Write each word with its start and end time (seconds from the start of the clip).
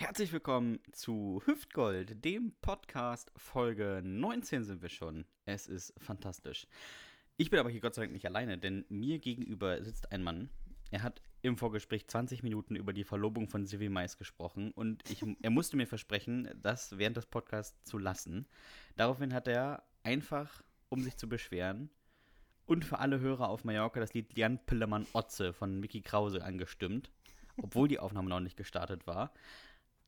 Herzlich 0.00 0.32
willkommen 0.32 0.78
zu 0.92 1.42
Hüftgold, 1.44 2.24
dem 2.24 2.54
Podcast. 2.62 3.30
Folge 3.36 4.00
19 4.02 4.64
sind 4.64 4.80
wir 4.80 4.88
schon. 4.88 5.26
Es 5.44 5.66
ist 5.66 5.92
fantastisch. 5.98 6.66
Ich 7.36 7.50
bin 7.50 7.60
aber 7.60 7.68
hier 7.68 7.82
Gott 7.82 7.94
sei 7.94 8.02
Dank 8.04 8.14
nicht 8.14 8.24
alleine, 8.24 8.56
denn 8.56 8.86
mir 8.88 9.18
gegenüber 9.18 9.84
sitzt 9.84 10.10
ein 10.10 10.22
Mann. 10.22 10.48
Er 10.90 11.02
hat 11.02 11.20
im 11.42 11.58
Vorgespräch 11.58 12.08
20 12.08 12.42
Minuten 12.42 12.76
über 12.76 12.94
die 12.94 13.04
Verlobung 13.04 13.50
von 13.50 13.66
Silvi 13.66 13.90
Mais 13.90 14.16
gesprochen 14.16 14.70
und 14.70 15.02
ich, 15.10 15.22
er 15.42 15.50
musste 15.50 15.76
mir 15.76 15.86
versprechen, 15.86 16.48
das 16.56 16.96
während 16.96 17.18
des 17.18 17.26
Podcasts 17.26 17.84
zu 17.84 17.98
lassen. 17.98 18.46
Daraufhin 18.96 19.34
hat 19.34 19.48
er 19.48 19.82
einfach, 20.02 20.62
um 20.88 21.02
sich 21.02 21.18
zu 21.18 21.28
beschweren, 21.28 21.90
und 22.64 22.86
für 22.86 23.00
alle 23.00 23.20
Hörer 23.20 23.50
auf 23.50 23.64
Mallorca 23.64 24.00
das 24.00 24.14
Lied 24.14 24.34
Jan 24.38 24.64
Pillemann 24.64 25.06
Otze 25.12 25.52
von 25.52 25.78
Mickey 25.78 26.00
Krause 26.00 26.42
angestimmt, 26.42 27.10
obwohl 27.58 27.86
die 27.86 27.98
Aufnahme 27.98 28.30
noch 28.30 28.40
nicht 28.40 28.56
gestartet 28.56 29.06
war. 29.06 29.30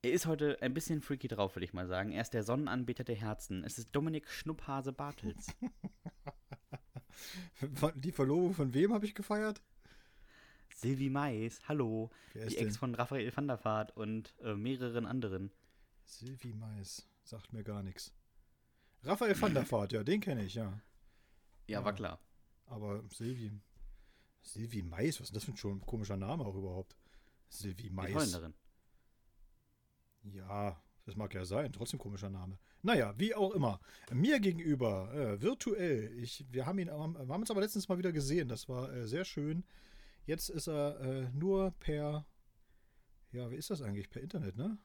Er 0.04 0.10
ist 0.10 0.26
heute 0.26 0.60
ein 0.60 0.74
bisschen 0.74 1.00
freaky 1.00 1.28
drauf, 1.28 1.54
würde 1.54 1.64
ich 1.64 1.74
mal 1.74 1.86
sagen. 1.86 2.10
Er 2.10 2.22
ist 2.22 2.34
der 2.34 2.42
Sonnenanbeter 2.42 3.04
der 3.04 3.14
Herzen. 3.14 3.62
Es 3.62 3.78
ist 3.78 3.90
Dominik 3.92 4.28
Schnupphase 4.28 4.92
Bartels. 4.92 5.46
Die 7.94 8.10
Verlobung 8.10 8.52
von 8.52 8.74
wem 8.74 8.92
habe 8.92 9.06
ich 9.06 9.14
gefeiert? 9.14 9.62
Silvi 10.74 11.08
Mais, 11.08 11.60
hallo. 11.68 12.10
Wer 12.32 12.46
ist 12.46 12.54
Die 12.54 12.58
Ex 12.58 12.72
denn? 12.72 12.78
von 12.80 12.94
Raphael 12.96 13.30
van 13.36 13.46
der 13.46 13.64
Vaart 13.64 13.96
und 13.96 14.34
äh, 14.42 14.56
mehreren 14.56 15.06
anderen. 15.06 15.52
Silvi 16.04 16.52
Mais. 16.52 17.06
Sagt 17.22 17.52
mir 17.52 17.62
gar 17.62 17.84
nichts. 17.84 18.12
Raphael 19.04 19.40
van 19.40 19.54
der 19.54 19.70
Vaart, 19.70 19.92
ja, 19.92 20.02
den 20.02 20.20
kenne 20.20 20.44
ich, 20.44 20.56
ja. 20.56 20.80
Ja, 21.68 21.84
war 21.84 21.92
klar. 21.92 22.18
Aber 22.66 23.04
Silvi. 23.10 23.52
Silvi 24.40 24.82
Mais, 24.82 25.20
was 25.20 25.28
ist 25.28 25.36
das 25.36 25.44
für 25.44 25.52
ein 25.52 25.56
schon 25.56 25.80
komischer 25.86 26.16
Name 26.16 26.44
auch 26.44 26.56
überhaupt? 26.56 26.96
Silvi 27.50 27.84
Die 27.84 27.90
Mais. 27.90 28.12
Holländerin. 28.12 28.54
Ja, 30.24 30.80
das 31.04 31.16
mag 31.16 31.34
ja 31.34 31.44
sein, 31.44 31.72
trotzdem 31.72 31.98
komischer 31.98 32.30
Name. 32.30 32.58
Naja, 32.82 33.14
wie 33.18 33.34
auch 33.34 33.52
immer. 33.52 33.80
Mir 34.12 34.40
gegenüber, 34.40 35.12
äh, 35.14 35.40
virtuell. 35.42 36.12
Ich, 36.18 36.44
wir, 36.50 36.66
haben 36.66 36.78
ihn, 36.78 36.88
wir 36.88 36.94
haben 36.94 37.30
uns 37.42 37.50
aber 37.50 37.60
letztens 37.60 37.88
mal 37.88 37.98
wieder 37.98 38.12
gesehen. 38.12 38.48
Das 38.48 38.68
war 38.68 38.92
äh, 38.92 39.06
sehr 39.06 39.24
schön. 39.24 39.64
Jetzt 40.26 40.48
ist 40.50 40.68
er 40.68 41.00
äh, 41.00 41.28
nur 41.32 41.72
per, 41.80 42.26
ja, 43.32 43.50
wie 43.50 43.56
ist 43.56 43.70
das 43.70 43.82
eigentlich? 43.82 44.10
Per 44.10 44.22
Internet, 44.22 44.56
ne? 44.56 44.78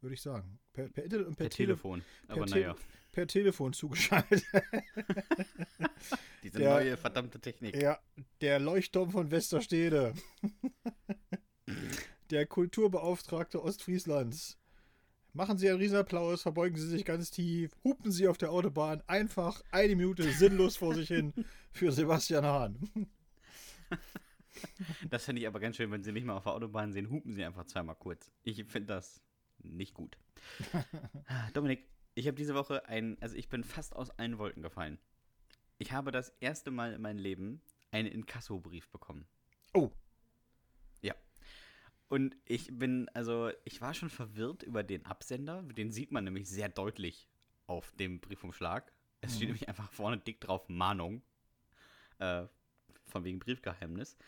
Würde 0.00 0.14
ich 0.14 0.20
sagen. 0.22 0.58
Per, 0.72 0.88
per 0.88 1.04
Internet 1.04 1.26
und 1.28 1.36
per, 1.36 1.44
Per 1.46 1.50
Tele- 1.50 1.66
Telefon. 1.68 2.02
Aber 2.28 2.46
Tele- 2.46 2.60
naja, 2.60 2.76
per 3.12 3.26
Telefon 3.28 3.72
zugeschaltet. 3.72 4.42
diese 6.42 6.58
Der- 6.58 6.70
neue 6.74 6.96
verdammte 6.96 7.40
Technik. 7.40 7.76
ja, 7.80 7.98
der 8.40 8.58
Leuchtturm 8.58 9.10
von 9.10 9.30
Westerstede. 9.30 10.14
der 12.30 12.46
Kulturbeauftragte 12.46 13.62
Ostfrieslands. 13.62 14.58
Machen 15.34 15.56
Sie 15.56 15.68
einen 15.68 15.78
Riesenapplaus, 15.78 16.42
verbeugen 16.42 16.76
Sie 16.76 16.86
sich 16.86 17.06
ganz 17.06 17.30
tief, 17.30 17.72
hupen 17.84 18.12
Sie 18.12 18.28
auf 18.28 18.36
der 18.36 18.50
Autobahn 18.52 19.02
einfach 19.06 19.62
eine 19.70 19.96
Minute 19.96 20.30
sinnlos 20.30 20.76
vor 20.76 20.94
sich 20.94 21.08
hin 21.08 21.32
für 21.70 21.90
Sebastian 21.90 22.44
Hahn. 22.44 22.90
Das 25.10 25.24
finde 25.24 25.40
ich 25.40 25.48
aber 25.48 25.58
ganz 25.58 25.76
schön, 25.76 25.90
wenn 25.90 26.04
Sie 26.04 26.12
nicht 26.12 26.24
mal 26.24 26.36
auf 26.36 26.44
der 26.44 26.52
Autobahn 26.52 26.92
sehen, 26.92 27.10
hupen 27.10 27.32
Sie 27.32 27.44
einfach 27.44 27.64
zweimal 27.64 27.96
kurz. 27.96 28.30
Ich 28.44 28.64
finde 28.66 28.94
das 28.94 29.20
nicht 29.58 29.92
gut. 29.94 30.16
Dominik, 31.54 31.88
ich 32.14 32.26
habe 32.26 32.36
diese 32.36 32.54
Woche 32.54 32.86
ein, 32.86 33.16
also 33.20 33.34
ich 33.34 33.48
bin 33.48 33.64
fast 33.64 33.96
aus 33.96 34.10
allen 34.10 34.38
Wolken 34.38 34.62
gefallen. 34.62 34.98
Ich 35.78 35.90
habe 35.92 36.12
das 36.12 36.28
erste 36.40 36.70
Mal 36.70 36.92
in 36.92 37.02
meinem 37.02 37.18
Leben 37.18 37.60
einen 37.90 38.08
Inkassobrief 38.08 38.88
bekommen. 38.90 39.26
Oh. 39.74 39.90
Und 42.12 42.36
ich 42.44 42.68
bin, 42.76 43.08
also, 43.14 43.50
ich 43.64 43.80
war 43.80 43.94
schon 43.94 44.10
verwirrt 44.10 44.62
über 44.64 44.82
den 44.82 45.06
Absender. 45.06 45.62
Den 45.62 45.90
sieht 45.90 46.12
man 46.12 46.24
nämlich 46.24 46.46
sehr 46.46 46.68
deutlich 46.68 47.26
auf 47.66 47.90
dem 47.92 48.20
Briefumschlag. 48.20 48.92
Es 49.22 49.36
steht 49.36 49.48
nämlich 49.48 49.66
einfach 49.66 49.90
vorne 49.90 50.18
dick 50.18 50.38
drauf 50.38 50.68
Mahnung. 50.68 51.22
Äh, 52.18 52.44
von 53.06 53.24
wegen 53.24 53.38
Briefgeheimnis. 53.38 54.18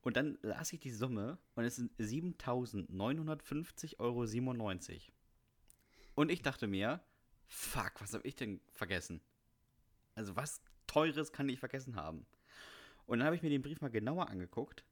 Und 0.00 0.16
dann 0.16 0.38
las 0.40 0.72
ich 0.72 0.80
die 0.80 0.90
Summe 0.90 1.36
und 1.54 1.64
es 1.64 1.76
sind 1.76 1.92
7.950,97 1.98 3.98
Euro. 3.98 4.24
Und 6.14 6.30
ich 6.30 6.40
dachte 6.40 6.66
mir, 6.66 7.04
fuck, 7.46 8.00
was 8.00 8.14
habe 8.14 8.26
ich 8.26 8.36
denn 8.36 8.62
vergessen? 8.72 9.20
Also 10.14 10.34
was 10.34 10.62
Teures 10.86 11.30
kann 11.30 11.50
ich 11.50 11.58
vergessen 11.58 11.96
haben? 11.96 12.24
Und 13.04 13.18
dann 13.18 13.26
habe 13.26 13.36
ich 13.36 13.42
mir 13.42 13.50
den 13.50 13.60
Brief 13.60 13.82
mal 13.82 13.90
genauer 13.90 14.30
angeguckt 14.30 14.82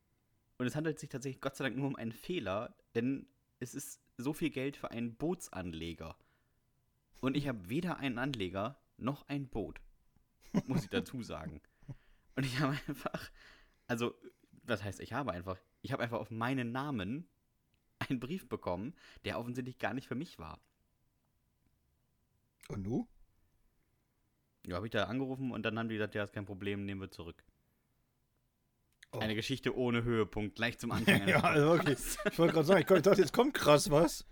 und 0.58 0.66
es 0.66 0.76
handelt 0.76 0.98
sich 0.98 1.08
tatsächlich 1.08 1.40
Gott 1.40 1.56
sei 1.56 1.64
Dank 1.64 1.76
nur 1.76 1.86
um 1.86 1.96
einen 1.96 2.12
Fehler, 2.12 2.74
denn 2.94 3.26
es 3.58 3.74
ist 3.74 4.00
so 4.16 4.32
viel 4.32 4.50
Geld 4.50 4.76
für 4.76 4.90
einen 4.90 5.16
Bootsanleger. 5.16 6.16
Und 7.20 7.36
ich 7.36 7.48
habe 7.48 7.68
weder 7.68 7.98
einen 7.98 8.18
Anleger 8.18 8.80
noch 8.96 9.28
ein 9.28 9.48
Boot. 9.48 9.80
Muss 10.66 10.84
ich 10.84 10.90
dazu 10.90 11.22
sagen. 11.22 11.60
Und 12.36 12.44
ich 12.44 12.58
habe 12.58 12.78
einfach, 12.88 13.30
also, 13.86 14.14
was 14.64 14.82
heißt, 14.82 15.00
ich 15.00 15.12
habe 15.12 15.32
einfach, 15.32 15.58
ich 15.82 15.92
habe 15.92 16.02
einfach 16.02 16.18
auf 16.18 16.30
meinen 16.30 16.72
Namen 16.72 17.28
einen 17.98 18.20
Brief 18.20 18.48
bekommen, 18.48 18.94
der 19.24 19.38
offensichtlich 19.38 19.78
gar 19.78 19.94
nicht 19.94 20.08
für 20.08 20.14
mich 20.14 20.38
war. 20.38 20.60
und 22.68 22.84
du? 22.84 23.08
Ja, 24.66 24.76
habe 24.76 24.86
ich 24.86 24.92
da 24.92 25.04
angerufen 25.04 25.50
und 25.50 25.62
dann 25.64 25.78
haben 25.78 25.88
die 25.88 25.96
gesagt, 25.96 26.14
ja, 26.14 26.22
ist 26.22 26.32
kein 26.32 26.46
Problem, 26.46 26.84
nehmen 26.84 27.00
wir 27.00 27.10
zurück. 27.10 27.44
Oh. 29.14 29.18
Eine 29.18 29.34
Geschichte 29.34 29.76
ohne 29.76 30.04
Höhepunkt, 30.04 30.54
gleich 30.56 30.78
zum 30.78 30.90
Anfang. 30.90 31.26
Ja, 31.28 31.40
also 31.40 31.72
wirklich. 31.72 31.98
Ich 32.30 32.38
wollte 32.38 32.54
gerade 32.54 32.66
sagen, 32.66 32.80
ich 32.80 33.02
dachte, 33.02 33.20
jetzt 33.20 33.32
kommt 33.32 33.52
krass 33.54 33.90
was. 33.90 34.26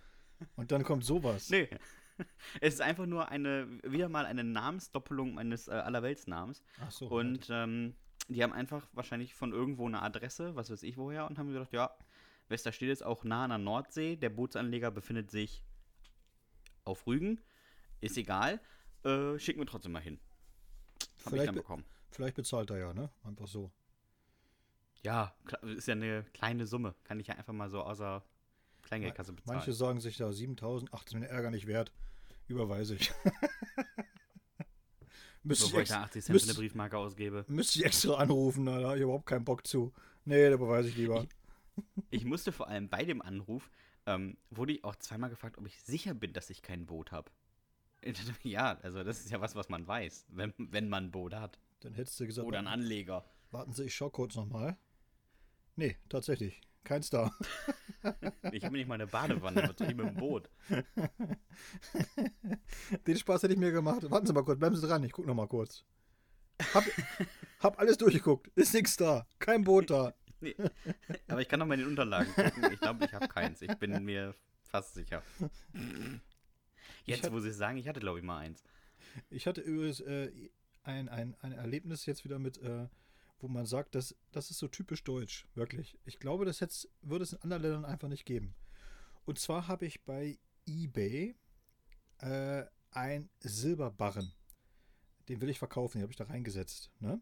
Und 0.56 0.72
dann 0.72 0.84
kommt 0.84 1.04
sowas. 1.04 1.50
Nee. 1.50 1.68
Es 2.60 2.74
ist 2.74 2.80
einfach 2.82 3.06
nur 3.06 3.30
eine, 3.30 3.66
wieder 3.82 4.10
mal 4.10 4.26
eine 4.26 4.44
Namensdoppelung 4.44 5.32
meines 5.32 5.68
äh, 5.68 5.70
Allerweltsnamens. 5.70 6.62
Ach 6.78 6.90
so. 6.90 7.06
Und 7.08 7.48
ähm, 7.50 7.94
die 8.28 8.42
haben 8.42 8.52
einfach 8.52 8.86
wahrscheinlich 8.92 9.32
von 9.34 9.52
irgendwo 9.54 9.86
eine 9.86 10.02
Adresse, 10.02 10.54
was 10.54 10.70
weiß 10.70 10.82
ich 10.82 10.98
woher, 10.98 11.26
und 11.26 11.38
haben 11.38 11.50
gedacht, 11.50 11.72
ja, 11.72 11.90
Westerstede 12.48 12.92
ist 12.92 13.02
auch 13.02 13.24
nah 13.24 13.44
an 13.44 13.50
der 13.50 13.58
Nordsee, 13.58 14.16
der 14.16 14.28
Bootsanleger 14.28 14.90
befindet 14.90 15.30
sich 15.30 15.64
auf 16.84 17.06
Rügen, 17.06 17.40
ist 18.02 18.18
egal, 18.18 18.60
äh, 19.04 19.38
schicken 19.38 19.60
wir 19.60 19.66
trotzdem 19.66 19.92
mal 19.92 20.02
hin. 20.02 20.20
Hab 20.20 21.08
ich 21.08 21.22
Vielleicht 21.30 21.48
dann 21.48 21.54
be- 21.54 21.60
bekommen. 21.62 21.84
Vielleicht 22.10 22.36
bezahlt 22.36 22.68
er 22.68 22.76
ja, 22.78 22.92
ne? 22.92 23.08
Einfach 23.24 23.46
so. 23.46 23.70
Ja, 25.02 25.34
ist 25.76 25.88
ja 25.88 25.92
eine 25.94 26.24
kleine 26.34 26.66
Summe, 26.66 26.94
kann 27.04 27.18
ich 27.20 27.26
ja 27.28 27.34
einfach 27.36 27.52
mal 27.54 27.70
so 27.70 27.82
außer 27.82 28.22
Kleingeldkasse 28.82 29.32
bezahlen. 29.32 29.58
Manche 29.58 29.72
sagen 29.72 30.00
sich 30.00 30.16
da 30.16 30.30
7000, 30.32 30.90
ach, 30.92 31.04
das 31.04 31.12
ist 31.12 31.14
mir 31.14 31.20
der 31.20 31.30
Ärger 31.30 31.50
nicht 31.50 31.66
wert. 31.66 31.92
Überweise 32.48 32.96
ich. 32.96 33.10
müsste, 35.42 35.64
ich 35.64 35.70
Bevor 35.70 35.82
ich 35.82 35.88
da 35.88 36.02
80 36.02 36.12
Cent 36.12 36.26
für 36.26 36.32
müsste- 36.32 36.50
eine 36.50 36.58
Briefmarke 36.58 36.98
ausgebe. 36.98 37.44
müsste 37.48 37.78
ich 37.78 37.84
extra 37.84 38.14
anrufen, 38.14 38.66
da 38.66 38.82
habe 38.82 38.96
ich 38.96 39.02
überhaupt 39.02 39.26
keinen 39.26 39.44
Bock 39.44 39.66
zu. 39.66 39.92
Nee, 40.24 40.48
da 40.48 40.54
überweise 40.54 40.88
ich 40.88 40.96
lieber. 40.96 41.26
Ich 42.10 42.24
musste 42.24 42.52
vor 42.52 42.68
allem 42.68 42.88
bei 42.88 43.04
dem 43.04 43.22
Anruf, 43.22 43.70
ähm, 44.06 44.36
wurde 44.50 44.72
ich 44.74 44.84
auch 44.84 44.96
zweimal 44.96 45.30
gefragt, 45.30 45.56
ob 45.56 45.66
ich 45.66 45.80
sicher 45.82 46.12
bin, 46.14 46.32
dass 46.32 46.50
ich 46.50 46.62
kein 46.62 46.84
Boot 46.86 47.10
habe. 47.12 47.30
Ja, 48.42 48.78
also 48.82 49.04
das 49.04 49.20
ist 49.20 49.30
ja 49.30 49.40
was, 49.40 49.54
was 49.54 49.68
man 49.68 49.86
weiß, 49.86 50.26
wenn, 50.28 50.52
wenn 50.58 50.88
man 50.88 51.04
ein 51.06 51.10
Boot 51.10 51.34
hat. 51.34 51.58
Dann 51.80 51.94
hättest 51.94 52.18
du 52.20 52.26
gesagt, 52.26 52.46
Oder 52.46 52.58
ein 52.58 52.66
Anleger. 52.66 53.24
warten 53.50 53.72
Sie, 53.72 53.84
ich 53.84 53.94
schau 53.94 54.10
kurz 54.10 54.34
nochmal. 54.36 54.76
Nee, 55.76 55.96
tatsächlich. 56.08 56.60
Keins 56.84 57.10
da. 57.10 57.30
Ich 58.52 58.64
habe 58.64 58.76
nicht 58.76 58.88
mal 58.88 58.94
eine 58.94 59.06
Badewanne, 59.06 59.62
was 59.68 59.76
soll 59.76 59.90
ich 59.90 59.94
mit 59.96 60.06
dem 60.06 60.14
Boot? 60.16 60.48
Den 63.06 63.16
Spaß 63.16 63.42
hätte 63.42 63.52
ich 63.54 63.58
mir 63.58 63.72
gemacht. 63.72 64.08
Warten 64.10 64.26
Sie 64.26 64.32
mal 64.32 64.44
kurz, 64.44 64.58
bleiben 64.58 64.76
Sie 64.76 64.86
dran, 64.86 65.02
ich 65.04 65.12
gucke 65.12 65.28
nochmal 65.28 65.48
kurz. 65.48 65.84
Hab, 66.74 66.84
hab 67.60 67.78
alles 67.78 67.98
durchgeguckt. 67.98 68.48
Ist 68.54 68.74
nichts 68.74 68.96
da. 68.96 69.26
Kein 69.38 69.64
Boot 69.64 69.90
da. 69.90 70.14
Nee. 70.40 70.56
Aber 71.28 71.40
ich 71.42 71.48
kann 71.48 71.58
noch 71.60 71.66
mal 71.66 71.74
in 71.74 71.80
den 71.80 71.88
Unterlagen 71.88 72.32
gucken. 72.34 72.72
Ich 72.72 72.80
glaube, 72.80 73.04
ich 73.04 73.12
habe 73.12 73.28
keins. 73.28 73.60
Ich 73.62 73.74
bin 73.74 74.02
mir 74.04 74.34
fast 74.64 74.94
sicher. 74.94 75.22
Jetzt, 77.04 77.24
hab- 77.24 77.32
wo 77.32 77.40
Sie 77.40 77.52
sagen, 77.52 77.76
ich 77.78 77.88
hatte, 77.88 78.00
glaube 78.00 78.18
ich, 78.18 78.24
mal 78.24 78.38
eins. 78.38 78.64
Ich 79.28 79.46
hatte 79.46 79.60
übrigens 79.60 80.00
äh, 80.00 80.30
ein, 80.82 81.08
ein, 81.10 81.34
ein 81.40 81.52
Erlebnis 81.52 82.06
jetzt 82.06 82.24
wieder 82.24 82.38
mit, 82.38 82.56
äh, 82.58 82.86
wo 83.40 83.48
man 83.48 83.66
sagt, 83.66 83.94
dass, 83.94 84.16
das 84.32 84.50
ist 84.50 84.58
so 84.58 84.68
typisch 84.68 85.02
deutsch, 85.02 85.46
wirklich. 85.54 85.98
Ich 86.04 86.18
glaube, 86.18 86.44
das 86.44 86.60
hätt's, 86.60 86.88
würde 87.02 87.24
es 87.24 87.32
in 87.32 87.42
anderen 87.42 87.62
Ländern 87.62 87.84
einfach 87.84 88.08
nicht 88.08 88.24
geben. 88.24 88.54
Und 89.24 89.38
zwar 89.38 89.68
habe 89.68 89.86
ich 89.86 90.04
bei 90.04 90.38
eBay 90.66 91.36
äh, 92.18 92.64
ein 92.90 93.30
Silberbarren. 93.40 94.32
Den 95.28 95.40
will 95.40 95.48
ich 95.48 95.58
verkaufen, 95.58 95.98
den 95.98 96.02
habe 96.02 96.12
ich 96.12 96.16
da 96.16 96.24
reingesetzt. 96.24 96.90
Ne? 97.00 97.20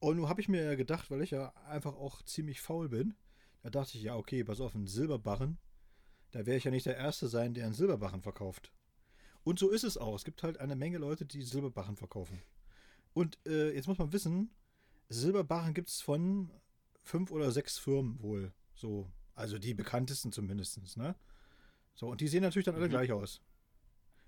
Und 0.00 0.16
nun 0.16 0.28
habe 0.28 0.40
ich 0.40 0.48
mir 0.48 0.62
ja 0.62 0.74
gedacht, 0.74 1.10
weil 1.10 1.22
ich 1.22 1.30
ja 1.30 1.48
einfach 1.66 1.94
auch 1.94 2.22
ziemlich 2.22 2.60
faul 2.60 2.88
bin, 2.88 3.14
da 3.62 3.70
dachte 3.70 3.98
ich, 3.98 4.04
ja, 4.04 4.16
okay, 4.16 4.44
pass 4.44 4.60
auf, 4.60 4.74
ein 4.74 4.86
Silberbarren, 4.86 5.58
da 6.30 6.40
werde 6.40 6.56
ich 6.56 6.64
ja 6.64 6.70
nicht 6.70 6.86
der 6.86 6.96
Erste 6.96 7.28
sein, 7.28 7.54
der 7.54 7.64
einen 7.64 7.74
Silberbarren 7.74 8.22
verkauft. 8.22 8.72
Und 9.42 9.58
so 9.58 9.70
ist 9.70 9.84
es 9.84 9.96
auch. 9.96 10.14
Es 10.14 10.24
gibt 10.24 10.42
halt 10.42 10.60
eine 10.60 10.76
Menge 10.76 10.98
Leute, 10.98 11.24
die 11.24 11.42
Silberbarren 11.42 11.96
verkaufen. 11.96 12.40
Und 13.14 13.38
äh, 13.46 13.74
jetzt 13.74 13.88
muss 13.88 13.98
man 13.98 14.12
wissen, 14.12 14.50
Silberbarren 15.08 15.74
gibt 15.74 15.88
es 15.88 16.00
von 16.00 16.50
fünf 17.02 17.30
oder 17.30 17.50
sechs 17.50 17.78
Firmen 17.78 18.20
wohl. 18.22 18.52
So, 18.74 19.10
also 19.34 19.58
die 19.58 19.74
bekanntesten 19.74 20.32
zumindest. 20.32 20.96
Ne? 20.96 21.14
So, 21.94 22.08
und 22.08 22.20
die 22.20 22.28
sehen 22.28 22.42
natürlich 22.42 22.66
dann 22.66 22.74
alle 22.74 22.86
Mhm. 22.86 22.90
gleich 22.90 23.12
aus. 23.12 23.40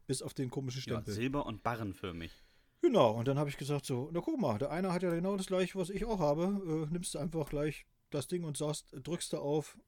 Bis 0.06 0.22
auf 0.22 0.34
den 0.34 0.50
komischen 0.50 0.78
Ja, 0.80 0.82
Stempel. 0.96 1.14
silber- 1.14 1.46
und 1.46 1.62
barrenförmig. 1.62 2.32
Genau, 2.80 3.10
und 3.12 3.28
dann 3.28 3.38
habe 3.38 3.50
ich 3.50 3.58
gesagt 3.58 3.84
so, 3.84 4.08
na 4.12 4.20
guck 4.20 4.40
mal, 4.40 4.58
der 4.58 4.70
eine 4.70 4.92
hat 4.92 5.02
ja 5.02 5.10
genau 5.10 5.36
das 5.36 5.46
gleiche, 5.46 5.78
was 5.78 5.90
ich 5.90 6.04
auch 6.06 6.18
habe. 6.18 6.86
Äh, 6.88 6.92
nimmst 6.92 7.14
du 7.14 7.18
einfach 7.18 7.50
gleich 7.50 7.86
das 8.08 8.26
Ding 8.26 8.42
und 8.44 8.56
sagst, 8.56 8.86
drückst 8.92 9.34
du 9.34 9.38
auf 9.38 9.78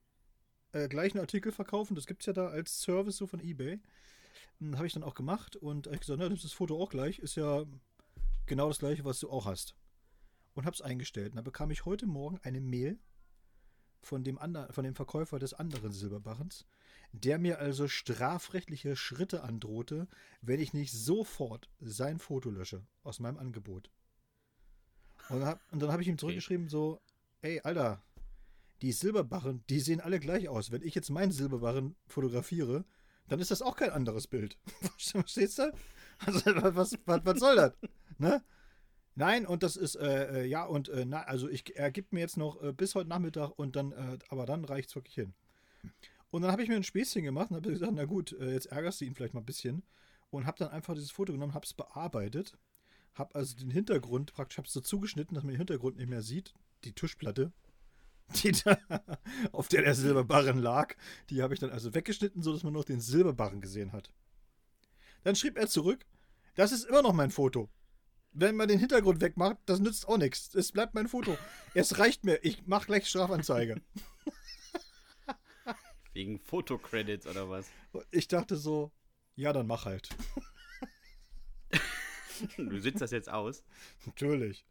äh, 0.72 0.88
gleichen 0.88 1.18
Artikel 1.18 1.52
verkaufen, 1.52 1.94
das 1.94 2.06
gibt's 2.06 2.26
ja 2.26 2.32
da 2.32 2.48
als 2.48 2.80
Service 2.82 3.16
so 3.16 3.26
von 3.26 3.40
Ebay. 3.40 3.80
Habe 4.74 4.86
ich 4.86 4.92
dann 4.92 5.02
auch 5.02 5.14
gemacht 5.14 5.56
und 5.56 5.86
ich 5.88 6.00
gesagt, 6.00 6.18
na, 6.20 6.28
nimmst 6.28 6.44
das 6.44 6.52
Foto 6.52 6.80
auch 6.80 6.90
gleich, 6.90 7.18
ist 7.18 7.34
ja 7.34 7.64
genau 8.46 8.68
das 8.68 8.78
gleiche, 8.78 9.04
was 9.04 9.18
du 9.20 9.28
auch 9.30 9.46
hast. 9.46 9.74
Und 10.54 10.66
hab's 10.66 10.82
eingestellt. 10.82 11.31
Und 11.31 11.37
dann 11.37 11.44
bekam 11.44 11.70
ich 11.70 11.84
heute 11.84 12.06
Morgen 12.06 12.38
eine 12.43 12.60
Mail 12.60 12.99
von 14.02 14.25
dem, 14.25 14.38
anderen, 14.38 14.72
von 14.72 14.84
dem 14.84 14.94
Verkäufer 14.94 15.38
des 15.38 15.54
anderen 15.54 15.93
Silberbarrens, 15.93 16.66
der 17.12 17.38
mir 17.38 17.58
also 17.58 17.88
strafrechtliche 17.88 18.96
Schritte 18.96 19.43
androhte, 19.44 20.08
wenn 20.40 20.60
ich 20.60 20.75
nicht 20.75 20.93
sofort 20.93 21.70
sein 21.81 22.19
Foto 22.19 22.50
lösche 22.50 22.84
aus 23.02 23.20
meinem 23.20 23.38
Angebot. 23.38 23.90
Und, 25.28 25.40
dann 25.40 25.49
hab, 25.49 25.72
und 25.72 25.81
dann 25.81 25.93
habe 25.93 26.02
ich 26.02 26.08
ihm 26.08 26.19
zurückgeschrieben, 26.19 26.69
so, 26.69 27.00
ey, 27.43 27.60
Alter, 27.60 28.02
die 28.82 28.93
Silberbarren, 28.93 29.64
die 29.70 29.81
sehen 29.81 30.00
alle 30.00 30.19
gleich 30.19 30.49
aus. 30.49 30.72
Wenn 30.72 30.82
ich 30.82 30.94
jetzt 30.94 31.10
meinen 31.10 31.31
Silberbarren 31.31 31.94
fotografiere, 32.06 32.84
dann 33.28 33.38
ist 33.38 33.52
das 33.52 33.62
auch 33.62 33.76
kein 33.76 33.90
anderes 33.90 34.26
Bild. 34.26 34.58
Verstehst 34.99 35.58
du? 35.58 35.72
Also, 36.19 36.40
was, 36.46 36.99
was, 37.06 37.25
was 37.25 37.38
soll 37.38 37.56
das? 37.56 37.72
Ne? 38.19 38.43
Nein, 39.14 39.47
und 39.47 39.62
das 39.62 39.76
ist, 39.76 39.97
äh, 39.97 40.43
äh, 40.43 40.47
ja, 40.47 40.64
und, 40.64 40.88
äh, 40.88 41.05
na, 41.06 41.23
also 41.23 41.49
ich, 41.49 41.76
er 41.76 41.91
gibt 41.91 42.12
mir 42.12 42.20
jetzt 42.20 42.37
noch 42.37 42.62
äh, 42.62 42.73
bis 42.73 42.94
heute 42.94 43.09
Nachmittag 43.09 43.50
und 43.56 43.76
dann, 43.76 43.93
äh, 43.93 44.19
aber 44.29 44.47
dann 44.47 44.64
reicht 44.64 44.88
es 44.88 44.94
wirklich 44.94 45.14
hin. 45.14 45.35
Und 46.31 46.43
dann 46.43 46.50
habe 46.50 46.62
ich 46.62 46.69
mir 46.69 46.76
ein 46.76 46.82
Späßchen 46.82 47.23
gemacht 47.23 47.50
und 47.50 47.56
habe 47.56 47.70
gesagt, 47.70 47.93
na 47.94 48.06
gut, 48.06 48.32
äh, 48.32 48.53
jetzt 48.53 48.67
ärgerst 48.67 49.00
du 49.00 49.05
ihn 49.05 49.14
vielleicht 49.14 49.35
mal 49.35 49.41
ein 49.41 49.47
bisschen. 49.47 49.82
Und 50.31 50.47
habe 50.47 50.59
dann 50.59 50.70
einfach 50.70 50.94
dieses 50.94 51.11
Foto 51.11 51.32
genommen, 51.32 51.53
habe 51.53 51.67
es 51.67 51.75
bearbeitet, 51.75 52.56
habe 53.14 53.35
also 53.35 53.55
den 53.55 53.70
Hintergrund 53.70 54.32
praktisch, 54.32 54.56
habe 54.56 54.67
es 54.67 54.73
so 54.73 54.81
zugeschnitten, 54.81 55.35
dass 55.35 55.44
man 55.44 55.53
den 55.53 55.59
Hintergrund 55.59 55.99
nicht 55.99 56.09
mehr 56.09 56.23
sieht, 56.23 56.55
die 56.85 56.94
Tischplatte, 56.94 57.53
die 58.43 58.53
da, 58.53 58.79
auf 59.53 59.69
der 59.69 59.82
der 59.82 59.94
Silberbarren 59.94 60.59
lag, 60.59 60.94
die 61.29 61.43
habe 61.43 61.53
ich 61.53 61.61
dann 61.61 61.69
also 61.69 61.94
weggeschnitten, 61.94 62.43
sodass 62.43 62.62
man 62.62 62.73
noch 62.73 62.85
den 62.85 63.00
Silberbarren 63.00 63.61
gesehen 63.61 63.93
hat. 63.93 64.11
Dann 65.23 65.37
schrieb 65.37 65.59
er 65.59 65.69
zurück, 65.69 66.06
das 66.55 66.73
ist 66.73 66.85
immer 66.85 67.03
noch 67.03 67.12
mein 67.12 67.31
Foto. 67.31 67.69
Wenn 68.32 68.56
man 68.56 68.69
den 68.69 68.79
Hintergrund 68.79 69.20
wegmacht, 69.20 69.58
das 69.67 69.81
nützt 69.81 70.08
auch 70.08 70.17
nichts. 70.17 70.55
Es 70.55 70.73
bleibt 70.73 70.94
mein 70.94 71.08
Foto. 71.08 71.37
Es 71.75 71.99
reicht 71.99 72.25
mir. 72.25 72.38
Ich 72.43 72.67
mache 72.67 72.87
gleich 72.87 73.06
Strafanzeige. 73.06 73.81
Wegen 76.14 76.38
Fotocredits 76.38 77.26
oder 77.26 77.50
was? 77.50 77.70
Ich 78.11 78.29
dachte 78.29 78.56
so, 78.56 78.90
ja, 79.34 79.52
dann 79.52 79.67
mach 79.67 79.84
halt. 79.84 80.08
Du 82.56 82.81
sitzt 82.81 83.00
das 83.00 83.12
jetzt 83.12 83.29
aus. 83.29 83.62
Natürlich. 84.05 84.64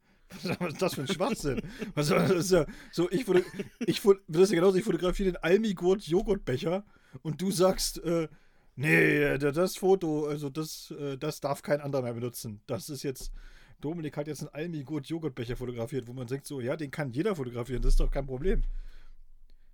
Was 0.43 0.73
ist 0.73 0.81
das 0.81 0.95
für 0.95 1.01
ein 1.01 1.07
Schwachsinn? 1.07 1.61
Was, 1.93 2.09
das 2.09 2.31
ist 2.31 2.51
ja 2.51 2.65
so, 2.91 3.09
ich, 3.11 3.25
foto, 3.25 3.41
ich 3.79 4.01
das 4.27 4.43
ist 4.43 4.51
ja 4.51 4.55
genauso, 4.55 4.77
ich 4.77 4.83
fotografiere 4.83 5.31
den 5.31 5.43
Almigurt 5.43 6.03
Joghurtbecher 6.03 6.85
und 7.21 7.41
du 7.41 7.51
sagst, 7.51 8.03
äh, 8.03 8.27
nee, 8.75 9.37
da- 9.37 9.51
das 9.51 9.77
Foto, 9.77 10.27
also 10.27 10.49
das, 10.49 10.91
äh, 10.91 11.17
das 11.17 11.39
darf 11.39 11.61
kein 11.61 11.81
anderer 11.81 12.03
mehr 12.03 12.13
benutzen. 12.13 12.61
Das 12.67 12.89
ist 12.89 13.03
jetzt, 13.03 13.31
Dominik 13.79 14.17
hat 14.17 14.27
jetzt 14.27 14.41
einen 14.41 14.49
Almigurt 14.53 15.07
Joghurtbecher 15.07 15.55
fotografiert, 15.57 16.07
wo 16.07 16.13
man 16.13 16.27
denkt 16.27 16.45
so, 16.45 16.61
ja, 16.61 16.75
den 16.75 16.91
kann 16.91 17.11
jeder 17.11 17.35
fotografieren, 17.35 17.81
das 17.81 17.93
ist 17.93 17.99
doch 17.99 18.11
kein 18.11 18.25
Problem. 18.25 18.63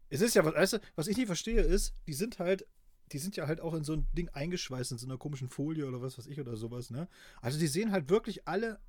Es 0.09 0.21
ist 0.21 0.35
ja, 0.35 0.45
was, 0.45 0.55
weißt 0.55 0.73
du, 0.73 0.79
was 0.95 1.07
ich 1.07 1.17
nicht 1.17 1.27
verstehe 1.27 1.61
ist, 1.61 1.93
die 2.07 2.13
sind 2.13 2.39
halt, 2.39 2.65
die 3.11 3.19
sind 3.19 3.35
ja 3.35 3.47
halt 3.47 3.61
auch 3.61 3.73
in 3.73 3.83
so 3.83 3.93
ein 3.93 4.07
Ding 4.13 4.29
eingeschweißt, 4.29 4.91
in 4.91 4.97
so 4.97 5.05
einer 5.07 5.17
komischen 5.17 5.49
Folie 5.49 5.85
oder 5.87 6.01
was 6.01 6.17
weiß 6.17 6.27
ich 6.27 6.39
oder 6.39 6.55
sowas, 6.57 6.89
ne? 6.89 7.07
Also 7.41 7.59
die 7.59 7.67
sehen 7.67 7.91
halt 7.91 8.09
wirklich 8.09 8.47
alle 8.47 8.79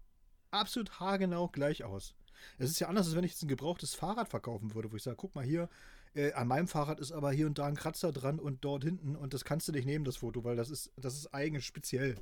absolut 0.50 1.00
haargenau 1.00 1.48
gleich 1.48 1.84
aus. 1.84 2.14
Es 2.56 2.70
ist 2.70 2.80
ja 2.80 2.88
anders, 2.88 3.06
als 3.06 3.16
wenn 3.16 3.24
ich 3.24 3.32
jetzt 3.32 3.42
ein 3.42 3.48
gebrauchtes 3.48 3.94
Fahrrad 3.94 4.28
verkaufen 4.28 4.74
würde, 4.74 4.92
wo 4.92 4.96
ich 4.96 5.02
sage, 5.02 5.16
guck 5.16 5.34
mal 5.34 5.44
hier, 5.44 5.68
äh, 6.14 6.32
an 6.32 6.48
meinem 6.48 6.68
Fahrrad 6.68 7.00
ist 7.00 7.12
aber 7.12 7.32
hier 7.32 7.46
und 7.46 7.58
da 7.58 7.66
ein 7.66 7.76
Kratzer 7.76 8.12
dran 8.12 8.38
und 8.38 8.64
dort 8.64 8.84
hinten 8.84 9.16
und 9.16 9.34
das 9.34 9.44
kannst 9.44 9.68
du 9.68 9.72
nicht 9.72 9.86
nehmen, 9.86 10.04
das 10.04 10.16
Foto, 10.16 10.44
weil 10.44 10.56
das 10.56 10.70
ist, 10.70 10.92
das 10.96 11.14
ist 11.14 11.34
eigen 11.34 11.60
speziell 11.60 12.16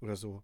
oder 0.00 0.16
so. 0.16 0.42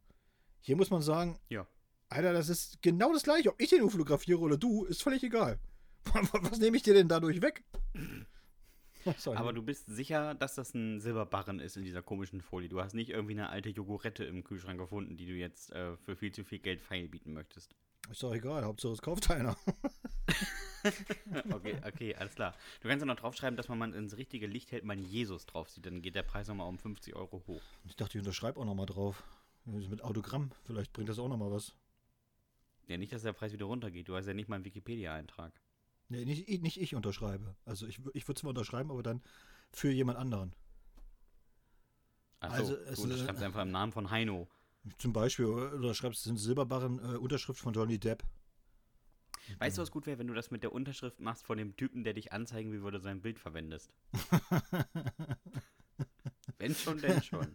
Hier 0.61 0.77
muss 0.77 0.91
man 0.91 1.03
sagen, 1.03 1.39
Ja. 1.49 1.67
Alter, 2.09 2.35
das 2.35 2.51
ist 2.51 2.83
genau 2.83 3.11
das 3.13 3.23
gleiche. 3.23 3.51
Ob 3.51 3.61
ich 3.61 3.71
den 3.71 3.81
nur 3.81 3.91
fotografiere 3.91 4.39
oder 4.39 4.59
du, 4.59 4.85
ist 4.85 5.03
völlig 5.03 5.23
egal. 5.23 5.59
Was 6.05 6.59
nehme 6.59 6.77
ich 6.77 6.83
dir 6.83 6.93
denn 6.93 7.09
dadurch 7.09 7.41
weg? 7.41 7.65
Aber 9.27 9.53
du 9.53 9.63
bist 9.63 9.87
sicher, 9.87 10.35
dass 10.35 10.55
das 10.55 10.75
ein 10.75 11.01
Silberbarren 11.01 11.59
ist 11.59 11.77
in 11.77 11.85
dieser 11.85 12.03
komischen 12.03 12.41
Folie. 12.41 12.69
Du 12.69 12.81
hast 12.81 12.95
nicht 12.95 13.11
irgendwie 13.11 13.33
eine 13.33 13.49
alte 13.49 13.71
Jogurette 13.71 14.25
im 14.25 14.45
Kühlschrank 14.45 14.79
gefunden, 14.79 15.17
die 15.17 15.27
du 15.27 15.33
jetzt 15.33 15.73
äh, 15.73 15.97
für 15.97 16.15
viel 16.15 16.33
zu 16.33 16.45
viel 16.45 16.59
Geld 16.61 16.81
feil 16.81 17.09
bieten 17.09 17.33
möchtest. 17.33 17.75
Ist 18.11 18.23
doch 18.23 18.35
egal, 18.35 18.65
Hauptsache 18.65 18.93
es 18.93 19.03
kauft 19.03 19.31
einer. 19.31 19.57
Okay, 21.53 21.77
okay, 21.87 22.13
alles 22.17 22.35
klar. 22.35 22.57
Du 22.81 22.89
kannst 22.89 23.03
ja 23.03 23.07
noch 23.07 23.15
draufschreiben, 23.15 23.57
dass 23.57 23.69
man 23.69 23.79
mal 23.79 23.95
ins 23.95 24.17
richtige 24.17 24.49
Licht 24.49 24.73
hält, 24.73 24.83
man 24.83 24.99
Jesus 24.99 25.47
drauf 25.47 25.71
sieht. 25.71 25.87
Dann 25.87 26.03
geht 26.03 26.17
der 26.17 26.25
Preis 26.25 26.49
nochmal 26.49 26.69
um 26.69 26.77
50 26.77 27.15
Euro 27.15 27.41
hoch. 27.47 27.63
Ich 27.85 27.95
dachte, 27.95 28.19
ich 28.19 28.21
unterschreibe 28.21 28.59
auch 28.59 28.65
nochmal 28.65 28.87
drauf. 28.87 29.23
Mit 29.65 30.03
Autogramm, 30.03 30.51
vielleicht 30.65 30.93
bringt 30.93 31.09
das 31.09 31.21
auch 31.21 31.29
nochmal 31.29 31.53
was. 31.53 31.73
Ja, 32.89 32.97
nicht, 32.99 33.13
dass 33.13 33.23
der 33.23 33.33
Preis 33.33 33.53
wieder 33.53 33.67
runtergeht. 33.67 34.09
Du 34.09 34.17
hast 34.17 34.27
ja 34.27 34.35
nicht 34.35 34.49
mal 34.49 34.57
einen 34.57 34.65
Wikipedia-Eintrag. 34.65 35.53
Nee, 36.09 36.25
nicht, 36.25 36.49
ich- 36.49 36.61
nicht 36.63 36.81
ich 36.81 36.97
unterschreibe. 36.97 37.55
Also 37.65 37.87
ich, 37.87 38.01
ich 38.15 38.27
würde 38.27 38.41
zwar 38.41 38.49
unterschreiben, 38.49 38.91
aber 38.91 39.05
dann 39.05 39.23
für 39.71 39.93
jemand 39.93 40.19
anderen. 40.19 40.53
Achso, 42.41 42.57
Also, 42.57 42.73
also, 42.77 42.91
es 42.91 42.97
gut, 42.99 43.11
das 43.11 43.19
ist- 43.21 43.25
schreibst 43.25 43.41
du 43.43 43.47
einfach 43.47 43.63
im 43.63 43.71
Namen 43.71 43.93
von 43.93 44.11
Heino. 44.11 44.49
Zum 44.99 45.13
Beispiel, 45.13 45.47
oder 45.47 45.95
schreibst 45.95 46.27
du 46.27 46.31
in 46.31 46.37
Silberbarren 46.37 46.99
äh, 46.99 47.17
Unterschrift 47.17 47.61
von 47.61 47.73
Johnny 47.73 47.99
Depp. 47.99 48.25
Weißt 49.59 49.77
du, 49.77 49.83
was 49.83 49.91
gut 49.91 50.07
wäre, 50.07 50.19
wenn 50.19 50.29
du 50.29 50.35
das 50.35 50.51
mit 50.51 50.63
der 50.63 50.73
Unterschrift 50.73 51.21
machst 51.21 51.47
von 51.47 51.59
dem 51.59 51.77
Typen, 51.77 52.05
der 52.05 52.15
dich 52.15 52.33
anzeigen 52.33 52.73
will, 52.73 52.83
wo 52.83 52.91
du 52.91 53.01
sein 53.01 53.21
Bild 53.21 53.39
verwendest? 53.39 53.93
wenn 56.59 56.75
schon, 56.75 57.01
denn 57.01 57.23
schon. 57.23 57.55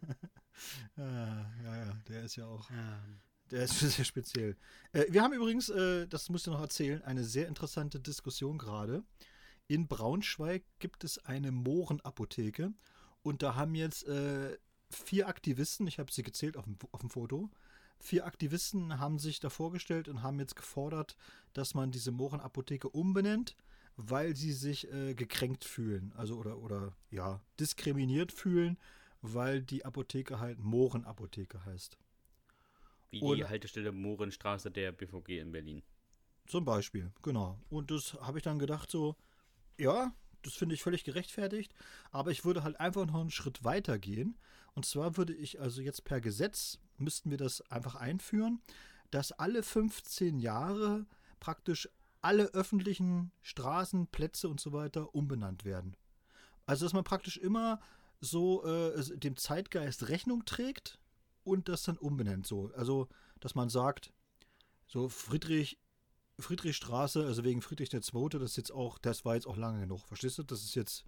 ja, 0.97 1.51
ja, 1.63 1.77
ja, 1.85 1.94
der 2.07 2.24
ist 2.24 2.35
ja 2.35 2.45
auch. 2.45 2.69
Ah, 2.71 3.03
Der 3.51 3.63
ist 3.63 3.79
sehr 3.79 4.06
speziell. 4.06 4.57
Äh, 4.91 5.06
wir 5.09 5.21
haben 5.21 5.33
übrigens, 5.33 5.69
äh, 5.69 6.07
das 6.07 6.29
musst 6.29 6.47
du 6.47 6.51
noch 6.51 6.62
erzählen, 6.62 7.01
eine 7.03 7.24
sehr 7.24 7.47
interessante 7.47 8.00
Diskussion 8.00 8.57
gerade. 8.57 9.03
In 9.68 9.88
Braunschweig 9.88 10.63
gibt 10.79 11.03
es 11.03 11.18
eine 11.25 11.51
Mohrenapotheke 11.51 12.74
und 13.21 13.44
da 13.44 13.56
haben 13.56 13.75
jetzt 13.75 14.07
äh, 14.07 14.57
vier 14.89 15.27
Aktivisten, 15.27 15.88
ich 15.88 16.00
habe 16.00 16.12
sie 16.12 16.24
gezählt 16.24 16.58
auf 16.58 16.65
dem, 16.65 16.77
auf 16.91 17.01
dem 17.01 17.10
Foto, 17.10 17.50
vier 18.00 18.25
Aktivisten 18.25 19.00
haben 19.00 19.20
sich 19.20 19.39
da 19.39 19.50
vorgestellt 19.50 20.08
und 20.08 20.22
haben 20.24 20.39
jetzt 20.39 20.56
gefordert, 20.56 21.15
dass 21.53 21.74
man 21.74 21.91
diese 21.91 22.12
Mohrenapotheke 22.12 22.89
umbenennt, 22.89 23.56
weil 23.96 24.36
sie 24.36 24.53
sich 24.53 24.91
äh, 24.94 25.15
gekränkt 25.15 25.65
fühlen, 25.65 26.13
also 26.15 26.36
oder, 26.36 26.60
oder 26.60 26.94
ja, 27.10 27.41
diskriminiert 27.60 28.32
fühlen, 28.32 28.77
weil 29.22 29.62
die 29.63 29.84
Apotheke 29.86 30.39
halt 30.39 30.60
Mohrenapotheke 30.60 31.65
heißt. 31.65 31.98
Wie 33.10 33.22
Und- 33.22 33.38
die 33.38 33.46
Haltestelle 33.46 33.91
Mohrenstraße 33.91 34.70
der 34.70 34.91
BVG 34.91 35.39
in 35.39 35.51
Berlin. 35.51 35.82
Zum 36.46 36.63
Beispiel, 36.63 37.12
genau. 37.24 37.60
Und 37.70 37.91
das 37.91 38.13
habe 38.22 38.38
ich 38.38 38.44
dann 38.44 38.60
gedacht, 38.60 38.89
so, 38.91 39.15
ja, 39.77 40.13
das 40.44 40.53
finde 40.53 40.75
ich 40.75 40.84
völlig 40.84 41.03
gerechtfertigt, 41.03 41.74
aber 42.12 42.32
ich 42.32 42.46
würde 42.46 42.63
halt 42.63 42.79
einfach 42.79 43.06
noch 43.06 43.20
einen 43.22 43.32
Schritt 43.32 43.63
weiter 43.63 44.00
gehen. 44.00 44.38
Und 44.74 44.86
zwar 44.86 45.17
würde 45.17 45.34
ich 45.34 45.60
also 45.60 45.82
jetzt 45.82 46.03
per 46.03 46.22
Gesetz, 46.22 46.79
müssten 46.98 47.32
wir 47.32 47.38
das 47.38 47.62
einfach 47.72 47.96
einführen, 47.96 48.62
dass 49.12 49.32
alle 49.32 49.63
15 49.63 50.39
Jahre 50.39 51.06
praktisch 51.39 51.89
alle 52.22 52.46
öffentlichen 52.53 53.32
Straßen, 53.41 54.08
Plätze 54.08 54.50
und 54.50 54.60
so 54.60 54.74
weiter 54.74 55.15
umbenannt 55.15 55.65
werden. 55.65 55.96
Also, 56.65 56.86
dass 56.86 56.94
man 56.94 57.03
praktisch 57.03 57.38
immer 57.38 57.79
so 58.20 58.65
äh, 58.65 59.17
dem 59.17 59.38
Zeitgeist 59.38 60.10
Rechnung 60.10 60.46
trägt 60.46 61.00
und 61.44 61.70
das 61.70 61.84
dann 61.84 61.98
umbenennt. 61.98 62.46
So. 62.46 62.72
Also, 62.75 63.08
dass 63.39 63.56
man 63.56 63.70
sagt, 63.70 64.12
so 64.88 65.10
Friedrich 65.10 65.79
Friedrichstraße, 66.39 67.25
also 67.25 67.44
wegen 67.44 67.62
Friedrich 67.62 67.94
II., 67.94 68.01
das 68.29 68.51
ist 68.51 68.58
jetzt 68.58 68.72
auch, 68.72 68.98
das 69.00 69.25
war 69.25 69.36
jetzt 69.36 69.48
auch 69.48 69.58
lange 69.58 69.79
genug. 69.82 70.01
Verstehst 70.08 70.38
du? 70.38 70.44
Das 70.44 70.63
ist 70.63 70.75
jetzt, 70.75 71.06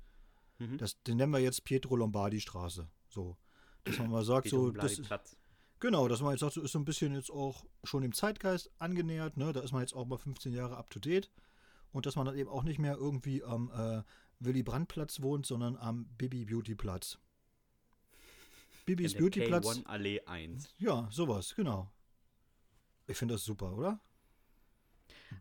Mhm. 0.60 0.78
das, 0.78 1.02
den 1.04 1.18
nennen 1.18 1.32
wir 1.32 1.40
jetzt 1.40 1.64
Pietro 1.64 1.96
Lombardi 1.96 2.42
Straße. 2.42 2.88
So. 3.10 3.38
Dass 3.86 3.98
man 4.00 4.12
mal 4.12 4.26
sagt, 4.26 4.50
so, 4.50 4.72
das, 4.72 5.02
Platz. 5.02 5.38
genau, 5.80 6.08
dass 6.08 6.22
man 6.22 6.32
jetzt 6.32 6.42
sagt, 6.42 6.54
so 6.54 6.62
ist 6.62 6.74
so 6.74 6.80
ein 6.80 6.86
bisschen 6.86 7.14
jetzt 7.14 7.32
auch 7.32 7.66
schon 7.84 8.02
dem 8.02 8.12
Zeitgeist 8.14 8.70
angenähert, 8.78 9.38
ne? 9.38 9.54
Da 9.54 9.62
ist 9.62 9.72
man 9.72 9.82
jetzt 9.82 9.94
auch 9.94 10.06
mal 10.06 10.18
15 10.18 10.52
Jahre 10.54 10.76
up 10.78 10.90
to 10.90 11.00
date. 11.00 11.32
Und 11.92 12.06
dass 12.06 12.16
man 12.16 12.26
dann 12.26 12.36
eben 12.38 12.50
auch 12.50 12.64
nicht 12.64 12.78
mehr 12.78 12.96
irgendwie 12.98 13.44
am 13.44 13.72
äh, 13.72 14.04
Willy 14.40 14.64
Brandt 14.64 14.90
Platz 14.90 15.22
wohnt, 15.22 15.46
sondern 15.46 15.76
am 15.78 16.06
Bibi 16.18 16.46
Beauty 16.46 16.76
Platz. 16.76 17.18
Bibis 18.86 19.14
In 19.14 19.18
der 19.18 19.24
Beauty 19.24 19.42
Platz. 19.48 19.66
K1 19.68 19.86
Allee 19.86 20.22
1. 20.26 20.74
Ja, 20.78 21.08
sowas, 21.12 21.56
genau. 21.56 21.90
Ich 23.08 23.18
finde 23.18 23.36
das 23.36 23.44
super, 23.44 23.76
oder? 23.76 24.00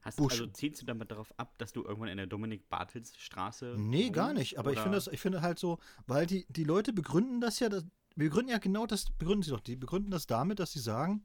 Hast, 0.03 0.17
Busch. 0.17 0.33
also 0.33 0.47
zielst 0.47 0.83
du 0.83 0.87
damit 0.87 1.11
darauf 1.11 1.33
ab, 1.39 1.57
dass 1.59 1.73
du 1.73 1.85
irgendwann 1.85 2.09
in 2.09 2.17
der 2.17 2.27
Dominik-Bartels-Straße. 2.27 3.77
Nee, 3.79 4.11
gar 4.11 4.29
wohnst, 4.29 4.39
nicht. 4.39 4.59
Aber 4.59 4.71
ich 4.71 4.77
oder- 4.77 4.83
finde 4.85 4.97
das, 4.97 5.07
ich 5.09 5.21
finde 5.21 5.43
halt 5.43 5.59
so, 5.59 5.79
weil 6.07 6.27
die, 6.27 6.47
die 6.49 6.65
Leute 6.65 6.93
begründen 6.93 7.41
das 7.41 7.59
ja, 7.61 7.69
das, 7.69 7.85
begründen 8.17 8.51
ja 8.51 8.59
genau 8.59 8.87
das, 8.87 9.11
begründen 9.11 9.43
sie 9.43 9.51
doch. 9.51 9.61
Die 9.61 9.77
begründen 9.77 10.11
das 10.11 10.27
damit, 10.27 10.59
dass 10.59 10.73
sie 10.73 10.81
sagen, 10.81 11.25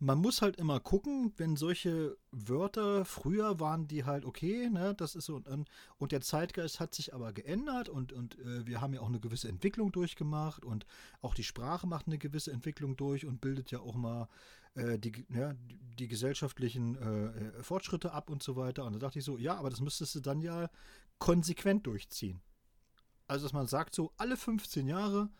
man 0.00 0.18
muss 0.18 0.42
halt 0.42 0.56
immer 0.56 0.80
gucken, 0.80 1.32
wenn 1.36 1.56
solche 1.56 2.16
Wörter, 2.30 3.04
früher 3.04 3.60
waren 3.60 3.86
die 3.86 4.04
halt 4.04 4.24
okay, 4.24 4.68
ne, 4.68 4.94
das 4.94 5.14
ist 5.14 5.26
so, 5.26 5.36
und, 5.36 5.68
und 5.98 6.12
der 6.12 6.20
Zeitgeist 6.20 6.80
hat 6.80 6.94
sich 6.94 7.14
aber 7.14 7.32
geändert 7.32 7.88
und, 7.88 8.12
und 8.12 8.38
äh, 8.40 8.66
wir 8.66 8.80
haben 8.80 8.92
ja 8.92 9.00
auch 9.00 9.08
eine 9.08 9.20
gewisse 9.20 9.48
Entwicklung 9.48 9.92
durchgemacht 9.92 10.64
und 10.64 10.84
auch 11.22 11.34
die 11.34 11.44
Sprache 11.44 11.86
macht 11.86 12.06
eine 12.06 12.18
gewisse 12.18 12.52
Entwicklung 12.52 12.96
durch 12.96 13.24
und 13.24 13.40
bildet 13.40 13.70
ja 13.70 13.80
auch 13.80 13.94
mal 13.94 14.28
äh, 14.74 14.98
die, 14.98 15.24
ja, 15.30 15.54
die, 15.54 15.78
die 15.78 16.08
gesellschaftlichen 16.08 16.96
äh, 16.96 17.26
äh, 17.58 17.62
Fortschritte 17.62 18.12
ab 18.12 18.30
und 18.30 18.42
so 18.42 18.56
weiter. 18.56 18.84
Und 18.84 18.94
da 18.94 18.98
dachte 18.98 19.18
ich 19.18 19.24
so, 19.24 19.38
ja, 19.38 19.56
aber 19.56 19.70
das 19.70 19.80
müsstest 19.80 20.14
du 20.14 20.20
dann 20.20 20.40
ja 20.40 20.68
konsequent 21.18 21.86
durchziehen. 21.86 22.40
Also, 23.26 23.46
dass 23.46 23.52
man 23.52 23.66
sagt, 23.66 23.94
so 23.94 24.12
alle 24.16 24.36
15 24.36 24.86
Jahre 24.86 25.30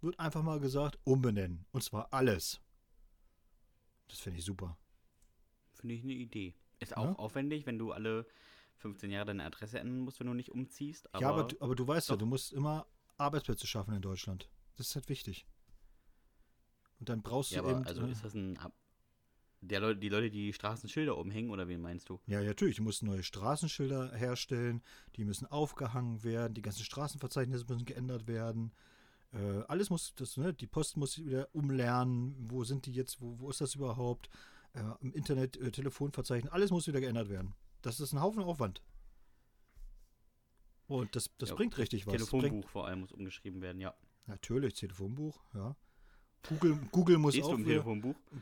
wird 0.00 0.18
einfach 0.20 0.42
mal 0.42 0.60
gesagt, 0.60 0.98
umbenennen. 1.04 1.66
Und 1.72 1.82
zwar 1.82 2.12
alles. 2.12 2.60
Das 4.08 4.20
finde 4.20 4.38
ich 4.38 4.44
super. 4.44 4.76
Finde 5.74 5.94
ich 5.94 6.02
eine 6.02 6.12
Idee. 6.14 6.54
Ist 6.78 6.92
Ja. 6.92 6.98
auch 6.98 7.18
aufwendig, 7.18 7.66
wenn 7.66 7.78
du 7.78 7.92
alle 7.92 8.26
15 8.76 9.10
Jahre 9.10 9.26
deine 9.26 9.44
Adresse 9.44 9.78
ändern 9.80 10.00
musst, 10.00 10.20
wenn 10.20 10.26
du 10.26 10.34
nicht 10.34 10.50
umziehst. 10.52 11.12
Aber 11.14 11.22
ja, 11.22 11.28
aber, 11.30 11.44
du- 11.44 11.56
aber 11.60 11.74
du 11.74 11.86
weißt 11.86 12.08
ja, 12.08 12.14
doch. 12.14 12.20
du 12.20 12.26
musst 12.26 12.52
immer 12.52 12.86
Arbeitsplätze 13.16 13.66
schaffen 13.66 13.94
in 13.94 14.02
Deutschland. 14.02 14.48
Das 14.76 14.88
ist 14.88 14.94
halt 14.94 15.08
wichtig. 15.08 15.46
Und 16.98 17.08
dann 17.08 17.22
brauchst 17.22 17.50
Ja, 17.52 17.62
du 17.62 17.68
aber 17.68 17.78
eben. 17.78 17.86
also 17.86 18.02
äh, 18.02 18.10
ist 18.10 18.24
das 18.24 18.34
ein. 18.34 18.56
Ab 18.58 18.72
der 19.62 19.80
Leute, 19.80 19.98
die 19.98 20.08
Leute, 20.08 20.30
die 20.30 20.52
Straßenschilder 20.52 21.16
umhängen, 21.16 21.50
oder 21.50 21.66
wen 21.66 21.80
meinst 21.80 22.08
du? 22.08 22.20
Ja, 22.26 22.40
natürlich. 22.42 22.76
Du 22.76 22.82
musst 22.82 23.02
neue 23.02 23.22
Straßenschilder 23.22 24.12
herstellen, 24.14 24.82
die 25.16 25.24
müssen 25.24 25.46
aufgehangen 25.46 26.22
werden, 26.22 26.54
die 26.54 26.62
ganzen 26.62 26.84
Straßenverzeichnisse 26.84 27.64
müssen 27.68 27.84
geändert 27.84 28.26
werden. 28.28 28.72
Äh, 29.32 29.62
alles 29.66 29.90
muss, 29.90 30.14
das, 30.14 30.36
ne, 30.36 30.54
die 30.54 30.66
Post 30.66 30.96
muss 30.96 31.18
wieder 31.24 31.48
umlernen, 31.52 32.36
wo 32.38 32.64
sind 32.64 32.86
die 32.86 32.92
jetzt, 32.92 33.20
wo, 33.20 33.40
wo 33.40 33.50
ist 33.50 33.60
das 33.60 33.74
überhaupt? 33.74 34.28
Äh, 34.74 34.82
Im 35.00 35.12
Internet, 35.12 35.56
äh, 35.56 35.70
Telefonverzeichnis, 35.72 36.52
alles 36.52 36.70
muss 36.70 36.86
wieder 36.86 37.00
geändert 37.00 37.28
werden. 37.28 37.54
Das 37.82 37.98
ist 37.98 38.12
ein 38.12 38.20
Haufen 38.20 38.42
Aufwand. 38.42 38.82
Und 40.86 41.16
das, 41.16 41.30
das 41.38 41.48
Ja, 41.48 41.54
bringt 41.56 41.76
richtig 41.78 42.06
was. 42.06 42.12
Telefonbuch 42.12 42.48
Bringt, 42.50 42.66
vor 42.66 42.86
allem 42.86 43.00
muss 43.00 43.12
umgeschrieben 43.12 43.60
werden, 43.62 43.80
ja. 43.80 43.94
natürlich, 44.26 44.74
Telefonbuch, 44.74 45.42
ja. 45.54 45.74
Google, 46.48 46.78
Google 46.92 47.18
muss 47.18 47.40
auch 47.42 47.58
wieder? 47.58 47.82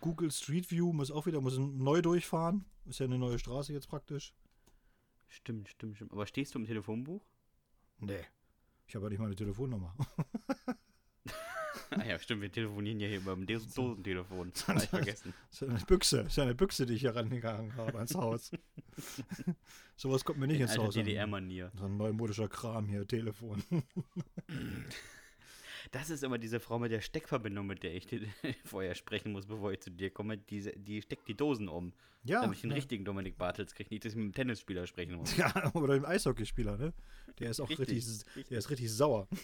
Google 0.00 0.30
Street 0.30 0.70
View 0.70 0.92
muss 0.92 1.10
auch 1.10 1.26
wieder, 1.26 1.40
muss 1.40 1.58
neu 1.58 2.02
durchfahren. 2.02 2.64
Ist 2.86 3.00
ja 3.00 3.06
eine 3.06 3.18
neue 3.18 3.38
Straße 3.38 3.72
jetzt 3.72 3.88
praktisch. 3.88 4.34
Stimmt, 5.28 5.68
stimmt, 5.68 5.96
stimmt. 5.96 6.12
Aber 6.12 6.26
stehst 6.26 6.54
du 6.54 6.58
im 6.58 6.66
Telefonbuch? 6.66 7.24
Nee. 7.98 8.20
Ich 8.86 8.94
habe 8.94 9.06
ja 9.06 9.10
nicht 9.10 9.18
mal 9.18 9.26
eine 9.26 9.34
Telefonnummer. 9.34 9.94
ah 11.90 12.04
ja, 12.04 12.18
stimmt, 12.18 12.42
wir 12.42 12.52
telefonieren 12.52 13.00
ja 13.00 13.08
hier 13.08 13.16
über 13.18 13.34
dem 13.34 13.46
Dos- 13.46 13.72
Dosentelefon. 13.72 14.52
Hab 14.68 14.76
ich 14.76 14.88
vergessen. 14.88 15.32
Das 15.50 15.54
ist 15.54 15.60
ja 15.62 15.68
eine 15.68 15.84
Büchse. 15.84 16.16
Das 16.18 16.26
ist 16.26 16.36
ja 16.36 16.42
eine 16.44 16.54
Büchse, 16.54 16.86
die 16.86 16.94
ich 16.94 17.00
hier 17.00 17.16
rangegangen 17.16 17.74
habe 17.76 17.94
ans 17.94 18.14
Haus. 18.14 18.50
Sowas 19.96 20.24
kommt 20.24 20.38
mir 20.38 20.46
nicht 20.46 20.60
In 20.60 20.66
ins 20.68 20.76
Haus. 20.76 20.94
DDR-Manier. 20.94 21.72
So 21.76 21.86
ein 21.86 21.96
neumodischer 21.96 22.48
Kram 22.48 22.86
hier, 22.86 23.06
Telefon. 23.06 23.62
Das 25.94 26.10
ist 26.10 26.24
immer 26.24 26.38
diese 26.38 26.58
Frau 26.58 26.80
mit 26.80 26.90
der 26.90 27.00
Steckverbindung, 27.00 27.68
mit 27.68 27.84
der 27.84 27.94
ich 27.94 28.08
vorher 28.64 28.96
sprechen 28.96 29.30
muss, 29.30 29.46
bevor 29.46 29.70
ich 29.70 29.78
zu 29.78 29.92
dir 29.92 30.10
komme. 30.10 30.36
Diese, 30.36 30.72
die 30.72 31.00
steckt 31.00 31.28
die 31.28 31.36
Dosen 31.36 31.68
um, 31.68 31.92
Ja. 32.24 32.40
damit 32.40 32.56
ich 32.56 32.62
den 32.62 32.70
ja. 32.70 32.74
richtigen 32.76 33.04
Dominik 33.04 33.38
Bartels 33.38 33.76
kriege, 33.76 33.90
nicht, 33.90 34.04
dass 34.04 34.12
ich 34.12 34.16
mit 34.16 34.24
dem 34.26 34.32
Tennisspieler 34.32 34.88
sprechen 34.88 35.14
muss. 35.14 35.36
Ja, 35.36 35.72
oder 35.72 35.94
dem 35.94 36.04
Eishockeyspieler, 36.04 36.76
ne? 36.76 36.92
Der 37.38 37.50
ist 37.50 37.60
auch 37.60 37.70
Richtig, 37.70 37.88
richtig, 37.90 38.26
richtig. 38.26 38.48
der 38.48 38.58
ist 38.58 38.70
richtig 38.70 38.92
sauer. 38.92 39.28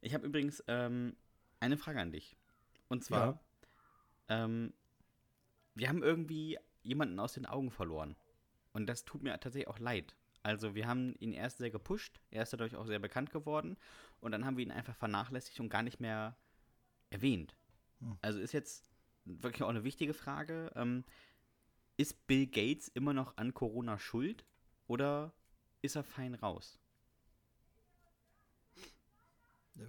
Ich 0.00 0.12
habe 0.12 0.26
übrigens 0.26 0.62
ähm, 0.66 1.16
eine 1.60 1.76
Frage 1.76 2.00
an 2.00 2.10
dich. 2.10 2.36
Und 2.88 3.04
zwar, 3.04 3.40
ähm, 4.28 4.74
wir 5.76 5.88
haben 5.88 6.02
irgendwie 6.02 6.58
jemanden 6.82 7.20
aus 7.20 7.34
den 7.34 7.46
Augen 7.46 7.70
verloren. 7.70 8.16
Und 8.72 8.86
das 8.86 9.04
tut 9.04 9.22
mir 9.22 9.38
tatsächlich 9.38 9.68
auch 9.68 9.78
leid. 9.78 10.16
Also 10.44 10.74
wir 10.74 10.86
haben 10.86 11.14
ihn 11.20 11.32
erst 11.32 11.56
sehr 11.56 11.70
gepusht, 11.70 12.20
er 12.30 12.42
ist 12.42 12.52
dadurch 12.52 12.76
auch 12.76 12.86
sehr 12.86 12.98
bekannt 12.98 13.30
geworden 13.30 13.78
und 14.20 14.30
dann 14.30 14.44
haben 14.44 14.58
wir 14.58 14.64
ihn 14.64 14.70
einfach 14.70 14.94
vernachlässigt 14.94 15.58
und 15.58 15.70
gar 15.70 15.82
nicht 15.82 16.00
mehr 16.00 16.36
erwähnt. 17.08 17.56
Hm. 18.00 18.18
Also 18.20 18.40
ist 18.40 18.52
jetzt 18.52 18.84
wirklich 19.24 19.62
auch 19.62 19.70
eine 19.70 19.84
wichtige 19.84 20.12
Frage. 20.12 20.70
Ähm, 20.76 21.04
ist 21.96 22.26
Bill 22.26 22.46
Gates 22.46 22.88
immer 22.88 23.14
noch 23.14 23.38
an 23.38 23.54
Corona 23.54 23.98
schuld 23.98 24.44
oder 24.86 25.32
ist 25.80 25.96
er 25.96 26.04
fein 26.04 26.34
raus? 26.34 26.78
Äh, 29.76 29.80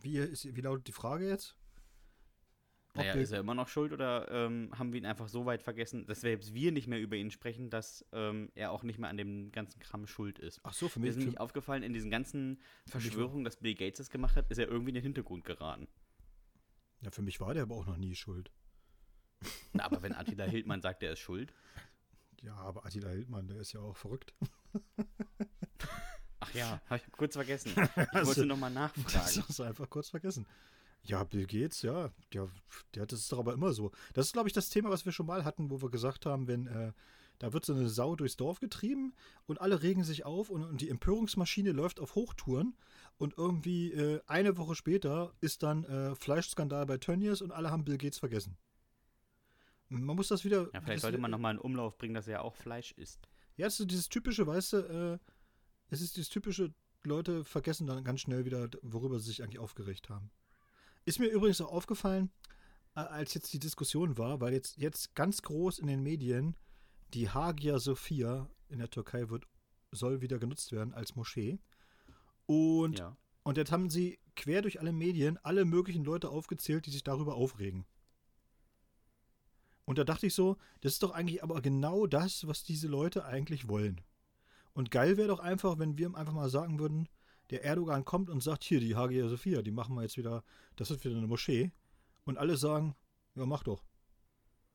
Wie, 0.00 0.16
ist, 0.16 0.56
wie 0.56 0.60
lautet 0.62 0.88
die 0.88 0.92
Frage 0.92 1.28
jetzt? 1.28 1.54
Naja, 2.96 3.12
ist 3.14 3.32
er 3.32 3.40
immer 3.40 3.54
noch 3.54 3.68
schuld 3.68 3.92
oder 3.92 4.30
ähm, 4.30 4.70
haben 4.78 4.92
wir 4.92 4.98
ihn 5.00 5.06
einfach 5.06 5.28
so 5.28 5.46
weit 5.46 5.62
vergessen, 5.62 6.06
dass 6.06 6.20
selbst 6.20 6.54
wir 6.54 6.72
nicht 6.72 6.86
mehr 6.88 7.00
über 7.00 7.16
ihn 7.16 7.30
sprechen, 7.30 7.70
dass 7.70 8.04
ähm, 8.12 8.50
er 8.54 8.70
auch 8.72 8.82
nicht 8.82 8.98
mehr 8.98 9.08
an 9.10 9.16
dem 9.16 9.52
ganzen 9.52 9.78
Kram 9.80 10.06
schuld 10.06 10.38
ist? 10.38 10.60
Ach 10.64 10.72
so, 10.72 10.88
für 10.88 10.98
Mir 11.00 11.04
mich. 11.06 11.10
ist 11.10 11.18
nämlich 11.18 11.40
aufgefallen, 11.40 11.82
in 11.82 11.92
diesen 11.92 12.10
ganzen 12.10 12.60
Verschwörungen, 12.86 13.44
dass 13.44 13.56
Bill 13.56 13.74
Gates 13.74 13.98
das 13.98 14.10
gemacht 14.10 14.36
hat, 14.36 14.50
ist 14.50 14.58
er 14.58 14.68
irgendwie 14.68 14.90
in 14.90 14.94
den 14.96 15.02
Hintergrund 15.04 15.44
geraten. 15.44 15.88
ja, 17.00 17.10
für 17.10 17.22
mich 17.22 17.40
war 17.40 17.54
der 17.54 17.64
aber 17.64 17.74
auch 17.76 17.86
noch 17.86 17.96
nie 17.98 18.14
schuld. 18.14 18.50
Na, 19.72 19.84
aber 19.84 20.02
wenn 20.02 20.14
Attila 20.14 20.44
Hildmann 20.46 20.80
sagt, 20.80 21.02
er 21.02 21.12
ist 21.12 21.18
schuld. 21.20 21.52
Ja, 22.42 22.54
aber 22.56 22.84
Attila 22.86 23.08
Hildmann, 23.10 23.48
der 23.48 23.58
ist 23.58 23.72
ja 23.72 23.80
auch 23.80 23.96
verrückt. 23.96 24.34
Ach 26.40 26.52
ja, 26.54 26.80
habe 26.88 27.00
ich 27.04 27.12
kurz 27.12 27.34
vergessen. 27.34 27.72
Ich 27.96 28.08
Also, 28.12 28.26
wollte 28.28 28.46
nochmal 28.46 28.72
Das 28.72 28.96
nachfragen. 28.96 29.44
hast 29.48 29.58
du 29.58 29.62
einfach 29.62 29.88
kurz 29.88 30.08
vergessen. 30.10 30.46
Ja, 31.06 31.24
Bill 31.24 31.46
Gates, 31.46 31.82
ja, 31.82 32.10
der, 32.32 32.48
der, 32.94 33.06
das 33.06 33.20
ist 33.20 33.32
doch 33.32 33.38
aber 33.38 33.52
immer 33.52 33.72
so. 33.72 33.92
Das 34.14 34.26
ist, 34.26 34.32
glaube 34.32 34.48
ich, 34.48 34.52
das 34.52 34.70
Thema, 34.70 34.90
was 34.90 35.04
wir 35.04 35.12
schon 35.12 35.26
mal 35.26 35.44
hatten, 35.44 35.70
wo 35.70 35.80
wir 35.80 35.90
gesagt 35.90 36.26
haben, 36.26 36.48
wenn 36.48 36.66
äh, 36.66 36.92
da 37.38 37.52
wird 37.52 37.64
so 37.64 37.74
eine 37.74 37.88
Sau 37.88 38.16
durchs 38.16 38.36
Dorf 38.36 38.60
getrieben 38.60 39.14
und 39.46 39.60
alle 39.60 39.82
regen 39.82 40.04
sich 40.04 40.24
auf 40.24 40.48
und, 40.48 40.64
und 40.64 40.80
die 40.80 40.88
Empörungsmaschine 40.88 41.72
läuft 41.72 42.00
auf 42.00 42.14
Hochtouren 42.14 42.76
und 43.18 43.36
irgendwie 43.36 43.92
äh, 43.92 44.20
eine 44.26 44.56
Woche 44.56 44.74
später 44.74 45.34
ist 45.40 45.62
dann 45.62 45.84
äh, 45.84 46.14
Fleischskandal 46.14 46.86
bei 46.86 46.98
Tönnies 46.98 47.42
und 47.42 47.52
alle 47.52 47.70
haben 47.70 47.84
Bill 47.84 47.98
Gates 47.98 48.18
vergessen. 48.18 48.56
Man 49.88 50.16
muss 50.16 50.28
das 50.28 50.44
wieder. 50.44 50.68
Ja, 50.72 50.80
vielleicht 50.80 51.02
sollte 51.02 51.18
man 51.18 51.30
nochmal 51.30 51.54
in 51.54 51.60
Umlauf 51.60 51.96
bringen, 51.96 52.14
dass 52.14 52.26
er 52.26 52.42
auch 52.42 52.56
Fleisch 52.56 52.92
isst. 52.92 53.28
Ja, 53.56 53.66
das 53.66 53.78
ist 53.78 53.90
dieses 53.90 54.08
typische, 54.08 54.46
weißt 54.46 54.72
du, 54.72 54.76
äh, 54.78 55.18
es 55.88 56.00
ist 56.00 56.16
dieses 56.16 56.28
typische, 56.28 56.74
Leute 57.04 57.44
vergessen 57.44 57.86
dann 57.86 58.02
ganz 58.02 58.20
schnell 58.20 58.44
wieder, 58.44 58.68
worüber 58.82 59.20
sie 59.20 59.28
sich 59.28 59.42
eigentlich 59.42 59.60
aufgeregt 59.60 60.10
haben. 60.10 60.30
Ist 61.06 61.20
mir 61.20 61.28
übrigens 61.28 61.60
auch 61.60 61.72
aufgefallen, 61.72 62.30
äh, 62.96 63.00
als 63.00 63.32
jetzt 63.32 63.52
die 63.52 63.60
Diskussion 63.60 64.18
war, 64.18 64.40
weil 64.40 64.52
jetzt, 64.52 64.76
jetzt 64.76 65.14
ganz 65.14 65.40
groß 65.40 65.78
in 65.78 65.86
den 65.86 66.02
Medien 66.02 66.56
die 67.14 67.30
Hagia 67.30 67.78
Sophia 67.78 68.50
in 68.68 68.80
der 68.80 68.90
Türkei 68.90 69.30
wird, 69.30 69.46
soll 69.92 70.20
wieder 70.20 70.38
genutzt 70.38 70.72
werden 70.72 70.92
als 70.92 71.14
Moschee. 71.14 71.60
Und, 72.46 72.98
Ja. 72.98 73.16
und 73.44 73.56
jetzt 73.56 73.70
haben 73.70 73.88
sie 73.88 74.18
quer 74.34 74.62
durch 74.62 74.80
alle 74.80 74.92
Medien 74.92 75.38
alle 75.44 75.64
möglichen 75.64 76.04
Leute 76.04 76.28
aufgezählt, 76.28 76.86
die 76.86 76.90
sich 76.90 77.04
darüber 77.04 77.36
aufregen. 77.36 77.86
Und 79.84 79.98
da 79.98 80.04
dachte 80.04 80.26
ich 80.26 80.34
so, 80.34 80.56
das 80.80 80.94
ist 80.94 81.04
doch 81.04 81.12
eigentlich 81.12 81.44
aber 81.44 81.62
genau 81.62 82.08
das, 82.08 82.48
was 82.48 82.64
diese 82.64 82.88
Leute 82.88 83.24
eigentlich 83.24 83.68
wollen. 83.68 84.00
Und 84.72 84.90
geil 84.90 85.16
wäre 85.16 85.28
doch 85.28 85.38
einfach, 85.38 85.78
wenn 85.78 85.96
wir 85.96 86.12
einfach 86.16 86.32
mal 86.32 86.50
sagen 86.50 86.80
würden, 86.80 87.08
der 87.50 87.64
Erdogan 87.64 88.04
kommt 88.04 88.28
und 88.30 88.42
sagt, 88.42 88.64
hier, 88.64 88.80
die 88.80 88.96
Hagia 88.96 89.28
Sophia, 89.28 89.62
die 89.62 89.70
machen 89.70 89.94
wir 89.94 90.02
jetzt 90.02 90.16
wieder, 90.16 90.42
das 90.76 90.90
wird 90.90 91.04
wieder 91.04 91.16
eine 91.16 91.26
Moschee. 91.26 91.70
Und 92.24 92.38
alle 92.38 92.56
sagen, 92.56 92.94
ja, 93.34 93.46
mach 93.46 93.62
doch. 93.62 93.84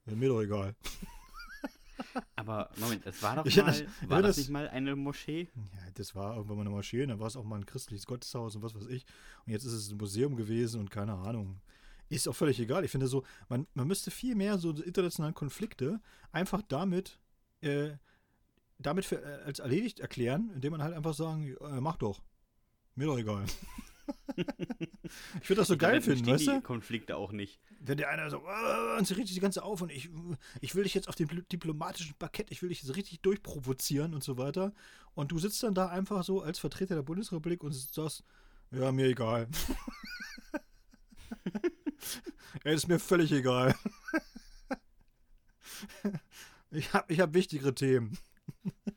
Ja, 0.06 0.16
mir 0.16 0.30
doch 0.30 0.42
egal. 0.42 0.76
Aber 2.36 2.70
Moment, 2.78 3.06
das 3.06 3.22
war 3.22 3.36
doch 3.36 3.46
Ich- 3.46 3.58
mal, 3.58 3.66
das- 3.66 4.10
war 4.10 4.22
das, 4.22 4.38
nicht 4.38 4.50
mal 4.50 4.68
eine 4.70 4.96
Moschee? 4.96 5.50
Ja, 5.56 5.92
das 5.94 6.16
war 6.16 6.36
irgendwann 6.36 6.58
mal 6.58 6.62
eine 6.62 6.72
Moschee, 6.72 7.06
dann 7.06 7.20
war 7.20 7.28
es 7.28 7.36
auch 7.36 7.44
mal 7.44 7.58
ein 7.58 7.66
christliches 7.66 8.06
Gotteshaus 8.06 8.56
und 8.56 8.64
was 8.64 8.74
weiß 8.74 8.88
ich. 8.88 9.06
Und 9.46 9.52
jetzt 9.52 9.66
ist 9.66 9.74
es 9.74 9.92
ein 9.92 9.98
Museum 9.98 10.36
gewesen 10.36 10.80
und 10.80 10.90
keine 10.90 11.14
Ahnung. 11.14 11.62
Ist 12.10 12.28
auch 12.28 12.36
völlig 12.36 12.60
egal. 12.60 12.84
Ich 12.84 12.92
finde 12.92 13.08
so, 13.08 13.24
man, 13.48 13.68
man 13.74 13.88
müsste 13.88 14.12
viel 14.12 14.36
mehr 14.36 14.58
so 14.58 14.72
internationale 14.72 15.34
Konflikte 15.34 16.02
einfach 16.32 16.62
damit, 16.68 17.20
äh, 17.62 17.92
damit 18.80 19.06
für, 19.06 19.22
äh, 19.24 19.44
als 19.44 19.60
erledigt 19.60 20.00
erklären, 20.00 20.50
indem 20.56 20.72
man 20.72 20.84
halt 20.84 20.94
einfach 20.96 21.14
sagen, 21.14 21.56
äh, 21.62 21.80
mach 21.80 21.98
doch. 21.98 22.22
Mir 23.02 23.08
doch 23.08 23.18
egal. 23.18 23.46
ich 24.36 25.50
würde 25.50 25.62
das 25.62 25.70
so 25.70 25.74
Ich 25.74 25.80
geil 25.80 26.04
finden, 26.04 26.28
weißt 26.28 26.46
du? 26.46 26.54
die 26.58 26.62
Konflikte 26.62 27.18
auch 27.18 27.32
nicht. 27.32 27.60
Wenn 27.80 27.98
der 27.98 28.10
einer 28.10 28.30
so, 28.30 28.44
äh, 28.48 28.98
und 29.00 29.08
sie 29.08 29.16
richtig 29.16 29.34
die 29.34 29.40
ganze 29.42 29.64
auf 29.64 29.82
und 29.82 29.92
ich, 29.92 30.12
ich 30.60 30.76
will 30.76 30.84
dich 30.84 30.94
jetzt 30.94 31.08
auf 31.10 31.16
dem 31.16 31.28
dipl- 31.28 31.48
diplomatischen 31.52 32.14
Parkett, 32.20 32.52
ich 32.52 32.62
will 32.62 32.70
dich 32.70 32.84
so 32.84 32.94
richtig 32.94 33.22
durchprovozieren 33.22 34.14
und 34.14 34.24
so 34.24 34.38
weiter. 34.38 34.72
Und 35.16 35.32
du 35.32 35.40
sitzt 35.40 35.64
dann 35.64 35.74
da 35.74 35.88
einfach 35.88 36.24
so 36.24 36.44
als 36.44 36.60
Vertreter 36.60 36.94
der 36.94 37.02
Bundesrepublik 37.02 37.64
und 37.64 37.72
sagst, 37.74 38.24
ja, 38.70 38.92
mir 38.92 39.08
egal. 39.08 39.48
Ey, 42.64 42.76
ist 42.76 42.88
mir 42.88 43.00
völlig 43.00 43.32
egal. 43.32 43.74
Ich 46.74 46.94
habe 46.94 47.12
ich 47.12 47.20
hab 47.20 47.34
wichtigere 47.34 47.76
Themen. 47.76 48.18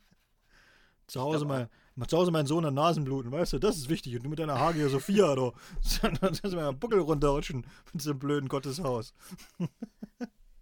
Zu 1.08 1.20
Hause, 1.23 1.68
mein, 1.96 2.08
zu 2.08 2.16
Hause 2.16 2.30
mein 2.30 2.46
Sohn 2.46 2.64
an 2.64 2.74
Nasenbluten, 2.74 3.30
weißt 3.30 3.54
du, 3.54 3.58
das 3.58 3.76
ist 3.76 3.88
wichtig. 3.88 4.16
Und 4.16 4.24
du 4.24 4.28
mit 4.30 4.38
deiner 4.38 4.58
Hagia 4.58 4.88
Sophia, 4.88 5.34
du. 5.34 5.52
Dann 6.02 6.18
kannst 6.18 6.44
du 6.44 6.56
mir 6.56 6.68
einen 6.68 6.78
Buckel 6.78 7.00
runterrutschen 7.00 7.66
mit 7.92 7.94
diesem 7.94 8.18
blöden 8.18 8.48
Gotteshaus. 8.48 9.14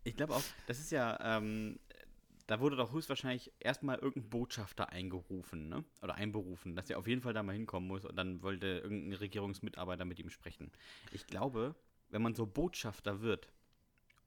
Ich 0.04 0.16
glaube 0.16 0.34
auch, 0.34 0.42
das 0.66 0.80
ist 0.80 0.90
ja, 0.90 1.16
ähm, 1.22 1.78
da 2.48 2.60
wurde 2.60 2.74
doch 2.74 2.92
höchstwahrscheinlich 2.92 3.52
erstmal 3.60 3.98
irgendein 3.98 4.30
Botschafter 4.30 4.90
eingerufen, 4.90 5.68
ne? 5.68 5.84
Oder 6.02 6.16
einberufen, 6.16 6.74
dass 6.74 6.90
er 6.90 6.98
auf 6.98 7.06
jeden 7.06 7.22
Fall 7.22 7.34
da 7.34 7.44
mal 7.44 7.52
hinkommen 7.52 7.88
muss 7.88 8.04
und 8.04 8.16
dann 8.16 8.42
wollte 8.42 8.66
irgendein 8.66 9.12
Regierungsmitarbeiter 9.12 10.04
mit 10.04 10.18
ihm 10.18 10.28
sprechen. 10.28 10.72
Ich 11.12 11.28
glaube, 11.28 11.76
wenn 12.10 12.20
man 12.20 12.34
so 12.34 12.46
Botschafter 12.46 13.20
wird 13.20 13.48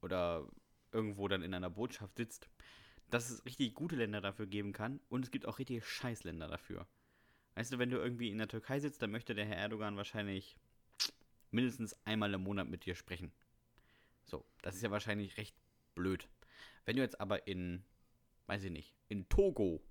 oder 0.02 0.48
irgendwo 0.94 1.28
dann 1.28 1.44
in 1.44 1.54
einer 1.54 1.70
Botschaft 1.70 2.16
sitzt, 2.18 2.48
dass 3.10 3.30
es 3.30 3.46
richtig 3.46 3.76
gute 3.76 3.96
Länder 3.96 4.22
dafür 4.22 4.48
geben 4.48 4.72
kann 4.72 5.00
und 5.10 5.26
es 5.26 5.32
gibt 5.32 5.46
auch 5.46 5.60
richtig 5.60 5.86
Scheißländer 5.86 6.48
dafür. 6.48 6.88
Weißt 7.56 7.72
du, 7.72 7.80
wenn 7.80 7.90
du 7.90 7.98
irgendwie 7.98 8.30
in 8.30 8.38
der 8.38 8.48
Türkei 8.48 8.80
sitzt, 8.80 9.02
dann 9.02 9.12
möchte 9.12 9.34
der 9.34 9.46
Herr 9.46 9.58
Erdogan 9.58 9.98
wahrscheinlich 9.98 10.58
mindestens 11.52 11.96
einmal 12.06 12.34
im 12.34 12.44
Monat 12.44 12.68
mit 12.68 12.86
dir 12.86 12.96
sprechen. 12.96 13.32
So, 14.26 14.46
das 14.62 14.76
ist 14.76 14.82
ja 14.82 14.92
wahrscheinlich 14.92 15.38
recht 15.38 15.56
blöd. 15.96 16.28
Wenn 16.84 16.98
du 16.98 17.02
jetzt 17.02 17.20
aber 17.22 17.48
in, 17.48 17.84
weiß 18.48 18.64
ich 18.66 18.72
nicht, 18.72 18.94
in 19.08 19.28
Togo 19.30 19.82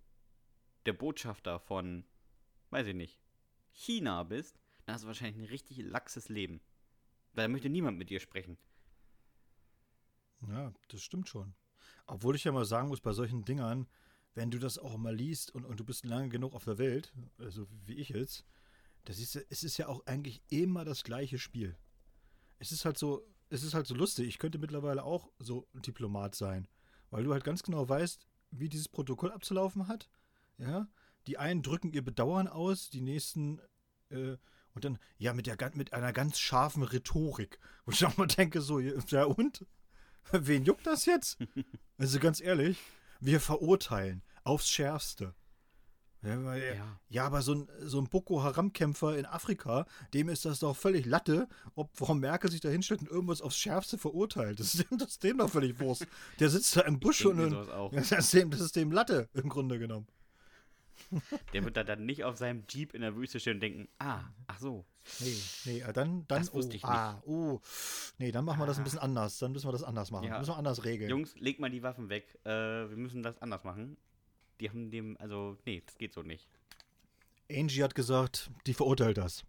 der 0.85 0.93
Botschafter 0.93 1.59
von, 1.59 2.05
weiß 2.71 2.89
ich 2.89 2.95
nicht, 2.95 3.19
China 3.73 4.23
bist, 4.25 4.61
dann 4.85 4.95
hast 4.95 5.05
du 5.05 5.09
wahrscheinlich 5.09 5.43
ein 5.43 5.51
richtig 5.51 5.79
laxes 5.79 6.29
Leben. 6.29 6.61
Da 7.33 7.49
möchte 7.49 7.71
niemand 7.71 7.99
mit 7.99 8.11
dir 8.11 8.21
sprechen. 8.21 8.59
Ja, 10.49 10.73
das 10.89 11.03
stimmt 11.03 11.29
schon. 11.29 11.55
Obwohl 12.07 12.37
ich 12.37 12.45
ja 12.45 12.53
mal 12.53 12.67
sagen 12.67 12.89
muss, 12.89 13.01
bei 13.01 13.13
solchen 13.13 13.45
Dingern, 13.45 13.89
wenn 14.35 14.51
du 14.51 14.59
das 14.59 14.79
auch 14.79 14.97
mal 14.97 15.15
liest 15.15 15.55
und, 15.55 15.65
und 15.65 15.81
du 15.81 15.85
bist 15.85 16.05
lange 16.05 16.29
genug 16.29 16.55
auf 16.55 16.65
der 16.65 16.79
Welt, 16.79 17.13
also 17.39 17.67
wie 17.87 17.95
ich 17.95 18.11
jetzt, 18.11 18.45
das 19.05 19.19
ist, 19.19 19.37
es 19.37 19.63
ist 19.63 19.79
ja 19.79 19.89
auch 19.89 20.05
eigentlich 20.07 20.43
immer 20.49 20.85
das 20.85 21.05
gleiche 21.05 21.39
Spiel. 21.39 21.77
Es 22.59 22.73
ist 22.73 22.85
halt 22.85 22.99
so, 22.99 23.27
es 23.51 23.63
ist 23.63 23.75
halt 23.75 23.87
so 23.87 23.95
lustig. 23.95 24.27
Ich 24.27 24.39
könnte 24.39 24.59
mittlerweile 24.59 25.05
auch 25.05 25.31
so 25.39 25.69
Diplomat 25.75 26.35
sein, 26.35 26.67
weil 27.11 27.25
du 27.25 27.33
halt 27.33 27.45
ganz 27.45 27.63
genau 27.63 27.89
weißt, 27.89 28.27
wie 28.51 28.69
dieses 28.69 28.89
Protokoll 28.89 29.33
abzulaufen 29.33 29.89
hat. 29.89 30.09
Ja, 30.59 30.89
die 31.27 31.39
einen 31.39 31.63
drücken 31.63 31.93
ihr 31.93 32.05
Bedauern 32.05 32.49
aus, 32.49 32.91
die 32.91 33.01
nächsten 33.01 33.61
äh, 34.11 34.37
und 34.75 34.85
dann 34.85 34.99
ja 35.19 35.33
mit 35.33 35.47
der 35.47 35.57
mit 35.75 35.93
einer 35.93 36.13
ganz 36.13 36.39
scharfen 36.39 36.83
Rhetorik, 36.83 37.59
wo 37.85 37.93
ich 37.93 38.05
auch 38.05 38.17
mal 38.17 38.27
denke 38.27 38.61
so 38.61 38.79
ja 38.79 39.25
und 39.25 39.67
wen 40.33 40.65
juckt 40.65 40.87
das 40.87 41.07
jetzt? 41.07 41.39
Also 41.97 42.19
ganz 42.19 42.41
ehrlich, 42.41 42.81
wir 43.25 43.41
verurteilen 43.41 44.23
aufs 44.45 44.69
Schärfste. 44.69 45.35
Ja, 46.23 46.55
ja. 46.57 47.01
ja, 47.11 47.27
aber 47.27 47.43
so 47.43 47.55
ein, 47.55 47.69
so 47.83 48.01
ein 48.01 48.09
Boko 48.09 48.43
Haram-Kämpfer 48.43 49.19
in 49.19 49.27
Afrika, 49.27 49.87
dem 50.15 50.31
ist 50.31 50.47
das 50.47 50.61
doch 50.61 50.75
völlig 50.75 51.05
Latte, 51.05 51.49
ob 51.75 51.95
Frau 51.95 52.15
Merkel 52.15 52.51
sich 52.51 52.61
da 52.61 52.71
hinstellt 52.71 53.03
und 53.03 53.11
irgendwas 53.11 53.43
aufs 53.43 53.59
Schärfste 53.59 53.99
verurteilt. 53.99 54.59
Das 54.59 54.75
ist, 54.75 54.87
das 54.91 55.11
ist 55.11 55.23
dem 55.23 55.39
doch 55.39 55.51
völlig 55.51 55.79
Wurst. 55.81 56.07
Der 56.41 56.49
sitzt 56.49 56.77
da 56.77 56.83
im 56.83 56.99
Busch 56.99 57.27
und. 57.27 57.53
Ja, 57.53 57.89
das, 57.93 58.11
ist 58.11 58.33
dem, 58.33 58.51
das 58.51 58.61
ist 58.61 58.77
dem 58.77 58.91
Latte 58.91 59.29
im 59.35 59.51
Grunde 59.51 59.79
genommen. 59.79 60.07
Der 61.53 61.65
wird 61.65 61.77
da 61.77 61.85
dann 61.85 62.07
nicht 62.07 62.25
auf 62.25 62.37
seinem 62.37 62.65
Jeep 62.69 62.95
in 62.95 63.03
der 63.03 63.17
Wüste 63.17 63.41
stehen 63.41 63.55
und 63.55 63.61
denken, 63.61 63.89
ah, 63.99 64.21
ach 64.47 64.59
so. 64.59 64.85
Nee, 65.21 65.37
nee, 65.65 65.81
äh, 65.81 65.93
dann, 65.93 66.27
dann, 66.29 66.41
das 66.41 66.55
wusste 66.55 66.73
oh, 66.73 66.77
ich 66.77 66.83
nicht. 66.83 66.85
Ah, 66.85 67.23
oh, 67.27 67.61
nee, 68.19 68.33
dann 68.33 68.45
machen 68.45 68.61
wir 68.61 68.67
das 68.67 68.79
ein 68.79 68.85
bisschen 68.85 69.01
anders. 69.01 69.39
Dann 69.39 69.53
müssen 69.53 69.69
wir 69.69 69.73
das 69.73 69.83
anders 69.83 70.11
machen. 70.11 70.29
Ja. 70.29 70.39
Müssen 70.39 70.53
wir 70.53 70.57
anders 70.57 70.85
regeln. 70.85 71.11
Jungs, 71.11 71.35
leg 71.37 71.61
mal 71.61 71.71
die 71.71 71.83
Waffen 71.83 72.09
weg. 72.09 72.39
Äh, 72.45 72.51
wir 72.51 72.97
müssen 72.97 73.23
das 73.23 73.41
anders 73.43 73.65
machen. 73.65 73.97
Die 74.61 74.69
haben 74.71 74.91
dem, 74.91 75.17
also, 75.19 75.59
nee, 75.67 75.83
das 75.85 75.99
geht 75.99 76.15
so 76.15 76.23
nicht. 76.23 76.49
Angie 77.51 77.83
hat 77.83 77.95
gesagt, 77.95 78.51
die 78.67 78.75
verurteilt 78.75 79.19
das. 79.19 79.45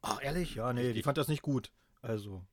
Ach, 0.00 0.22
ehrlich? 0.22 0.54
Ja, 0.54 0.72
nee, 0.72 0.92
die 0.92 1.02
fand 1.02 1.18
das 1.18 1.28
nicht 1.28 1.42
gut. 1.42 1.70
Also, 2.00 2.44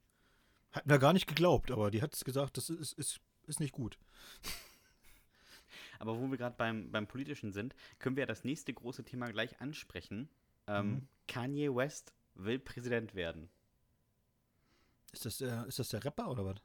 hat 0.71 0.85
mir 0.87 0.99
gar 0.99 1.13
nicht 1.13 1.27
geglaubt, 1.27 1.71
aber 1.71 1.91
die 1.91 2.01
hat 2.01 2.19
gesagt, 2.25 2.57
das 2.57 2.69
ist, 2.69 2.93
ist, 2.93 3.19
ist 3.47 3.59
nicht 3.59 3.71
gut. 3.71 3.97
Aber 5.99 6.19
wo 6.19 6.29
wir 6.29 6.37
gerade 6.37 6.55
beim, 6.57 6.91
beim 6.91 7.07
Politischen 7.07 7.51
sind, 7.51 7.75
können 7.99 8.15
wir 8.15 8.21
ja 8.21 8.27
das 8.27 8.43
nächste 8.43 8.73
große 8.73 9.03
Thema 9.03 9.31
gleich 9.31 9.59
ansprechen. 9.61 10.29
Ähm, 10.67 10.89
mhm. 10.89 11.07
Kanye 11.27 11.75
West 11.75 12.13
will 12.35 12.59
Präsident 12.59 13.15
werden. 13.15 13.49
Ist 15.11 15.25
das, 15.25 15.37
der, 15.37 15.65
ist 15.65 15.79
das 15.79 15.89
der 15.89 16.03
Rapper 16.03 16.29
oder 16.29 16.45
was? 16.45 16.57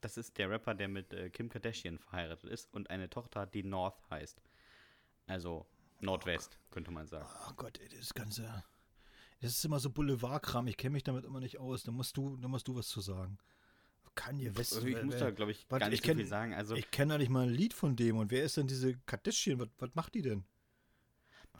Das 0.00 0.16
ist 0.16 0.36
der 0.36 0.50
Rapper, 0.50 0.74
der 0.74 0.88
mit 0.88 1.12
äh, 1.12 1.30
Kim 1.30 1.48
Kardashian 1.48 1.98
verheiratet 1.98 2.50
ist 2.50 2.72
und 2.72 2.90
eine 2.90 3.08
Tochter 3.08 3.40
hat, 3.40 3.54
die 3.54 3.62
North 3.62 3.98
heißt. 4.10 4.42
Also 5.26 5.66
Nordwest, 6.00 6.58
oh 6.60 6.74
könnte 6.74 6.90
man 6.90 7.06
sagen. 7.06 7.28
Oh 7.48 7.54
Gott, 7.56 7.78
ey, 7.78 7.88
das 7.88 8.14
Ganze. 8.14 8.62
Das 9.40 9.50
ist 9.52 9.64
immer 9.64 9.80
so 9.80 9.90
Boulevardkram, 9.90 10.66
ich 10.66 10.76
kenne 10.76 10.92
mich 10.92 11.04
damit 11.04 11.24
immer 11.24 11.40
nicht 11.40 11.58
aus. 11.58 11.82
Da 11.82 11.92
musst 11.92 12.16
du, 12.16 12.36
da 12.36 12.48
musst 12.48 12.68
du 12.68 12.76
was 12.76 12.88
zu 12.88 13.00
sagen. 13.00 13.38
Kanye 14.16 14.56
West. 14.56 14.74
Also 14.74 14.86
ich 14.88 15.00
muss 15.02 15.18
da, 15.18 15.30
glaube 15.30 15.52
ich, 15.52 15.68
gar 15.68 15.78
nicht 15.88 15.94
ich 15.94 16.02
kenn, 16.02 16.16
so 16.16 16.22
viel 16.22 16.26
sagen. 16.28 16.54
Also, 16.54 16.74
ich 16.74 16.90
kenne 16.90 17.14
da 17.14 17.18
nicht 17.18 17.30
mal 17.30 17.46
ein 17.46 17.54
Lied 17.54 17.72
von 17.72 17.94
dem. 17.94 18.16
Und 18.16 18.32
wer 18.32 18.42
ist 18.42 18.56
denn 18.56 18.66
diese 18.66 18.96
Kardashian? 19.06 19.60
Was, 19.60 19.68
was 19.78 19.94
macht 19.94 20.14
die 20.14 20.22
denn? 20.22 20.44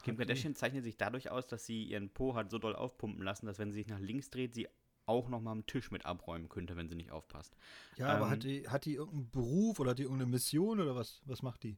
Kim 0.03 0.17
Kardashian 0.17 0.55
zeichnet 0.55 0.83
sich 0.83 0.97
dadurch 0.97 1.31
aus, 1.31 1.47
dass 1.47 1.65
sie 1.65 1.83
ihren 1.85 2.09
Po 2.09 2.35
hat 2.35 2.51
so 2.51 2.59
doll 2.59 2.75
aufpumpen 2.75 3.23
lassen, 3.23 3.45
dass 3.45 3.59
wenn 3.59 3.71
sie 3.71 3.79
sich 3.79 3.87
nach 3.87 3.99
links 3.99 4.29
dreht, 4.29 4.53
sie 4.53 4.67
auch 5.05 5.29
noch 5.29 5.41
mal 5.41 5.51
am 5.51 5.65
Tisch 5.65 5.89
mit 5.91 6.05
abräumen 6.05 6.49
könnte, 6.49 6.75
wenn 6.75 6.89
sie 6.89 6.95
nicht 6.95 7.11
aufpasst. 7.11 7.55
Ja, 7.95 8.09
ähm, 8.09 8.15
aber 8.17 8.29
hat 8.29 8.43
die, 8.43 8.67
hat 8.67 8.85
die 8.85 8.95
irgendeinen 8.95 9.29
Beruf 9.31 9.79
oder 9.79 9.91
hat 9.91 9.99
die 9.99 10.03
irgendeine 10.03 10.29
Mission 10.29 10.79
oder 10.79 10.95
was, 10.95 11.21
was 11.25 11.41
macht 11.41 11.63
die? 11.63 11.77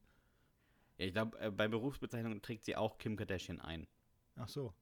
Ja, 0.98 1.06
ich 1.06 1.12
glaube, 1.12 1.38
äh, 1.38 1.50
bei 1.50 1.68
Berufsbezeichnungen 1.68 2.42
trägt 2.42 2.64
sie 2.64 2.76
auch 2.76 2.98
Kim 2.98 3.16
Kardashian 3.16 3.60
ein. 3.60 3.86
Ach 4.36 4.48
so. 4.48 4.74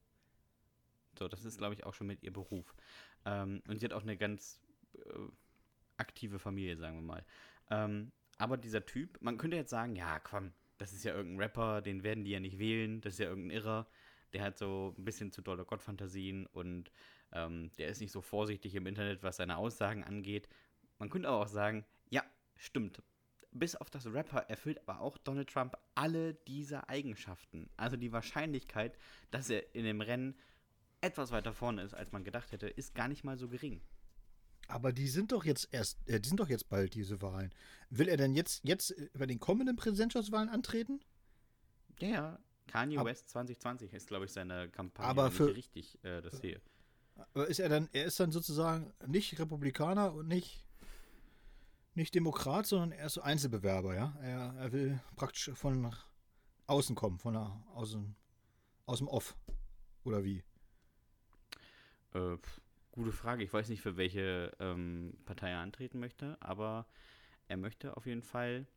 So, 1.17 1.27
das 1.27 1.45
ist, 1.45 1.57
glaube 1.57 1.75
ich, 1.75 1.85
auch 1.85 1.93
schon 1.93 2.07
mit 2.07 2.23
ihr 2.23 2.33
Beruf. 2.33 2.75
Ähm, 3.25 3.61
und 3.67 3.79
sie 3.79 3.85
hat 3.85 3.93
auch 3.93 4.01
eine 4.01 4.17
ganz 4.17 4.59
äh, 4.93 4.99
aktive 5.99 6.39
Familie, 6.39 6.77
sagen 6.77 6.95
wir 6.97 7.03
mal. 7.03 7.25
Ähm, 7.69 8.11
aber 8.37 8.57
dieser 8.57 8.85
Typ, 8.85 9.17
man 9.21 9.37
könnte 9.37 9.57
jetzt 9.57 9.69
sagen, 9.69 9.95
ja, 9.95 10.19
komm, 10.19 10.53
das 10.77 10.93
ist 10.93 11.03
ja 11.03 11.13
irgendein 11.13 11.41
Rapper, 11.41 11.81
den 11.81 12.03
werden 12.03 12.23
die 12.23 12.31
ja 12.31 12.39
nicht 12.39 12.57
wählen, 12.57 13.01
das 13.01 13.13
ist 13.13 13.19
ja 13.19 13.27
irgendein 13.27 13.57
Irrer. 13.57 13.87
Der 14.33 14.43
hat 14.43 14.57
so 14.57 14.95
ein 14.97 15.05
bisschen 15.05 15.31
zu 15.31 15.41
dolle 15.41 15.65
Gottfantasien 15.65 16.45
und 16.47 16.91
ähm, 17.33 17.71
der 17.77 17.89
ist 17.89 17.99
nicht 17.99 18.11
so 18.11 18.21
vorsichtig 18.21 18.75
im 18.75 18.87
Internet, 18.87 19.23
was 19.23 19.37
seine 19.37 19.57
Aussagen 19.57 20.03
angeht. 20.03 20.47
Man 20.97 21.09
könnte 21.09 21.27
aber 21.27 21.41
auch 21.41 21.47
sagen, 21.47 21.85
ja, 22.09 22.23
stimmt. 22.55 23.01
Bis 23.51 23.75
auf 23.75 23.89
das 23.89 24.05
Rapper 24.05 24.41
erfüllt 24.47 24.79
aber 24.87 25.01
auch 25.01 25.17
Donald 25.17 25.49
Trump 25.49 25.75
alle 25.95 26.35
diese 26.35 26.87
Eigenschaften. 26.87 27.69
Also 27.77 27.97
die 27.97 28.11
Wahrscheinlichkeit, 28.11 28.97
dass 29.31 29.49
er 29.49 29.75
in 29.75 29.83
dem 29.83 30.01
Rennen 30.01 30.37
etwas 31.01 31.31
weiter 31.31 31.53
vorne 31.53 31.81
ist, 31.81 31.93
als 31.93 32.11
man 32.11 32.23
gedacht 32.23 32.51
hätte, 32.51 32.67
ist 32.67 32.93
gar 32.93 33.07
nicht 33.07 33.23
mal 33.23 33.37
so 33.37 33.49
gering. 33.49 33.81
Aber 34.69 34.93
die 34.93 35.07
sind 35.07 35.31
doch 35.31 35.45
jetzt 35.45 35.67
erst, 35.71 35.97
äh, 36.07 36.19
die 36.19 36.29
sind 36.29 36.39
doch 36.39 36.47
jetzt 36.47 36.69
bald, 36.69 36.93
diese 36.93 37.21
Wahlen. 37.21 37.53
Will 37.89 38.07
er 38.07 38.17
denn 38.17 38.35
jetzt, 38.35 38.63
jetzt 38.63 38.93
bei 39.17 39.25
den 39.25 39.39
kommenden 39.39 39.75
Präsidentschaftswahlen 39.75 40.47
antreten? 40.47 40.99
Ja, 41.99 42.07
ja. 42.07 42.39
Kanye 42.67 42.99
Ab 42.99 43.07
West 43.07 43.29
2020 43.29 43.93
ist, 43.93 44.07
glaube 44.07 44.25
ich, 44.25 44.31
seine 44.31 44.69
Kampagne, 44.69 45.09
aber 45.09 45.31
für, 45.31 45.55
richtig 45.55 45.97
äh, 46.03 46.21
das 46.21 46.37
sehe. 46.37 46.61
Aber 47.33 47.47
ist 47.47 47.59
er 47.59 47.67
dann, 47.67 47.89
er 47.93 48.05
ist 48.05 48.19
dann 48.19 48.31
sozusagen 48.31 48.93
nicht 49.07 49.39
Republikaner 49.39 50.13
und 50.13 50.27
nicht, 50.27 50.63
nicht 51.95 52.13
Demokrat, 52.13 52.67
sondern 52.67 52.91
er 52.91 53.07
ist 53.07 53.13
so 53.13 53.21
Einzelbewerber, 53.21 53.95
ja? 53.95 54.15
Er, 54.21 54.53
er 54.55 54.71
will 54.71 54.99
praktisch 55.15 55.49
von 55.55 55.91
außen 56.67 56.95
kommen, 56.95 57.17
von 57.17 57.33
der, 57.33 57.59
aus, 57.73 57.97
aus 58.85 58.99
dem 58.99 59.07
Off. 59.07 59.35
Oder 60.03 60.23
wie? 60.23 60.43
Äh, 62.13 62.37
Gute 62.99 63.13
Frage. 63.13 63.45
Ich 63.45 63.53
weiß 63.53 63.69
nicht, 63.69 63.81
für 63.81 63.95
welche 63.95 64.51
ähm, 64.59 65.13
Partei 65.23 65.51
er 65.51 65.59
antreten 65.59 66.01
möchte, 66.01 66.35
aber 66.41 66.85
er 67.47 67.55
möchte 67.55 67.95
auf 67.95 68.05
jeden 68.05 68.23
Fall 68.23 68.67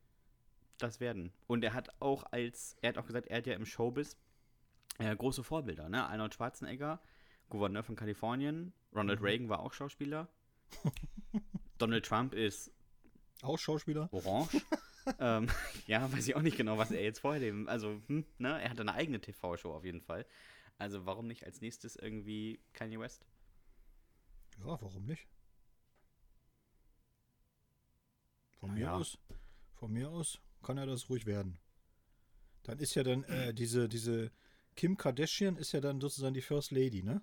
das 0.79 1.01
werden. 1.01 1.33
Und 1.49 1.65
er 1.65 1.75
hat 1.75 1.89
auch 2.01 2.23
als, 2.31 2.77
er 2.83 2.91
hat 2.91 2.99
auch 2.99 3.07
gesagt, 3.07 3.27
er 3.27 3.39
hat 3.39 3.49
ja 3.49 3.55
im 3.55 3.67
Showbiz 3.67 4.17
äh, 4.99 5.17
große 5.17 5.43
Vorbilder, 5.43 5.89
ne? 5.89 6.07
Arnold 6.07 6.35
Schwarzenegger, 6.35 7.03
Gouverneur 7.49 7.83
von 7.83 7.97
Kalifornien, 7.97 8.73
Ronald 8.95 9.19
mhm. 9.19 9.27
Reagan 9.27 9.49
war 9.49 9.59
auch 9.59 9.73
Schauspieler. 9.73 10.29
Donald 11.79 12.07
Trump 12.07 12.33
ist 12.33 12.71
auch 13.43 13.59
Schauspieler. 13.59 14.09
Orange. 14.13 14.63
ähm, 15.19 15.49
ja, 15.89 16.13
weiß 16.13 16.29
ich 16.29 16.37
auch 16.37 16.43
nicht 16.43 16.57
genau, 16.57 16.79
was 16.79 16.93
er 16.93 17.03
jetzt 17.03 17.19
vorher 17.19 17.53
Also, 17.67 18.01
hm, 18.07 18.25
ne, 18.39 18.63
er 18.63 18.71
hat 18.71 18.79
eine 18.79 18.95
eigene 18.95 19.21
TV-Show 19.21 19.73
auf 19.73 19.85
jeden 19.85 20.01
Fall. 20.01 20.27
Also, 20.79 21.07
warum 21.07 21.27
nicht 21.27 21.45
als 21.45 21.61
nächstes 21.61 21.97
irgendwie 21.97 22.61
Kanye 22.73 23.01
West? 23.01 23.27
Ja, 24.65 24.81
warum 24.81 25.05
nicht? 25.07 25.27
Von 28.61 28.75
mir 28.75 28.93
aus, 28.95 29.19
von 29.75 29.93
mir 29.93 30.09
aus 30.09 30.39
kann 30.63 30.79
er 30.79 30.87
das 30.87 31.09
ruhig 31.09 31.27
werden. 31.27 31.59
Dann 32.63 32.79
ist 32.79 32.95
ja 32.95 33.03
dann 33.03 33.25
äh, 33.25 33.53
diese, 33.53 33.89
diese 33.89 34.31
Kim 34.77 34.97
Kardashian 34.97 35.57
ist 35.57 35.73
ja 35.73 35.81
dann 35.81 36.01
sozusagen 36.01 36.35
die 36.35 36.43
First 36.43 36.71
Lady, 36.71 37.03
ne? 37.03 37.23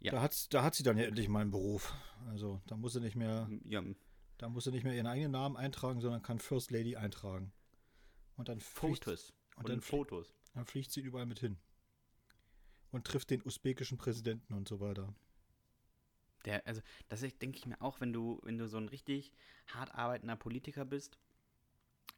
Ja. 0.00 0.10
Da, 0.10 0.22
hat, 0.22 0.52
da 0.52 0.64
hat 0.64 0.74
sie 0.74 0.82
dann 0.82 0.98
ja 0.98 1.04
endlich 1.04 1.28
mal 1.28 1.40
einen 1.40 1.52
Beruf. 1.52 1.94
Also 2.26 2.60
da 2.66 2.76
muss 2.76 2.94
sie 2.94 3.00
nicht 3.00 3.14
mehr, 3.16 3.48
Ja, 3.64 3.82
da 4.38 4.48
muss 4.48 4.64
sie 4.64 4.72
nicht 4.72 4.82
mehr 4.84 4.94
ihren 4.94 5.06
eigenen 5.06 5.30
Namen 5.30 5.56
eintragen, 5.56 6.00
sondern 6.00 6.20
kann 6.20 6.40
First 6.40 6.72
Lady 6.72 6.96
eintragen. 6.96 7.52
Und 8.36 8.48
dann 8.48 8.60
fliegt, 8.60 9.04
Fotos. 9.04 9.32
und 9.56 9.64
Und, 9.64 9.68
dann 9.70 9.80
Fotos. 9.80 10.34
dann 10.52 10.66
fliegt 10.66 10.90
sie 10.90 11.00
überall 11.00 11.26
mit 11.26 11.38
hin. 11.38 11.56
Und 12.90 13.06
trifft 13.06 13.30
den 13.30 13.42
usbekischen 13.44 13.96
Präsidenten 13.98 14.52
und 14.52 14.68
so 14.68 14.80
weiter. 14.80 15.14
Der, 16.44 16.66
also, 16.66 16.82
das 17.08 17.20
denke 17.20 17.58
ich 17.58 17.66
mir 17.66 17.80
auch, 17.80 18.00
wenn 18.00 18.12
du, 18.12 18.40
wenn 18.42 18.58
du 18.58 18.68
so 18.68 18.76
ein 18.76 18.88
richtig 18.88 19.32
hart 19.68 19.94
arbeitender 19.94 20.36
Politiker 20.36 20.84
bist, 20.84 21.18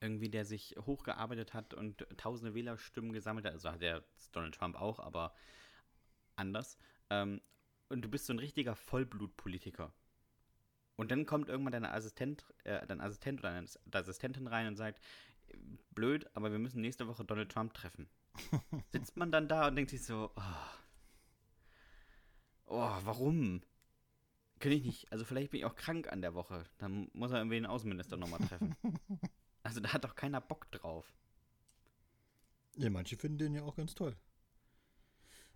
irgendwie, 0.01 0.29
der 0.29 0.45
sich 0.45 0.75
hochgearbeitet 0.85 1.55
hat 1.55 1.75
und 1.75 2.07
tausende 2.17 2.55
Wählerstimmen 2.55 3.13
gesammelt 3.13 3.47
hat, 3.47 3.55
also 3.55 3.71
hat 3.71 3.83
der 3.83 4.05
Donald 4.33 4.55
Trump 4.55 4.77
auch, 4.77 5.01
aber 5.01 5.35
anders. 6.35 6.77
Ähm, 7.11 7.41
und 7.89 8.03
du 8.03 8.09
bist 8.09 8.27
so 8.27 8.33
ein 8.33 8.39
richtiger 8.39 8.75
Vollblutpolitiker. 8.75 9.93
Und 10.97 11.11
dann 11.11 11.27
kommt 11.27 11.49
irgendwann 11.49 11.73
dein 11.73 11.85
Assistent, 11.85 12.45
äh, 12.65 12.87
dein 12.87 13.01
Assistent 13.01 13.41
oder 13.41 13.51
deine 13.53 13.69
Assistentin 13.93 14.47
rein 14.47 14.67
und 14.67 14.77
sagt, 14.77 15.01
blöd, 15.91 16.29
aber 16.35 16.51
wir 16.51 16.59
müssen 16.59 16.81
nächste 16.81 17.07
Woche 17.07 17.25
Donald 17.25 17.51
Trump 17.51 17.75
treffen. 17.75 18.09
Sitzt 18.93 19.17
man 19.17 19.31
dann 19.31 19.49
da 19.49 19.69
und 19.69 19.77
denkt 19.77 19.91
sich 19.91 20.05
so, 20.05 20.31
oh, 20.37 20.43
oh 22.67 22.99
warum? 23.05 23.63
Kann 24.59 24.73
ich 24.73 24.85
nicht. 24.85 25.13
Also 25.13 25.25
vielleicht 25.25 25.51
bin 25.51 25.61
ich 25.61 25.67
auch 25.67 25.75
krank 25.77 26.11
an 26.11 26.23
der 26.23 26.35
Woche. 26.35 26.65
Dann 26.79 27.11
muss 27.13 27.31
er 27.31 27.39
irgendwie 27.39 27.57
den 27.57 27.67
Außenminister 27.67 28.17
nochmal 28.17 28.41
treffen. 28.41 28.75
Also 29.63 29.81
da 29.81 29.93
hat 29.93 30.05
doch 30.05 30.15
keiner 30.15 30.41
Bock 30.41 30.71
drauf. 30.71 31.13
Ja, 32.77 32.89
manche 32.89 33.17
finden 33.17 33.39
den 33.39 33.55
ja 33.57 33.63
auch 33.65 33.75
ganz 33.75 33.97
toll. 33.97 34.15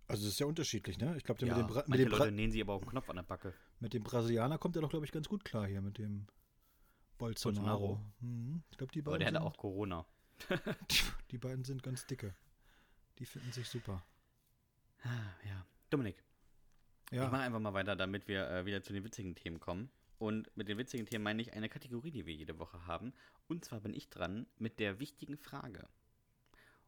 Also 0.09 0.27
es 0.27 0.33
ist 0.33 0.41
ja 0.41 0.47
unterschiedlich, 0.47 0.99
ne? 0.99 1.17
Ich 1.17 1.23
glaube, 1.23 1.47
Ja, 1.47 1.55
mit, 1.55 1.63
dem 1.63 1.67
Bra 1.69 1.85
mit, 1.87 2.01
dem 2.01 2.09
Leute 2.09 2.33
nähen 2.33 2.51
sie 2.51 2.61
aber 2.61 2.73
auf 2.75 2.83
den 2.83 2.91
Knopf 2.91 3.09
an 3.09 3.15
der 3.15 3.23
Backe. 3.23 3.55
mit 3.79 3.95
dem 3.95 4.03
Brasilianer 4.03 4.59
kommt 4.59 4.75
er 4.75 4.83
doch, 4.83 4.91
glaube 4.91 5.05
ich, 5.05 5.13
ganz 5.13 5.29
gut 5.29 5.45
klar 5.45 5.65
hier 5.69 5.81
mit 5.81 5.99
dem 5.99 6.27
Bolsonaro. 7.19 7.79
Bolsonaro. 7.79 8.05
Mhm. 8.19 8.65
Ich 8.73 8.79
glaube, 8.79 8.93
die 8.93 8.99
Aber 9.03 9.13
beiden 9.13 9.21
der 9.21 9.27
hatte 9.29 9.37
sind, 9.45 9.47
auch 9.47 9.57
Corona. 9.57 10.05
die 11.31 11.39
beiden 11.39 11.65
sind 11.65 11.85
ganz 11.85 12.05
dicke. 12.07 12.35
Die 13.21 13.27
finden 13.27 13.53
sich 13.53 13.69
super. 13.69 14.05
Ah, 15.05 15.09
Ja. 15.47 15.65
Dominik, 15.91 16.21
ich 17.11 17.19
mache 17.19 17.33
Ja, 17.37 17.41
einfach 17.43 17.61
mal 17.61 17.75
weiter, 17.75 17.97
damit 17.97 18.29
wir 18.29 18.49
äh, 18.49 18.67
wieder 18.67 18.83
zu 18.83 18.93
den 18.93 19.05
witzigen 19.05 19.35
Themen 19.35 19.59
kommen. 19.61 19.91
Und 20.19 20.55
mit 20.57 20.69
den 20.69 20.77
witzigen 20.79 21.07
Themen 21.07 21.25
meine 21.25 21.41
ich 21.41 21.53
eine 21.55 21.69
Kategorie, 21.69 22.11
die 22.11 22.27
wir 22.27 22.35
jede 22.35 22.59
Woche 22.59 22.87
haben. 22.87 23.15
Und 23.49 23.65
zwar 23.65 23.81
bin 23.81 23.95
ich 23.95 24.11
dran 24.11 24.47
mit 24.59 24.79
der 24.79 25.01
wichtigen 25.01 25.37
Frage. 25.39 25.89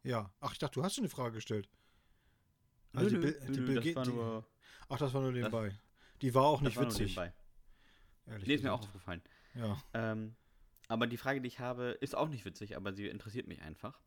ja. 0.03 0.31
Ach, 0.39 0.51
ich 0.53 0.59
dachte, 0.59 0.75
du 0.75 0.83
hast 0.83 0.95
schon 0.95 1.03
eine 1.03 1.09
Frage 1.09 1.35
gestellt. 1.35 1.67
Nö, 2.93 2.99
Also 2.99 3.09
die 3.09 3.15
nö, 3.15 3.21
Bill- 3.21 3.39
nö, 3.41 3.51
die 3.53 3.59
nö, 3.59 3.65
Bill 3.65 3.75
das 3.75 3.85
Ga- 3.85 3.95
war 3.95 4.03
die- 4.05 4.11
nur, 4.11 4.47
Ach, 4.89 4.97
das 4.99 5.13
war 5.13 5.21
nur 5.21 5.31
Das- 5.31 5.37
nebenbei. 5.41 5.75
Die 6.21 6.33
war 6.35 6.43
auch 6.43 6.59
das 6.59 6.65
nicht 6.67 6.75
war 6.77 6.83
nur 6.83 6.91
witzig. 6.93 7.15
nebenbei. 7.17 7.33
ehrlich 8.27 8.47
Nee, 8.47 8.53
ist 8.55 8.63
mir 8.63 8.73
auch 8.73 8.81
aufgefallen. 8.81 9.21
Ja. 9.55 9.81
Ähm, 9.93 10.35
aber 10.87 11.07
die 11.07 11.17
Frage, 11.17 11.41
die 11.41 11.47
ich 11.47 11.59
habe, 11.59 11.97
ist 12.01 12.15
auch 12.15 12.29
nicht 12.29 12.45
witzig, 12.45 12.77
aber 12.77 12.93
sie 12.93 13.07
interessiert 13.07 13.47
mich 13.47 13.61
einfach. 13.61 13.99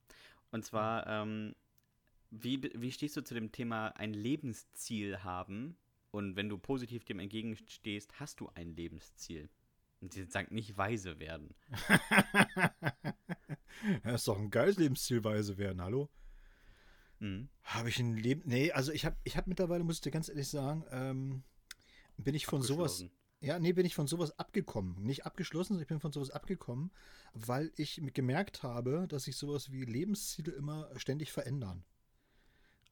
Und 0.53 0.65
zwar, 0.65 1.07
ähm, 1.07 1.55
wie, 2.31 2.63
wie 2.75 2.93
stehst 2.93 3.17
du 3.17 3.23
zu 3.25 3.35
dem 3.35 3.51
Thema 3.53 3.89
ein 3.97 4.13
Lebensziel 4.15 5.25
haben? 5.25 5.77
Und 6.17 6.35
wenn 6.35 6.49
du 6.49 6.57
positiv 6.57 7.05
dem 7.05 7.19
entgegenstehst, 7.19 8.19
hast 8.19 8.41
du 8.41 8.49
ein 8.55 8.75
Lebensziel? 8.75 9.51
Und 10.01 10.15
sie 10.15 10.25
sagt 10.25 10.51
nicht 10.51 10.79
weise 10.79 11.19
werden. 11.19 11.55
ja, 14.03 14.15
ist 14.15 14.27
doch 14.27 14.39
ein 14.39 14.49
geiles 14.49 14.79
Lebensziel, 14.79 15.23
weise 15.25 15.59
werden, 15.59 15.83
hallo? 15.83 16.09
Mhm. 17.19 17.51
Habe 17.65 17.91
ich 17.91 17.99
ein 17.99 18.17
Leben. 18.17 18.41
Nee, 18.47 18.73
also 18.73 18.93
ich 18.93 19.05
habe 19.05 19.19
ich 19.25 19.37
hab 19.37 19.47
mittlerweile, 19.47 19.85
muss 19.85 19.97
ich 19.97 20.01
dir 20.01 20.11
ganz 20.11 20.31
ehrlich 20.31 20.49
sagen, 20.49 20.87
ähm, 20.91 21.43
bin 22.17 22.35
ich 22.35 22.47
von 22.47 22.63
sowas. 22.63 23.05
Ja, 23.41 23.59
nee, 23.59 23.75
bin 23.75 23.85
ich 23.85 23.95
von 23.95 24.07
sowas 24.07 24.39
abgekommen. 24.39 25.03
Nicht 25.03 25.27
abgeschlossen, 25.27 25.75
sondern 25.75 25.83
ich 25.83 25.89
bin 25.89 26.01
von 26.01 26.13
sowas 26.13 26.31
abgekommen, 26.31 26.93
weil 27.35 27.71
ich 27.77 28.01
gemerkt 28.15 28.63
habe, 28.63 29.07
dass 29.07 29.25
sich 29.25 29.37
sowas 29.37 29.71
wie 29.71 29.85
Lebensziele 29.85 30.53
immer 30.53 30.89
ständig 30.99 31.31
verändern. 31.31 31.85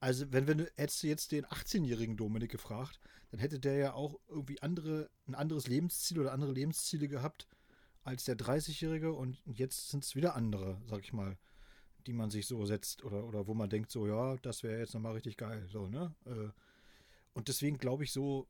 Also, 0.01 0.33
wenn, 0.33 0.47
du 0.47 0.71
hättest 0.77 1.03
du 1.03 1.07
jetzt 1.07 1.33
den 1.33 1.47
18-jährigen 1.47 2.17
Dominik 2.17 2.51
gefragt, 2.51 3.01
dann 3.31 3.41
hätte 3.41 3.59
der 3.59 3.77
ja 3.77 3.95
auch 3.95 4.21
irgendwie 4.29 4.61
andere, 4.63 5.11
ein 5.27 5.35
anderes 5.35 5.67
Lebensziel 5.67 6.21
oder 6.21 6.33
andere 6.33 6.53
Lebensziele 6.53 7.09
gehabt 7.09 7.49
als 8.03 8.25
der 8.25 8.37
30-jährige 8.37 9.13
und 9.15 9.41
jetzt 9.47 9.89
sind 9.91 10.05
es 10.05 10.15
wieder 10.15 10.37
andere, 10.37 10.81
sag 10.87 11.01
ich 11.01 11.13
mal, 11.13 11.39
die 12.07 12.13
man 12.13 12.31
sich 12.31 12.47
so 12.47 12.65
setzt 12.67 13.05
oder, 13.05 13.25
oder 13.25 13.47
wo 13.47 13.55
man 13.55 13.71
denkt, 13.71 13.91
so, 13.91 14.07
ja, 14.07 14.37
das 14.39 14.63
wäre 14.63 14.79
jetzt 14.79 14.95
nochmal 14.95 15.15
richtig 15.15 15.37
geil. 15.39 15.67
So, 15.69 15.89
ne? 15.89 16.15
Äh, 16.27 16.51
Und 17.35 17.49
deswegen 17.49 17.79
glaube 17.79 18.05
ich 18.05 18.13
so, 18.13 18.49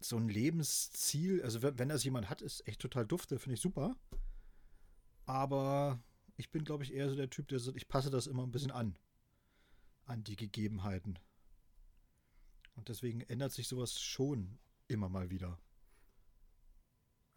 so 0.00 0.16
ein 0.16 0.28
Lebensziel, 0.28 1.42
also 1.42 1.62
wenn, 1.62 1.78
wenn 1.78 1.88
das 1.88 2.04
jemand 2.04 2.30
hat, 2.30 2.42
ist 2.42 2.66
echt 2.68 2.80
total 2.80 3.06
dufte, 3.06 3.38
finde 3.38 3.54
ich 3.54 3.60
super. 3.60 3.96
Aber 5.26 6.00
ich 6.36 6.50
bin, 6.50 6.64
glaube 6.64 6.84
ich, 6.84 6.92
eher 6.94 7.08
so 7.08 7.16
der 7.16 7.30
Typ, 7.30 7.48
der 7.48 7.58
sagt, 7.60 7.76
ich 7.76 7.88
passe 7.88 8.10
das 8.10 8.26
immer 8.26 8.44
ein 8.44 8.52
bisschen 8.52 8.70
an. 8.70 8.96
An 10.08 10.24
die 10.24 10.36
Gegebenheiten. 10.36 11.18
Und 12.74 12.88
deswegen 12.88 13.20
ändert 13.20 13.52
sich 13.52 13.68
sowas 13.68 14.00
schon 14.00 14.58
immer 14.88 15.08
mal 15.08 15.30
wieder. 15.30 15.60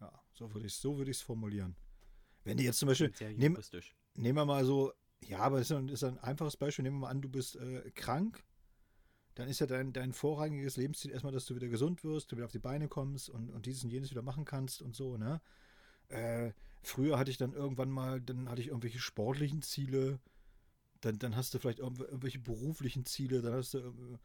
Ja, 0.00 0.12
so 0.32 0.52
würde 0.52 0.66
ich 0.66 0.72
es 0.72 0.80
so 0.80 0.96
würd 0.96 1.14
formulieren. 1.16 1.76
Wenn 2.44 2.56
die 2.56 2.64
jetzt 2.64 2.78
zum 2.78 2.88
Beispiel, 2.88 3.12
nehm, 3.36 3.58
nehmen 4.14 4.38
wir 4.38 4.44
mal 4.44 4.64
so, 4.64 4.92
ja, 5.20 5.38
aber 5.38 5.58
das 5.58 5.70
ist 5.70 5.76
ein, 5.76 5.88
ist 5.88 6.04
ein 6.04 6.18
einfaches 6.18 6.56
Beispiel. 6.56 6.82
Nehmen 6.82 6.96
wir 6.96 7.06
mal 7.06 7.10
an, 7.10 7.22
du 7.22 7.28
bist 7.28 7.56
äh, 7.56 7.90
krank. 7.92 8.42
Dann 9.34 9.48
ist 9.48 9.60
ja 9.60 9.66
dein, 9.66 9.92
dein 9.92 10.12
vorrangiges 10.12 10.76
Lebensziel 10.76 11.10
erstmal, 11.10 11.32
dass 11.32 11.46
du 11.46 11.54
wieder 11.54 11.68
gesund 11.68 12.04
wirst, 12.04 12.32
du 12.32 12.36
wieder 12.36 12.46
auf 12.46 12.52
die 12.52 12.58
Beine 12.58 12.88
kommst 12.88 13.30
und, 13.30 13.50
und 13.50 13.66
dieses 13.66 13.84
und 13.84 13.90
jenes 13.90 14.10
wieder 14.10 14.22
machen 14.22 14.44
kannst 14.44 14.82
und 14.82 14.96
so, 14.96 15.16
ne? 15.16 15.40
Äh, 16.08 16.52
früher 16.82 17.18
hatte 17.18 17.30
ich 17.30 17.38
dann 17.38 17.52
irgendwann 17.52 17.90
mal, 17.90 18.20
dann 18.20 18.48
hatte 18.48 18.60
ich 18.60 18.68
irgendwelche 18.68 18.98
sportlichen 18.98 19.62
Ziele, 19.62 20.20
dann, 21.02 21.18
dann 21.18 21.36
hast 21.36 21.52
du 21.52 21.58
vielleicht 21.58 21.80
irgendw- 21.80 22.04
irgendwelche 22.04 22.38
beruflichen 22.38 23.04
Ziele, 23.04 23.42
dann 23.42 23.54
hast 23.54 23.74
du 23.74 23.78
äh, 23.78 24.18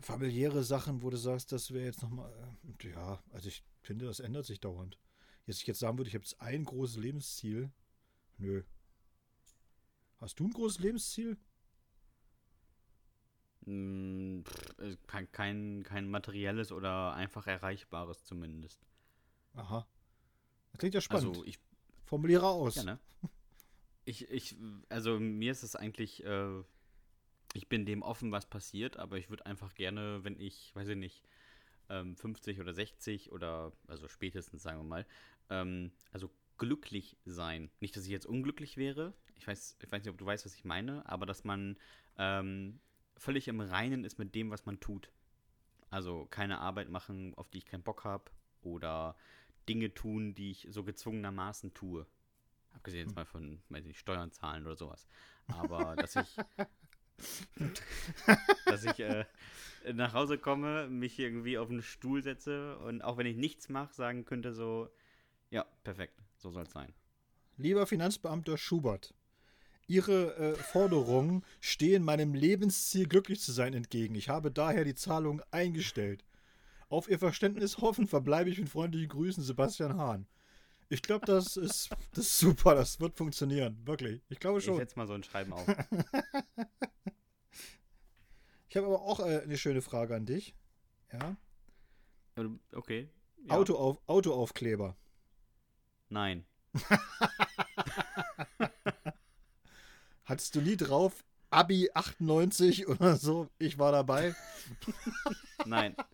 familiäre 0.00 0.64
Sachen, 0.64 1.02
wo 1.02 1.10
du 1.10 1.16
sagst, 1.16 1.52
das 1.52 1.72
wäre 1.72 1.84
jetzt 1.84 2.02
nochmal, 2.02 2.32
äh, 2.82 2.88
ja, 2.90 3.22
also 3.30 3.48
ich 3.48 3.62
finde, 3.82 4.06
das 4.06 4.20
ändert 4.20 4.46
sich 4.46 4.60
dauernd. 4.60 4.98
Jetzt 5.46 5.60
ich 5.60 5.66
jetzt 5.66 5.80
sagen 5.80 5.98
würde, 5.98 6.08
ich 6.08 6.14
habe 6.14 6.24
jetzt 6.24 6.40
ein 6.40 6.64
großes 6.64 6.96
Lebensziel, 6.96 7.70
nö, 8.38 8.62
Hast 10.20 10.40
du 10.40 10.46
ein 10.46 10.52
großes 10.52 10.80
Lebensziel? 10.80 11.38
Mm, 13.66 14.40
äh, 14.78 14.96
kein, 15.06 15.30
kein, 15.30 15.82
kein 15.84 16.08
materielles 16.08 16.72
oder 16.72 17.14
einfach 17.14 17.46
erreichbares 17.46 18.24
zumindest. 18.24 18.84
Aha. 19.54 19.86
Das 20.72 20.78
klingt 20.80 20.94
ja 20.96 21.00
spannend. 21.00 21.28
Also 21.36 21.44
ich 21.44 21.60
Formuliere 22.08 22.46
aus. 22.46 22.76
Ja, 22.76 22.84
ne? 22.84 22.98
Ich, 24.08 24.30
ich, 24.30 24.56
also 24.88 25.20
mir 25.20 25.52
ist 25.52 25.62
es 25.62 25.76
eigentlich, 25.76 26.24
äh, 26.24 26.62
ich 27.52 27.68
bin 27.68 27.84
dem 27.84 28.00
offen, 28.00 28.32
was 28.32 28.48
passiert, 28.48 28.96
aber 28.96 29.18
ich 29.18 29.28
würde 29.28 29.44
einfach 29.44 29.74
gerne, 29.74 30.24
wenn 30.24 30.40
ich, 30.40 30.74
weiß 30.74 30.88
ich 30.88 30.96
nicht, 30.96 31.22
ähm, 31.90 32.16
50 32.16 32.58
oder 32.58 32.72
60 32.72 33.32
oder, 33.32 33.70
also 33.86 34.08
spätestens, 34.08 34.62
sagen 34.62 34.78
wir 34.78 34.84
mal, 34.84 35.06
ähm, 35.50 35.92
also 36.10 36.30
glücklich 36.56 37.18
sein. 37.26 37.70
Nicht, 37.80 37.96
dass 37.96 38.04
ich 38.04 38.10
jetzt 38.10 38.24
unglücklich 38.24 38.78
wäre, 38.78 39.12
ich 39.36 39.46
weiß, 39.46 39.76
ich 39.78 39.92
weiß 39.92 40.02
nicht, 40.02 40.10
ob 40.10 40.16
du 40.16 40.24
weißt, 40.24 40.46
was 40.46 40.54
ich 40.54 40.64
meine, 40.64 41.06
aber 41.06 41.26
dass 41.26 41.44
man 41.44 41.76
ähm, 42.16 42.80
völlig 43.18 43.46
im 43.46 43.60
Reinen 43.60 44.04
ist 44.04 44.18
mit 44.18 44.34
dem, 44.34 44.50
was 44.50 44.64
man 44.64 44.80
tut. 44.80 45.10
Also 45.90 46.26
keine 46.30 46.60
Arbeit 46.60 46.88
machen, 46.88 47.34
auf 47.34 47.50
die 47.50 47.58
ich 47.58 47.66
keinen 47.66 47.82
Bock 47.82 48.04
habe 48.04 48.30
oder 48.62 49.16
Dinge 49.68 49.92
tun, 49.92 50.34
die 50.34 50.50
ich 50.50 50.66
so 50.70 50.82
gezwungenermaßen 50.82 51.74
tue. 51.74 52.06
Abgesehen 52.78 53.08
jetzt 53.08 53.16
mal 53.16 53.24
von, 53.24 53.60
weiß 53.70 53.84
nicht, 53.84 53.98
Steuern 53.98 54.30
zahlen 54.30 54.64
oder 54.64 54.76
sowas. 54.76 55.08
Aber 55.48 55.96
dass 55.96 56.14
ich, 56.14 56.36
dass 58.66 58.84
ich 58.84 59.00
äh, 59.00 59.24
nach 59.92 60.12
Hause 60.12 60.38
komme, 60.38 60.88
mich 60.88 61.18
irgendwie 61.18 61.58
auf 61.58 61.70
einen 61.70 61.82
Stuhl 61.82 62.22
setze 62.22 62.78
und 62.78 63.02
auch 63.02 63.16
wenn 63.16 63.26
ich 63.26 63.36
nichts 63.36 63.68
mache, 63.68 63.92
sagen 63.92 64.24
könnte 64.24 64.52
so, 64.52 64.88
ja, 65.50 65.66
perfekt, 65.82 66.22
so 66.36 66.50
soll 66.50 66.62
es 66.62 66.70
sein. 66.70 66.94
Lieber 67.56 67.84
Finanzbeamter 67.86 68.56
Schubert, 68.56 69.12
Ihre 69.88 70.36
äh, 70.36 70.54
Forderungen 70.54 71.42
stehen 71.58 72.04
meinem 72.04 72.34
Lebensziel, 72.34 73.08
glücklich 73.08 73.40
zu 73.40 73.50
sein, 73.50 73.74
entgegen. 73.74 74.14
Ich 74.14 74.28
habe 74.28 74.52
daher 74.52 74.84
die 74.84 74.94
Zahlung 74.94 75.42
eingestellt. 75.50 76.24
Auf 76.90 77.08
Ihr 77.08 77.18
Verständnis 77.18 77.78
hoffen 77.78 78.06
verbleibe 78.06 78.50
ich 78.50 78.60
mit 78.60 78.68
freundlichen 78.68 79.08
Grüßen, 79.08 79.42
Sebastian 79.42 79.96
Hahn. 79.96 80.28
Ich 80.90 81.02
glaube, 81.02 81.26
das 81.26 81.56
ist, 81.56 81.90
das 82.12 82.24
ist 82.26 82.38
super, 82.38 82.74
das 82.74 82.98
wird 82.98 83.16
funktionieren, 83.16 83.86
wirklich. 83.86 84.22
Ich 84.28 84.40
glaube 84.40 84.58
Ich 84.60 84.64
schon. 84.64 84.76
setze 84.78 84.96
mal 84.98 85.06
so 85.06 85.12
ein 85.14 85.22
Schreiben 85.22 85.52
auf. 85.52 85.66
Ich 88.70 88.76
habe 88.76 88.86
aber 88.88 89.00
auch 89.00 89.20
äh, 89.20 89.40
eine 89.40 89.56
schöne 89.56 89.80
Frage 89.80 90.14
an 90.14 90.26
dich. 90.26 90.54
Ja? 91.10 91.36
Okay. 92.74 93.08
Ja. 93.46 93.54
Autoauf, 93.54 93.98
Autoaufkleber. 94.06 94.94
Nein. 96.10 96.44
Hattest 100.24 100.54
du 100.54 100.60
nie 100.60 100.76
drauf? 100.76 101.24
Abi 101.48 101.90
98 101.94 102.88
oder 102.88 103.16
so? 103.16 103.48
Ich 103.58 103.78
war 103.78 103.90
dabei. 103.90 104.34
Nein. 105.64 105.96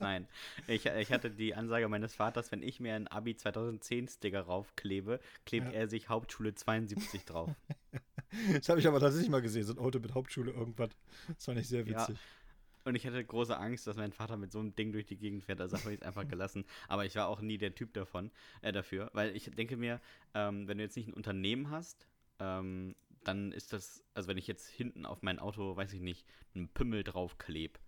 Nein, 0.00 0.28
ich, 0.68 0.86
ich 0.86 1.12
hatte 1.12 1.30
die 1.30 1.54
Ansage 1.54 1.88
meines 1.88 2.14
Vaters, 2.14 2.52
wenn 2.52 2.62
ich 2.62 2.78
mir 2.80 2.94
einen 2.94 3.08
Abi 3.08 3.34
2010 3.36 4.06
Sticker 4.08 4.42
raufklebe, 4.42 5.18
klebt 5.44 5.66
Ja. 5.68 5.72
er 5.72 5.88
sich 5.88 6.08
Hauptschule 6.08 6.54
72 6.54 7.24
drauf. 7.24 7.50
Das 8.52 8.68
habe 8.68 8.78
ich 8.78 8.86
aber 8.86 9.00
tatsächlich 9.00 9.30
mal 9.30 9.40
gesehen, 9.40 9.64
so 9.64 9.72
ein 9.72 9.78
Auto 9.78 9.98
mit 10.00 10.12
Hauptschule 10.12 10.50
irgendwas. 10.52 10.90
Das 11.28 11.46
fand 11.46 11.58
ich 11.60 11.66
sehr 11.68 11.86
Ja. 11.86 12.02
witzig. 12.02 12.18
Und 12.84 12.94
ich 12.94 13.06
hatte 13.06 13.24
große 13.24 13.56
Angst, 13.56 13.86
dass 13.86 13.96
mein 13.96 14.12
Vater 14.12 14.36
mit 14.36 14.52
so 14.52 14.60
einem 14.60 14.76
Ding 14.76 14.92
durch 14.92 15.06
die 15.06 15.16
Gegend 15.16 15.44
fährt. 15.44 15.62
Also 15.62 15.78
habe 15.78 15.94
ich 15.94 16.00
es 16.00 16.06
einfach 16.06 16.28
gelassen. 16.28 16.66
Aber 16.88 17.06
ich 17.06 17.16
war 17.16 17.28
auch 17.28 17.40
nie 17.40 17.56
der 17.56 17.74
Typ 17.74 17.94
davon, 17.94 18.30
äh, 18.60 18.70
dafür. 18.70 19.10
Weil 19.14 19.34
ich 19.34 19.50
denke 19.50 19.78
mir, 19.78 19.98
ähm, 20.34 20.68
wenn 20.68 20.76
du 20.76 20.84
jetzt 20.84 20.96
nicht 20.96 21.08
ein 21.08 21.14
Unternehmen 21.14 21.70
hast, 21.70 22.06
ähm, 22.38 22.94
dann 23.24 23.50
ist 23.50 23.72
das, 23.72 24.04
also 24.12 24.28
wenn 24.28 24.36
ich 24.36 24.46
jetzt 24.46 24.68
hinten 24.68 25.06
auf 25.06 25.22
mein 25.22 25.38
Auto, 25.38 25.74
weiß 25.76 25.94
ich 25.94 26.00
nicht, 26.02 26.26
einen 26.54 26.68
Pimmel 26.68 27.04
draufkleb, 27.04 27.78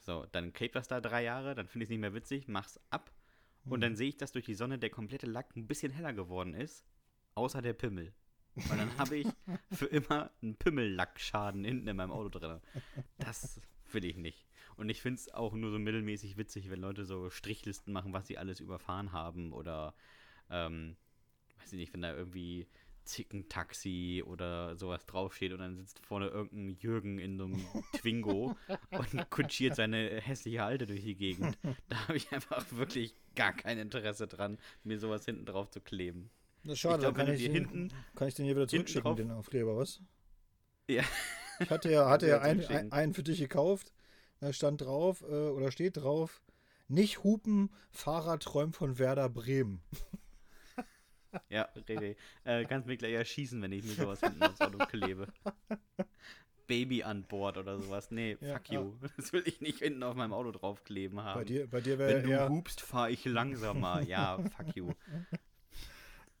so, 0.00 0.26
dann 0.32 0.52
klebt 0.52 0.74
das 0.74 0.88
da 0.88 1.00
drei 1.00 1.22
Jahre, 1.22 1.54
dann 1.54 1.68
finde 1.68 1.84
ich 1.84 1.86
es 1.88 1.90
nicht 1.90 2.00
mehr 2.00 2.14
witzig, 2.14 2.48
mach's 2.48 2.80
ab. 2.90 3.12
Und 3.66 3.82
dann 3.82 3.94
sehe 3.94 4.08
ich, 4.08 4.16
dass 4.16 4.32
durch 4.32 4.46
die 4.46 4.54
Sonne 4.54 4.78
der 4.78 4.90
komplette 4.90 5.26
Lack 5.26 5.54
ein 5.54 5.66
bisschen 5.66 5.92
heller 5.92 6.14
geworden 6.14 6.54
ist, 6.54 6.84
außer 7.34 7.60
der 7.60 7.74
Pimmel. 7.74 8.14
Weil 8.54 8.78
dann 8.78 8.98
habe 8.98 9.18
ich 9.18 9.28
für 9.70 9.86
immer 9.86 10.30
einen 10.42 10.56
Pimmellackschaden 10.56 11.62
hinten 11.64 11.86
in 11.86 11.96
meinem 11.96 12.10
Auto 12.10 12.38
drin. 12.38 12.60
Das 13.18 13.60
will 13.92 14.04
ich 14.04 14.16
nicht. 14.16 14.46
Und 14.76 14.88
ich 14.88 15.02
finde 15.02 15.20
es 15.20 15.32
auch 15.34 15.52
nur 15.52 15.70
so 15.70 15.78
mittelmäßig 15.78 16.38
witzig, 16.38 16.70
wenn 16.70 16.80
Leute 16.80 17.04
so 17.04 17.28
Strichlisten 17.28 17.92
machen, 17.92 18.12
was 18.14 18.26
sie 18.26 18.38
alles 18.38 18.60
überfahren 18.60 19.12
haben 19.12 19.52
oder, 19.52 19.94
ähm, 20.48 20.96
weiß 21.58 21.72
ich 21.72 21.78
nicht, 21.78 21.92
wenn 21.92 22.02
da 22.02 22.14
irgendwie 22.14 22.66
Zickentaxi 23.04 24.22
oder 24.26 24.76
sowas 24.76 25.04
draufsteht 25.06 25.52
und 25.52 25.58
dann 25.58 25.76
sitzt 25.76 25.98
vorne 26.00 26.28
irgendein 26.28 26.76
Jürgen 26.80 27.18
in 27.18 27.38
so 27.38 27.44
einem 27.44 27.64
Twingo 27.94 28.56
und 28.90 29.30
kutschiert 29.30 29.76
seine 29.76 30.20
hässliche 30.20 30.62
Alte 30.64 30.86
durch 30.86 31.02
die 31.02 31.16
Gegend. 31.16 31.58
Da 31.88 32.08
habe 32.08 32.16
ich 32.16 32.30
einfach 32.32 32.64
wirklich 32.72 33.14
gar 33.34 33.52
kein 33.52 33.78
Interesse 33.78 34.26
dran, 34.26 34.58
mir 34.84 34.98
sowas 34.98 35.24
hinten 35.24 35.46
drauf 35.46 35.70
zu 35.70 35.80
kleben. 35.80 36.30
Das 36.64 36.74
ist 36.74 36.80
schade, 36.80 37.02
ich 37.02 37.16
wenn 37.16 37.26
kann 37.26 37.34
ich, 37.34 37.42
den, 37.42 37.52
hinten 37.52 37.92
kann 38.14 38.28
ich 38.28 38.34
den 38.34 38.44
hier 38.44 38.54
wieder 38.56 38.68
zurückschicken, 38.68 39.02
drauf- 39.02 39.16
den 39.16 39.30
Aufkleber, 39.30 39.76
was? 39.76 40.00
Ja. 40.88 41.02
Ich 41.60 41.70
hatte 41.70 41.90
ja, 41.90 42.08
hatte 42.08 42.26
ja 42.28 42.40
einen, 42.40 42.90
einen 42.92 43.14
für 43.14 43.22
dich 43.22 43.38
gekauft. 43.38 43.92
Da 44.40 44.52
stand 44.52 44.80
drauf, 44.80 45.22
äh, 45.22 45.26
oder 45.48 45.70
steht 45.70 45.98
drauf, 45.98 46.42
nicht 46.88 47.22
hupen, 47.22 47.70
Fahrer 47.90 48.38
träumt 48.38 48.74
von 48.74 48.98
Werder 48.98 49.28
Bremen. 49.28 49.82
Ja, 51.48 51.68
Rede. 51.88 52.16
Äh, 52.44 52.64
kannst 52.64 52.86
mich 52.88 52.98
gleich 52.98 53.12
erschießen, 53.14 53.60
wenn 53.62 53.72
ich 53.72 53.84
mir 53.84 53.92
sowas 53.94 54.20
hinten 54.20 54.42
aufs 54.42 54.60
Auto 54.60 54.78
klebe. 54.78 55.28
Baby 56.66 57.02
an 57.02 57.24
Bord 57.24 57.58
oder 57.58 57.78
sowas. 57.80 58.10
Nee, 58.10 58.36
Ja, 58.40 58.54
fuck 58.54 58.70
you. 58.70 58.94
Das 59.16 59.32
will 59.32 59.42
ich 59.46 59.60
nicht 59.60 59.78
hinten 59.80 60.02
auf 60.02 60.14
meinem 60.14 60.32
Auto 60.32 60.52
draufkleben 60.52 61.20
haben. 61.22 61.40
Bei 61.40 61.44
dir, 61.44 61.68
bei 61.68 61.80
dir 61.80 61.98
wenn 61.98 62.08
wäre 62.08 62.22
du 62.22 62.30
eher 62.30 62.48
hupst, 62.48 62.80
fahre 62.80 63.10
ich 63.10 63.24
langsamer. 63.24 64.02
Ja, 64.02 64.38
fuck 64.56 64.76
you. 64.76 64.92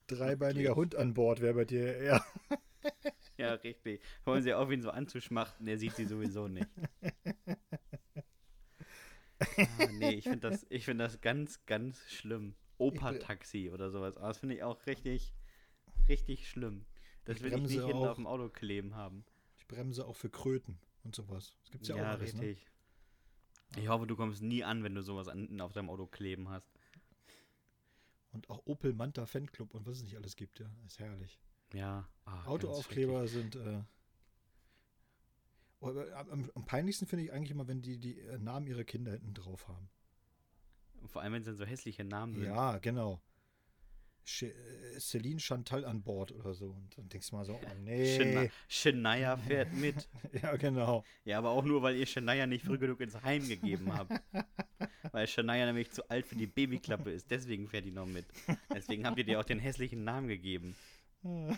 dreibeiniger 0.06 0.74
Hund 0.76 0.94
an 0.96 1.14
Bord, 1.14 1.40
wäre 1.40 1.54
bei 1.54 1.64
dir 1.64 1.96
eher. 1.96 2.24
Ja, 3.36 3.54
richtig. 3.54 4.02
Wollen 4.24 4.42
sie 4.42 4.52
auf 4.54 4.70
ihn 4.70 4.82
so 4.82 4.90
anzuschmachten, 4.90 5.64
der 5.66 5.78
sieht 5.78 5.96
sie 5.96 6.04
sowieso 6.06 6.46
nicht. 6.48 6.68
Ah, 9.38 9.86
nee, 9.92 10.10
ich 10.10 10.24
finde 10.24 10.50
das, 10.50 10.66
ich 10.68 10.84
find 10.84 11.00
das 11.00 11.20
ganz, 11.20 11.64
ganz 11.66 11.98
schlimm. 12.10 12.54
Opa-Taxi 12.80 13.70
oder 13.70 13.90
sowas. 13.90 14.16
Aber 14.16 14.28
das 14.28 14.38
finde 14.38 14.56
ich 14.56 14.62
auch 14.62 14.86
richtig, 14.86 15.34
richtig 16.08 16.48
schlimm. 16.48 16.86
Das 17.24 17.36
Ich 17.36 17.42
will 17.42 17.52
ich 17.52 17.60
nicht 17.60 17.72
hinten 17.84 18.06
auf 18.06 18.16
dem 18.16 18.26
Auto 18.26 18.48
kleben 18.48 18.94
haben. 18.94 19.24
Ich 19.56 19.66
bremse 19.66 20.06
auch 20.06 20.16
für 20.16 20.30
Kröten 20.30 20.78
und 21.04 21.14
sowas. 21.14 21.52
Das 21.62 21.70
gibt's 21.70 21.88
ja, 21.88 21.96
Ja, 21.96 22.02
auch 22.02 22.08
alles, 22.08 22.34
ne? 22.34 22.42
richtig. 22.42 22.66
Ich 23.76 23.88
hoffe, 23.88 24.06
du 24.06 24.16
kommst 24.16 24.42
nie 24.42 24.64
an, 24.64 24.82
wenn 24.82 24.94
du 24.94 25.02
sowas 25.02 25.28
hinten 25.30 25.60
auf 25.60 25.72
deinem 25.72 25.90
Auto 25.90 26.06
kleben 26.06 26.48
hast. 26.48 26.68
Und 28.32 28.48
auch 28.48 28.64
Opel 28.66 28.92
Manta 28.92 29.26
Fanclub 29.26 29.74
und 29.74 29.86
was 29.86 29.98
es 29.98 30.02
nicht 30.04 30.16
alles 30.16 30.36
gibt, 30.36 30.58
ja. 30.58 30.66
Ist 30.86 30.98
herrlich. 30.98 31.40
Ja. 31.72 32.08
ah, 32.24 32.44
Autoaufkleber 32.46 33.28
sind. 33.28 33.56
Äh, 33.56 33.82
oh, 35.80 35.88
am, 35.88 36.50
am 36.54 36.64
peinlichsten 36.64 37.06
finde 37.06 37.24
ich 37.24 37.32
eigentlich 37.32 37.50
immer, 37.50 37.68
wenn 37.68 37.82
die 37.82 37.98
die 37.98 38.18
äh, 38.20 38.38
Namen 38.38 38.66
ihrer 38.66 38.84
Kinder 38.84 39.12
hinten 39.12 39.34
drauf 39.34 39.68
haben. 39.68 39.88
Schrecklich. 41.00 41.10
Vor 41.10 41.22
allem, 41.22 41.32
wenn 41.32 41.40
es 41.40 41.46
dann 41.46 41.56
so 41.56 41.64
hässliche 41.64 42.04
Namen 42.04 42.34
sind. 42.34 42.44
Ja, 42.44 42.78
genau. 42.78 43.20
Sch 44.24 44.42
äh, 44.42 45.00
Celine 45.00 45.40
Chantal 45.40 45.84
an 45.84 46.02
Bord 46.02 46.32
oder 46.32 46.54
so. 46.54 46.70
Und 46.70 46.96
dann 46.96 47.08
denkst 47.08 47.30
du 47.30 47.36
mal 47.36 47.44
so, 47.44 47.54
oh 47.54 47.74
nee. 47.80 48.16
Shania, 48.16 48.50
Shania 48.68 49.36
fährt 49.36 49.72
mit. 49.72 50.08
ja, 50.42 50.56
genau. 50.56 51.04
Ja, 51.24 51.38
aber 51.38 51.50
auch 51.50 51.64
nur, 51.64 51.82
weil 51.82 51.96
ihr 51.96 52.06
Shania 52.06 52.46
nicht 52.46 52.64
früh 52.64 52.78
genug 52.78 53.00
ins 53.00 53.20
Heim 53.22 53.48
gegeben 53.48 53.92
habt. 53.92 54.12
Weil 55.12 55.26
Shania 55.26 55.66
nämlich 55.66 55.90
zu 55.90 56.08
alt 56.08 56.26
für 56.26 56.36
die 56.36 56.46
Babyklappe 56.46 57.10
ist. 57.10 57.30
Deswegen 57.30 57.66
fährt 57.68 57.84
die 57.84 57.90
noch 57.90 58.06
mit. 58.06 58.26
Deswegen 58.72 59.06
habt 59.06 59.18
ihr 59.18 59.24
dir 59.24 59.40
auch 59.40 59.44
den 59.44 59.58
hässlichen 59.58 60.04
Namen 60.04 60.28
gegeben. 60.28 60.76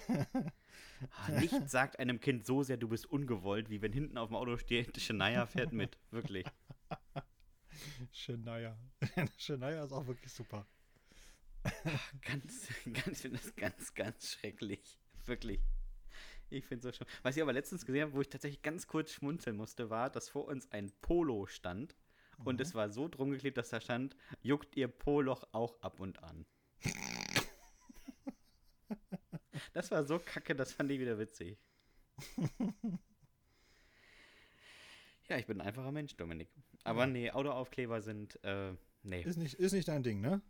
Ah, 1.10 1.32
Nichts 1.32 1.72
sagt 1.72 1.98
einem 1.98 2.20
Kind 2.20 2.46
so 2.46 2.62
sehr, 2.62 2.76
du 2.76 2.86
bist 2.86 3.06
ungewollt, 3.06 3.70
wie 3.70 3.82
wenn 3.82 3.92
hinten 3.92 4.16
auf 4.18 4.28
dem 4.28 4.36
Auto 4.36 4.56
steht, 4.56 5.00
Shania 5.00 5.46
fährt 5.46 5.72
mit. 5.72 5.98
Wirklich. 6.12 6.46
Shania. 8.12 8.76
Shania 9.38 9.84
ist 9.84 9.92
auch 9.92 10.06
wirklich 10.06 10.32
super. 10.32 10.66
Ganz, 12.22 12.68
ganz, 12.92 13.08
ich 13.08 13.18
finde 13.18 13.38
das 13.38 13.54
ganz, 13.54 13.94
ganz 13.94 14.32
schrecklich. 14.32 14.98
Wirklich. 15.26 15.60
Ich 16.50 16.66
finde 16.66 16.88
es 16.88 16.94
so 16.94 16.96
schlimm. 16.96 17.08
Was 17.22 17.36
ich 17.36 17.42
aber 17.42 17.52
letztens 17.52 17.86
gesehen 17.86 18.02
habe, 18.02 18.14
wo 18.14 18.20
ich 18.20 18.28
tatsächlich 18.28 18.62
ganz 18.62 18.88
kurz 18.88 19.12
schmunzeln 19.12 19.56
musste, 19.56 19.88
war, 19.88 20.10
dass 20.10 20.28
vor 20.28 20.46
uns 20.46 20.70
ein 20.72 20.90
Polo 21.00 21.46
stand. 21.46 21.94
Und 22.44 22.60
es 22.60 22.74
war 22.74 22.90
so 22.90 23.08
drum 23.08 23.30
geklebt, 23.30 23.56
dass 23.56 23.70
da 23.70 23.80
stand, 23.80 24.16
juckt 24.42 24.76
ihr 24.76 24.88
Poloch 24.88 25.46
auch 25.52 25.80
ab 25.80 26.00
und 26.00 26.22
an. 26.22 26.44
das 29.72 29.92
war 29.92 30.04
so 30.04 30.18
kacke, 30.18 30.56
das 30.56 30.72
fand 30.72 30.90
ich 30.90 30.98
wieder 30.98 31.18
witzig. 31.18 31.58
Ja, 35.32 35.38
ich 35.38 35.46
bin 35.46 35.60
ein 35.60 35.66
einfacher 35.66 35.92
Mensch, 35.92 36.14
Dominik. 36.16 36.50
Aber 36.84 37.06
nee, 37.06 37.30
Autoaufkleber 37.30 38.02
sind, 38.02 38.38
äh, 38.44 38.74
nee. 39.02 39.22
Ist 39.22 39.38
nicht, 39.38 39.54
ist 39.54 39.72
nicht 39.72 39.88
dein 39.88 40.02
Ding, 40.02 40.20
ne? 40.20 40.42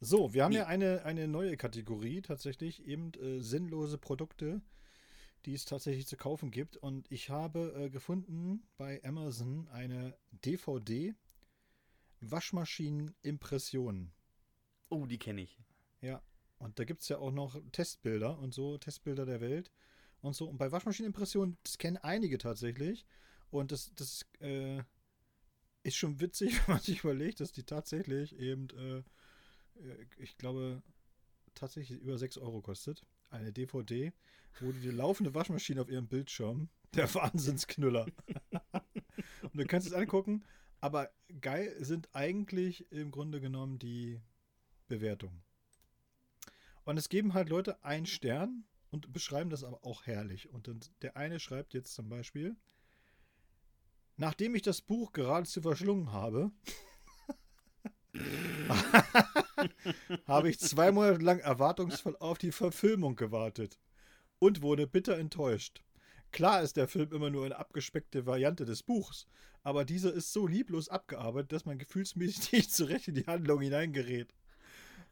So, 0.00 0.34
wir 0.34 0.44
haben 0.44 0.50
Nee. 0.50 0.58
ja 0.58 0.66
eine, 0.66 1.04
eine 1.04 1.28
neue 1.28 1.56
Kategorie, 1.56 2.20
tatsächlich 2.20 2.84
eben 2.86 3.12
äh, 3.14 3.40
sinnlose 3.40 3.96
Produkte, 3.96 4.60
die 5.46 5.54
es 5.54 5.64
tatsächlich 5.64 6.06
zu 6.06 6.16
kaufen 6.16 6.50
gibt. 6.50 6.76
Und 6.76 7.10
ich 7.12 7.30
habe 7.30 7.72
äh, 7.76 7.90
gefunden 7.90 8.66
bei 8.76 9.00
Amazon 9.04 9.68
eine 9.68 10.18
DVD 10.32 11.14
Waschmaschinen-Impressionen. 12.20 14.12
Oh, 14.90 15.06
die 15.06 15.18
kenne 15.18 15.42
ich. 15.42 15.58
Ja, 16.00 16.22
und 16.58 16.78
da 16.78 16.84
gibt 16.84 17.02
es 17.02 17.08
ja 17.08 17.18
auch 17.18 17.32
noch 17.32 17.56
Testbilder 17.72 18.38
und 18.38 18.52
so, 18.52 18.78
Testbilder 18.78 19.26
der 19.26 19.40
Welt 19.40 19.70
und 20.20 20.34
so. 20.34 20.48
Und 20.48 20.58
bei 20.58 20.72
Waschmaschinenimpressionen, 20.72 21.56
das 21.62 21.78
kennen 21.78 21.96
einige 21.98 22.38
tatsächlich. 22.38 23.06
Und 23.50 23.72
das, 23.72 23.92
das 23.94 24.26
äh, 24.40 24.82
ist 25.82 25.96
schon 25.96 26.20
witzig, 26.20 26.54
wenn 26.66 26.74
man 26.76 26.82
sich 26.82 27.04
überlegt, 27.04 27.40
dass 27.40 27.52
die 27.52 27.64
tatsächlich 27.64 28.38
eben, 28.38 28.68
äh, 28.70 28.98
äh, 29.80 30.06
ich 30.18 30.36
glaube, 30.36 30.82
tatsächlich 31.54 32.00
über 32.00 32.18
6 32.18 32.38
Euro 32.38 32.60
kostet. 32.60 33.04
Eine 33.30 33.52
DVD, 33.52 34.12
wo 34.60 34.72
die, 34.72 34.90
laufende 34.90 35.34
Waschmaschine 35.34 35.80
auf 35.80 35.90
ihrem 35.90 36.08
Bildschirm, 36.08 36.68
der 36.94 37.12
Wahnsinnsknüller. 37.14 38.06
und 39.42 39.56
du 39.56 39.64
kannst 39.66 39.86
es 39.86 39.92
angucken, 39.92 40.44
aber 40.80 41.10
geil 41.40 41.74
sind 41.80 42.14
eigentlich 42.14 42.90
im 42.92 43.10
Grunde 43.10 43.40
genommen 43.40 43.78
die 43.78 44.20
Bewertungen. 44.88 45.42
Und 46.84 46.98
es 46.98 47.08
geben 47.08 47.34
halt 47.34 47.48
Leute 47.48 47.82
einen 47.84 48.06
Stern 48.06 48.64
und 48.90 49.12
beschreiben 49.12 49.50
das 49.50 49.64
aber 49.64 49.84
auch 49.84 50.06
herrlich. 50.06 50.48
Und 50.50 50.68
dann, 50.68 50.80
der 51.02 51.16
eine 51.16 51.40
schreibt 51.40 51.74
jetzt 51.74 51.94
zum 51.94 52.08
Beispiel, 52.08 52.56
nachdem 54.16 54.54
ich 54.54 54.62
das 54.62 54.80
Buch 54.80 55.12
geradezu 55.12 55.62
verschlungen 55.62 56.12
habe, 56.12 56.50
habe 60.26 60.50
ich 60.50 60.58
zwei 60.58 60.92
Monate 60.92 61.22
lang 61.22 61.38
erwartungsvoll 61.40 62.16
auf 62.18 62.38
die 62.38 62.52
Verfilmung 62.52 63.16
gewartet 63.16 63.78
und 64.38 64.62
wurde 64.62 64.86
bitter 64.86 65.18
enttäuscht. 65.18 65.82
Klar 66.32 66.62
ist 66.62 66.76
der 66.76 66.88
Film 66.88 67.12
immer 67.12 67.30
nur 67.30 67.46
eine 67.46 67.56
abgespeckte 67.56 68.26
Variante 68.26 68.64
des 68.64 68.82
Buchs, 68.82 69.26
aber 69.62 69.84
dieser 69.84 70.12
ist 70.12 70.32
so 70.32 70.46
lieblos 70.46 70.88
abgearbeitet, 70.88 71.52
dass 71.52 71.64
man 71.64 71.78
gefühlsmäßig 71.78 72.52
nicht 72.52 72.72
zurecht 72.72 73.08
in 73.08 73.14
die 73.14 73.26
Handlung 73.26 73.60
hineingerät. 73.60 74.34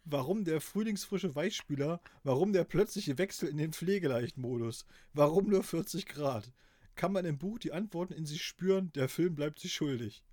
Warum 0.05 0.45
der 0.45 0.61
frühlingsfrische 0.61 1.35
Weichspüler? 1.35 2.01
Warum 2.25 2.53
der 2.53 2.65
plötzliche 2.65 3.17
Wechsel 3.17 3.49
in 3.49 3.57
den 3.57 3.73
Pflegeleichtmodus? 3.73 4.85
Warum 5.15 5.49
nur 5.49 5.65
40 5.65 6.07
Grad? 6.07 6.53
Kann 6.95 7.13
man 7.13 7.25
im 7.25 7.39
Buch 7.39 7.59
die 7.59 7.73
Antworten 7.73 8.13
in 8.13 8.27
sich 8.27 8.43
spüren? 8.43 8.93
Der 8.93 9.09
Film 9.09 9.35
bleibt 9.35 9.59
sich 9.59 9.73
schuldig. 9.73 10.25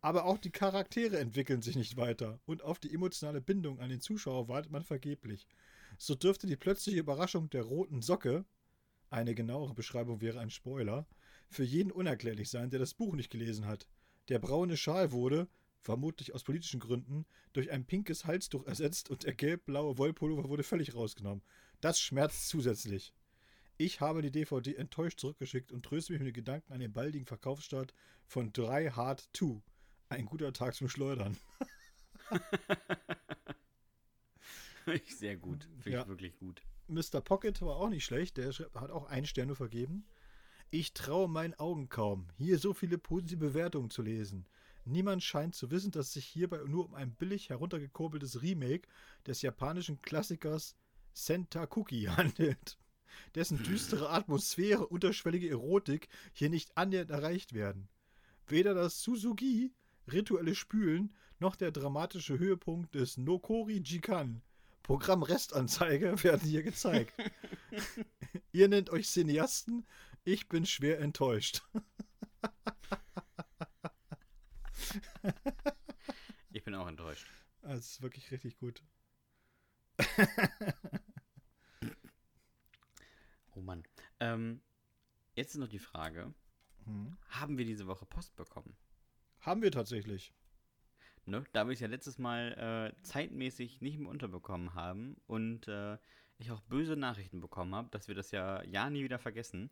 Aber 0.00 0.26
auch 0.26 0.38
die 0.38 0.50
Charaktere 0.50 1.18
entwickeln 1.18 1.62
sich 1.62 1.76
nicht 1.76 1.96
weiter 1.96 2.40
und 2.46 2.62
auf 2.62 2.78
die 2.78 2.92
emotionale 2.94 3.40
Bindung 3.40 3.80
an 3.80 3.88
den 3.88 4.00
Zuschauer 4.00 4.48
wartet 4.48 4.70
man 4.70 4.84
vergeblich. 4.84 5.46
So 5.96 6.14
dürfte 6.14 6.46
die 6.46 6.56
plötzliche 6.56 7.00
Überraschung 7.00 7.50
der 7.50 7.62
roten 7.62 8.02
Socke, 8.02 8.44
eine 9.10 9.34
genauere 9.34 9.74
Beschreibung 9.74 10.20
wäre 10.20 10.38
ein 10.38 10.50
Spoiler, 10.50 11.06
für 11.48 11.64
jeden 11.64 11.90
unerklärlich 11.90 12.50
sein, 12.50 12.70
der 12.70 12.78
das 12.78 12.94
Buch 12.94 13.14
nicht 13.14 13.30
gelesen 13.30 13.66
hat. 13.66 13.88
Der 14.28 14.38
braune 14.38 14.76
Schal 14.76 15.12
wurde, 15.12 15.48
vermutlich 15.80 16.34
aus 16.34 16.44
politischen 16.44 16.80
Gründen, 16.80 17.24
durch 17.54 17.70
ein 17.70 17.86
pinkes 17.86 18.26
Halstuch 18.26 18.66
ersetzt 18.66 19.08
und 19.10 19.24
der 19.24 19.34
gelb-blaue 19.34 19.96
Wollpullover 19.96 20.48
wurde 20.48 20.62
völlig 20.62 20.94
rausgenommen. 20.94 21.42
Das 21.80 21.98
schmerzt 21.98 22.48
zusätzlich. 22.48 23.14
Ich 23.80 24.00
habe 24.00 24.22
die 24.22 24.32
DVD 24.32 24.74
enttäuscht 24.74 25.20
zurückgeschickt 25.20 25.70
und 25.70 25.84
tröste 25.84 26.12
mich 26.12 26.18
mit 26.20 26.26
den 26.26 26.34
Gedanken 26.34 26.72
an 26.72 26.80
den 26.80 26.92
baldigen 26.92 27.26
Verkaufsstart 27.26 27.94
von 28.26 28.52
3 28.52 28.90
Hard 28.90 29.28
2. 29.32 29.62
Ein 30.08 30.26
guter 30.26 30.52
Tag 30.52 30.74
zum 30.74 30.88
Schleudern. 30.88 31.36
Sehr 35.16 35.36
gut. 35.36 35.68
Finde 35.80 35.90
Ja. 35.98 36.02
ich 36.02 36.08
wirklich 36.08 36.36
gut. 36.38 36.60
Mr. 36.88 37.20
Pocket 37.20 37.60
war 37.62 37.76
auch 37.76 37.90
nicht 37.90 38.04
schlecht, 38.04 38.36
der 38.38 38.50
hat 38.52 38.90
auch 38.90 39.06
ein 39.06 39.26
Stern 39.26 39.46
nur 39.48 39.56
vergeben. 39.56 40.06
Ich 40.70 40.92
traue 40.92 41.28
meinen 41.28 41.54
Augen 41.54 41.88
kaum, 41.88 42.26
hier 42.36 42.58
so 42.58 42.74
viele 42.74 42.98
positive 42.98 43.38
Bewertungen 43.38 43.90
zu 43.90 44.02
lesen. 44.02 44.46
Niemand 44.84 45.22
scheint 45.22 45.54
zu 45.54 45.70
wissen, 45.70 45.90
dass 45.92 46.08
es 46.08 46.12
sich 46.14 46.26
hierbei 46.26 46.58
nur 46.66 46.86
um 46.86 46.94
ein 46.94 47.14
billig 47.14 47.50
heruntergekurbeltes 47.50 48.42
Remake 48.42 48.88
des 49.26 49.42
japanischen 49.42 50.00
Klassikers 50.02 50.74
Sentakuki 51.12 52.04
handelt, 52.16 52.78
dessen 53.34 53.62
düstere 53.62 54.10
Atmosphäre, 54.10 54.86
unterschwellige 54.86 55.50
Erotik 55.50 56.08
hier 56.32 56.50
nicht 56.50 56.76
annähernd 56.76 57.10
erreicht 57.10 57.52
werden. 57.52 57.88
Weder 58.46 58.74
das 58.74 59.02
Suzuki, 59.02 59.72
rituelle 60.10 60.54
Spülen, 60.54 61.14
noch 61.38 61.56
der 61.56 61.70
dramatische 61.70 62.38
Höhepunkt 62.38 62.94
des 62.94 63.16
Nokori 63.16 63.80
Jikan, 63.84 64.42
Programm 64.82 65.22
Restanzeige, 65.22 66.14
werden 66.24 66.48
hier 66.48 66.62
gezeigt. 66.62 67.14
Ihr 68.52 68.68
nennt 68.68 68.90
euch 68.90 69.08
Cineasten, 69.08 69.86
ich 70.24 70.48
bin 70.48 70.66
schwer 70.66 71.00
enttäuscht. 71.00 71.62
Ich 76.50 76.64
bin 76.64 76.74
auch 76.74 76.88
enttäuscht. 76.88 77.26
Das 77.62 77.78
ist 77.78 78.02
wirklich 78.02 78.30
richtig 78.32 78.58
gut. 78.58 78.82
Oh 83.58 83.62
Mann. 83.62 83.82
Ähm, 84.20 84.60
jetzt 85.34 85.54
ist 85.54 85.58
noch 85.60 85.68
die 85.68 85.78
Frage: 85.80 86.32
Hm. 86.84 87.16
Haben 87.28 87.58
wir 87.58 87.64
diese 87.64 87.86
Woche 87.86 88.06
Post 88.06 88.36
bekommen? 88.36 88.76
Haben 89.40 89.62
wir 89.62 89.72
tatsächlich. 89.72 90.32
Ne? 91.24 91.44
Da 91.52 91.66
wir 91.66 91.72
es 91.72 91.80
ja 91.80 91.88
letztes 91.88 92.18
Mal 92.18 92.92
äh, 92.96 93.02
zeitmäßig 93.02 93.80
nicht 93.80 93.98
mehr 93.98 94.08
unterbekommen 94.10 94.74
haben 94.74 95.16
und 95.26 95.68
äh, 95.68 95.98
ich 96.38 96.50
auch 96.50 96.60
böse 96.62 96.96
Nachrichten 96.96 97.40
bekommen 97.40 97.74
habe, 97.74 97.88
dass 97.90 98.08
wir 98.08 98.14
das 98.14 98.30
ja 98.30 98.62
ja 98.62 98.88
nie 98.88 99.04
wieder 99.04 99.18
vergessen. 99.18 99.70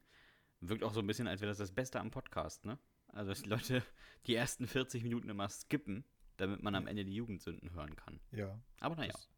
Wirkt 0.60 0.82
auch 0.84 0.92
so 0.92 1.00
ein 1.00 1.06
bisschen, 1.06 1.28
als 1.28 1.40
wäre 1.40 1.50
das 1.50 1.58
das 1.58 1.72
Beste 1.72 2.00
am 2.00 2.10
Podcast, 2.10 2.64
ne? 2.64 2.78
Also, 3.08 3.30
dass 3.30 3.42
die 3.42 3.48
Leute 3.48 3.82
die 4.26 4.34
ersten 4.34 4.66
40 4.66 5.02
Minuten 5.02 5.28
immer 5.28 5.48
skippen, 5.48 6.04
damit 6.38 6.62
man 6.62 6.74
am 6.74 6.86
Ende 6.86 7.04
die 7.04 7.14
Jugendsünden 7.14 7.70
hören 7.72 7.94
kann. 7.96 8.20
Ja, 8.32 8.58
Aber 8.80 8.96
naja. 8.96 9.12
Das- 9.12 9.28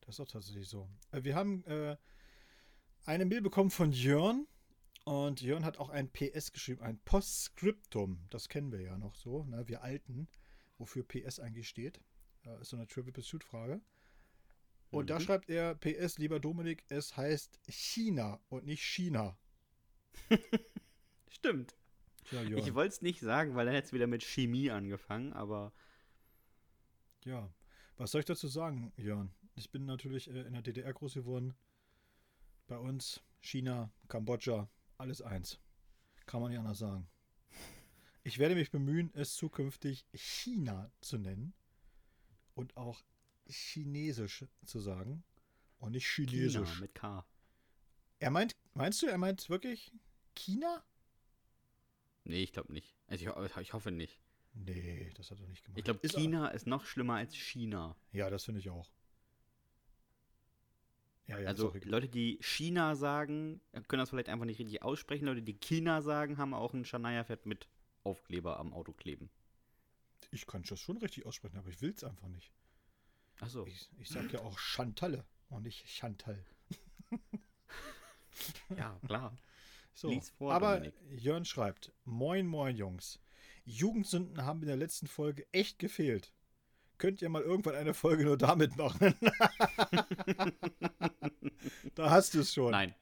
das 0.00 0.08
ist 0.14 0.18
doch 0.18 0.26
tatsächlich 0.28 0.68
so. 0.68 0.88
Äh, 1.12 1.22
Wir 1.22 1.36
haben 1.36 1.64
äh, 1.64 1.96
eine 3.04 3.24
Mail 3.24 3.42
bekommen 3.42 3.70
von 3.70 3.92
Jörn. 3.92 4.46
Und 5.04 5.40
Jörn 5.42 5.64
hat 5.64 5.78
auch 5.78 5.88
ein 5.90 6.10
PS 6.12 6.52
geschrieben, 6.52 6.80
ein 6.82 6.98
Postscriptum. 7.00 8.24
Das 8.30 8.48
kennen 8.48 8.70
wir 8.70 8.80
ja 8.80 8.96
noch 8.98 9.16
so, 9.16 9.44
ne? 9.44 9.66
wir 9.66 9.82
Alten, 9.82 10.28
wofür 10.78 11.02
PS 11.02 11.40
eigentlich 11.40 11.68
steht. 11.68 12.00
Äh, 12.44 12.60
ist 12.60 12.70
so 12.70 12.76
eine 12.76 12.86
Trivial 12.86 13.12
Pursuit 13.12 13.42
Frage. 13.42 13.80
Und 14.90 15.10
da 15.10 15.18
Mhm. 15.18 15.22
schreibt 15.22 15.50
er, 15.50 15.74
PS, 15.74 16.18
lieber 16.18 16.38
Dominik, 16.38 16.84
es 16.88 17.16
heißt 17.16 17.58
China 17.68 18.40
und 18.48 18.64
nicht 18.64 18.82
China. 18.82 19.36
Stimmt. 21.28 21.74
Tja, 22.26 22.42
Ich 22.42 22.74
wollte 22.74 22.94
es 22.94 23.02
nicht 23.02 23.20
sagen, 23.20 23.54
weil 23.56 23.66
dann 23.66 23.74
hätte 23.74 23.86
es 23.86 23.92
wieder 23.92 24.06
mit 24.06 24.22
Chemie 24.22 24.70
angefangen, 24.70 25.32
aber 25.32 25.72
Ja, 27.24 27.52
was 27.96 28.10
soll 28.12 28.20
ich 28.20 28.26
dazu 28.26 28.46
sagen, 28.48 28.92
Jörn? 28.96 29.32
Ich 29.54 29.70
bin 29.70 29.84
natürlich 29.84 30.28
äh, 30.30 30.42
in 30.42 30.52
der 30.52 30.62
DDR 30.62 30.92
groß 30.92 31.14
geworden. 31.14 31.54
Bei 32.72 32.78
uns 32.78 33.20
China, 33.42 33.92
Kambodscha, 34.08 34.66
alles 34.96 35.20
eins. 35.20 35.60
Kann 36.24 36.40
man 36.40 36.50
nicht 36.50 36.58
anders 36.58 36.78
sagen. 36.78 37.06
Ich 38.22 38.38
werde 38.38 38.54
mich 38.54 38.70
bemühen, 38.70 39.10
es 39.12 39.34
zukünftig 39.34 40.06
China 40.14 40.90
zu 41.02 41.18
nennen 41.18 41.52
und 42.54 42.74
auch 42.78 43.04
Chinesisch 43.46 44.46
zu 44.64 44.80
sagen 44.80 45.22
und 45.80 45.92
nicht 45.92 46.06
China 46.06 46.30
Chinesisch. 46.30 46.80
mit 46.80 46.94
K. 46.94 47.26
Er 48.20 48.30
meint, 48.30 48.52
meinst 48.72 49.02
du, 49.02 49.06
er 49.06 49.18
meint 49.18 49.50
wirklich 49.50 49.92
China? 50.34 50.82
Nee, 52.24 52.42
ich 52.42 52.54
glaube 52.54 52.72
nicht. 52.72 52.96
Also 53.06 53.26
ich, 53.44 53.56
ich 53.58 53.72
hoffe 53.74 53.90
nicht. 53.90 54.18
Nee, 54.54 55.10
das 55.14 55.30
hat 55.30 55.40
er 55.40 55.48
nicht 55.48 55.62
gemacht. 55.62 55.78
Ich 55.78 55.84
glaube, 55.84 56.08
China 56.08 56.48
ist 56.48 56.66
noch 56.66 56.86
schlimmer 56.86 57.16
als 57.16 57.36
China. 57.36 57.96
Ja, 58.12 58.30
das 58.30 58.44
finde 58.44 58.60
ich 58.60 58.70
auch. 58.70 58.90
Ja, 61.32 61.40
ja, 61.40 61.48
also. 61.48 61.72
Leute, 61.84 62.08
die 62.08 62.38
China 62.40 62.94
sagen, 62.94 63.60
können 63.88 64.00
das 64.00 64.10
vielleicht 64.10 64.28
einfach 64.28 64.44
nicht 64.44 64.58
richtig 64.58 64.82
aussprechen. 64.82 65.24
Leute, 65.24 65.42
die 65.42 65.58
China 65.58 66.02
sagen, 66.02 66.38
haben 66.38 66.54
auch 66.54 66.74
ein 66.74 66.84
Shania-Fett 66.84 67.46
mit 67.46 67.68
Aufkleber 68.04 68.58
am 68.58 68.72
Auto 68.72 68.92
kleben. 68.92 69.30
Ich 70.30 70.46
kann 70.46 70.62
das 70.62 70.80
schon 70.80 70.98
richtig 70.98 71.26
aussprechen, 71.26 71.58
aber 71.58 71.68
ich 71.68 71.80
will 71.80 71.92
es 71.94 72.04
einfach 72.04 72.28
nicht. 72.28 72.52
Achso. 73.40 73.66
Ich, 73.66 73.88
ich 73.98 74.08
sag 74.08 74.32
ja 74.32 74.40
auch 74.40 74.58
Chantalle 74.58 75.24
und 75.48 75.62
nicht 75.62 75.88
Chantal. 75.88 76.44
Ja, 78.76 78.98
klar. 79.06 79.38
So, 79.94 80.20
vor, 80.38 80.54
aber 80.54 80.76
Dominik. 80.76 80.94
Jörn 81.22 81.44
schreibt: 81.44 81.92
Moin, 82.04 82.46
moin, 82.46 82.76
Jungs. 82.76 83.20
Jugendsünden 83.64 84.44
haben 84.44 84.62
in 84.62 84.68
der 84.68 84.76
letzten 84.76 85.06
Folge 85.06 85.46
echt 85.52 85.78
gefehlt. 85.78 86.32
Könnt 87.02 87.20
ihr 87.20 87.30
mal 87.30 87.42
irgendwann 87.42 87.74
eine 87.74 87.94
Folge 87.94 88.24
nur 88.24 88.38
damit 88.38 88.76
machen? 88.76 89.12
da 91.96 92.10
hast 92.10 92.34
du 92.34 92.38
es 92.38 92.54
schon. 92.54 92.70
Nein. 92.70 92.94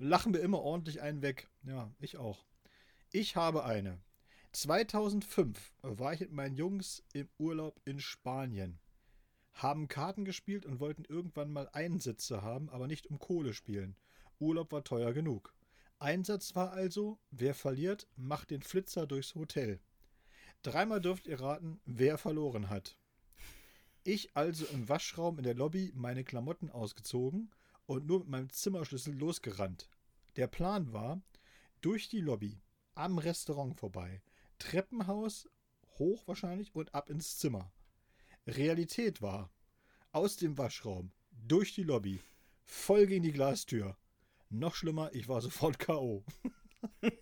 Lachen 0.00 0.34
wir 0.34 0.40
immer 0.40 0.58
ordentlich 0.58 1.02
einen 1.02 1.22
weg. 1.22 1.48
Ja, 1.62 1.88
ich 2.00 2.16
auch. 2.16 2.44
Ich 3.12 3.36
habe 3.36 3.64
eine. 3.64 4.00
2005 4.50 5.72
war 5.82 6.14
ich 6.14 6.18
mit 6.18 6.32
meinen 6.32 6.56
Jungs 6.56 7.04
im 7.12 7.28
Urlaub 7.38 7.80
in 7.84 8.00
Spanien. 8.00 8.80
Haben 9.52 9.86
Karten 9.86 10.24
gespielt 10.24 10.66
und 10.66 10.80
wollten 10.80 11.04
irgendwann 11.04 11.52
mal 11.52 11.68
Einsätze 11.72 12.42
haben, 12.42 12.68
aber 12.70 12.88
nicht 12.88 13.06
um 13.06 13.20
Kohle 13.20 13.54
spielen. 13.54 13.94
Urlaub 14.40 14.72
war 14.72 14.82
teuer 14.82 15.12
genug. 15.12 15.54
Einsatz 16.00 16.56
war 16.56 16.72
also, 16.72 17.20
wer 17.30 17.54
verliert, 17.54 18.08
macht 18.16 18.50
den 18.50 18.62
Flitzer 18.62 19.06
durchs 19.06 19.36
Hotel. 19.36 19.78
Dreimal 20.64 21.00
dürft 21.00 21.28
ihr 21.28 21.40
raten, 21.40 21.80
wer 21.84 22.18
verloren 22.18 22.68
hat. 22.68 22.98
Ich 24.04 24.36
also 24.36 24.64
im 24.66 24.88
Waschraum 24.88 25.38
in 25.38 25.44
der 25.44 25.54
Lobby 25.54 25.92
meine 25.94 26.24
Klamotten 26.24 26.70
ausgezogen 26.70 27.50
und 27.86 28.06
nur 28.06 28.20
mit 28.20 28.28
meinem 28.28 28.50
Zimmerschlüssel 28.50 29.14
losgerannt. 29.14 29.88
Der 30.36 30.46
Plan 30.46 30.92
war, 30.92 31.20
durch 31.80 32.08
die 32.08 32.20
Lobby, 32.20 32.60
am 32.94 33.18
Restaurant 33.18 33.78
vorbei, 33.78 34.22
Treppenhaus, 34.58 35.48
hoch 35.98 36.26
wahrscheinlich 36.26 36.74
und 36.74 36.94
ab 36.94 37.10
ins 37.10 37.38
Zimmer. 37.38 37.72
Realität 38.46 39.20
war, 39.20 39.50
aus 40.12 40.36
dem 40.36 40.58
Waschraum, 40.58 41.12
durch 41.30 41.74
die 41.74 41.82
Lobby, 41.82 42.20
voll 42.64 43.06
gegen 43.06 43.22
die 43.22 43.32
Glastür. 43.32 43.96
Noch 44.50 44.74
schlimmer, 44.74 45.14
ich 45.14 45.28
war 45.28 45.40
sofort 45.40 45.78
K.O. 45.78 46.24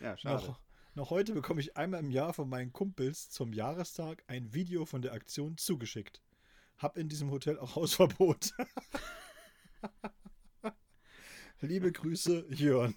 Ja, 0.00 0.16
Noch, 0.24 0.60
noch 0.98 1.10
heute 1.10 1.32
bekomme 1.32 1.60
ich 1.60 1.76
einmal 1.76 2.00
im 2.00 2.10
Jahr 2.10 2.34
von 2.34 2.48
meinen 2.48 2.72
Kumpels 2.72 3.30
zum 3.30 3.52
Jahrestag 3.52 4.24
ein 4.26 4.52
Video 4.52 4.84
von 4.84 5.00
der 5.00 5.12
Aktion 5.12 5.56
zugeschickt. 5.56 6.20
Hab 6.76 6.98
in 6.98 7.08
diesem 7.08 7.30
Hotel 7.30 7.56
auch 7.56 7.76
Hausverbot. 7.76 8.50
Liebe 11.60 11.92
Grüße, 11.92 12.46
Jörn. 12.50 12.96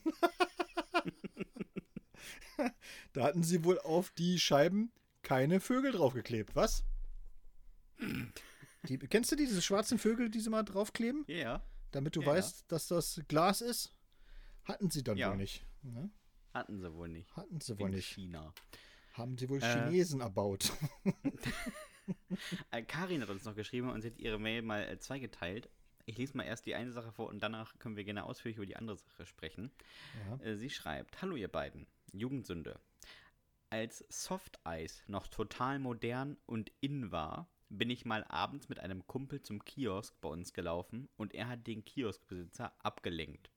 da 3.14 3.24
hatten 3.24 3.44
sie 3.44 3.64
wohl 3.64 3.80
auf 3.80 4.10
die 4.12 4.40
Scheiben 4.40 4.92
keine 5.22 5.60
Vögel 5.60 5.92
draufgeklebt, 5.92 6.56
was? 6.56 6.84
Die, 8.88 8.98
kennst 8.98 9.32
du 9.32 9.36
die, 9.36 9.46
diese 9.46 9.62
schwarzen 9.62 10.00
Vögel, 10.00 10.30
die 10.32 10.40
sie 10.40 10.50
mal 10.50 10.64
draufkleben? 10.64 11.24
Ja, 11.28 11.64
Damit 11.92 12.16
du 12.16 12.22
Ja. 12.22 12.28
weißt, 12.28 12.66
dass 12.72 12.88
das 12.88 13.22
Glas 13.28 13.62
ist? 13.62 13.94
Hatten 14.64 14.90
sie 14.90 15.04
dann 15.04 15.18
Ja. 15.18 15.30
wohl 15.30 15.38
nicht. 15.38 15.66
Ne? 15.84 16.10
Hatten 16.54 16.80
sie 16.80 16.94
wohl 16.94 17.10
nicht. 17.10 17.36
Hatten 17.36 17.60
sie 17.62 17.78
wohl 17.80 17.90
In 17.90 17.96
nicht. 17.96 18.08
China. 18.08 18.54
Haben 19.14 19.38
sie 19.38 19.50
wohl 19.50 19.62
Äh. 19.62 19.86
Chinesen 19.86 20.22
erbaut. 20.22 20.72
Äh, 22.72 22.82
Karin 22.82 23.22
hat 23.22 23.30
uns 23.30 23.46
noch 23.46 23.56
geschrieben 23.56 23.90
und 23.90 24.02
sie 24.02 24.10
hat 24.10 24.18
ihre 24.20 24.40
Mail 24.40 24.64
mal 24.64 24.84
äh, 24.84 24.98
zweigeteilt. 25.00 25.70
Ich 26.06 26.18
lese 26.18 26.36
mal 26.36 26.44
erst 26.44 26.66
die 26.66 26.76
eine 26.76 26.92
Sache 26.92 27.12
vor 27.12 27.30
und 27.30 27.42
danach 27.42 27.78
können 27.80 27.96
wir 27.96 28.04
gerne 28.04 28.26
ausführlich 28.26 28.58
über 28.58 28.66
die 28.66 28.76
andere 28.76 28.98
Sache 28.98 29.26
sprechen. 29.26 29.72
Ja. 30.28 30.46
Äh, 30.46 30.56
Sie 30.58 30.70
schreibt: 30.70 31.22
Hallo, 31.22 31.36
ihr 31.36 31.48
beiden. 31.48 31.88
Jugendsünde. 32.12 32.80
Als 33.70 34.04
Softeis 34.10 35.04
noch 35.08 35.28
total 35.28 35.80
modern 35.80 36.38
und 36.48 36.72
in 36.82 37.12
war, 37.12 37.48
bin 37.70 37.90
ich 37.90 38.04
mal 38.04 38.26
abends 38.26 38.68
mit 38.68 38.80
einem 38.80 39.08
Kumpel 39.08 39.42
zum 39.42 39.64
Kiosk 39.64 40.20
bei 40.20 40.28
uns 40.28 40.52
gelaufen 40.54 41.08
und 41.16 41.34
er 41.34 41.48
hat 41.48 41.66
den 41.68 41.86
Kioskbesitzer 41.86 42.74
abgelenkt. 42.80 43.50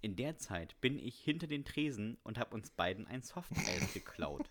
In 0.00 0.16
der 0.16 0.36
Zeit 0.36 0.80
bin 0.80 0.98
ich 0.98 1.18
hinter 1.18 1.46
den 1.46 1.64
Tresen 1.64 2.18
und 2.22 2.38
habe 2.38 2.54
uns 2.54 2.70
beiden 2.70 3.06
ein 3.06 3.22
Softeis 3.22 3.92
geklaut. 3.94 4.50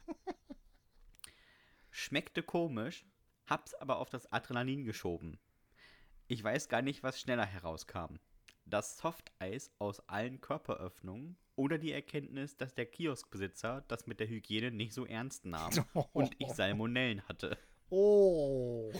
schmeckte 1.89 2.41
komisch, 2.41 3.05
hab's 3.45 3.73
aber 3.75 3.97
auf 3.97 4.09
das 4.09 4.31
Adrenalin 4.31 4.85
geschoben. 4.85 5.39
Ich 6.27 6.43
weiß 6.43 6.69
gar 6.69 6.81
nicht, 6.81 7.03
was 7.03 7.19
schneller 7.19 7.45
herauskam. 7.45 8.15
Das 8.65 8.97
Softeis 8.97 9.71
aus 9.79 10.07
allen 10.07 10.39
Körperöffnungen 10.39 11.35
oder 11.55 11.77
die 11.77 11.91
Erkenntnis, 11.91 12.55
dass 12.55 12.73
der 12.73 12.85
Kioskbesitzer 12.85 13.83
das 13.89 14.07
mit 14.07 14.19
der 14.19 14.29
Hygiene 14.29 14.71
nicht 14.71 14.93
so 14.93 15.05
ernst 15.05 15.45
nahm 15.45 15.73
und 16.13 16.33
ich 16.39 16.49
Salmonellen 16.53 17.27
hatte. 17.27 17.57
Oh. 17.89 18.93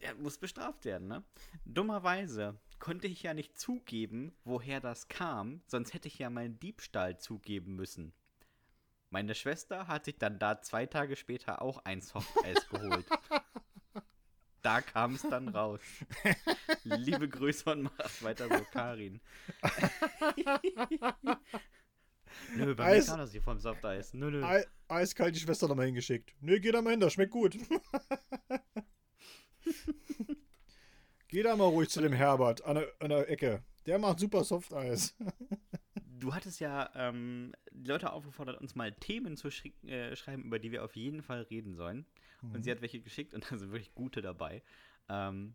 Er 0.00 0.14
muss 0.14 0.38
bestraft 0.38 0.84
werden, 0.84 1.08
ne? 1.08 1.24
Dummerweise 1.64 2.60
konnte 2.78 3.06
ich 3.08 3.22
ja 3.22 3.34
nicht 3.34 3.58
zugeben, 3.58 4.32
woher 4.44 4.80
das 4.80 5.08
kam, 5.08 5.62
sonst 5.66 5.94
hätte 5.94 6.08
ich 6.08 6.18
ja 6.18 6.30
meinen 6.30 6.58
Diebstahl 6.58 7.18
zugeben 7.18 7.74
müssen. 7.76 8.12
Meine 9.10 9.34
Schwester 9.34 9.86
hat 9.88 10.04
sich 10.04 10.18
dann 10.18 10.38
da 10.38 10.60
zwei 10.60 10.84
Tage 10.86 11.16
später 11.16 11.62
auch 11.62 11.78
ein 11.84 12.00
Softeis 12.02 12.68
geholt. 12.70 13.06
Da 14.62 14.80
kam 14.82 15.14
es 15.14 15.22
dann 15.22 15.48
raus. 15.48 15.80
Liebe 16.84 17.28
Grüße 17.28 17.70
und 17.72 17.82
mach 17.84 18.22
weiter 18.22 18.48
so, 18.48 18.64
Karin. 18.72 19.20
nö, 22.56 22.74
bei 22.74 22.84
Eis- 22.84 23.06
mir 23.06 23.10
kam 23.12 23.20
das 23.20 23.32
hier 23.32 23.42
vom 23.42 23.58
Softeis. 23.58 24.12
Nö, 24.14 24.30
nö. 24.30 24.44
Ei- 24.44 24.66
Eiskalt 24.88 25.34
die 25.36 25.40
Schwester 25.40 25.68
nochmal 25.68 25.86
hingeschickt. 25.86 26.34
Nee, 26.40 26.58
geh 26.60 26.70
da 26.72 26.82
mal 26.82 26.90
hin, 26.90 27.00
das 27.00 27.12
schmeckt 27.14 27.32
gut. 27.32 27.56
geh 31.28 31.42
da 31.42 31.56
mal 31.56 31.64
ruhig 31.66 31.88
zu 31.90 32.00
dem 32.00 32.12
Herbert 32.12 32.64
an 32.64 32.76
der, 32.76 32.92
an 33.00 33.10
der 33.10 33.28
Ecke. 33.30 33.62
Der 33.86 33.98
macht 33.98 34.18
super 34.20 34.44
Softeis. 34.44 35.14
Du 36.20 36.34
hattest 36.34 36.60
ja 36.60 36.90
ähm, 36.94 37.52
die 37.70 37.88
Leute 37.88 38.12
aufgefordert, 38.12 38.60
uns 38.60 38.74
mal 38.74 38.92
Themen 38.92 39.36
zu 39.36 39.48
äh, 39.86 40.16
schreiben, 40.16 40.42
über 40.44 40.58
die 40.58 40.72
wir 40.72 40.84
auf 40.84 40.96
jeden 40.96 41.22
Fall 41.22 41.42
reden 41.42 41.74
sollen. 41.74 42.06
Und 42.42 42.64
sie 42.64 42.70
hat 42.70 42.80
welche 42.82 43.00
geschickt 43.00 43.34
und 43.34 43.50
da 43.50 43.56
sind 43.56 43.70
wirklich 43.72 43.94
gute 43.94 44.20
dabei. 44.20 44.62
Ähm, 45.08 45.54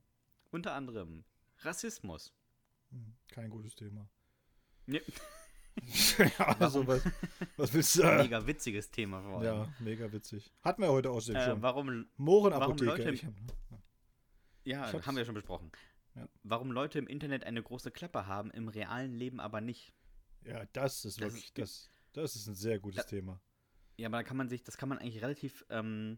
unter 0.51 0.73
anderem 0.73 1.23
Rassismus. 1.59 2.33
Hm, 2.91 3.13
Kein 3.31 3.49
gutes 3.49 3.75
Thema. 3.75 4.07
Ja, 4.87 4.99
ja, 6.39 6.47
also 6.59 6.85
was, 6.87 7.01
was 7.57 7.73
willst 7.73 7.95
du 7.95 8.01
sagen? 8.01 8.23
mega 8.23 8.45
witziges 8.45 8.91
Thema 8.91 9.21
vor 9.21 9.35
allem. 9.39 9.43
Ja, 9.43 9.73
mega 9.79 10.11
witzig. 10.11 10.51
Hatten 10.61 10.81
wir 10.81 10.89
heute 10.91 11.09
außerdem 11.09 11.41
Äh, 11.41 11.45
schon. 11.45 11.61
warum, 11.61 12.05
Mohrenapotheke. 12.17 12.85
warum 12.87 12.97
Leute- 12.99 13.13
Ich 13.13 13.25
hab, 13.25 13.33
ja, 14.65 14.91
haben 15.05 15.15
wir 15.17 15.25
schon 15.25 15.35
besprochen. 15.35 15.71
Ja. 16.15 16.27
Warum 16.43 16.71
Leute 16.71 16.99
im 16.99 17.07
Internet 17.07 17.43
eine 17.43 17.61
große 17.63 17.91
Klappe 17.91 18.27
haben, 18.27 18.51
im 18.51 18.67
realen 18.67 19.13
Leben 19.13 19.39
aber 19.39 19.61
nicht. 19.61 19.93
ja, 20.45 20.65
das 20.73 21.05
ist 21.05 21.19
Das 21.21 21.33
wirklich, 21.33 21.45
ist- 21.45 21.57
das, 21.57 21.89
das 22.13 22.35
ist 22.35 22.47
ein 22.47 22.55
sehr 22.55 22.79
gutes 22.79 22.97
Da- 22.97 23.09
Thema. 23.09 23.41
Ja, 23.97 24.07
aber 24.07 24.17
da 24.17 24.23
kann 24.23 24.37
man 24.37 24.49
sich, 24.49 24.63
das 24.63 24.77
kann 24.77 24.89
man 24.89 24.97
eigentlich 24.97 25.21
relativ 25.21 25.65
ähm, 25.69 26.17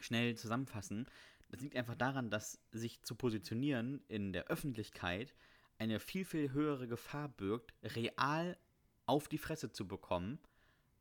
schnell 0.00 0.36
zusammenfassen. 0.36 1.06
Das 1.48 1.60
liegt 1.60 1.76
einfach 1.76 1.94
daran, 1.96 2.30
dass 2.30 2.60
sich 2.72 3.02
zu 3.02 3.14
positionieren 3.14 4.02
in 4.08 4.32
der 4.32 4.46
Öffentlichkeit 4.46 5.34
eine 5.78 5.98
viel, 6.00 6.24
viel 6.24 6.52
höhere 6.52 6.86
Gefahr 6.86 7.28
birgt, 7.28 7.74
real 7.82 8.56
auf 9.06 9.28
die 9.28 9.38
Fresse 9.38 9.72
zu 9.72 9.86
bekommen, 9.88 10.38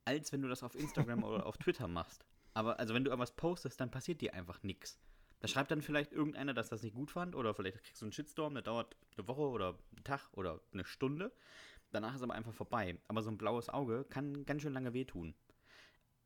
als 0.05 0.31
wenn 0.31 0.41
du 0.41 0.47
das 0.47 0.63
auf 0.63 0.75
Instagram 0.75 1.23
oder 1.23 1.45
auf 1.47 1.57
Twitter 1.57 1.87
machst. 1.87 2.25
Aber 2.53 2.79
also 2.79 2.93
wenn 2.93 3.03
du 3.03 3.11
irgendwas 3.11 3.35
postest, 3.35 3.79
dann 3.79 3.91
passiert 3.91 4.21
dir 4.21 4.33
einfach 4.33 4.63
nichts. 4.63 4.99
Da 5.39 5.47
schreibt 5.47 5.71
dann 5.71 5.81
vielleicht 5.81 6.11
irgendeiner, 6.11 6.53
dass 6.53 6.69
das 6.69 6.83
nicht 6.83 6.95
gut 6.95 7.11
fand, 7.11 7.35
oder 7.35 7.53
vielleicht 7.53 7.81
kriegst 7.83 8.01
du 8.01 8.05
einen 8.05 8.11
Shitstorm, 8.11 8.53
der 8.53 8.63
dauert 8.63 8.97
eine 9.17 9.27
Woche 9.27 9.41
oder 9.41 9.79
einen 9.95 10.03
Tag 10.03 10.29
oder 10.33 10.61
eine 10.73 10.83
Stunde. 10.83 11.31
Danach 11.91 12.15
ist 12.15 12.21
aber 12.21 12.33
einfach 12.33 12.53
vorbei. 12.53 12.97
Aber 13.07 13.21
so 13.21 13.31
ein 13.31 13.37
blaues 13.37 13.69
Auge 13.69 14.05
kann 14.09 14.45
ganz 14.45 14.61
schön 14.61 14.73
lange 14.73 14.93
wehtun. 14.93 15.33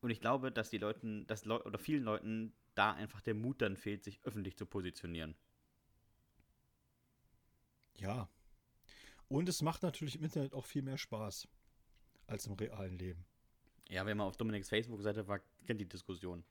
Und 0.01 0.09
ich 0.09 0.19
glaube, 0.19 0.51
dass 0.51 0.69
die 0.69 0.79
Leuten, 0.79 1.25
dass 1.27 1.45
Leu 1.45 1.61
oder 1.61 1.79
vielen 1.79 2.03
Leuten 2.03 2.53
da 2.75 2.91
einfach 2.91 3.21
der 3.21 3.35
Mut 3.35 3.61
dann 3.61 3.77
fehlt, 3.77 4.03
sich 4.03 4.19
öffentlich 4.23 4.57
zu 4.57 4.65
positionieren. 4.65 5.35
Ja. 7.95 8.27
Und 9.29 9.47
es 9.47 9.61
macht 9.61 9.83
natürlich 9.83 10.15
im 10.15 10.23
Internet 10.23 10.53
auch 10.53 10.65
viel 10.65 10.81
mehr 10.81 10.97
Spaß 10.97 11.47
als 12.27 12.47
im 12.47 12.53
realen 12.53 12.97
Leben. 12.97 13.25
Ja, 13.89 14.05
wenn 14.05 14.17
man 14.17 14.27
auf 14.27 14.37
Dominiks 14.37 14.69
Facebook-Seite 14.69 15.27
war, 15.27 15.39
kennt 15.65 15.79
die 15.79 15.87
Diskussion. 15.87 16.43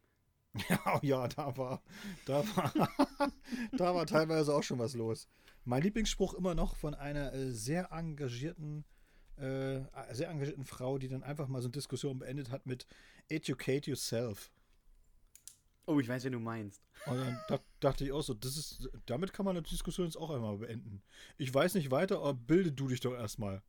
Ja, 0.68 1.00
ja, 1.03 1.28
da 1.28 1.57
war, 1.57 1.82
da 2.26 2.44
war, 2.57 2.72
da 3.72 3.94
war 3.94 4.07
teilweise 4.07 4.55
auch 4.55 4.62
schon 4.62 4.78
was 4.78 4.94
los. 4.94 5.28
Mein 5.64 5.82
Lieblingsspruch 5.82 6.34
immer 6.34 6.55
noch 6.55 6.76
von 6.76 6.94
einer 6.94 7.32
äh, 7.32 7.53
sehr 7.53 7.90
engagierten, 7.90 8.84
äh, 9.36 9.80
sehr 10.12 10.28
engagierten 10.28 10.64
Frau, 10.64 10.98
die 10.98 11.09
dann 11.09 11.22
einfach 11.22 11.48
mal 11.48 11.62
so 11.62 11.68
eine 11.68 11.72
Diskussion 11.72 12.18
beendet 12.18 12.50
hat 12.50 12.66
mit 12.66 12.86
Educate 13.28 13.88
yourself. 13.88 14.53
Oh, 15.86 15.98
ich 15.98 16.09
weiß, 16.09 16.24
wen 16.24 16.32
du 16.32 16.38
meinst. 16.38 16.82
Und 17.07 17.18
dann 17.18 17.40
da, 17.48 17.59
dachte 17.80 18.05
ich 18.05 18.12
auch 18.12 18.22
so, 18.22 18.34
das 18.34 18.57
ist, 18.57 18.88
damit 19.07 19.32
kann 19.32 19.44
man 19.44 19.57
eine 19.57 19.66
Diskussion 19.66 20.07
jetzt 20.07 20.16
auch 20.16 20.30
einmal 20.30 20.59
beenden. 20.59 21.03
Ich 21.38 21.53
weiß 21.53 21.74
nicht 21.74 21.90
weiter, 21.90 22.18
aber 22.18 22.34
bilde 22.34 22.72
du 22.72 22.88
dich 22.88 23.00
doch 23.00 23.14
erstmal. 23.14 23.62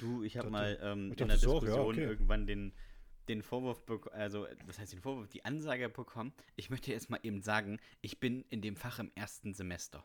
Du, 0.00 0.24
ich 0.24 0.36
habe 0.36 0.50
mal 0.50 0.78
ähm, 0.82 1.12
in 1.12 1.28
der 1.28 1.38
so, 1.38 1.54
ja, 1.54 1.60
Diskussion 1.60 1.94
okay. 1.94 2.04
irgendwann 2.04 2.46
den, 2.46 2.72
den 3.28 3.42
Vorwurf 3.42 3.82
also, 4.12 4.46
das 4.66 4.78
heißt 4.78 4.92
den 4.92 5.00
Vorwurf, 5.00 5.28
die 5.28 5.44
Ansage 5.44 5.88
bekommen, 5.88 6.32
ich 6.56 6.70
möchte 6.70 6.90
jetzt 6.90 7.10
mal 7.10 7.20
eben 7.22 7.40
sagen, 7.40 7.80
ich 8.00 8.20
bin 8.20 8.44
in 8.48 8.62
dem 8.62 8.76
Fach 8.76 8.98
im 8.98 9.12
ersten 9.14 9.54
Semester. 9.54 10.04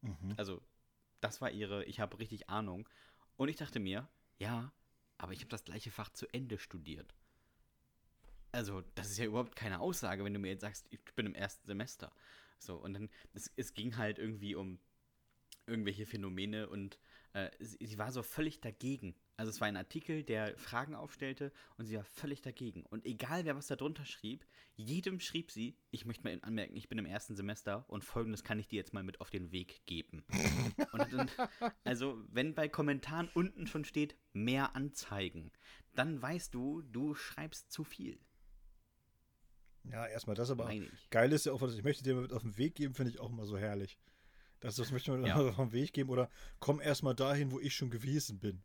Mhm. 0.00 0.34
Also, 0.36 0.60
das 1.20 1.40
war 1.40 1.50
ihre, 1.50 1.84
ich 1.84 2.00
habe 2.00 2.18
richtig 2.18 2.48
Ahnung. 2.50 2.88
Und 3.36 3.48
ich 3.48 3.56
dachte 3.56 3.78
mir, 3.78 4.08
ja, 4.38 4.72
aber 5.18 5.32
ich 5.32 5.40
habe 5.40 5.50
das 5.50 5.64
gleiche 5.64 5.90
Fach 5.90 6.10
zu 6.10 6.26
Ende 6.32 6.58
studiert. 6.58 7.14
Also, 8.50 8.82
das 8.94 9.10
ist 9.10 9.18
ja 9.18 9.24
überhaupt 9.24 9.56
keine 9.56 9.80
Aussage, 9.80 10.24
wenn 10.24 10.34
du 10.34 10.40
mir 10.40 10.50
jetzt 10.50 10.60
sagst, 10.60 10.86
ich 10.90 11.00
bin 11.14 11.26
im 11.26 11.34
ersten 11.34 11.66
Semester. 11.66 12.12
So, 12.58 12.76
und 12.76 12.94
dann, 12.94 13.10
es, 13.32 13.50
es 13.56 13.74
ging 13.74 13.96
halt 13.96 14.18
irgendwie 14.18 14.54
um 14.54 14.78
irgendwelche 15.66 16.06
Phänomene 16.06 16.68
und 16.68 16.98
äh, 17.34 17.50
sie, 17.58 17.78
sie 17.80 17.98
war 17.98 18.12
so 18.12 18.22
völlig 18.22 18.60
dagegen. 18.60 19.14
Also 19.36 19.50
es 19.50 19.60
war 19.60 19.68
ein 19.68 19.76
Artikel, 19.76 20.22
der 20.22 20.56
Fragen 20.58 20.94
aufstellte 20.94 21.52
und 21.76 21.86
sie 21.86 21.96
war 21.96 22.04
völlig 22.04 22.42
dagegen. 22.42 22.84
Und 22.86 23.04
egal 23.06 23.44
wer 23.44 23.56
was 23.56 23.66
da 23.66 23.76
drunter 23.76 24.04
schrieb, 24.04 24.46
jedem 24.76 25.20
schrieb 25.20 25.50
sie, 25.50 25.76
ich 25.90 26.04
möchte 26.04 26.24
mal 26.24 26.38
anmerken, 26.42 26.76
ich 26.76 26.88
bin 26.88 26.98
im 26.98 27.06
ersten 27.06 27.34
Semester 27.34 27.84
und 27.88 28.04
folgendes 28.04 28.44
kann 28.44 28.58
ich 28.58 28.68
dir 28.68 28.76
jetzt 28.76 28.92
mal 28.92 29.02
mit 29.02 29.20
auf 29.20 29.30
den 29.30 29.50
Weg 29.50 29.84
geben. 29.86 30.24
und 30.92 31.12
dann, 31.12 31.30
also 31.84 32.22
wenn 32.28 32.54
bei 32.54 32.68
Kommentaren 32.68 33.30
unten 33.34 33.66
schon 33.66 33.84
steht, 33.84 34.16
mehr 34.32 34.76
anzeigen, 34.76 35.50
dann 35.94 36.20
weißt 36.20 36.54
du, 36.54 36.82
du 36.82 37.14
schreibst 37.14 37.72
zu 37.72 37.84
viel. 37.84 38.20
Ja, 39.84 40.06
erstmal 40.06 40.36
das, 40.36 40.50
aber 40.50 40.72
geil 41.10 41.32
ist 41.32 41.46
ja 41.46 41.52
auch, 41.52 41.60
was 41.60 41.74
ich 41.74 41.82
möchte 41.82 42.04
dir 42.04 42.14
mit 42.14 42.32
auf 42.32 42.42
den 42.42 42.56
Weg 42.56 42.76
geben, 42.76 42.94
finde 42.94 43.10
ich 43.10 43.18
auch 43.18 43.30
immer 43.30 43.46
so 43.46 43.58
herrlich. 43.58 43.98
Das, 44.62 44.76
das 44.76 44.90
möchte 44.92 45.10
man 45.10 45.24
Ja. 45.26 45.36
auf 45.36 45.56
den 45.56 45.72
Weg 45.72 45.92
geben 45.92 46.10
oder 46.10 46.30
komm 46.60 46.80
erstmal 46.80 47.14
dahin, 47.14 47.50
wo 47.50 47.60
ich 47.60 47.74
schon 47.74 47.90
gewesen 47.90 48.38
bin. 48.38 48.62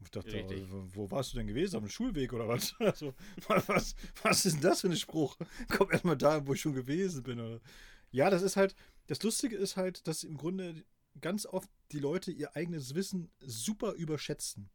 Ich 0.00 0.10
dachte, 0.10 0.32
Richtig. 0.32 0.64
wo 0.68 1.10
warst 1.12 1.32
du 1.32 1.36
denn 1.38 1.46
gewesen? 1.46 1.76
Auf 1.76 1.82
dem 1.82 1.88
Schulweg 1.88 2.32
oder 2.32 2.48
was? 2.48 2.74
Also, 2.80 3.14
was, 3.46 3.94
was 4.22 4.44
ist 4.44 4.54
denn 4.54 4.62
das 4.62 4.80
für 4.80 4.88
ein 4.88 4.96
Spruch? 4.96 5.36
Komm 5.68 5.90
erstmal 5.92 6.16
dahin, 6.16 6.46
wo 6.46 6.54
ich 6.54 6.60
schon 6.60 6.72
gewesen 6.74 7.22
bin. 7.22 7.38
Oder? 7.38 7.60
Ja, 8.10 8.28
das 8.28 8.42
ist 8.42 8.56
halt, 8.56 8.74
das 9.06 9.22
Lustige 9.22 9.56
ist 9.56 9.76
halt, 9.76 10.06
dass 10.08 10.24
im 10.24 10.36
Grunde 10.36 10.84
ganz 11.20 11.46
oft 11.46 11.70
die 11.92 12.00
Leute 12.00 12.32
ihr 12.32 12.56
eigenes 12.56 12.94
Wissen 12.96 13.30
super 13.40 13.92
überschätzen. 13.92 14.70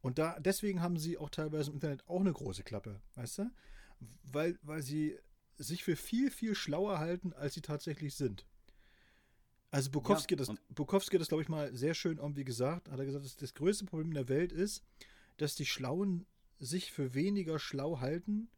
Und 0.00 0.18
da, 0.18 0.38
deswegen 0.40 0.80
haben 0.82 0.98
sie 0.98 1.16
auch 1.16 1.30
teilweise 1.30 1.70
im 1.70 1.76
Internet 1.76 2.06
auch 2.08 2.20
eine 2.20 2.32
große 2.32 2.64
Klappe, 2.64 3.00
weißt 3.14 3.38
du? 3.38 3.50
Weil, 4.24 4.58
weil 4.62 4.82
sie 4.82 5.16
sich 5.58 5.84
für 5.84 5.96
viel, 5.96 6.30
viel 6.30 6.54
schlauer 6.54 6.98
halten, 6.98 7.32
als 7.32 7.54
sie 7.54 7.62
tatsächlich 7.62 8.14
sind. 8.14 8.46
Also 9.70 9.90
Bukowski, 9.90 10.34
Ja, 10.34 10.38
das, 10.38 10.52
Bukowski 10.74 11.16
hat 11.16 11.20
das, 11.20 11.28
glaube 11.28 11.42
ich, 11.42 11.48
mal 11.48 11.74
sehr 11.74 11.94
schön 11.94 12.18
irgendwie 12.18 12.44
gesagt. 12.44 12.90
Hat 12.90 12.98
er 12.98 13.04
gesagt, 13.04 13.24
dass 13.24 13.36
das 13.36 13.54
größte 13.54 13.84
Problem 13.84 14.14
der 14.14 14.28
Welt 14.28 14.52
ist, 14.52 14.84
dass 15.36 15.54
die 15.54 15.66
Schlauen 15.66 16.26
sich 16.58 16.92
für 16.92 17.14
weniger 17.14 17.58
schlau 17.58 18.00
halten 18.00 18.48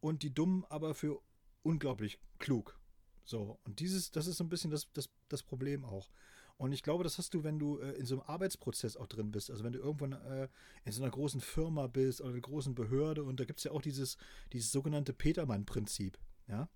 und 0.00 0.22
die 0.22 0.34
Dummen 0.34 0.64
aber 0.68 0.94
für 0.94 1.20
unglaublich 1.62 2.18
klug. 2.38 2.78
So, 3.24 3.58
und 3.64 3.80
dieses, 3.80 4.10
das 4.10 4.26
ist 4.26 4.36
so 4.36 4.44
ein 4.44 4.48
bisschen 4.48 4.70
das, 4.70 4.90
das, 4.92 5.10
das 5.28 5.42
Problem 5.42 5.84
auch. 5.84 6.10
Und 6.58 6.72
ich 6.72 6.82
glaube, 6.82 7.04
das 7.04 7.18
hast 7.18 7.34
du, 7.34 7.44
wenn 7.44 7.58
du 7.58 7.78
äh, 7.78 7.92
in 7.92 8.06
so 8.06 8.14
einem 8.14 8.22
Arbeitsprozess 8.26 8.96
auch 8.96 9.08
drin 9.08 9.30
bist. 9.30 9.50
Also 9.50 9.62
wenn 9.62 9.72
du 9.72 9.78
irgendwann 9.78 10.12
äh, 10.12 10.48
in 10.84 10.92
so 10.92 11.02
einer 11.02 11.10
großen 11.10 11.40
Firma 11.40 11.86
bist 11.86 12.20
oder 12.20 12.30
einer 12.30 12.40
großen 12.40 12.74
Behörde 12.74 13.24
und 13.24 13.38
da 13.40 13.44
gibt 13.44 13.58
es 13.58 13.64
ja 13.64 13.72
auch 13.72 13.82
dieses, 13.82 14.16
dieses 14.52 14.72
sogenannte 14.72 15.12
Petermann-Prinzip. 15.12 16.18
Ja? 16.48 16.68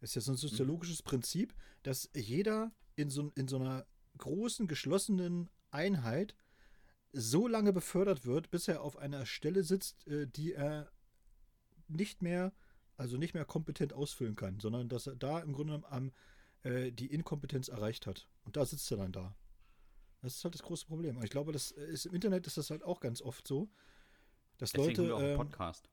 Das 0.00 0.10
ist 0.10 0.14
ja 0.14 0.20
so 0.20 0.32
ein 0.32 0.36
soziologisches 0.36 1.02
Prinzip, 1.02 1.54
dass 1.82 2.08
jeder 2.14 2.72
in 2.96 3.10
so, 3.10 3.32
in 3.34 3.48
so 3.48 3.56
einer 3.56 3.86
großen, 4.18 4.66
geschlossenen 4.66 5.48
Einheit 5.70 6.34
so 7.12 7.48
lange 7.48 7.72
befördert 7.72 8.24
wird, 8.24 8.50
bis 8.50 8.68
er 8.68 8.82
auf 8.82 8.96
einer 8.96 9.26
Stelle 9.26 9.64
sitzt, 9.64 10.06
äh, 10.06 10.26
die 10.26 10.52
er 10.52 10.90
nicht 11.88 12.22
mehr, 12.22 12.52
also 12.96 13.16
nicht 13.16 13.34
mehr 13.34 13.44
kompetent 13.44 13.92
ausfüllen 13.92 14.36
kann, 14.36 14.60
sondern 14.60 14.88
dass 14.88 15.06
er 15.06 15.16
da 15.16 15.40
im 15.40 15.52
Grunde 15.52 15.74
genommen 15.74 16.12
am, 16.64 16.70
äh, 16.70 16.92
die 16.92 17.06
Inkompetenz 17.06 17.68
erreicht 17.68 18.06
hat. 18.06 18.28
Und 18.44 18.56
da 18.56 18.64
sitzt 18.66 18.90
er 18.90 18.98
dann 18.98 19.12
da. 19.12 19.34
Das 20.20 20.36
ist 20.36 20.44
halt 20.44 20.54
das 20.54 20.62
große 20.62 20.86
Problem. 20.86 21.16
Und 21.16 21.24
ich 21.24 21.30
glaube, 21.30 21.52
das 21.52 21.70
ist 21.70 22.06
im 22.06 22.14
Internet 22.14 22.46
ist 22.46 22.56
das 22.56 22.70
halt 22.70 22.82
auch 22.82 23.00
ganz 23.00 23.22
oft 23.22 23.46
so, 23.46 23.70
Dass 24.58 24.72
Deswegen 24.72 24.88
Leute. 24.88 25.02
haben 25.02 25.08
wir 25.08 25.14
auch 25.14 25.20
einen 25.20 25.30
ähm, 25.30 25.36
Podcast. 25.36 25.88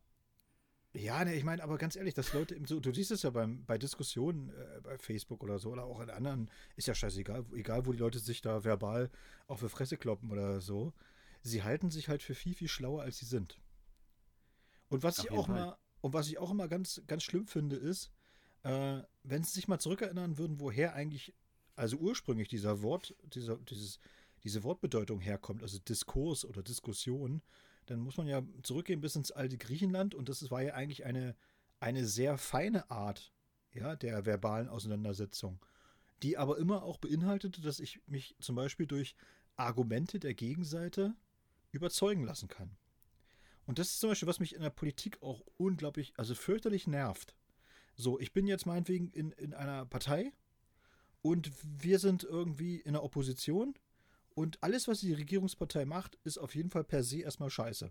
Ja, 0.96 1.26
ne, 1.26 1.36
ich 1.36 1.44
meine, 1.44 1.62
aber 1.62 1.78
ganz 1.78 1.96
ehrlich, 1.98 2.14
dass 2.14 2.32
Leute 2.32 2.58
so, 2.66 2.80
du 2.80 2.94
siehst 2.94 3.12
es 3.12 3.24
ja 3.24 3.30
beim, 3.30 3.66
bei 3.66 3.78
Diskussionen 3.78 4.50
äh, 4.50 4.82
bei 4.82 4.98
Facebook 4.98 5.44
oder 5.44 5.60
so 5.60 5.72
oder 5.72 5.84
auch 5.84 6.00
in 6.00 6.10
anderen, 6.10 6.50
ist 6.78 6.88
ja 6.88 6.96
scheißegal, 6.96 7.46
egal 7.54 7.86
wo 7.86 7.92
die 7.92 8.00
Leute 8.00 8.20
sich 8.20 8.42
da 8.42 8.64
verbal 8.64 9.10
auf 9.48 9.60
die 9.60 9.68
Fresse 9.68 9.98
kloppen 9.98 10.32
oder 10.32 10.62
so, 10.62 10.94
sie 11.42 11.64
halten 11.64 11.92
sich 11.92 12.08
halt 12.08 12.24
für 12.24 12.34
viel, 12.34 12.54
viel 12.54 12.70
schlauer, 12.70 13.02
als 13.02 13.18
sie 13.18 13.26
sind. 13.26 13.60
Und 14.88 15.04
was 15.04 15.20
Auf 15.20 15.26
ich 15.26 15.32
auch 15.32 15.48
Fall. 15.48 15.56
mal, 15.56 15.78
und 16.00 16.14
was 16.14 16.28
ich 16.28 16.38
auch 16.38 16.52
immer 16.52 16.68
ganz, 16.70 17.02
ganz 17.08 17.24
schlimm 17.24 17.48
finde, 17.48 17.76
ist, 17.76 18.12
äh, 18.64 19.02
wenn 19.24 19.44
sie 19.44 19.52
sich 19.52 19.68
mal 19.68 19.80
zurückerinnern 19.80 20.38
würden, 20.38 20.60
woher 20.62 20.94
eigentlich, 20.94 21.34
also 21.76 21.98
ursprünglich 21.98 22.48
dieser 22.48 22.82
Wort, 22.82 23.16
dieser, 23.24 23.58
dieses, 23.58 24.00
diese 24.44 24.64
Wortbedeutung 24.64 25.20
herkommt, 25.20 25.62
also 25.62 25.78
Diskurs 25.80 26.46
oder 26.46 26.64
Diskussion, 26.64 27.42
dann 27.86 28.00
muss 28.00 28.18
man 28.18 28.28
ja 28.28 28.42
zurückgehen 28.64 29.02
bis 29.02 29.16
ins 29.16 29.32
alte 29.32 29.58
Griechenland 29.58 30.16
und 30.16 30.30
das 30.30 30.50
war 30.52 30.62
ja 30.62 30.74
eigentlich 30.74 31.06
eine, 31.06 31.36
eine 31.80 32.06
sehr 32.06 32.38
feine 32.38 32.90
Art 32.90 33.34
ja, 33.72 33.96
der 33.96 34.26
verbalen 34.26 34.70
Auseinandersetzung, 34.70 35.64
die 36.24 36.38
aber 36.38 36.58
immer 36.58 36.84
auch 36.84 36.98
beinhaltete, 36.98 37.62
dass 37.62 37.80
ich 37.80 38.02
mich 38.08 38.36
zum 38.40 38.56
Beispiel 38.56 38.88
durch 38.88 39.16
Argumente 39.58 40.20
der 40.20 40.34
Gegenseite 40.34 41.16
überzeugen 41.72 42.24
lassen 42.24 42.48
kann. 42.48 42.78
Und 43.66 43.80
das 43.80 43.90
ist 43.90 44.00
zum 44.00 44.10
Beispiel, 44.10 44.28
was 44.28 44.40
mich 44.40 44.56
in 44.56 44.62
der 44.62 44.70
Politik 44.70 45.22
auch 45.22 45.42
unglaublich, 45.58 46.14
also 46.18 46.36
fürchterlich 46.36 46.88
nervt. 46.88 47.36
So, 47.96 48.20
ich 48.20 48.34
bin 48.34 48.48
jetzt 48.48 48.66
meinetwegen 48.66 49.10
in, 49.10 49.32
in 49.32 49.54
einer 49.54 49.86
Partei 49.86 50.32
und 51.22 51.52
wir 51.64 52.00
sind 52.00 52.24
irgendwie 52.24 52.78
in 52.78 52.94
der 52.94 53.04
Opposition 53.04 53.74
und 54.36 54.62
alles, 54.62 54.88
was 54.88 55.00
die 55.00 55.14
Regierungspartei 55.14 55.86
macht, 55.86 56.20
ist 56.24 56.38
auf 56.38 56.54
jeden 56.56 56.70
Fall 56.70 56.84
per 56.84 57.04
se 57.04 57.20
erstmal 57.22 57.50
scheiße. 57.50 57.90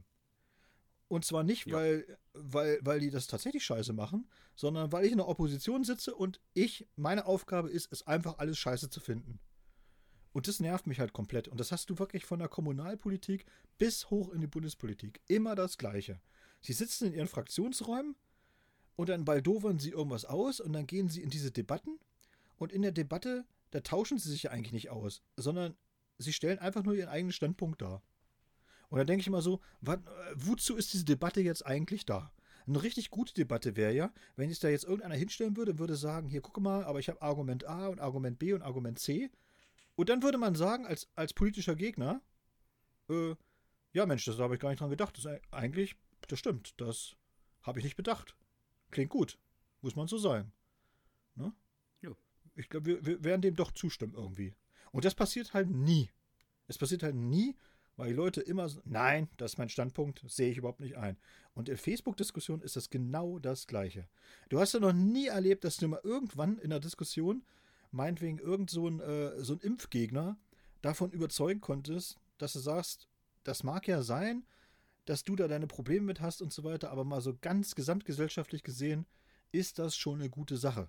Und 1.09 1.25
zwar 1.25 1.43
nicht, 1.45 1.67
Ja. 1.67 1.77
weil, 1.77 2.19
weil, 2.33 2.79
weil 2.83 3.01
die 3.01 3.11
das 3.11 3.27
tatsächlich 3.27 3.65
scheiße 3.65 3.93
machen, 3.93 4.29
sondern 4.55 4.93
weil 4.93 5.05
ich 5.05 5.13
in 5.13 5.19
der 5.19 5.29
Opposition 5.29 5.85
sitze 5.85 6.15
und 6.15 6.41
ich, 6.55 6.87
meine 6.97 7.27
Aufgabe 7.27 7.71
ist, 7.71 7.93
es 7.93 8.07
einfach 8.07 8.39
alles 8.39 8.59
scheiße 8.59 8.91
zu 8.91 9.01
finden. 9.01 9.39
Und 10.33 10.49
das 10.49 10.61
nervt 10.61 10.87
mich 10.87 10.99
halt 11.01 11.13
komplett. 11.13 11.47
Und 11.47 11.61
das 11.61 11.71
hast 11.71 11.89
du 11.91 11.99
wirklich 11.99 12.25
von 12.27 12.41
der 12.41 12.49
Kommunalpolitik 12.49 13.47
bis 13.79 14.11
hoch 14.11 14.31
in 14.33 14.41
die 14.41 14.47
Bundespolitik. 14.49 15.21
Immer 15.29 15.55
das 15.55 15.79
Gleiche. 15.79 16.21
Sie 16.61 16.73
sitzen 16.73 17.07
in 17.07 17.15
ihren 17.15 17.29
Fraktionsräumen 17.29 18.17
und 18.97 19.09
dann 19.09 19.25
baldowern 19.25 19.79
sie 19.79 19.91
irgendwas 19.91 20.25
aus 20.25 20.59
und 20.61 20.73
dann 20.73 20.87
gehen 20.87 21.09
sie 21.09 21.23
in 21.23 21.31
diese 21.31 21.53
Debatten. 21.53 22.01
Und 22.57 22.73
in 22.73 22.83
der 22.83 22.93
Debatte, 22.93 23.45
da 23.71 23.81
tauschen 23.81 24.19
sie 24.19 24.31
sich 24.31 24.45
ja 24.45 24.51
eigentlich 24.51 24.73
nicht 24.73 24.91
aus, 24.91 25.23
sondern 25.37 25.77
sie 26.25 26.33
stellen 26.33 26.59
einfach 26.59 26.83
nur 26.83 26.95
ihren 26.95 27.09
eigenen 27.09 27.33
Standpunkt 27.33 27.83
dar. 27.83 28.03
Und 28.89 28.99
da 28.99 29.05
denke 29.05 29.21
ich 29.23 29.27
immer 29.27 29.43
so, 29.43 29.61
wat, 29.81 30.01
äh, 30.01 30.35
wozu 30.35 30.77
ist 30.77 30.93
diese 30.93 31.05
Debatte 31.05 31.41
jetzt 31.41 31.65
eigentlich 31.67 32.07
da? 32.07 32.33
Eine 32.67 32.83
richtig 32.83 33.11
gute 33.11 33.35
Debatte 33.35 33.77
wäre 33.77 33.93
ja, 33.93 34.13
wenn 34.37 34.49
sich 34.49 34.59
da 34.59 34.69
jetzt 34.69 34.85
irgendeiner 34.85 35.17
hinstellen 35.17 35.57
würde 35.57 35.73
und 35.73 35.79
würde 35.79 35.97
sagen, 35.97 36.29
hier 36.29 36.41
gucke 36.41 36.61
mal, 36.61 36.85
aber 36.85 36.99
ich 36.99 37.09
habe 37.09 37.21
Argument 37.21 37.65
A 37.67 37.89
und 37.89 38.01
Argument 38.01 38.39
B 38.39 38.53
und 38.53 38.63
Argument 38.63 38.99
C. 38.99 39.31
Und 39.97 40.09
dann 40.09 40.23
würde 40.23 40.39
man 40.39 40.55
sagen, 40.55 40.87
als, 40.87 41.09
als 41.15 41.35
politischer 41.35 41.77
Gegner, 41.77 42.23
äh, 43.11 43.35
ja 43.93 44.07
Mensch, 44.07 44.25
das 44.25 44.39
habe 44.39 44.55
ich 44.55 44.61
gar 44.61 44.71
nicht 44.71 44.81
dran 44.81 44.91
gedacht. 44.91 45.17
Das 45.19 45.41
eigentlich, 45.51 45.97
das 46.29 46.39
stimmt, 46.39 46.81
das 46.81 47.17
habe 47.63 47.79
ich 47.79 47.85
nicht 47.85 47.97
bedacht. 47.97 48.37
Klingt 48.91 49.11
gut, 49.11 49.39
muss 49.83 49.97
man 49.97 50.09
so 50.09 50.17
sagen. 50.19 50.53
Ne? 51.35 51.53
Ich 52.57 52.69
glaube, 52.69 52.87
wir, 52.87 53.05
wir 53.07 53.25
werden 53.25 53.43
dem 53.43 53.57
doch 53.57 53.73
zustimmen 53.73 54.15
irgendwie. 54.15 54.55
Und 54.95 55.05
das 55.05 55.17
passiert 55.17 55.55
halt 55.55 55.69
nie. 55.71 56.09
Es 56.69 56.79
passiert 56.79 57.03
halt 57.03 57.17
nie, 57.17 57.57
weil 57.97 58.11
die 58.11 58.15
Leute 58.15 58.41
immer 58.41 58.69
so, 58.69 58.81
nein, 58.85 59.29
das 59.39 59.55
ist 59.55 59.59
mein 59.59 59.69
Standpunkt, 59.69 60.23
sehe 60.29 60.53
ich 60.53 60.59
überhaupt 60.59 60.79
nicht 60.79 60.97
ein. 60.97 61.17
Und 61.53 61.69
in 61.69 61.77
Facebook-Diskussionen 61.77 62.63
ist 62.63 62.77
das 62.77 62.91
genau 62.91 63.41
das 63.41 63.67
Gleiche. 63.67 64.07
Du 64.51 64.61
hast 64.61 64.73
ja 64.73 64.79
noch 64.79 64.93
nie 64.93 65.27
erlebt, 65.27 65.65
dass 65.65 65.79
du 65.79 65.89
mal 65.89 66.01
irgendwann 66.05 66.59
in 66.59 66.71
der 66.71 66.79
Diskussion, 66.79 67.45
meinetwegen 67.91 68.39
irgend 68.39 68.71
so 68.71 68.87
ein, 68.87 69.01
äh, 69.01 69.43
so 69.43 69.55
ein 69.55 69.61
Impfgegner, 69.63 70.39
davon 70.81 71.11
überzeugen 71.11 71.61
konntest, 71.61 72.21
dass 72.39 72.53
du 72.53 72.61
sagst, 72.61 73.09
das 73.43 73.65
mag 73.65 73.89
ja 73.89 74.01
sein, 74.01 74.47
dass 75.07 75.25
du 75.25 75.35
da 75.35 75.49
deine 75.49 75.67
Probleme 75.67 76.07
mit 76.07 76.21
hast 76.21 76.41
und 76.41 76.53
so 76.53 76.63
weiter, 76.63 76.93
aber 76.93 77.03
mal 77.03 77.21
so 77.21 77.37
ganz 77.41 77.75
gesamtgesellschaftlich 77.75 78.63
gesehen, 78.63 79.07
ist 79.51 79.81
das 79.81 79.97
schon 79.97 80.21
eine 80.21 80.31
gute 80.31 80.57
Sache. 80.57 80.89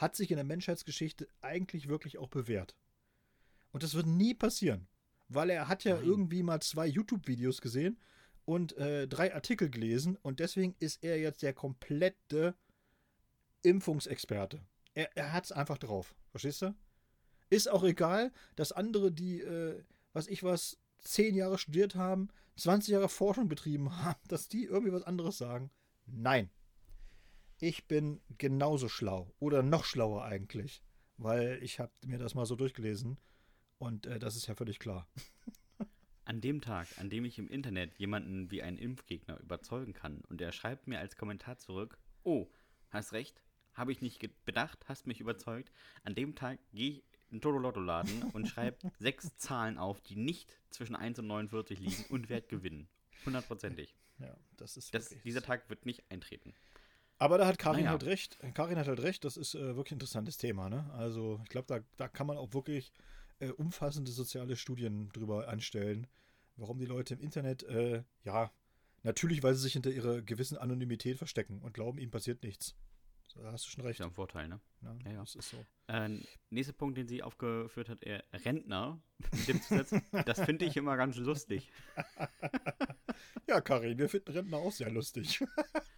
Hat 0.00 0.16
sich 0.16 0.30
in 0.30 0.36
der 0.36 0.46
Menschheitsgeschichte 0.46 1.28
eigentlich 1.42 1.88
wirklich 1.88 2.16
auch 2.16 2.28
bewährt. 2.28 2.74
Und 3.70 3.82
das 3.82 3.92
wird 3.92 4.06
nie 4.06 4.32
passieren, 4.32 4.88
weil 5.28 5.50
er 5.50 5.68
hat 5.68 5.84
ja 5.84 5.96
Nein. 5.96 6.04
irgendwie 6.04 6.42
mal 6.42 6.60
zwei 6.62 6.86
YouTube-Videos 6.86 7.60
gesehen 7.60 8.00
und 8.46 8.76
äh, 8.78 9.06
drei 9.06 9.34
Artikel 9.34 9.68
gelesen 9.68 10.16
und 10.22 10.40
deswegen 10.40 10.74
ist 10.78 11.04
er 11.04 11.20
jetzt 11.20 11.42
der 11.42 11.52
komplette 11.52 12.54
Impfungsexperte. 13.62 14.62
Er, 14.94 15.14
er 15.18 15.34
hat 15.34 15.44
es 15.44 15.52
einfach 15.52 15.76
drauf, 15.76 16.14
verstehst 16.30 16.62
du? 16.62 16.74
Ist 17.50 17.70
auch 17.70 17.84
egal, 17.84 18.32
dass 18.56 18.72
andere, 18.72 19.12
die, 19.12 19.42
äh, 19.42 19.84
was 20.14 20.28
ich 20.28 20.42
was, 20.42 20.78
zehn 21.00 21.34
Jahre 21.34 21.58
studiert 21.58 21.94
haben, 21.94 22.28
20 22.56 22.92
Jahre 22.92 23.10
Forschung 23.10 23.48
betrieben 23.48 23.94
haben, 24.02 24.20
dass 24.28 24.48
die 24.48 24.64
irgendwie 24.64 24.94
was 24.94 25.02
anderes 25.02 25.36
sagen. 25.36 25.70
Nein. 26.06 26.48
Ich 27.62 27.86
bin 27.86 28.22
genauso 28.38 28.88
schlau 28.88 29.34
oder 29.38 29.62
noch 29.62 29.84
schlauer 29.84 30.24
eigentlich, 30.24 30.82
weil 31.18 31.62
ich 31.62 31.78
habe 31.78 31.92
mir 32.06 32.16
das 32.16 32.34
mal 32.34 32.46
so 32.46 32.56
durchgelesen 32.56 33.18
und 33.76 34.06
äh, 34.06 34.18
das 34.18 34.34
ist 34.34 34.46
ja 34.46 34.54
völlig 34.54 34.78
klar. 34.78 35.06
An 36.24 36.40
dem 36.40 36.62
Tag, 36.62 36.88
an 36.96 37.10
dem 37.10 37.26
ich 37.26 37.38
im 37.38 37.48
Internet 37.48 37.94
jemanden 37.98 38.50
wie 38.50 38.62
einen 38.62 38.78
Impfgegner 38.78 39.38
überzeugen 39.40 39.92
kann 39.92 40.22
und 40.30 40.40
er 40.40 40.52
schreibt 40.52 40.86
mir 40.86 41.00
als 41.00 41.16
Kommentar 41.16 41.58
zurück, 41.58 41.98
oh, 42.22 42.50
hast 42.88 43.12
recht, 43.12 43.42
habe 43.74 43.92
ich 43.92 44.00
nicht 44.00 44.26
bedacht, 44.46 44.88
hast 44.88 45.06
mich 45.06 45.20
überzeugt, 45.20 45.70
an 46.02 46.14
dem 46.14 46.36
Tag 46.36 46.60
gehe 46.72 46.90
ich 46.92 47.04
in 47.28 47.36
den 47.36 47.40
Totolotto-Laden 47.42 48.22
und 48.32 48.48
schreibe 48.48 48.90
sechs 48.98 49.36
Zahlen 49.36 49.76
auf, 49.76 50.00
die 50.00 50.16
nicht 50.16 50.58
zwischen 50.70 50.96
1 50.96 51.18
und 51.18 51.26
49 51.26 51.78
liegen 51.78 52.04
und 52.08 52.30
werde 52.30 52.48
gewinnen. 52.48 52.88
Hundertprozentig. 53.26 53.94
Ja, 54.18 54.34
das 54.56 54.78
ist 54.78 54.94
Das, 54.94 55.10
dieser 55.24 55.42
Tag 55.42 55.68
wird 55.68 55.84
nicht 55.84 56.10
eintreten. 56.10 56.54
Aber 57.20 57.36
da 57.38 57.46
hat 57.46 57.58
Karin 57.58 57.80
Naja. 57.84 57.90
halt 57.92 58.04
recht. 58.04 58.38
Karin 58.54 58.78
hat 58.78 58.88
halt 58.88 59.00
recht, 59.00 59.24
das 59.24 59.36
ist 59.36 59.54
äh, 59.54 59.76
wirklich 59.76 59.92
ein 59.92 59.96
interessantes 59.96 60.38
Thema. 60.38 60.68
Ne? 60.70 60.90
Also 60.94 61.38
ich 61.44 61.50
glaube, 61.50 61.66
da, 61.68 61.80
da 61.98 62.08
kann 62.08 62.26
man 62.26 62.38
auch 62.38 62.52
wirklich 62.54 62.92
äh, 63.40 63.50
umfassende 63.50 64.10
soziale 64.10 64.56
Studien 64.56 65.10
drüber 65.12 65.46
anstellen, 65.48 66.06
warum 66.56 66.78
die 66.78 66.86
Leute 66.86 67.14
im 67.14 67.20
Internet, 67.20 67.62
äh, 67.64 68.04
ja, 68.24 68.50
natürlich, 69.02 69.42
weil 69.42 69.54
sie 69.54 69.60
sich 69.62 69.74
hinter 69.74 69.90
ihrer 69.90 70.22
gewissen 70.22 70.56
Anonymität 70.56 71.18
verstecken 71.18 71.60
und 71.60 71.74
glauben, 71.74 71.98
ihnen 71.98 72.10
passiert 72.10 72.42
nichts. 72.42 72.74
Da 73.36 73.52
hast 73.52 73.66
du 73.66 73.70
schon 73.70 73.82
Ist 73.84 73.88
recht. 73.90 74.00
ja 74.00 74.06
ein 74.06 74.12
Vorteil, 74.12 74.48
ne? 74.48 74.60
Ne? 74.80 74.98
Ja, 75.04 75.10
ja. 75.12 75.20
Das 75.20 75.36
ist 75.36 75.50
so. 75.50 75.64
Äh, 75.88 76.08
nächster 76.48 76.72
Punkt, 76.72 76.96
den 76.98 77.06
sie 77.06 77.22
aufgeführt 77.22 77.88
hat, 77.88 78.02
er 78.02 78.24
Rentner 78.32 79.00
mit 79.32 79.46
dem 79.46 79.62
Zusatz, 79.62 79.94
das 80.26 80.40
finde 80.40 80.64
ich 80.64 80.76
immer 80.76 80.96
ganz 80.96 81.16
lustig. 81.16 81.70
Ja, 83.46 83.60
Karin, 83.60 83.98
wir 83.98 84.08
finden 84.08 84.30
Rentner 84.32 84.58
auch 84.58 84.72
sehr 84.72 84.90
lustig. 84.90 85.44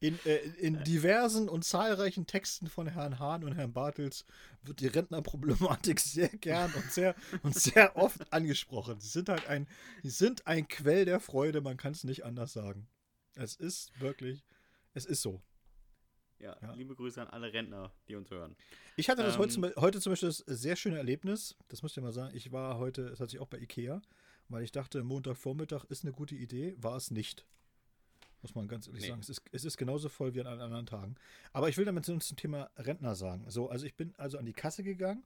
In, 0.00 0.24
äh, 0.24 0.36
in 0.60 0.84
diversen 0.84 1.48
und 1.48 1.64
zahlreichen 1.64 2.26
Texten 2.26 2.68
von 2.68 2.86
Herrn 2.86 3.18
Hahn 3.18 3.42
und 3.42 3.54
Herrn 3.56 3.72
Bartels 3.72 4.24
wird 4.62 4.80
die 4.80 4.86
Rentnerproblematik 4.86 5.98
sehr 6.00 6.28
gern 6.28 6.72
und 6.72 6.92
sehr, 6.92 7.16
und 7.42 7.54
sehr 7.54 7.96
oft 7.96 8.32
angesprochen. 8.32 9.00
Sie 9.00 9.08
sind 9.08 9.28
halt 9.28 9.46
ein, 9.46 9.66
sie 10.02 10.10
sind 10.10 10.46
ein 10.46 10.68
Quell 10.68 11.04
der 11.04 11.18
Freude, 11.20 11.60
man 11.60 11.76
kann 11.76 11.92
es 11.92 12.04
nicht 12.04 12.24
anders 12.24 12.52
sagen. 12.52 12.88
Es 13.34 13.56
ist 13.56 13.98
wirklich, 14.00 14.44
es 14.94 15.04
ist 15.04 15.22
so. 15.22 15.42
Ja, 16.38 16.56
Ja. 16.62 16.72
liebe 16.74 16.94
Grüße 16.94 17.20
an 17.20 17.28
alle 17.28 17.52
Rentner, 17.52 17.92
die 18.06 18.14
uns 18.14 18.30
hören. 18.30 18.54
Ich 18.96 19.08
hatte 19.08 19.24
das 19.24 19.34
Ähm, 19.34 19.40
heute, 19.40 19.52
zum, 19.54 19.64
heute 19.76 20.00
zum 20.00 20.12
Beispiel 20.12 20.28
das 20.28 20.38
sehr 20.46 20.76
schöne 20.76 20.96
Erlebnis, 20.98 21.56
das 21.68 21.82
muss 21.82 21.96
ich 21.96 22.02
mal 22.02 22.12
sagen, 22.12 22.36
ich 22.36 22.52
war 22.52 22.78
heute, 22.78 23.10
das 23.10 23.18
hatte 23.20 23.34
ich 23.34 23.40
auch 23.40 23.48
bei 23.48 23.58
Ikea, 23.58 24.00
weil 24.48 24.62
ich 24.62 24.70
dachte, 24.70 25.02
Montagvormittag 25.02 25.84
ist 25.88 26.04
eine 26.04 26.12
gute 26.12 26.36
Idee, 26.36 26.76
war 26.78 26.96
es 26.96 27.10
nicht. 27.10 27.44
Muss 28.42 28.54
man 28.54 28.68
ganz 28.68 28.86
ehrlich 28.86 29.02
Nee. 29.02 29.08
sagen. 29.08 29.20
Es 29.20 29.28
ist, 29.28 29.42
es 29.52 29.64
ist 29.64 29.76
genauso 29.76 30.08
voll 30.08 30.34
wie 30.34 30.40
an 30.40 30.46
anderen 30.46 30.86
Tagen. 30.86 31.16
Aber 31.52 31.68
ich 31.68 31.76
will 31.76 31.84
damit 31.84 32.04
zum 32.04 32.20
zum 32.20 32.36
Thema 32.36 32.70
Rentner 32.76 33.14
sagen. 33.14 33.44
So, 33.50 33.68
also 33.68 33.84
ich 33.86 33.96
bin 33.96 34.14
also 34.16 34.38
an 34.38 34.46
die 34.46 34.52
Kasse 34.52 34.82
gegangen 34.82 35.24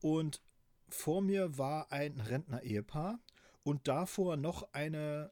und 0.00 0.42
vor 0.88 1.20
mir 1.20 1.58
war 1.58 1.92
ein 1.92 2.20
Rentner-Ehepaar 2.20 3.20
und 3.62 3.86
davor 3.86 4.36
noch 4.38 4.72
eine, 4.72 5.30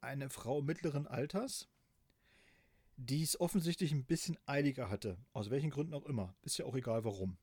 eine 0.00 0.28
Frau 0.28 0.60
mittleren 0.62 1.06
Alters, 1.06 1.68
die 2.96 3.22
es 3.22 3.38
offensichtlich 3.40 3.92
ein 3.92 4.04
bisschen 4.04 4.36
eiliger 4.46 4.90
hatte. 4.90 5.18
Aus 5.32 5.50
welchen 5.50 5.70
Gründen 5.70 5.94
auch 5.94 6.06
immer. 6.06 6.34
Ist 6.42 6.58
ja 6.58 6.64
auch 6.64 6.74
egal 6.74 7.04
warum. 7.04 7.36